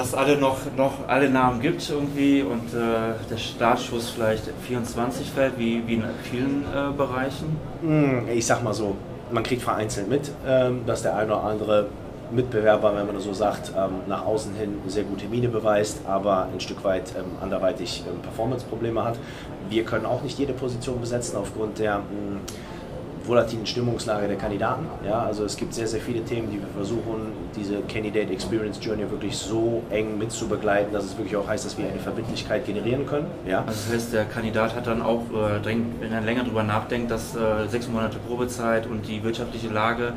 dass 0.00 0.14
alle 0.14 0.38
noch, 0.38 0.56
noch 0.78 0.94
alle 1.08 1.28
Namen 1.28 1.60
gibt 1.60 1.86
irgendwie 1.90 2.40
und 2.40 2.72
äh, 2.72 3.12
der 3.30 3.36
Startschuss 3.36 4.08
vielleicht 4.08 4.44
24 4.66 5.30
fällt, 5.30 5.58
wie, 5.58 5.86
wie 5.86 5.94
in 5.94 6.04
vielen 6.22 6.64
äh, 6.64 6.90
Bereichen? 6.96 7.58
Hm, 7.82 8.26
Ich 8.32 8.46
sag 8.46 8.64
mal 8.64 8.72
so, 8.72 8.96
man 9.30 9.42
kriegt 9.42 9.60
vereinzelt 9.60 10.08
mit, 10.08 10.30
ähm, 10.46 10.86
dass 10.86 11.02
der 11.02 11.16
eine 11.16 11.34
oder 11.34 11.44
andere 11.44 11.88
Mitbewerber, 12.30 12.96
wenn 12.96 13.04
man 13.04 13.14
das 13.14 13.24
so 13.24 13.34
sagt, 13.34 13.72
ähm, 13.76 13.96
nach 14.06 14.24
außen 14.24 14.54
hin 14.54 14.78
sehr 14.86 15.04
gute 15.04 15.26
Miene 15.26 15.48
beweist, 15.48 16.00
aber 16.06 16.48
ein 16.50 16.60
Stück 16.60 16.82
weit 16.82 17.12
ähm, 17.18 17.24
anderweitig 17.42 18.02
ähm, 18.08 18.22
Performance-Probleme 18.22 19.04
hat. 19.04 19.18
Wir 19.68 19.84
können 19.84 20.06
auch 20.06 20.22
nicht 20.22 20.38
jede 20.38 20.54
Position 20.54 20.98
besetzen 20.98 21.36
aufgrund 21.36 21.78
der 21.78 21.98
mh, 21.98 22.04
volatilen 23.24 23.66
Stimmungslage 23.66 24.28
der 24.28 24.36
Kandidaten. 24.36 24.86
Ja, 25.04 25.20
also 25.20 25.44
es 25.44 25.56
gibt 25.56 25.74
sehr, 25.74 25.86
sehr 25.86 26.00
viele 26.00 26.24
Themen, 26.24 26.50
die 26.50 26.58
wir 26.58 26.68
versuchen, 26.68 27.32
diese 27.56 27.80
Candidate 27.82 28.32
Experience 28.32 28.78
Journey 28.82 29.10
wirklich 29.10 29.36
so 29.36 29.82
eng 29.90 30.18
mitzubegleiten, 30.18 30.92
dass 30.92 31.04
es 31.04 31.16
wirklich 31.16 31.36
auch 31.36 31.46
heißt, 31.46 31.64
dass 31.64 31.78
wir 31.78 31.86
eine 31.86 31.98
Verbindlichkeit 31.98 32.66
generieren 32.66 33.06
können. 33.06 33.26
Ja. 33.46 33.64
Also 33.66 33.72
das 33.86 33.92
heißt, 33.94 34.12
der 34.12 34.24
Kandidat 34.24 34.74
hat 34.74 34.86
dann 34.86 35.02
auch, 35.02 35.22
äh, 35.30 35.64
wenn 35.64 36.12
er 36.12 36.20
länger 36.20 36.44
drüber 36.44 36.62
nachdenkt, 36.62 37.10
dass 37.10 37.36
äh, 37.36 37.68
sechs 37.68 37.88
Monate 37.88 38.18
Probezeit 38.18 38.86
und 38.86 39.06
die 39.06 39.22
wirtschaftliche 39.22 39.68
Lage 39.68 40.14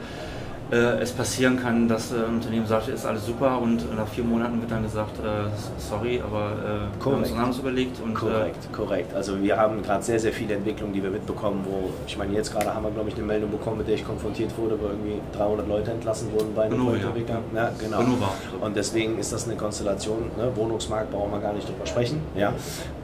es 0.71 1.11
passieren 1.11 1.59
kann, 1.59 1.87
dass 1.87 2.11
äh, 2.11 2.15
ein 2.15 2.35
Unternehmen 2.35 2.65
sagt, 2.65 2.87
ist 2.87 3.05
alles 3.05 3.25
super 3.25 3.59
und 3.61 3.95
nach 3.95 4.07
vier 4.07 4.23
Monaten 4.23 4.59
wird 4.59 4.71
dann 4.71 4.83
gesagt, 4.83 5.19
äh, 5.19 5.49
sorry, 5.77 6.21
aber 6.25 6.51
äh, 6.51 7.05
wir 7.05 7.37
haben 7.37 7.47
uns 7.49 7.59
überlegt 7.59 7.99
und 8.01 8.11
äh, 8.11 8.13
Korrekt, 8.13 8.73
korrekt. 8.73 9.13
Also 9.13 9.41
wir 9.41 9.57
haben 9.57 9.81
gerade 9.83 10.03
sehr, 10.03 10.19
sehr 10.19 10.33
viele 10.33 10.55
Entwicklungen, 10.55 10.93
die 10.93 11.03
wir 11.03 11.09
mitbekommen, 11.11 11.65
wo, 11.65 11.89
ich 12.07 12.17
meine, 12.17 12.33
jetzt 12.33 12.51
gerade 12.53 12.73
haben 12.73 12.83
wir, 12.83 12.91
glaube 12.91 13.09
ich, 13.09 13.15
eine 13.15 13.23
Meldung 13.23 13.51
bekommen, 13.51 13.79
mit 13.79 13.87
der 13.87 13.95
ich 13.95 14.05
konfrontiert 14.05 14.57
wurde, 14.57 14.79
wo 14.79 14.85
irgendwie 14.87 15.19
300 15.37 15.67
Leute 15.67 15.91
entlassen 15.91 16.31
wurden 16.33 16.53
bei 16.55 16.63
einem 16.63 16.77
Genau, 16.77 16.93
ja. 16.93 17.09
Projektentwickler. 17.09 17.39
Ja, 17.55 17.71
genau. 17.79 17.99
Genau 17.99 18.21
war. 18.21 18.33
Und 18.61 18.75
deswegen 18.75 19.19
ist 19.19 19.31
das 19.33 19.45
eine 19.45 19.55
Konstellation, 19.55 20.31
ne? 20.37 20.51
Wohnungsmarkt 20.55 21.11
brauchen 21.11 21.31
wir 21.31 21.39
gar 21.39 21.53
nicht 21.53 21.67
drüber 21.67 21.85
sprechen. 21.85 22.21
Ja? 22.35 22.49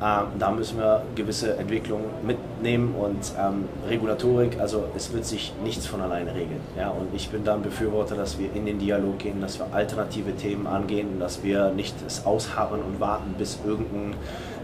Ähm, 0.01 0.27
da 0.39 0.51
müssen 0.51 0.77
wir 0.77 1.03
gewisse 1.15 1.57
Entwicklungen 1.57 2.05
mitnehmen 2.25 2.95
und 2.95 3.31
ähm, 3.37 3.65
Regulatorik, 3.87 4.59
also 4.59 4.85
es 4.95 5.13
wird 5.13 5.25
sich 5.25 5.53
nichts 5.63 5.85
von 5.85 6.01
alleine 6.01 6.33
regeln. 6.33 6.61
Ja? 6.77 6.89
Und 6.89 7.13
ich 7.13 7.29
bin 7.29 7.43
da 7.49 7.55
ein 7.55 7.61
Befürworter, 7.61 8.15
dass 8.15 8.37
wir 8.39 8.53
in 8.53 8.65
den 8.65 8.79
Dialog 8.79 9.19
gehen, 9.19 9.41
dass 9.41 9.59
wir 9.59 9.67
alternative 9.73 10.35
Themen 10.35 10.67
angehen, 10.67 11.19
dass 11.19 11.43
wir 11.43 11.71
nicht 11.71 11.95
es 12.05 12.25
ausharren 12.25 12.81
und 12.81 12.99
warten, 12.99 13.33
bis 13.37 13.59
irgendein 13.65 14.13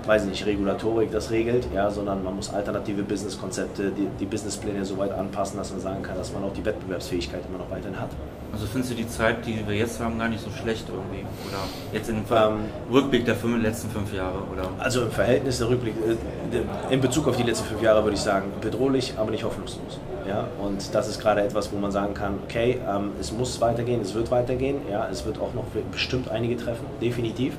weiß 0.08 0.26
ich 0.26 0.30
nicht, 0.30 0.46
Regulatorik 0.46 1.12
das 1.12 1.32
regelt, 1.32 1.68
ja, 1.74 1.90
sondern 1.90 2.24
man 2.24 2.36
muss 2.36 2.54
alternative 2.54 3.02
Businesskonzepte, 3.04 3.92
die, 3.92 4.08
die 4.20 4.26
Businesspläne 4.26 4.86
so 4.86 5.00
weit 5.00 5.12
anpassen, 5.12 5.58
dass 5.58 5.72
man 5.72 5.80
sagen 5.80 6.04
kann, 6.04 6.16
dass 6.16 6.32
man 6.32 6.44
auch 6.44 6.54
die 6.54 6.64
Wettbewerbsfähigkeit 6.64 7.42
immer 7.50 7.58
noch 7.58 7.72
weiterhin 7.72 8.00
hat. 8.00 8.10
Also 8.52 8.68
findest 8.68 8.94
du 8.94 8.96
die 8.98 9.08
Zeit, 9.08 9.46
die 9.46 9.68
wir 9.68 9.76
jetzt 9.76 10.00
haben, 10.00 10.20
gar 10.20 10.30
nicht 10.30 10.44
so 10.44 10.52
schlecht 10.52 10.86
irgendwie? 10.90 11.26
Oder 11.50 11.58
jetzt 11.92 12.10
im 12.10 12.18
Ähm, 12.18 12.66
Rückblick 12.92 13.26
der 13.26 13.36
fünf, 13.36 13.62
letzten 13.62 13.90
fünf 13.90 14.14
Jahre? 14.14 14.38
Oder? 14.54 14.70
Also 14.78 15.02
im 15.02 15.12
Verhältnis 15.12 15.58
der 15.58 15.70
Rückblick, 15.70 15.96
äh, 15.96 16.94
in 16.94 17.02
Bezug 17.02 17.28
auf 17.28 17.36
die 17.36 17.44
letzten 17.44 17.66
fünf 17.66 17.82
Jahre 17.82 18.04
würde 18.04 18.16
ich 18.16 18.22
sagen, 18.22 18.52
bedrohlich, 18.62 19.16
aber 19.18 19.32
nicht 19.32 19.44
hoffnungslos. 19.44 20.00
Ja? 20.28 20.48
Und 20.62 20.94
das 20.94 21.08
ist 21.08 21.20
gerade 21.20 21.42
etwas, 21.42 21.72
wo 21.72 21.78
man 21.78 21.92
sagen 21.92 22.14
kann, 22.14 22.40
okay, 22.44 22.80
ähm, 22.88 23.12
es 23.20 23.32
muss 23.32 23.60
weitergehen, 23.62 24.02
es 24.02 24.14
wird 24.14 24.32
weitergehen, 24.32 24.78
ja? 24.90 25.08
es 25.12 25.26
wird 25.26 25.40
auch 25.40 25.54
noch 25.54 25.66
bestimmt 25.92 26.30
einige 26.30 26.58
treffen, 26.58 26.86
definitiv. 27.02 27.58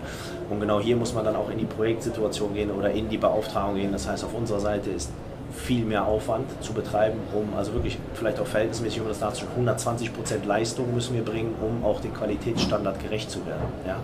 Und 0.51 0.61
genau 0.61 0.81
hier 0.81 0.97
muss 0.97 1.15
man 1.15 1.25
dann 1.25 1.37
auch 1.37 1.51
in 1.51 1.59
die 1.59 1.65
Projektsituation 1.65 2.55
gehen 2.55 2.71
oder 2.71 2.91
in 2.91 3.09
die 3.09 3.19
Beauftragung 3.19 3.77
gehen. 3.77 3.93
Das 3.93 4.09
heißt, 4.09 4.25
auf 4.25 4.35
unserer 4.35 4.61
Seite 4.61 4.91
ist 4.91 5.11
viel 5.57 5.85
mehr 5.85 6.07
Aufwand 6.07 6.47
zu 6.63 6.73
betreiben, 6.73 7.19
um 7.33 7.57
also 7.57 7.73
wirklich 7.73 7.99
vielleicht 8.15 8.39
auch 8.39 8.47
verhältnismäßig, 8.47 9.01
um 9.01 9.09
das 9.09 9.19
darzustellen, 9.19 9.53
120 9.53 10.15
Prozent 10.15 10.47
Leistung 10.47 10.95
müssen 10.95 11.15
wir 11.15 11.25
bringen, 11.25 11.55
um 11.61 11.85
auch 11.85 12.01
dem 12.01 12.15
Qualitätsstandard 12.15 13.01
gerecht 13.01 13.31
zu 13.31 13.45
werden. 13.47 13.65
Ja? 13.87 13.97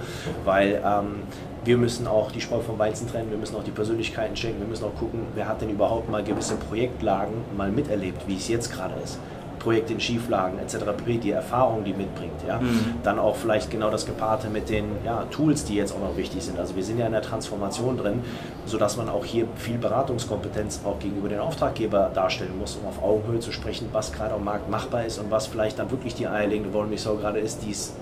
Weil 0.44 0.82
ähm, 0.84 1.22
wir 1.64 1.76
müssen 1.76 2.06
auch 2.06 2.32
die 2.32 2.40
Spreu 2.40 2.60
vom 2.60 2.78
Weizen 2.78 3.08
trennen, 3.08 3.30
wir 3.30 3.38
müssen 3.38 3.54
auch 3.54 3.64
die 3.64 3.70
Persönlichkeiten 3.70 4.36
schenken, 4.36 4.60
wir 4.60 4.66
müssen 4.66 4.84
auch 4.84 4.94
gucken, 4.96 5.26
wer 5.34 5.48
hat 5.48 5.60
denn 5.60 5.70
überhaupt 5.70 6.10
mal 6.10 6.24
gewisse 6.24 6.56
Projektlagen 6.56 7.34
mal 7.56 7.70
miterlebt, 7.70 8.26
wie 8.26 8.36
es 8.36 8.48
jetzt 8.48 8.72
gerade 8.72 8.94
ist. 9.04 9.18
Projekte 9.62 9.92
in 9.92 10.00
Schieflagen 10.00 10.58
etc. 10.58 10.78
pp, 10.96 11.18
die 11.18 11.30
Erfahrung, 11.30 11.84
die 11.84 11.92
mitbringt. 11.92 12.42
Ja? 12.46 12.58
Mhm. 12.58 12.96
Dann 13.02 13.18
auch 13.18 13.36
vielleicht 13.36 13.70
genau 13.70 13.90
das 13.90 14.06
Gepaarte 14.06 14.48
mit 14.48 14.68
den 14.68 14.84
ja, 15.04 15.24
Tools, 15.30 15.64
die 15.64 15.76
jetzt 15.76 15.94
auch 15.94 16.00
noch 16.00 16.16
wichtig 16.16 16.42
sind. 16.42 16.58
Also 16.58 16.74
wir 16.74 16.82
sind 16.82 16.98
ja 16.98 17.06
in 17.06 17.12
der 17.12 17.22
Transformation 17.22 17.96
drin, 17.96 18.20
sodass 18.66 18.96
man 18.96 19.08
auch 19.08 19.24
hier 19.24 19.46
viel 19.56 19.78
Beratungskompetenz 19.78 20.80
auch 20.84 20.98
gegenüber 20.98 21.28
den 21.28 21.40
Auftraggeber 21.40 22.10
darstellen 22.12 22.58
muss, 22.58 22.76
um 22.76 22.88
auf 22.88 23.02
Augenhöhe 23.02 23.40
zu 23.40 23.52
sprechen, 23.52 23.88
was 23.92 24.12
gerade 24.12 24.34
am 24.34 24.44
Markt 24.44 24.68
machbar 24.68 25.04
ist 25.04 25.18
und 25.18 25.30
was 25.30 25.46
vielleicht 25.46 25.78
dann 25.78 25.90
wirklich 25.90 26.14
die 26.14 26.26
eierlegende 26.26 26.72
Wollmilchsau 26.72 27.16
gerade 27.16 27.38
ist, 27.38 27.62
die 27.64 27.70
es 27.70 27.94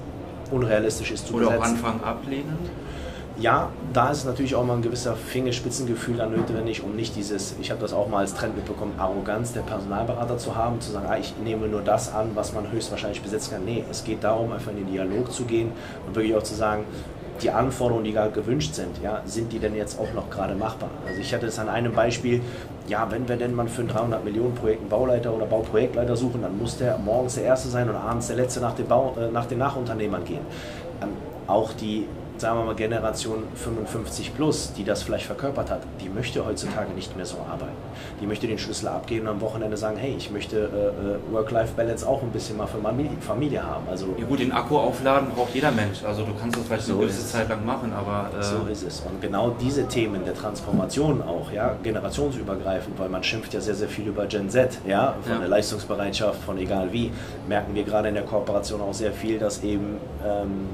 unrealistisch 0.51 1.11
ist 1.13 1.27
zu 1.27 1.35
Oder 1.35 1.49
auch 1.49 1.53
besetzen. 1.53 1.85
Anfang 1.85 2.05
ablehnen? 2.05 2.59
Ja, 3.41 3.70
da 3.95 4.11
ist 4.11 4.26
natürlich 4.26 4.55
auch 4.55 4.66
mal 4.66 4.74
ein 4.74 4.82
gewisser 4.82 5.16
Fingerspitzengefühl 5.16 6.18
dann 6.18 6.36
notwendig, 6.36 6.82
um 6.82 6.95
nicht 6.95 7.16
dieses, 7.16 7.55
ich 7.59 7.70
habe 7.70 7.80
das 7.80 7.95
auch 7.95 8.07
mal 8.07 8.18
als 8.18 8.34
Trend 8.34 8.55
mitbekommen, 8.55 8.93
Arroganz 8.99 9.55
der 9.55 9.62
Personalberater 9.62 10.36
zu 10.36 10.57
haben, 10.57 10.78
zu 10.82 10.93
sagen, 10.93 11.07
ah, 11.09 11.16
ich 11.16 11.34
nehme 11.43 11.66
nur 11.66 11.80
das 11.80 12.12
an, 12.12 12.32
was 12.34 12.53
man 12.53 12.70
höchstwahrscheinlich 12.70 13.22
besetzen 13.22 13.55
kann. 13.55 13.64
Nee, 13.64 13.82
es 13.91 14.05
geht 14.05 14.24
darum, 14.24 14.53
einfach 14.53 14.70
in 14.72 14.76
den 14.76 14.93
Dialog 14.93 15.32
zu 15.32 15.45
gehen 15.45 15.72
und 16.07 16.14
wirklich 16.14 16.36
auch 16.36 16.43
zu 16.43 16.55
sagen, 16.55 16.84
die 17.41 17.51
Anforderungen, 17.51 18.05
die 18.05 18.12
gerade 18.12 18.30
gewünscht 18.30 18.74
sind, 18.74 19.01
ja, 19.03 19.22
sind 19.24 19.51
die 19.55 19.59
denn 19.59 19.74
jetzt 19.74 19.99
auch 19.99 20.12
noch 20.12 20.28
gerade 20.28 20.55
machbar? 20.55 20.91
Also 21.09 21.22
ich 21.22 21.32
hatte 21.32 21.47
es 21.47 21.59
an 21.59 21.70
einem 21.70 21.95
Beispiel, 21.95 22.43
ja, 22.88 23.11
wenn 23.11 23.26
wir 23.26 23.36
denn 23.36 23.55
mal 23.55 23.68
für 23.68 23.80
ein 23.80 23.88
300 23.88 24.22
Millionen 24.22 24.55
Projekt 24.55 24.80
einen 24.80 24.91
Bauleiter 24.91 25.32
oder 25.32 25.47
Bauprojektleiter 25.47 26.14
suchen, 26.14 26.43
dann 26.43 26.59
muss 26.59 26.76
der 26.76 26.99
morgens 26.99 27.36
der 27.36 27.45
Erste 27.45 27.70
sein 27.70 27.88
und 27.88 27.97
abends 27.97 28.26
der 28.26 28.36
Letzte 28.36 28.61
nach 28.61 28.74
den, 28.74 28.86
Bau, 28.86 29.16
äh, 29.18 29.30
nach 29.30 29.47
den 29.47 29.57
Nachunternehmern 29.57 30.26
gehen. 30.26 30.45
Ähm, 31.01 31.09
auch 31.47 31.72
die 31.72 32.07
sagen 32.41 32.59
wir 32.59 32.64
mal, 32.64 32.74
Generation 32.74 33.43
55 33.55 34.34
plus, 34.34 34.72
die 34.72 34.84
das 34.84 35.03
vielleicht 35.03 35.26
verkörpert 35.26 35.70
hat, 35.70 35.82
die 36.01 36.09
möchte 36.09 36.45
heutzutage 36.45 36.91
nicht 36.95 37.14
mehr 37.16 37.26
so 37.26 37.36
arbeiten. 37.38 37.76
Die 38.20 38.26
möchte 38.26 38.47
den 38.47 38.59
Schlüssel 38.59 38.88
abgeben 38.88 39.26
und 39.26 39.34
am 39.34 39.41
Wochenende 39.41 39.76
sagen, 39.76 39.97
hey, 39.99 40.14
ich 40.16 40.30
möchte 40.30 40.57
äh, 40.59 40.62
äh, 41.30 41.32
Work-Life-Balance 41.34 42.07
auch 42.09 42.22
ein 42.22 42.30
bisschen 42.30 42.57
mal 42.57 42.66
für 42.66 42.78
meine 42.78 43.09
Familie 43.20 43.62
haben. 43.62 43.84
Also 43.91 44.07
Ja 44.18 44.24
gut, 44.24 44.41
den 44.41 44.53
Akku 44.53 44.78
aufladen 44.78 45.28
braucht 45.34 45.55
jeder 45.55 45.70
Mensch. 45.70 46.03
Also 46.05 46.24
du 46.24 46.32
kannst 46.41 46.57
das 46.59 46.64
vielleicht 46.66 46.84
So 46.84 46.95
eine 46.95 47.03
gewisse. 47.03 47.26
Zeit 47.26 47.49
lang 47.49 47.64
machen, 47.64 47.93
aber 47.93 48.30
äh, 48.38 48.43
So 48.43 48.66
ist 48.70 48.82
es. 48.84 49.01
Und 49.01 49.20
genau 49.20 49.51
diese 49.61 49.86
Themen 49.86 50.24
der 50.24 50.34
Transformation 50.34 51.22
auch, 51.22 51.53
ja, 51.53 51.74
generationsübergreifend, 51.82 52.99
weil 52.99 53.09
man 53.09 53.22
schimpft 53.22 53.53
ja 53.55 53.61
sehr, 53.61 53.74
sehr 53.74 53.88
viel 53.88 54.07
über 54.07 54.26
Gen 54.26 54.49
Z, 54.49 54.78
ja, 54.86 55.14
von 55.22 55.32
Ja. 55.34 55.38
der 55.41 55.49
Leistungsbereitschaft, 55.49 56.43
von 56.43 56.59
egal 56.59 56.93
wie, 56.93 57.12
merken 57.49 57.74
wir 57.74 57.84
gerade 57.84 58.09
in 58.09 58.14
der 58.14 58.24
Kooperation 58.24 58.80
auch 58.80 58.95
sehr 58.95 59.12
viel, 59.12 59.38
dass 59.38 59.62
eben, 59.62 59.99
ähm, 60.26 60.68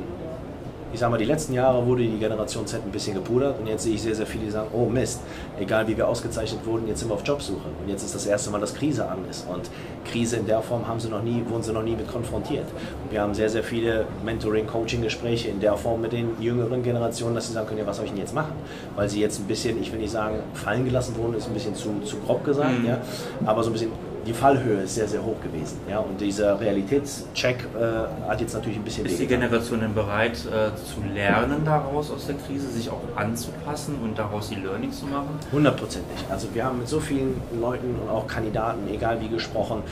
ich 0.97 1.01
sag 1.01 1.11
mal, 1.11 1.19
die 1.19 1.27
letzten 1.27 1.53
Jahre 1.53 1.87
wurde 1.87 2.05
die 2.05 2.19
Generation 2.19 2.67
Z 2.67 2.81
ein 2.83 2.91
bisschen 2.91 3.13
gepudert 3.13 3.61
und 3.61 3.67
jetzt 3.67 3.83
sehe 3.83 3.93
ich 3.97 4.01
sehr, 4.01 4.15
sehr 4.15 4.25
viele, 4.25 4.47
die 4.47 4.51
sagen, 4.51 4.69
oh 4.73 4.87
Mist, 4.87 5.21
egal 5.61 5.87
wie 5.87 5.95
wir 5.95 6.09
ausgezeichnet 6.09 6.65
wurden, 6.65 6.89
jetzt 6.89 7.01
sind 7.01 7.11
wir 7.11 7.15
auf 7.17 7.23
Jobsuche. 7.23 7.69
Und 7.83 7.91
jetzt 7.91 8.03
ist 8.03 8.15
das 8.15 8.25
erste 8.25 8.51
Mal, 8.51 8.61
dass 8.63 8.73
Krise 8.73 9.07
an 9.07 9.19
ist. 9.29 9.47
Und 9.47 9.69
Krise 10.11 10.37
in 10.37 10.47
der 10.47 10.63
Form 10.63 10.89
haben 10.89 10.99
sie 10.99 11.11
noch 11.11 11.23
nie, 11.23 11.45
wurden 11.51 11.63
sie 11.63 11.75
noch 11.75 11.83
nie 11.83 11.95
mit 11.97 12.11
konfrontiert. 12.11 12.65
Und 13.05 13.13
wir 13.13 13.21
haben 13.21 13.35
sehr, 13.35 13.51
sehr 13.51 13.63
viele 13.63 14.07
Mentoring-Coaching-Gespräche 14.25 15.49
in 15.51 15.61
der 15.61 15.77
Form 15.77 16.01
mit 16.01 16.13
den 16.13 16.31
jüngeren 16.41 16.83
Generationen, 16.83 17.35
dass 17.35 17.47
sie 17.49 17.53
sagen 17.53 17.67
können, 17.67 17.81
ja, 17.81 17.87
was 17.87 17.97
soll 17.97 18.07
ich 18.07 18.13
denn 18.13 18.21
jetzt 18.21 18.35
machen? 18.35 18.53
Weil 18.95 19.11
sie 19.11 19.21
jetzt 19.21 19.39
ein 19.39 19.45
bisschen, 19.45 19.79
ich 19.79 19.93
will 19.93 19.99
nicht 20.01 20.13
sagen, 20.13 20.37
fallen 20.55 20.87
gelassen 20.87 21.15
wurden, 21.19 21.35
ist 21.35 21.47
ein 21.47 21.53
bisschen 21.53 21.75
zu, 21.75 22.01
zu 22.07 22.17
grob 22.21 22.43
gesagt, 22.43 22.79
Mhm. 22.79 22.87
ja, 22.87 22.99
aber 23.45 23.63
so 23.63 23.69
ein 23.69 23.75
bisschen 23.75 23.91
die 24.27 24.33
Fallhöhe 24.33 24.83
ist 24.83 24.97
sehr, 24.97 25.07
sehr 25.07 25.25
hoch 25.25 25.41
gewesen. 25.41 25.79
Ja, 25.89 26.01
und 26.01 26.21
dieser 26.21 26.59
Realitätscheck 26.61 27.69
äh, 27.75 28.29
hat 28.29 28.41
jetzt 28.41 28.55
natürlich 28.55 28.79
ein 28.79 28.85
bisschen 28.85 29.07
ist 29.07 29.19
die. 29.19 29.27
Generation 29.27 29.81
denn 29.81 29.95
bereit 29.95 30.33
äh, 30.33 30.75
zu 30.77 31.03
lernen 31.15 31.65
daraus 31.65 32.11
aus 32.11 32.27
der 32.27 32.37
Krise, 32.37 32.69
sich 32.69 32.91
auch 32.91 33.01
anzupassen 33.15 33.97
und 34.03 34.19
daraus 34.19 34.49
die 34.49 34.57
Learnings 34.57 35.01
zu 35.01 35.07
machen? 35.07 35.39
Hundertprozentig. 35.53 36.19
Also 36.29 36.49
wir 36.53 36.65
haben 36.65 36.79
mit 36.79 36.89
so 36.89 37.01
vielen 37.01 37.41
Leuten 37.61 37.95
und 38.03 38.09
auch 38.11 38.27
Kandidaten, 38.27 38.89
egal 38.93 39.21
wie 39.21 39.29
gesprochen, 39.29 39.83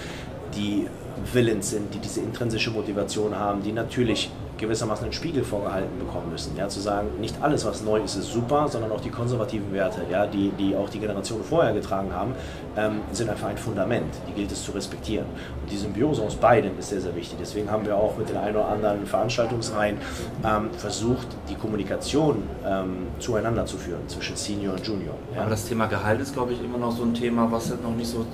die 0.56 0.88
willens 1.32 1.70
sind, 1.70 1.94
die 1.94 1.98
diese 1.98 2.20
intrinsische 2.20 2.70
Motivation 2.70 3.36
haben, 3.36 3.62
die 3.62 3.72
natürlich 3.72 4.30
gewissermaßen 4.58 5.04
einen 5.04 5.12
Spiegel 5.12 5.44
vorgehalten 5.44 5.98
bekommen 5.98 6.30
müssen. 6.30 6.56
Ja, 6.56 6.68
zu 6.68 6.80
sagen, 6.80 7.08
nicht 7.20 7.36
alles, 7.42 7.64
was 7.64 7.82
neu 7.82 8.00
ist, 8.00 8.16
ist 8.16 8.32
super, 8.32 8.68
sondern 8.68 8.92
auch 8.92 9.00
die 9.00 9.10
konservativen 9.10 9.72
Werte, 9.72 10.02
ja, 10.10 10.26
die, 10.26 10.50
die 10.58 10.76
auch 10.76 10.88
die 10.88 10.98
Generationen 10.98 11.44
vorher 11.44 11.72
getragen 11.72 12.12
haben, 12.12 12.34
ähm, 12.76 13.00
sind 13.12 13.30
einfach 13.30 13.48
ein 13.48 13.58
Fundament. 13.58 14.14
Die 14.28 14.32
gilt 14.32 14.52
es 14.52 14.64
zu 14.64 14.72
respektieren. 14.72 15.26
Und 15.60 15.70
die 15.70 15.76
Symbiose 15.76 16.22
aus 16.22 16.36
beiden 16.36 16.78
ist 16.78 16.90
sehr, 16.90 17.00
sehr 17.00 17.14
wichtig. 17.14 17.38
Deswegen 17.40 17.70
haben 17.70 17.86
wir 17.86 17.96
auch 17.96 18.16
mit 18.16 18.28
den 18.28 18.36
ein 18.36 18.54
oder 18.54 18.68
anderen 18.68 19.06
Veranstaltungsreihen 19.06 19.98
ähm, 20.44 20.70
versucht, 20.76 21.26
die 21.48 21.54
Kommunikation 21.54 22.42
ähm, 22.66 23.08
zueinander 23.18 23.66
zu 23.66 23.76
führen 23.76 24.08
zwischen 24.08 24.36
Senior 24.36 24.74
und 24.74 24.86
Junior. 24.86 25.14
Ja. 25.34 25.42
Aber 25.42 25.50
das 25.50 25.66
Thema 25.66 25.86
Gehalt 25.86 26.20
ist, 26.20 26.34
glaube 26.34 26.52
ich, 26.52 26.62
immer 26.62 26.78
noch 26.78 26.92
so 26.92 27.02
ein 27.02 27.14
Thema, 27.14 27.50
was 27.50 27.70
halt 27.70 27.82
noch 27.82 27.94
nicht 27.94 28.10
so 28.10 28.24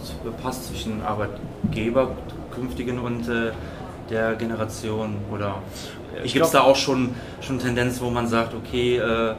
passt 0.42 0.66
zwischen 0.66 1.02
Arbeitgeber, 1.02 2.10
künftigen 2.50 2.98
und 2.98 3.28
äh, 3.28 3.52
der 4.10 4.34
Generation 4.34 5.16
oder 5.32 5.62
Gibt 6.24 6.44
es 6.44 6.50
da 6.50 6.62
auch 6.62 6.76
schon, 6.76 7.14
schon 7.40 7.58
Tendenz, 7.58 8.00
wo 8.00 8.10
man 8.10 8.26
sagt, 8.26 8.54
okay, 8.54 8.98
äh, 8.98 9.30
äh 9.30 9.34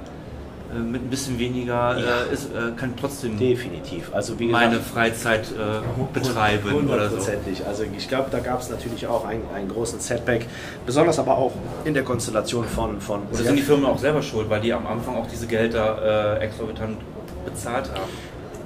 mit 0.73 1.03
ein 1.03 1.09
bisschen 1.09 1.37
weniger 1.37 1.97
äh, 1.97 2.01
ja. 2.01 2.21
ist, 2.31 2.45
äh, 2.45 2.71
kann 2.77 2.93
trotzdem 2.95 3.37
definitiv 3.37 4.09
also 4.13 4.39
wie 4.39 4.47
gesagt, 4.47 4.65
meine 4.65 4.79
Freizeit 4.79 5.47
äh, 5.51 6.13
betreiben 6.13 6.71
hundertprozentig 6.71 7.57
so. 7.57 7.65
also 7.65 7.83
ich 7.97 8.07
glaube 8.07 8.29
da 8.31 8.39
gab 8.39 8.61
es 8.61 8.69
natürlich 8.69 9.05
auch 9.05 9.25
einen, 9.25 9.43
einen 9.53 9.67
großen 9.67 9.99
Setback 9.99 10.47
besonders 10.85 11.19
aber 11.19 11.37
auch 11.37 11.51
in 11.83 11.93
der 11.93 12.03
Konstellation 12.03 12.65
von 12.65 13.01
von 13.01 13.23
oder 13.29 13.43
sind 13.43 13.57
die 13.57 13.61
Firmen 13.61 13.85
auch 13.85 13.99
selber 13.99 14.21
schuld 14.21 14.49
weil 14.49 14.61
die 14.61 14.71
am 14.71 14.87
Anfang 14.87 15.17
auch 15.17 15.27
diese 15.27 15.45
Gelder 15.45 16.37
äh, 16.39 16.45
exorbitant 16.45 16.97
bezahlt 17.45 17.89
haben 17.89 18.09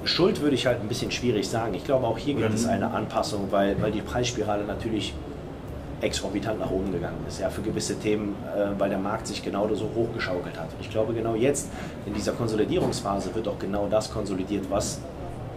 Schuld 0.04 0.40
würde 0.40 0.54
ich 0.54 0.66
halt 0.66 0.80
ein 0.80 0.86
bisschen 0.86 1.10
schwierig 1.10 1.48
sagen. 1.48 1.74
Ich 1.74 1.84
glaube, 1.84 2.06
auch 2.06 2.16
hier 2.16 2.34
gibt 2.34 2.54
es 2.54 2.64
eine 2.64 2.92
Anpassung, 2.92 3.48
weil, 3.50 3.80
weil 3.82 3.90
die 3.90 4.02
Preisspirale 4.02 4.62
natürlich 4.62 5.14
exorbitant 6.00 6.60
nach 6.60 6.70
oben 6.70 6.92
gegangen 6.92 7.24
ist, 7.26 7.40
ja, 7.40 7.48
für 7.48 7.62
gewisse 7.62 7.98
Themen, 7.98 8.34
äh, 8.54 8.78
weil 8.78 8.90
der 8.90 8.98
Markt 8.98 9.26
sich 9.26 9.42
genau 9.42 9.68
so 9.74 9.88
hochgeschaukelt 9.94 10.58
hat. 10.58 10.66
Und 10.72 10.80
ich 10.80 10.90
glaube, 10.90 11.14
genau 11.14 11.34
jetzt 11.34 11.68
in 12.04 12.14
dieser 12.14 12.32
Konsolidierungsphase 12.32 13.34
wird 13.34 13.48
auch 13.48 13.58
genau 13.58 13.86
das 13.88 14.10
konsolidiert, 14.12 14.66
was 14.70 15.00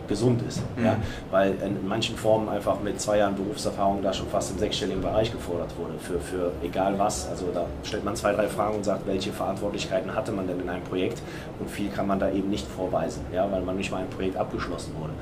gesund 0.10 0.42
ist. 0.48 0.62
Mhm. 0.76 0.86
Ja? 0.86 0.96
Weil 1.32 1.54
in 1.64 1.88
manchen 1.88 2.18
Formen 2.18 2.50
einfach 2.50 2.80
mit 2.82 3.00
zwei 3.00 3.20
Jahren 3.20 3.36
Berufserfahrung 3.36 4.02
da 4.02 4.12
schon 4.12 4.28
fast 4.28 4.52
im 4.52 4.58
sechsstelligen 4.58 5.02
Bereich 5.02 5.32
gefordert 5.32 5.72
wurde, 5.78 5.94
für, 6.00 6.20
für 6.20 6.52
egal 6.64 6.98
was. 6.98 7.30
Also 7.30 7.46
da 7.54 7.66
stellt 7.84 8.04
man 8.04 8.16
zwei, 8.16 8.34
drei 8.34 8.48
Fragen 8.48 8.76
und 8.76 8.84
sagt, 8.84 9.08
welche 9.08 9.32
Verantwortlichkeiten 9.32 10.14
hatte 10.14 10.32
man 10.32 10.48
denn 10.48 10.60
in 10.60 10.70
einem 10.70 10.84
Projekt 10.84 11.22
und 11.60 11.70
viel 11.70 11.90
kann 11.90 12.08
man 12.08 12.20
da 12.20 12.30
eben 12.30 12.50
nicht 12.50 12.68
vorweisen, 12.68 13.26
ja? 13.34 13.50
weil 13.52 13.62
man 13.62 13.78
nicht 13.78 13.92
mal 13.92 14.00
ein 14.00 14.10
Projekt 14.10 14.36
abgeschlossen 14.36 14.94
wurde. 15.00 15.14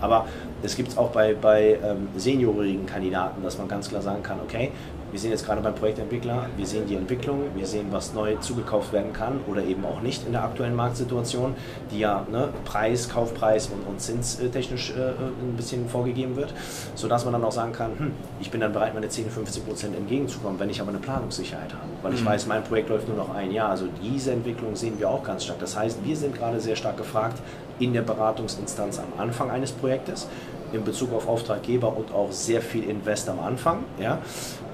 Aber 0.00 0.26
es 0.62 0.76
gibt 0.76 0.90
es 0.90 0.98
auch 0.98 1.10
bei, 1.10 1.34
bei 1.34 1.78
ähm, 1.82 2.08
seniorigen 2.16 2.86
Kandidaten, 2.86 3.42
dass 3.42 3.56
man 3.56 3.68
ganz 3.68 3.88
klar 3.88 4.02
sagen 4.02 4.22
kann, 4.22 4.38
okay, 4.42 4.72
wir 5.12 5.20
sind 5.20 5.30
jetzt 5.30 5.44
gerade 5.44 5.60
beim 5.60 5.74
Projektentwickler, 5.74 6.46
wir 6.56 6.66
sehen 6.66 6.86
die 6.88 6.96
Entwicklung, 6.96 7.42
wir 7.54 7.66
sehen, 7.66 7.88
was 7.90 8.14
neu 8.14 8.36
zugekauft 8.36 8.92
werden 8.92 9.12
kann 9.12 9.40
oder 9.46 9.62
eben 9.62 9.84
auch 9.84 10.00
nicht 10.00 10.26
in 10.26 10.32
der 10.32 10.42
aktuellen 10.42 10.74
Marktsituation, 10.74 11.54
die 11.90 12.00
ja 12.00 12.26
ne, 12.32 12.48
Preis, 12.64 13.10
Kaufpreis 13.10 13.68
und, 13.68 13.86
und 13.86 14.00
zinstechnisch 14.00 14.90
äh, 14.90 15.10
ein 15.10 15.54
bisschen 15.54 15.86
vorgegeben 15.88 16.34
wird, 16.36 16.54
sodass 16.94 17.24
man 17.24 17.34
dann 17.34 17.44
auch 17.44 17.52
sagen 17.52 17.72
kann, 17.72 17.90
hm, 17.98 18.12
ich 18.40 18.50
bin 18.50 18.60
dann 18.60 18.72
bereit, 18.72 18.94
meine 18.94 19.08
10, 19.08 19.30
15 19.30 19.64
Prozent 19.64 19.96
entgegenzukommen, 19.96 20.58
wenn 20.58 20.70
ich 20.70 20.80
aber 20.80 20.90
eine 20.90 20.98
Planungssicherheit 20.98 21.72
habe, 21.72 21.84
weil 22.02 22.14
ich 22.14 22.22
mhm. 22.22 22.26
weiß, 22.26 22.46
mein 22.46 22.64
Projekt 22.64 22.88
läuft 22.88 23.06
nur 23.06 23.18
noch 23.18 23.34
ein 23.34 23.52
Jahr. 23.52 23.68
Also 23.68 23.86
diese 24.02 24.32
Entwicklung 24.32 24.74
sehen 24.74 24.98
wir 24.98 25.10
auch 25.10 25.22
ganz 25.22 25.44
stark. 25.44 25.60
Das 25.60 25.76
heißt, 25.76 25.98
wir 26.04 26.16
sind 26.16 26.34
gerade 26.34 26.58
sehr 26.58 26.76
stark 26.76 26.96
gefragt 26.96 27.38
in 27.78 27.92
der 27.92 28.02
Beratungsinstanz 28.02 28.98
am 28.98 29.20
Anfang 29.20 29.50
eines 29.50 29.72
Projektes 29.72 30.26
in 30.72 30.84
Bezug 30.84 31.12
auf 31.12 31.28
Auftraggeber 31.28 31.96
und 31.96 32.12
auch 32.12 32.32
sehr 32.32 32.62
viel 32.62 32.84
Invest 32.84 33.28
am 33.28 33.40
Anfang. 33.40 33.84
Ja? 34.00 34.18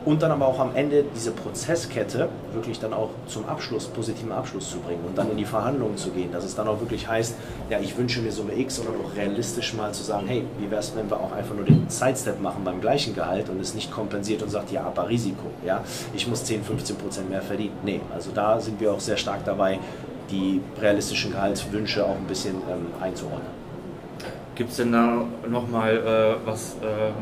Und 0.05 0.23
dann 0.23 0.31
aber 0.31 0.47
auch 0.47 0.59
am 0.59 0.75
Ende 0.75 1.05
diese 1.15 1.33
Prozesskette 1.33 2.29
wirklich 2.55 2.79
dann 2.79 2.95
auch 2.95 3.11
zum 3.27 3.47
Abschluss, 3.47 3.87
positiven 3.87 4.33
Abschluss 4.33 4.71
zu 4.71 4.79
bringen 4.79 5.05
und 5.07 5.19
dann 5.19 5.31
in 5.31 5.37
die 5.37 5.45
Verhandlungen 5.45 5.97
zu 5.97 6.11
gehen, 6.11 6.33
dass 6.33 6.45
es 6.45 6.55
dann 6.55 6.67
auch 6.69 6.81
wirklich 6.81 7.07
heißt, 7.07 7.35
ja, 7.69 7.79
ich 7.81 7.97
wünsche 7.99 8.21
mir 8.23 8.33
Summe 8.33 8.59
X, 8.59 8.77
sondern 8.77 8.95
auch 9.05 9.15
realistisch 9.17 9.75
mal 9.75 9.93
zu 9.93 10.03
sagen, 10.03 10.27
hey, 10.27 10.45
wie 10.59 10.71
wäre 10.71 10.81
es, 10.81 10.95
wenn 10.97 11.11
wir 11.11 11.19
auch 11.19 11.33
einfach 11.33 11.55
nur 11.55 11.65
den 11.65 11.91
Sidestep 11.91 12.41
machen 12.41 12.63
beim 12.65 12.81
gleichen 12.81 13.15
Gehalt 13.15 13.51
und 13.51 13.61
es 13.61 13.75
nicht 13.75 13.91
kompensiert 13.91 14.43
und 14.43 14.51
sagt, 14.51 14.71
ja, 14.71 14.85
aber 14.85 15.09
Risiko, 15.09 15.47
ja, 15.67 15.83
ich 16.15 16.27
muss 16.27 16.45
10, 16.45 16.63
15 16.63 16.97
Prozent 16.97 17.29
mehr 17.29 17.43
verdienen. 17.43 17.77
Nee, 17.85 18.01
also 18.15 18.31
da 18.33 18.61
sind 18.61 18.81
wir 18.81 18.93
auch 18.93 19.01
sehr 19.01 19.17
stark 19.17 19.45
dabei, 19.45 19.79
die 20.31 20.61
realistischen 20.81 21.33
Gehaltswünsche 21.33 22.05
auch 22.05 22.17
ein 22.17 22.27
bisschen 22.27 22.55
ähm, 22.71 22.87
einzuordnen. 23.03 23.68
Gibt 24.59 24.71
es 24.73 24.79
denn 24.79 24.91
da 24.91 25.23
nochmal 25.49 25.97
äh, 25.97 26.45
was, 26.45 26.75
äh, 26.83 27.13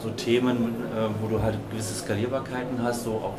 so 0.00 0.10
Themen, 0.10 0.56
äh, 0.56 1.08
wo 1.20 1.26
du 1.26 1.42
halt 1.42 1.58
gewisse 1.68 1.92
Skalierbarkeiten 1.92 2.80
hast, 2.84 3.02
so 3.02 3.14
auch 3.14 3.34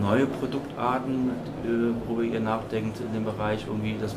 neue 0.00 0.26
Produktarten, 0.26 1.32
äh, 1.64 2.06
worüber 2.06 2.22
ihr 2.22 2.38
nachdenkt 2.38 3.00
in 3.00 3.12
dem 3.12 3.24
Bereich, 3.24 3.66
irgendwie 3.66 3.96
das 4.00 4.14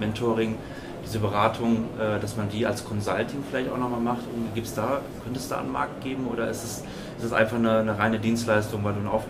Mentoring, 0.00 0.56
diese 1.04 1.20
Beratung, 1.20 1.84
äh, 2.00 2.18
dass 2.18 2.36
man 2.36 2.48
die 2.48 2.66
als 2.66 2.84
Consulting 2.84 3.44
vielleicht 3.48 3.70
auch 3.70 3.78
nochmal 3.78 4.00
macht? 4.00 4.22
Gibt's 4.56 4.74
da, 4.74 5.02
könnte 5.22 5.38
es 5.38 5.48
da 5.48 5.60
einen 5.60 5.70
Markt 5.70 6.02
geben 6.02 6.26
oder 6.26 6.50
ist 6.50 6.64
es, 6.64 6.84
ist 7.18 7.26
es 7.26 7.32
einfach 7.32 7.58
eine, 7.58 7.78
eine 7.78 7.96
reine 7.96 8.18
Dienstleistung, 8.18 8.82
weil 8.82 8.94
du 8.94 9.02
ein 9.02 9.06
Auf 9.06 9.22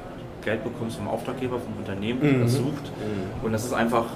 Geld 0.42 0.64
bekommst 0.64 0.96
vom 0.96 1.08
Auftraggeber, 1.08 1.58
vom 1.58 1.76
Unternehmen, 1.76 2.40
das 2.40 2.52
mhm. 2.52 2.56
sucht 2.56 2.84
mhm. 2.84 3.44
und 3.44 3.52
das 3.52 3.66
ist 3.66 3.74
einfach 3.74 4.06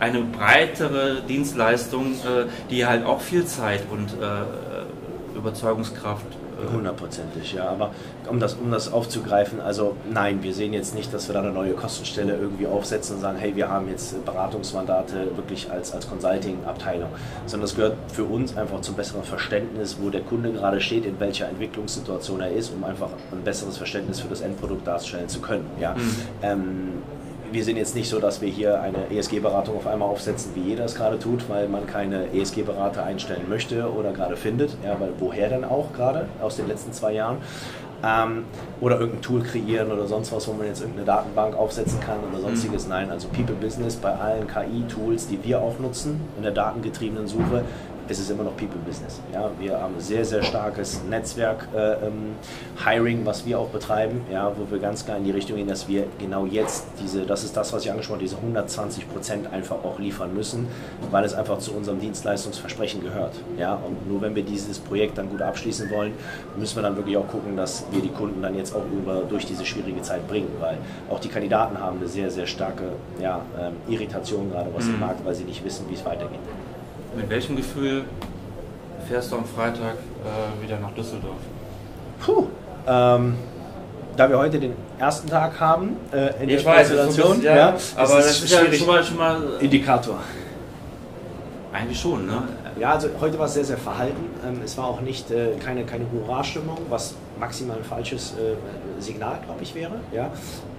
eine 0.00 0.22
breitere 0.22 1.22
Dienstleistung, 1.22 2.12
äh, 2.12 2.46
die 2.70 2.86
halt 2.86 3.04
auch 3.04 3.20
viel 3.20 3.46
Zeit 3.46 3.82
und 3.90 4.08
äh, 4.20 5.36
Überzeugungskraft 5.38 6.26
äh, 6.60 6.72
Hundertprozentig, 6.72 7.52
ja. 7.54 7.68
Aber 7.68 7.92
um 8.28 8.40
das, 8.40 8.54
um 8.54 8.70
das 8.70 8.92
aufzugreifen, 8.92 9.60
also 9.60 9.96
nein, 10.10 10.42
wir 10.42 10.54
sehen 10.54 10.72
jetzt 10.72 10.94
nicht, 10.94 11.12
dass 11.12 11.28
wir 11.28 11.34
da 11.34 11.40
eine 11.40 11.52
neue 11.52 11.72
Kostenstelle 11.72 12.36
irgendwie 12.36 12.66
aufsetzen 12.66 13.16
und 13.16 13.22
sagen, 13.22 13.38
hey, 13.38 13.54
wir 13.56 13.68
haben 13.68 13.88
jetzt 13.88 14.24
Beratungsmandate 14.24 15.36
wirklich 15.36 15.70
als, 15.70 15.92
als 15.92 16.08
Consulting-Abteilung, 16.08 17.08
sondern 17.46 17.66
das 17.66 17.76
gehört 17.76 17.96
für 18.12 18.24
uns 18.24 18.56
einfach 18.56 18.80
zum 18.80 18.94
besseren 18.94 19.24
Verständnis, 19.24 19.96
wo 20.00 20.10
der 20.10 20.22
Kunde 20.22 20.52
gerade 20.52 20.80
steht, 20.80 21.04
in 21.04 21.18
welcher 21.18 21.48
Entwicklungssituation 21.48 22.40
er 22.40 22.52
ist, 22.52 22.72
um 22.72 22.84
einfach 22.84 23.10
ein 23.32 23.42
besseres 23.42 23.76
Verständnis 23.76 24.20
für 24.20 24.28
das 24.28 24.40
Endprodukt 24.40 24.86
darstellen 24.86 25.28
zu 25.28 25.40
können. 25.40 25.66
Ja. 25.80 25.94
Mhm. 25.94 26.16
Ähm, 26.42 26.88
wir 27.52 27.64
sind 27.64 27.76
jetzt 27.76 27.94
nicht 27.94 28.08
so, 28.08 28.20
dass 28.20 28.40
wir 28.40 28.48
hier 28.48 28.80
eine 28.80 29.10
ESG-Beratung 29.10 29.76
auf 29.76 29.86
einmal 29.86 30.08
aufsetzen, 30.08 30.52
wie 30.54 30.70
jeder 30.70 30.84
es 30.84 30.94
gerade 30.94 31.18
tut, 31.18 31.48
weil 31.48 31.68
man 31.68 31.86
keine 31.86 32.32
ESG-Berater 32.32 33.04
einstellen 33.04 33.48
möchte 33.48 33.92
oder 33.92 34.12
gerade 34.12 34.36
findet. 34.36 34.76
Ja, 34.84 34.98
weil 35.00 35.12
woher 35.18 35.48
denn 35.48 35.64
auch 35.64 35.92
gerade 35.92 36.28
aus 36.40 36.56
den 36.56 36.68
letzten 36.68 36.92
zwei 36.92 37.12
Jahren? 37.12 37.38
Ähm, 38.02 38.44
oder 38.80 38.98
irgendein 38.98 39.20
Tool 39.20 39.42
kreieren 39.42 39.92
oder 39.92 40.06
sonst 40.06 40.32
was, 40.32 40.48
wo 40.48 40.54
man 40.54 40.66
jetzt 40.66 40.80
irgendeine 40.80 41.04
Datenbank 41.04 41.54
aufsetzen 41.54 42.00
kann 42.00 42.16
oder 42.30 42.40
sonstiges. 42.40 42.84
Mhm. 42.84 42.90
Nein, 42.90 43.10
also 43.10 43.28
People 43.28 43.54
Business 43.54 43.96
bei 43.96 44.14
allen 44.14 44.46
KI-Tools, 44.46 45.28
die 45.28 45.42
wir 45.44 45.60
auch 45.60 45.78
nutzen 45.78 46.18
in 46.38 46.42
der 46.42 46.52
datengetriebenen 46.52 47.26
Suche, 47.26 47.62
ist 48.10 48.18
es 48.18 48.30
immer 48.30 48.42
noch 48.42 48.56
People 48.56 48.80
Business. 48.84 49.20
Ja, 49.32 49.50
wir 49.58 49.80
haben 49.80 49.94
ein 49.94 50.00
sehr, 50.00 50.24
sehr 50.24 50.42
starkes 50.42 51.00
Netzwerk 51.08 51.68
äh, 51.74 52.06
ähm, 52.06 52.34
Hiring, 52.84 53.24
was 53.24 53.46
wir 53.46 53.58
auch 53.58 53.68
betreiben, 53.68 54.22
ja, 54.32 54.52
wo 54.56 54.70
wir 54.70 54.80
ganz 54.80 55.04
klar 55.04 55.18
in 55.18 55.24
die 55.24 55.30
Richtung 55.30 55.56
gehen, 55.56 55.68
dass 55.68 55.86
wir 55.86 56.06
genau 56.18 56.44
jetzt 56.46 56.86
diese, 57.00 57.24
das 57.24 57.44
ist 57.44 57.56
das, 57.56 57.72
was 57.72 57.84
ich 57.84 57.90
angesprochen 57.90 58.16
habe, 58.16 58.24
diese 58.24 58.36
120 58.36 59.08
Prozent 59.08 59.52
einfach 59.52 59.76
auch 59.84 59.98
liefern 59.98 60.34
müssen, 60.34 60.66
weil 61.10 61.24
es 61.24 61.34
einfach 61.34 61.58
zu 61.58 61.72
unserem 61.72 62.00
Dienstleistungsversprechen 62.00 63.00
gehört. 63.00 63.34
Ja, 63.56 63.74
und 63.74 64.08
nur 64.08 64.20
wenn 64.22 64.34
wir 64.34 64.42
dieses 64.42 64.78
Projekt 64.80 65.16
dann 65.18 65.30
gut 65.30 65.42
abschließen 65.42 65.90
wollen, 65.90 66.12
müssen 66.58 66.76
wir 66.76 66.82
dann 66.82 66.96
wirklich 66.96 67.16
auch 67.16 67.28
gucken, 67.28 67.56
dass 67.56 67.84
wir 67.92 68.02
die 68.02 68.08
Kunden 68.08 68.42
dann 68.42 68.56
jetzt 68.56 68.74
auch 68.74 68.84
über, 68.92 69.22
durch 69.28 69.46
diese 69.46 69.64
schwierige 69.64 70.02
Zeit 70.02 70.26
bringen, 70.26 70.48
weil 70.58 70.78
auch 71.08 71.20
die 71.20 71.28
Kandidaten 71.28 71.78
haben 71.78 71.98
eine 71.98 72.08
sehr, 72.08 72.30
sehr 72.30 72.46
starke 72.46 72.84
ja, 73.20 73.42
ähm, 73.58 73.74
Irritation 73.88 74.50
gerade 74.50 74.70
was 74.74 74.86
mhm. 74.86 74.94
im 74.94 75.00
Markt, 75.00 75.24
weil 75.24 75.34
sie 75.34 75.44
nicht 75.44 75.64
wissen, 75.64 75.86
wie 75.88 75.94
es 75.94 76.04
weitergeht. 76.04 76.40
Mit 77.16 77.28
welchem 77.28 77.56
Gefühl 77.56 78.04
fährst 79.08 79.32
du 79.32 79.36
am 79.36 79.44
Freitag 79.44 79.94
äh, 79.94 80.62
wieder 80.62 80.78
nach 80.78 80.92
Düsseldorf? 80.92 81.38
Puh, 82.24 82.46
ähm, 82.86 83.34
da 84.16 84.28
wir 84.28 84.38
heute 84.38 84.60
den 84.60 84.74
ersten 84.98 85.28
Tag 85.28 85.58
haben 85.58 85.96
äh, 86.12 86.42
in 86.42 86.48
ich 86.48 86.62
der 86.62 86.72
weiß, 86.72 86.88
Konstellation, 86.88 87.42
ja, 87.42 87.56
ja, 87.56 87.76
aber 87.96 88.16
das 88.16 88.42
ist 88.42 88.52
ja 88.52 88.72
schon 88.72 88.86
mal, 88.86 89.02
schon 89.02 89.16
mal 89.16 89.42
Indikator. 89.58 90.18
Eigentlich 91.72 92.00
schon, 92.00 92.26
ne? 92.26 92.42
Ja, 92.78 92.92
also 92.92 93.08
heute 93.20 93.38
war 93.38 93.46
es 93.46 93.54
sehr, 93.54 93.64
sehr 93.64 93.78
verhalten. 93.78 94.24
Ähm, 94.46 94.60
es 94.64 94.76
war 94.78 94.86
auch 94.86 95.00
nicht 95.00 95.30
äh, 95.30 95.52
keine, 95.64 95.84
keine 95.84 96.04
Hurra-Stimmung, 96.12 96.78
was 96.88 97.14
maximal 97.38 97.76
ein 97.76 97.84
falsches 97.84 98.34
äh, 98.38 98.54
Signal, 99.00 99.40
glaube 99.44 99.62
ich, 99.62 99.74
wäre. 99.74 100.00
Ja? 100.12 100.30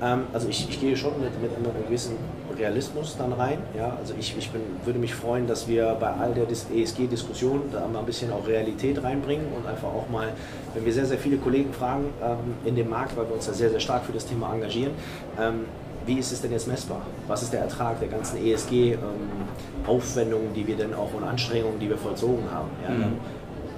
Ähm, 0.01 0.23
also 0.33 0.47
ich, 0.47 0.69
ich 0.69 0.79
gehe 0.79 0.95
schon 0.95 1.19
mit, 1.21 1.41
mit 1.41 1.51
einem 1.55 1.65
gewissen 1.85 2.15
Realismus 2.57 3.15
dann 3.17 3.33
rein. 3.33 3.59
Ja? 3.77 3.97
Also 3.99 4.13
ich, 4.19 4.37
ich 4.37 4.49
bin, 4.51 4.61
würde 4.85 4.99
mich 4.99 5.13
freuen, 5.13 5.47
dass 5.47 5.67
wir 5.67 5.95
bei 5.99 6.07
all 6.07 6.33
der 6.33 6.45
ESG-Diskussion 6.49 7.63
da 7.71 7.87
mal 7.87 7.99
ein 7.99 8.05
bisschen 8.05 8.31
auch 8.31 8.47
Realität 8.47 9.03
reinbringen 9.03 9.47
und 9.55 9.67
einfach 9.67 9.89
auch 9.89 10.09
mal, 10.09 10.29
wenn 10.73 10.85
wir 10.85 10.93
sehr, 10.93 11.05
sehr 11.05 11.17
viele 11.17 11.37
Kollegen 11.37 11.73
fragen 11.73 12.05
ähm, 12.23 12.37
in 12.65 12.75
dem 12.75 12.89
Markt, 12.89 13.17
weil 13.17 13.27
wir 13.27 13.35
uns 13.35 13.47
ja 13.47 13.53
sehr, 13.53 13.69
sehr 13.69 13.79
stark 13.79 14.05
für 14.05 14.13
das 14.13 14.25
Thema 14.25 14.53
engagieren, 14.53 14.93
ähm, 15.39 15.65
wie 16.05 16.17
ist 16.17 16.31
es 16.31 16.41
denn 16.41 16.51
jetzt 16.51 16.67
messbar? 16.67 17.01
Was 17.27 17.43
ist 17.43 17.53
der 17.53 17.61
Ertrag 17.61 17.99
der 17.99 18.09
ganzen 18.09 18.43
ESG-Aufwendungen, 18.43 20.47
ähm, 20.47 20.53
die 20.55 20.65
wir 20.65 20.75
denn 20.75 20.95
auch 20.95 21.13
und 21.13 21.23
Anstrengungen, 21.23 21.79
die 21.79 21.89
wir 21.89 21.97
vollzogen 21.97 22.49
haben? 22.51 22.69
Ja? 22.83 22.89
Mhm 22.89 23.19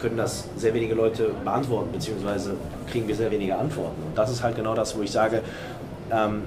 können 0.04 0.18
das 0.18 0.44
sehr 0.58 0.74
wenige 0.74 0.96
Leute 0.96 1.32
beantworten, 1.46 1.90
beziehungsweise 1.94 2.56
kriegen 2.92 3.08
wir 3.08 3.16
sehr 3.16 3.32
wenige 3.32 3.56
Antworten. 3.58 4.04
Und 4.06 4.18
das 4.18 4.30
ist 4.30 4.44
halt 4.44 4.58
genau 4.58 4.76
das, 4.76 4.98
wo 4.98 5.02
ich 5.02 5.12
sage, 5.12 5.42
ähm, 6.12 6.44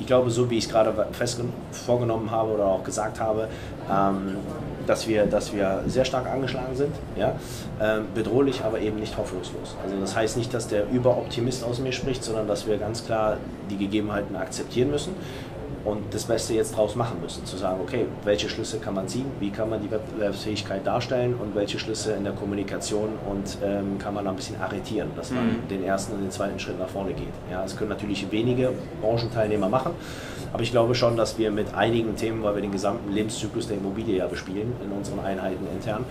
ich 0.00 0.06
glaube, 0.06 0.30
so 0.30 0.50
wie 0.50 0.58
ich 0.58 0.64
es 0.64 0.70
gerade 0.70 0.92
fest 1.12 1.40
vorgenommen 1.70 2.28
habe 2.30 2.50
oder 2.50 2.66
auch 2.66 2.82
gesagt 2.82 3.20
habe, 3.20 3.48
ähm, 3.88 4.36
dass, 4.84 5.06
wir, 5.06 5.26
dass 5.26 5.54
wir 5.54 5.84
sehr 5.86 6.04
stark 6.04 6.26
angeschlagen 6.26 6.74
sind, 6.74 6.94
ja? 7.16 7.36
Ähm, 7.80 8.06
bedrohlich, 8.14 8.62
aber 8.62 8.80
eben 8.80 8.98
nicht 8.98 9.16
hoffnungslos. 9.16 9.76
Also 9.84 9.96
das 10.00 10.16
heißt 10.16 10.36
nicht, 10.36 10.52
dass 10.52 10.66
der 10.66 10.90
Überoptimist 10.90 11.62
aus 11.64 11.78
mir 11.78 11.92
spricht, 11.92 12.24
sondern 12.24 12.48
dass 12.48 12.66
wir 12.66 12.78
ganz 12.78 13.06
klar 13.06 13.36
die 13.70 13.76
Gegebenheiten 13.76 14.34
akzeptieren 14.34 14.90
müssen 14.90 15.14
und 15.86 16.12
das 16.12 16.24
Beste 16.24 16.52
jetzt 16.54 16.76
draus 16.76 16.96
machen 16.96 17.20
müssen. 17.22 17.46
Zu 17.46 17.56
sagen, 17.56 17.80
okay, 17.80 18.06
welche 18.24 18.48
Schlüsse 18.48 18.78
kann 18.78 18.94
man 18.94 19.06
ziehen, 19.06 19.26
wie 19.38 19.50
kann 19.50 19.70
man 19.70 19.80
die 19.80 19.90
Wettbewerbsfähigkeit 19.90 20.84
darstellen 20.84 21.34
und 21.34 21.54
welche 21.54 21.78
Schlüsse 21.78 22.12
in 22.14 22.24
der 22.24 22.32
Kommunikation 22.32 23.10
und 23.30 23.58
ähm, 23.62 23.96
kann 23.98 24.12
man 24.12 24.24
da 24.24 24.30
ein 24.30 24.36
bisschen 24.36 24.60
arretieren, 24.60 25.10
dass 25.16 25.30
man 25.30 25.46
mhm. 25.46 25.68
den 25.70 25.84
ersten 25.84 26.14
und 26.14 26.22
den 26.22 26.30
zweiten 26.32 26.58
Schritt 26.58 26.78
nach 26.78 26.88
vorne 26.88 27.12
geht. 27.12 27.32
Ja, 27.50 27.64
es 27.64 27.76
können 27.76 27.90
natürlich 27.90 28.30
wenige 28.32 28.72
Branchenteilnehmer 29.00 29.68
machen, 29.68 29.92
aber 30.52 30.62
ich 30.64 30.72
glaube 30.72 30.96
schon, 30.96 31.16
dass 31.16 31.38
wir 31.38 31.52
mit 31.52 31.72
einigen 31.74 32.16
Themen, 32.16 32.42
weil 32.42 32.56
wir 32.56 32.62
den 32.62 32.72
gesamten 32.72 33.12
Lebenszyklus 33.12 33.68
der 33.68 33.76
Immobilie 33.76 34.16
ja 34.16 34.26
bespielen 34.26 34.72
in 34.84 34.90
unseren 34.90 35.20
Einheiten 35.20 35.66
intern, 35.72 36.04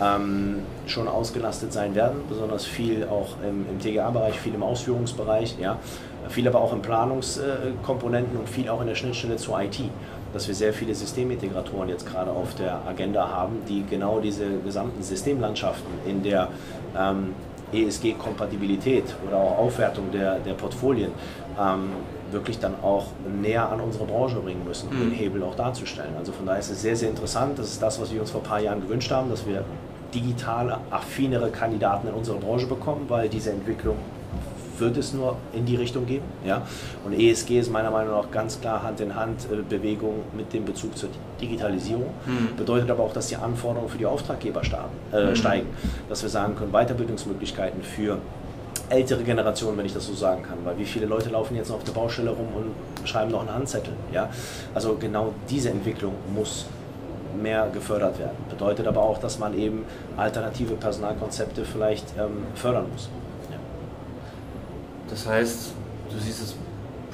ähm, 0.00 0.62
schon 0.86 1.06
ausgelastet 1.06 1.72
sein 1.72 1.94
werden, 1.94 2.22
besonders 2.28 2.64
viel 2.64 3.06
auch 3.06 3.36
im, 3.48 3.66
im 3.70 3.78
TGA-Bereich, 3.78 4.40
viel 4.40 4.54
im 4.54 4.64
Ausführungsbereich. 4.64 5.56
Ja 5.60 5.78
viel 6.28 6.46
aber 6.46 6.60
auch 6.60 6.72
in 6.72 6.82
Planungskomponenten 6.82 8.38
und 8.38 8.48
viel 8.48 8.68
auch 8.68 8.80
in 8.80 8.86
der 8.86 8.94
Schnittstelle 8.94 9.36
zur 9.36 9.60
IT. 9.60 9.80
Dass 10.32 10.46
wir 10.46 10.54
sehr 10.54 10.72
viele 10.72 10.94
Systemintegratoren 10.94 11.88
jetzt 11.88 12.06
gerade 12.06 12.30
auf 12.30 12.54
der 12.54 12.80
Agenda 12.86 13.28
haben, 13.28 13.62
die 13.68 13.84
genau 13.88 14.20
diese 14.20 14.58
gesamten 14.64 15.02
Systemlandschaften 15.02 15.90
in 16.06 16.22
der 16.22 16.48
ähm, 16.96 17.34
ESG-Kompatibilität 17.72 19.04
oder 19.26 19.36
auch 19.36 19.58
Aufwertung 19.58 20.10
der, 20.12 20.38
der 20.38 20.54
Portfolien 20.54 21.10
ähm, 21.58 21.90
wirklich 22.30 22.58
dann 22.58 22.74
auch 22.82 23.06
näher 23.40 23.68
an 23.70 23.80
unsere 23.80 24.04
Branche 24.04 24.36
bringen 24.36 24.64
müssen, 24.64 24.88
um 24.88 24.98
den 24.98 25.08
mhm. 25.08 25.14
Hebel 25.14 25.42
auch 25.42 25.56
darzustellen. 25.56 26.14
Also 26.16 26.32
von 26.32 26.46
daher 26.46 26.60
ist 26.60 26.70
es 26.70 26.82
sehr, 26.82 26.96
sehr 26.96 27.10
interessant. 27.10 27.58
Das 27.58 27.66
ist 27.66 27.82
das, 27.82 28.00
was 28.00 28.12
wir 28.12 28.20
uns 28.20 28.30
vor 28.30 28.40
ein 28.40 28.46
paar 28.46 28.60
Jahren 28.60 28.80
gewünscht 28.80 29.10
haben, 29.10 29.30
dass 29.30 29.46
wir 29.46 29.64
digitale, 30.14 30.78
affinere 30.90 31.50
Kandidaten 31.50 32.08
in 32.08 32.14
unsere 32.14 32.38
Branche 32.38 32.66
bekommen, 32.66 33.06
weil 33.08 33.28
diese 33.28 33.50
Entwicklung 33.50 33.96
wird 34.80 34.96
es 34.96 35.12
nur 35.12 35.36
in 35.52 35.66
die 35.66 35.76
Richtung 35.76 36.06
gehen. 36.06 36.22
Ja? 36.44 36.62
Und 37.04 37.12
ESG 37.12 37.58
ist 37.58 37.70
meiner 37.70 37.90
Meinung 37.90 38.14
nach 38.14 38.30
ganz 38.30 38.60
klar 38.60 38.82
Hand 38.82 39.00
in 39.00 39.14
Hand 39.14 39.46
äh, 39.50 39.56
Bewegung 39.68 40.22
mit 40.36 40.52
dem 40.52 40.64
Bezug 40.64 40.96
zur 40.96 41.08
Digitalisierung. 41.40 42.10
Mhm. 42.26 42.56
Bedeutet 42.56 42.90
aber 42.90 43.02
auch, 43.02 43.12
dass 43.12 43.28
die 43.28 43.36
Anforderungen 43.36 43.88
für 43.88 43.98
die 43.98 44.06
Auftraggeber 44.06 44.64
starten, 44.64 44.96
äh, 45.12 45.26
mhm. 45.26 45.36
steigen. 45.36 45.66
Dass 46.08 46.22
wir 46.22 46.30
sagen 46.30 46.56
können, 46.56 46.72
Weiterbildungsmöglichkeiten 46.72 47.82
für 47.82 48.18
ältere 48.88 49.22
Generationen, 49.22 49.78
wenn 49.78 49.86
ich 49.86 49.94
das 49.94 50.06
so 50.06 50.14
sagen 50.14 50.42
kann. 50.42 50.58
Weil 50.64 50.76
wie 50.78 50.84
viele 50.84 51.06
Leute 51.06 51.30
laufen 51.30 51.54
jetzt 51.56 51.68
noch 51.68 51.76
auf 51.76 51.84
der 51.84 51.92
Baustelle 51.92 52.30
rum 52.30 52.48
und 52.56 53.08
schreiben 53.08 53.30
noch 53.30 53.40
einen 53.40 53.54
Handzettel. 53.54 53.92
Ja? 54.12 54.28
Also 54.74 54.96
genau 54.98 55.32
diese 55.48 55.70
Entwicklung 55.70 56.14
muss 56.34 56.66
mehr 57.40 57.68
gefördert 57.72 58.18
werden. 58.18 58.36
Bedeutet 58.48 58.86
aber 58.86 59.02
auch, 59.02 59.18
dass 59.18 59.38
man 59.38 59.56
eben 59.56 59.84
alternative 60.16 60.74
Personalkonzepte 60.74 61.64
vielleicht 61.64 62.06
ähm, 62.18 62.44
fördern 62.54 62.86
muss. 62.92 63.08
Das 65.10 65.26
heißt, 65.26 65.72
du 66.10 66.18
siehst 66.18 66.42
es 66.42 66.54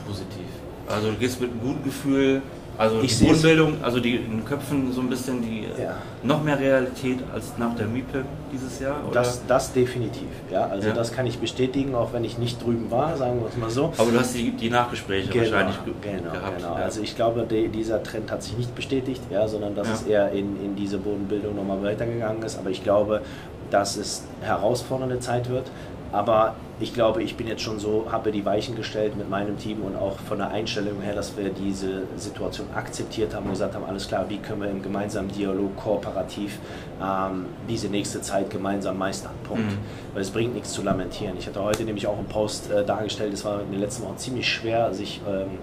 positiv. 0.07 0.47
Also 0.89 1.11
du 1.11 1.17
gehst 1.17 1.41
mit 1.41 1.51
einem 1.51 1.61
guten 1.61 1.85
Gefühl, 1.85 2.43
also 2.79 3.01
ich 3.01 3.19
die 3.19 3.25
Grundbildung, 3.25 3.83
also 3.83 4.01
die 4.01 4.17
in 4.17 4.31
den 4.31 4.45
Köpfen 4.45 4.93
so 4.93 5.01
ein 5.01 5.09
bisschen 5.09 5.41
die 5.41 5.65
ja. 5.81 5.97
noch 6.23 6.43
mehr 6.45 6.59
Realität 6.59 7.21
als 7.33 7.53
nach 7.57 7.75
der 7.75 7.87
MIPE 7.87 8.25
dieses 8.53 8.81
Jahr? 8.81 8.97
Oder? 9.05 9.15
Das, 9.15 9.47
das 9.47 9.73
definitiv, 9.73 10.29
ja. 10.51 10.67
Also 10.67 10.89
ja. 10.89 10.95
das 10.95 11.13
kann 11.13 11.27
ich 11.27 11.39
bestätigen, 11.39 11.95
auch 11.95 12.13
wenn 12.13 12.23
ich 12.23 12.37
nicht 12.37 12.63
drüben 12.63 12.91
war, 12.91 13.17
sagen 13.17 13.41
wir 13.41 13.49
es 13.49 13.57
mal 13.57 13.71
so. 13.71 13.93
Aber 13.97 14.11
du 14.11 14.19
hast 14.19 14.35
die, 14.35 14.51
die 14.51 14.69
Nachgespräche 14.69 15.31
genau, 15.31 15.45
wahrscheinlich 15.45 15.79
genau, 15.85 16.33
gehabt. 16.33 16.59
Genau. 16.59 16.77
Ja. 16.77 16.83
Also 16.83 17.01
ich 17.01 17.17
glaube, 17.17 17.47
die, 17.49 17.69
dieser 17.69 18.03
Trend 18.03 18.31
hat 18.31 18.43
sich 18.43 18.57
nicht 18.59 18.75
bestätigt, 18.75 19.23
ja, 19.31 19.49
sondern 19.49 19.75
dass 19.75 19.89
es 19.89 20.03
eher 20.03 20.31
in, 20.33 20.63
in 20.63 20.77
diese 20.77 20.99
Bodenbildung 20.99 21.57
nochmal 21.57 21.83
weitergegangen 21.83 22.43
ist. 22.43 22.59
Aber 22.59 22.69
ich 22.69 22.85
glaube, 22.85 23.23
dass 23.71 23.97
es 23.97 24.23
herausfordernde 24.43 25.19
Zeit 25.21 25.49
wird. 25.49 25.71
Aber 26.17 26.55
ich 26.81 26.95
glaube, 26.95 27.23
ich 27.23 27.37
bin 27.37 27.47
jetzt 27.47 27.61
schon 27.61 27.79
so, 27.79 28.07
habe 28.11 28.33
die 28.33 28.43
Weichen 28.43 28.75
gestellt 28.75 29.19
mit 29.19 29.29
meinem 29.29 29.59
Team 29.59 29.83
und 29.83 29.97
auch 29.97 30.19
von 30.19 30.39
der 30.39 30.49
Einstellung 30.49 31.03
her, 31.03 31.15
dass 31.15 31.37
wir 31.37 31.51
diese 31.51 32.05
Situation 32.17 32.69
akzeptiert 32.75 33.35
haben 33.35 33.45
und 33.45 33.51
gesagt 33.51 33.75
haben, 33.75 33.85
alles 33.85 34.09
klar, 34.09 34.25
wie 34.31 34.39
können 34.39 34.63
wir 34.63 34.71
im 34.71 34.81
gemeinsamen 34.83 35.29
Dialog 35.29 35.77
kooperativ 35.77 36.59
ähm, 37.03 37.45
diese 37.69 37.89
nächste 37.89 38.23
Zeit 38.23 38.49
gemeinsam 38.49 38.97
meistern. 38.97 39.33
Punkt. 39.45 39.73
Mhm. 39.73 39.79
Weil 40.15 40.23
es 40.23 40.31
bringt 40.31 40.55
nichts 40.55 40.73
zu 40.73 40.81
lamentieren. 40.83 41.37
Ich 41.39 41.47
hatte 41.47 41.63
heute 41.63 41.85
nämlich 41.85 42.07
auch 42.07 42.17
einen 42.17 42.29
Post 42.29 42.71
äh, 42.71 42.83
dargestellt, 42.83 43.35
es 43.35 43.45
war 43.45 43.61
in 43.61 43.73
den 43.73 43.81
letzten 43.81 44.05
Wochen 44.05 44.17
ziemlich 44.17 44.51
schwer, 44.51 44.95
sich 44.95 45.21
ähm, 45.29 45.59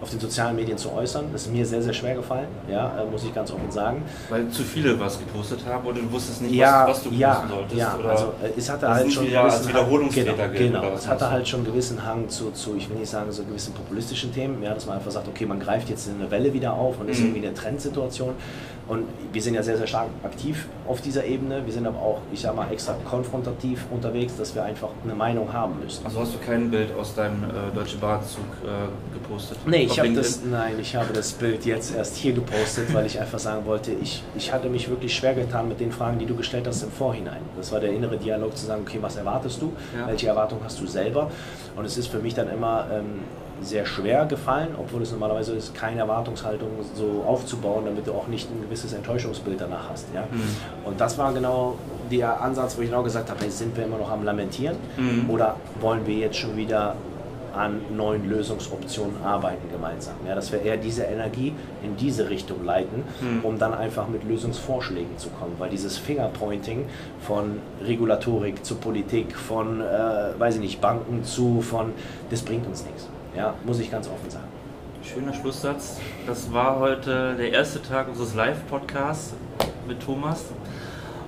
auf 0.00 0.10
den 0.10 0.20
sozialen 0.20 0.56
Medien 0.56 0.76
zu 0.76 0.92
äußern. 0.92 1.26
Das 1.32 1.42
ist 1.42 1.52
mir 1.52 1.64
sehr, 1.64 1.82
sehr 1.82 1.92
schwer 1.92 2.14
gefallen, 2.14 2.48
ja, 2.68 3.00
äh, 3.00 3.06
muss 3.10 3.24
ich 3.24 3.34
ganz 3.34 3.50
offen 3.50 3.70
sagen. 3.70 4.02
Weil 4.28 4.48
zu 4.48 4.62
viele 4.62 4.98
was 4.98 5.18
gepostet 5.18 5.60
haben 5.66 5.86
oder 5.86 6.00
du 6.00 6.12
wusstest 6.12 6.42
nicht, 6.42 6.54
ja, 6.54 6.82
was, 6.82 6.96
was, 6.96 7.02
du 7.04 7.08
posten 7.10 7.20
ja, 7.20 7.44
solltest? 7.48 7.76
Ja, 7.76 7.96
oder 7.98 8.10
also 8.10 8.24
äh, 8.42 8.58
es 8.58 8.70
hatte 8.70 8.88
halt 8.88 9.12
schon 9.12 9.30
ja, 9.30 9.44
als 9.44 9.68
Wiederholungstäter 9.68 10.32
genau, 10.32 10.48
gilt, 10.48 10.72
genau, 10.72 10.92
es 10.94 11.08
hatte 11.08 11.30
halt 11.30 11.48
schon 11.48 11.60
einen 11.60 11.66
gewissen 11.66 12.04
Hang 12.04 12.28
zu, 12.28 12.50
zu, 12.50 12.76
ich 12.76 12.88
will 12.90 12.98
nicht 12.98 13.10
sagen, 13.10 13.30
so 13.32 13.44
gewissen 13.44 13.72
populistischen 13.72 14.32
Themen, 14.32 14.62
ja, 14.62 14.74
dass 14.74 14.86
man 14.86 14.96
einfach 14.96 15.10
sagt, 15.10 15.28
okay, 15.28 15.46
man 15.46 15.60
greift 15.60 15.88
jetzt 15.88 16.08
eine 16.08 16.30
Welle 16.30 16.52
wieder 16.52 16.74
auf 16.74 16.98
und 16.98 17.06
mhm. 17.06 17.12
ist 17.12 17.20
irgendwie 17.20 17.46
eine 17.46 17.54
Trendsituation. 17.54 18.34
Und 18.86 19.06
wir 19.32 19.40
sind 19.40 19.54
ja 19.54 19.62
sehr, 19.62 19.78
sehr 19.78 19.86
stark 19.86 20.08
aktiv 20.22 20.66
auf 20.86 21.00
dieser 21.00 21.24
Ebene. 21.24 21.64
Wir 21.64 21.72
sind 21.72 21.86
aber 21.86 21.98
auch, 21.98 22.20
ich 22.32 22.40
sag 22.40 22.54
mal, 22.54 22.70
extra 22.70 22.94
konfrontativ 23.08 23.86
unterwegs, 23.90 24.36
dass 24.36 24.54
wir 24.54 24.62
einfach 24.62 24.90
eine 25.02 25.14
Meinung 25.14 25.50
haben 25.52 25.80
müssen. 25.82 26.04
Also 26.04 26.20
hast 26.20 26.34
du 26.34 26.38
kein 26.38 26.70
Bild 26.70 26.94
aus 26.94 27.14
deinem 27.14 27.44
äh, 27.44 27.74
Deutsche 27.74 27.96
Bahnzug 27.96 28.44
äh, 28.62 29.14
gepostet? 29.14 29.58
Nee, 29.66 29.84
ich 29.84 29.98
habe 29.98 30.12
das, 30.12 30.40
nein, 30.44 30.74
ich 30.78 30.94
habe 30.94 31.14
das 31.14 31.32
Bild 31.32 31.64
jetzt 31.64 31.94
erst 31.94 32.16
hier 32.16 32.34
gepostet, 32.34 32.92
weil 32.92 33.06
ich 33.06 33.18
einfach 33.18 33.38
sagen 33.38 33.64
wollte, 33.64 33.92
ich, 33.92 34.22
ich 34.36 34.52
hatte 34.52 34.68
mich 34.68 34.90
wirklich 34.90 35.14
schwer 35.14 35.34
getan 35.34 35.68
mit 35.68 35.80
den 35.80 35.90
Fragen, 35.90 36.18
die 36.18 36.26
du 36.26 36.36
gestellt 36.36 36.66
hast 36.66 36.82
im 36.82 36.90
Vorhinein. 36.90 37.40
Das 37.56 37.72
war 37.72 37.80
der 37.80 37.90
innere 37.90 38.18
Dialog 38.18 38.54
zu 38.56 38.66
sagen, 38.66 38.82
okay, 38.86 38.98
was 39.00 39.16
erwartest 39.16 39.62
du? 39.62 39.72
Ja. 39.98 40.08
Welche 40.08 40.26
Erwartung 40.26 40.60
hast 40.62 40.78
du 40.80 40.86
selber? 40.86 41.30
Und 41.74 41.86
es 41.86 41.96
ist 41.96 42.08
für 42.08 42.18
mich 42.18 42.34
dann 42.34 42.50
immer 42.50 42.86
ähm, 42.92 43.20
sehr 43.64 43.86
schwer 43.86 44.26
gefallen, 44.26 44.74
obwohl 44.78 45.02
es 45.02 45.10
normalerweise 45.10 45.54
ist, 45.54 45.74
keine 45.74 46.00
Erwartungshaltung 46.00 46.68
so 46.94 47.24
aufzubauen, 47.26 47.84
damit 47.86 48.06
du 48.06 48.12
auch 48.12 48.28
nicht 48.28 48.50
ein 48.50 48.60
gewisses 48.62 48.92
Enttäuschungsbild 48.92 49.60
danach 49.60 49.90
hast. 49.90 50.06
Ja? 50.14 50.22
Mhm. 50.30 50.86
Und 50.86 51.00
das 51.00 51.18
war 51.18 51.32
genau 51.32 51.76
der 52.10 52.40
Ansatz, 52.40 52.76
wo 52.76 52.82
ich 52.82 52.90
genau 52.90 53.02
gesagt 53.02 53.30
habe, 53.30 53.40
hey, 53.40 53.50
sind 53.50 53.76
wir 53.76 53.84
immer 53.84 53.98
noch 53.98 54.10
am 54.10 54.24
Lamentieren 54.24 54.76
mhm. 54.96 55.30
oder 55.30 55.56
wollen 55.80 56.06
wir 56.06 56.16
jetzt 56.16 56.36
schon 56.36 56.56
wieder 56.56 56.94
an 57.54 57.80
neuen 57.94 58.28
Lösungsoptionen 58.28 59.22
arbeiten 59.22 59.70
gemeinsam. 59.70 60.14
Ja, 60.26 60.34
dass 60.34 60.50
wir 60.52 60.62
eher 60.62 60.76
diese 60.76 61.04
Energie 61.04 61.52
in 61.82 61.96
diese 61.96 62.28
Richtung 62.28 62.64
leiten, 62.64 63.04
mhm. 63.20 63.44
um 63.44 63.58
dann 63.58 63.74
einfach 63.74 64.08
mit 64.08 64.24
Lösungsvorschlägen 64.24 65.16
zu 65.18 65.28
kommen. 65.30 65.54
Weil 65.58 65.70
dieses 65.70 65.96
Fingerpointing 65.96 66.86
von 67.20 67.60
Regulatorik 67.84 68.64
zu 68.64 68.74
Politik, 68.76 69.36
von, 69.36 69.80
äh, 69.80 69.84
weiß 70.38 70.56
ich 70.56 70.60
nicht, 70.60 70.80
Banken 70.80 71.24
zu, 71.24 71.60
von, 71.60 71.92
das 72.30 72.42
bringt 72.42 72.66
uns 72.66 72.84
nichts. 72.84 73.08
Ja, 73.36 73.54
muss 73.64 73.80
ich 73.80 73.90
ganz 73.90 74.08
offen 74.08 74.30
sagen. 74.30 74.46
Schöner 75.02 75.34
Schlusssatz. 75.34 75.98
Das 76.26 76.52
war 76.52 76.78
heute 76.78 77.34
der 77.36 77.52
erste 77.52 77.82
Tag 77.82 78.08
unseres 78.08 78.34
Live-Podcasts 78.34 79.34
mit 79.86 80.00
Thomas. 80.00 80.44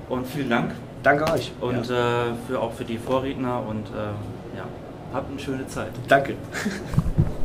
Und 0.08 0.26
vielen 0.26 0.50
Dank. 0.50 0.72
Danke 1.02 1.30
euch. 1.32 1.52
Und 1.60 1.88
ja. 1.88 2.28
äh, 2.28 2.34
für, 2.46 2.60
auch 2.60 2.72
für 2.72 2.84
die 2.84 2.98
Vorredner 2.98 3.62
und 3.66 3.86
äh, 3.88 4.56
ja, 4.56 4.64
habt 5.12 5.30
eine 5.30 5.40
schöne 5.40 5.66
Zeit. 5.66 5.90
Danke. 6.08 6.34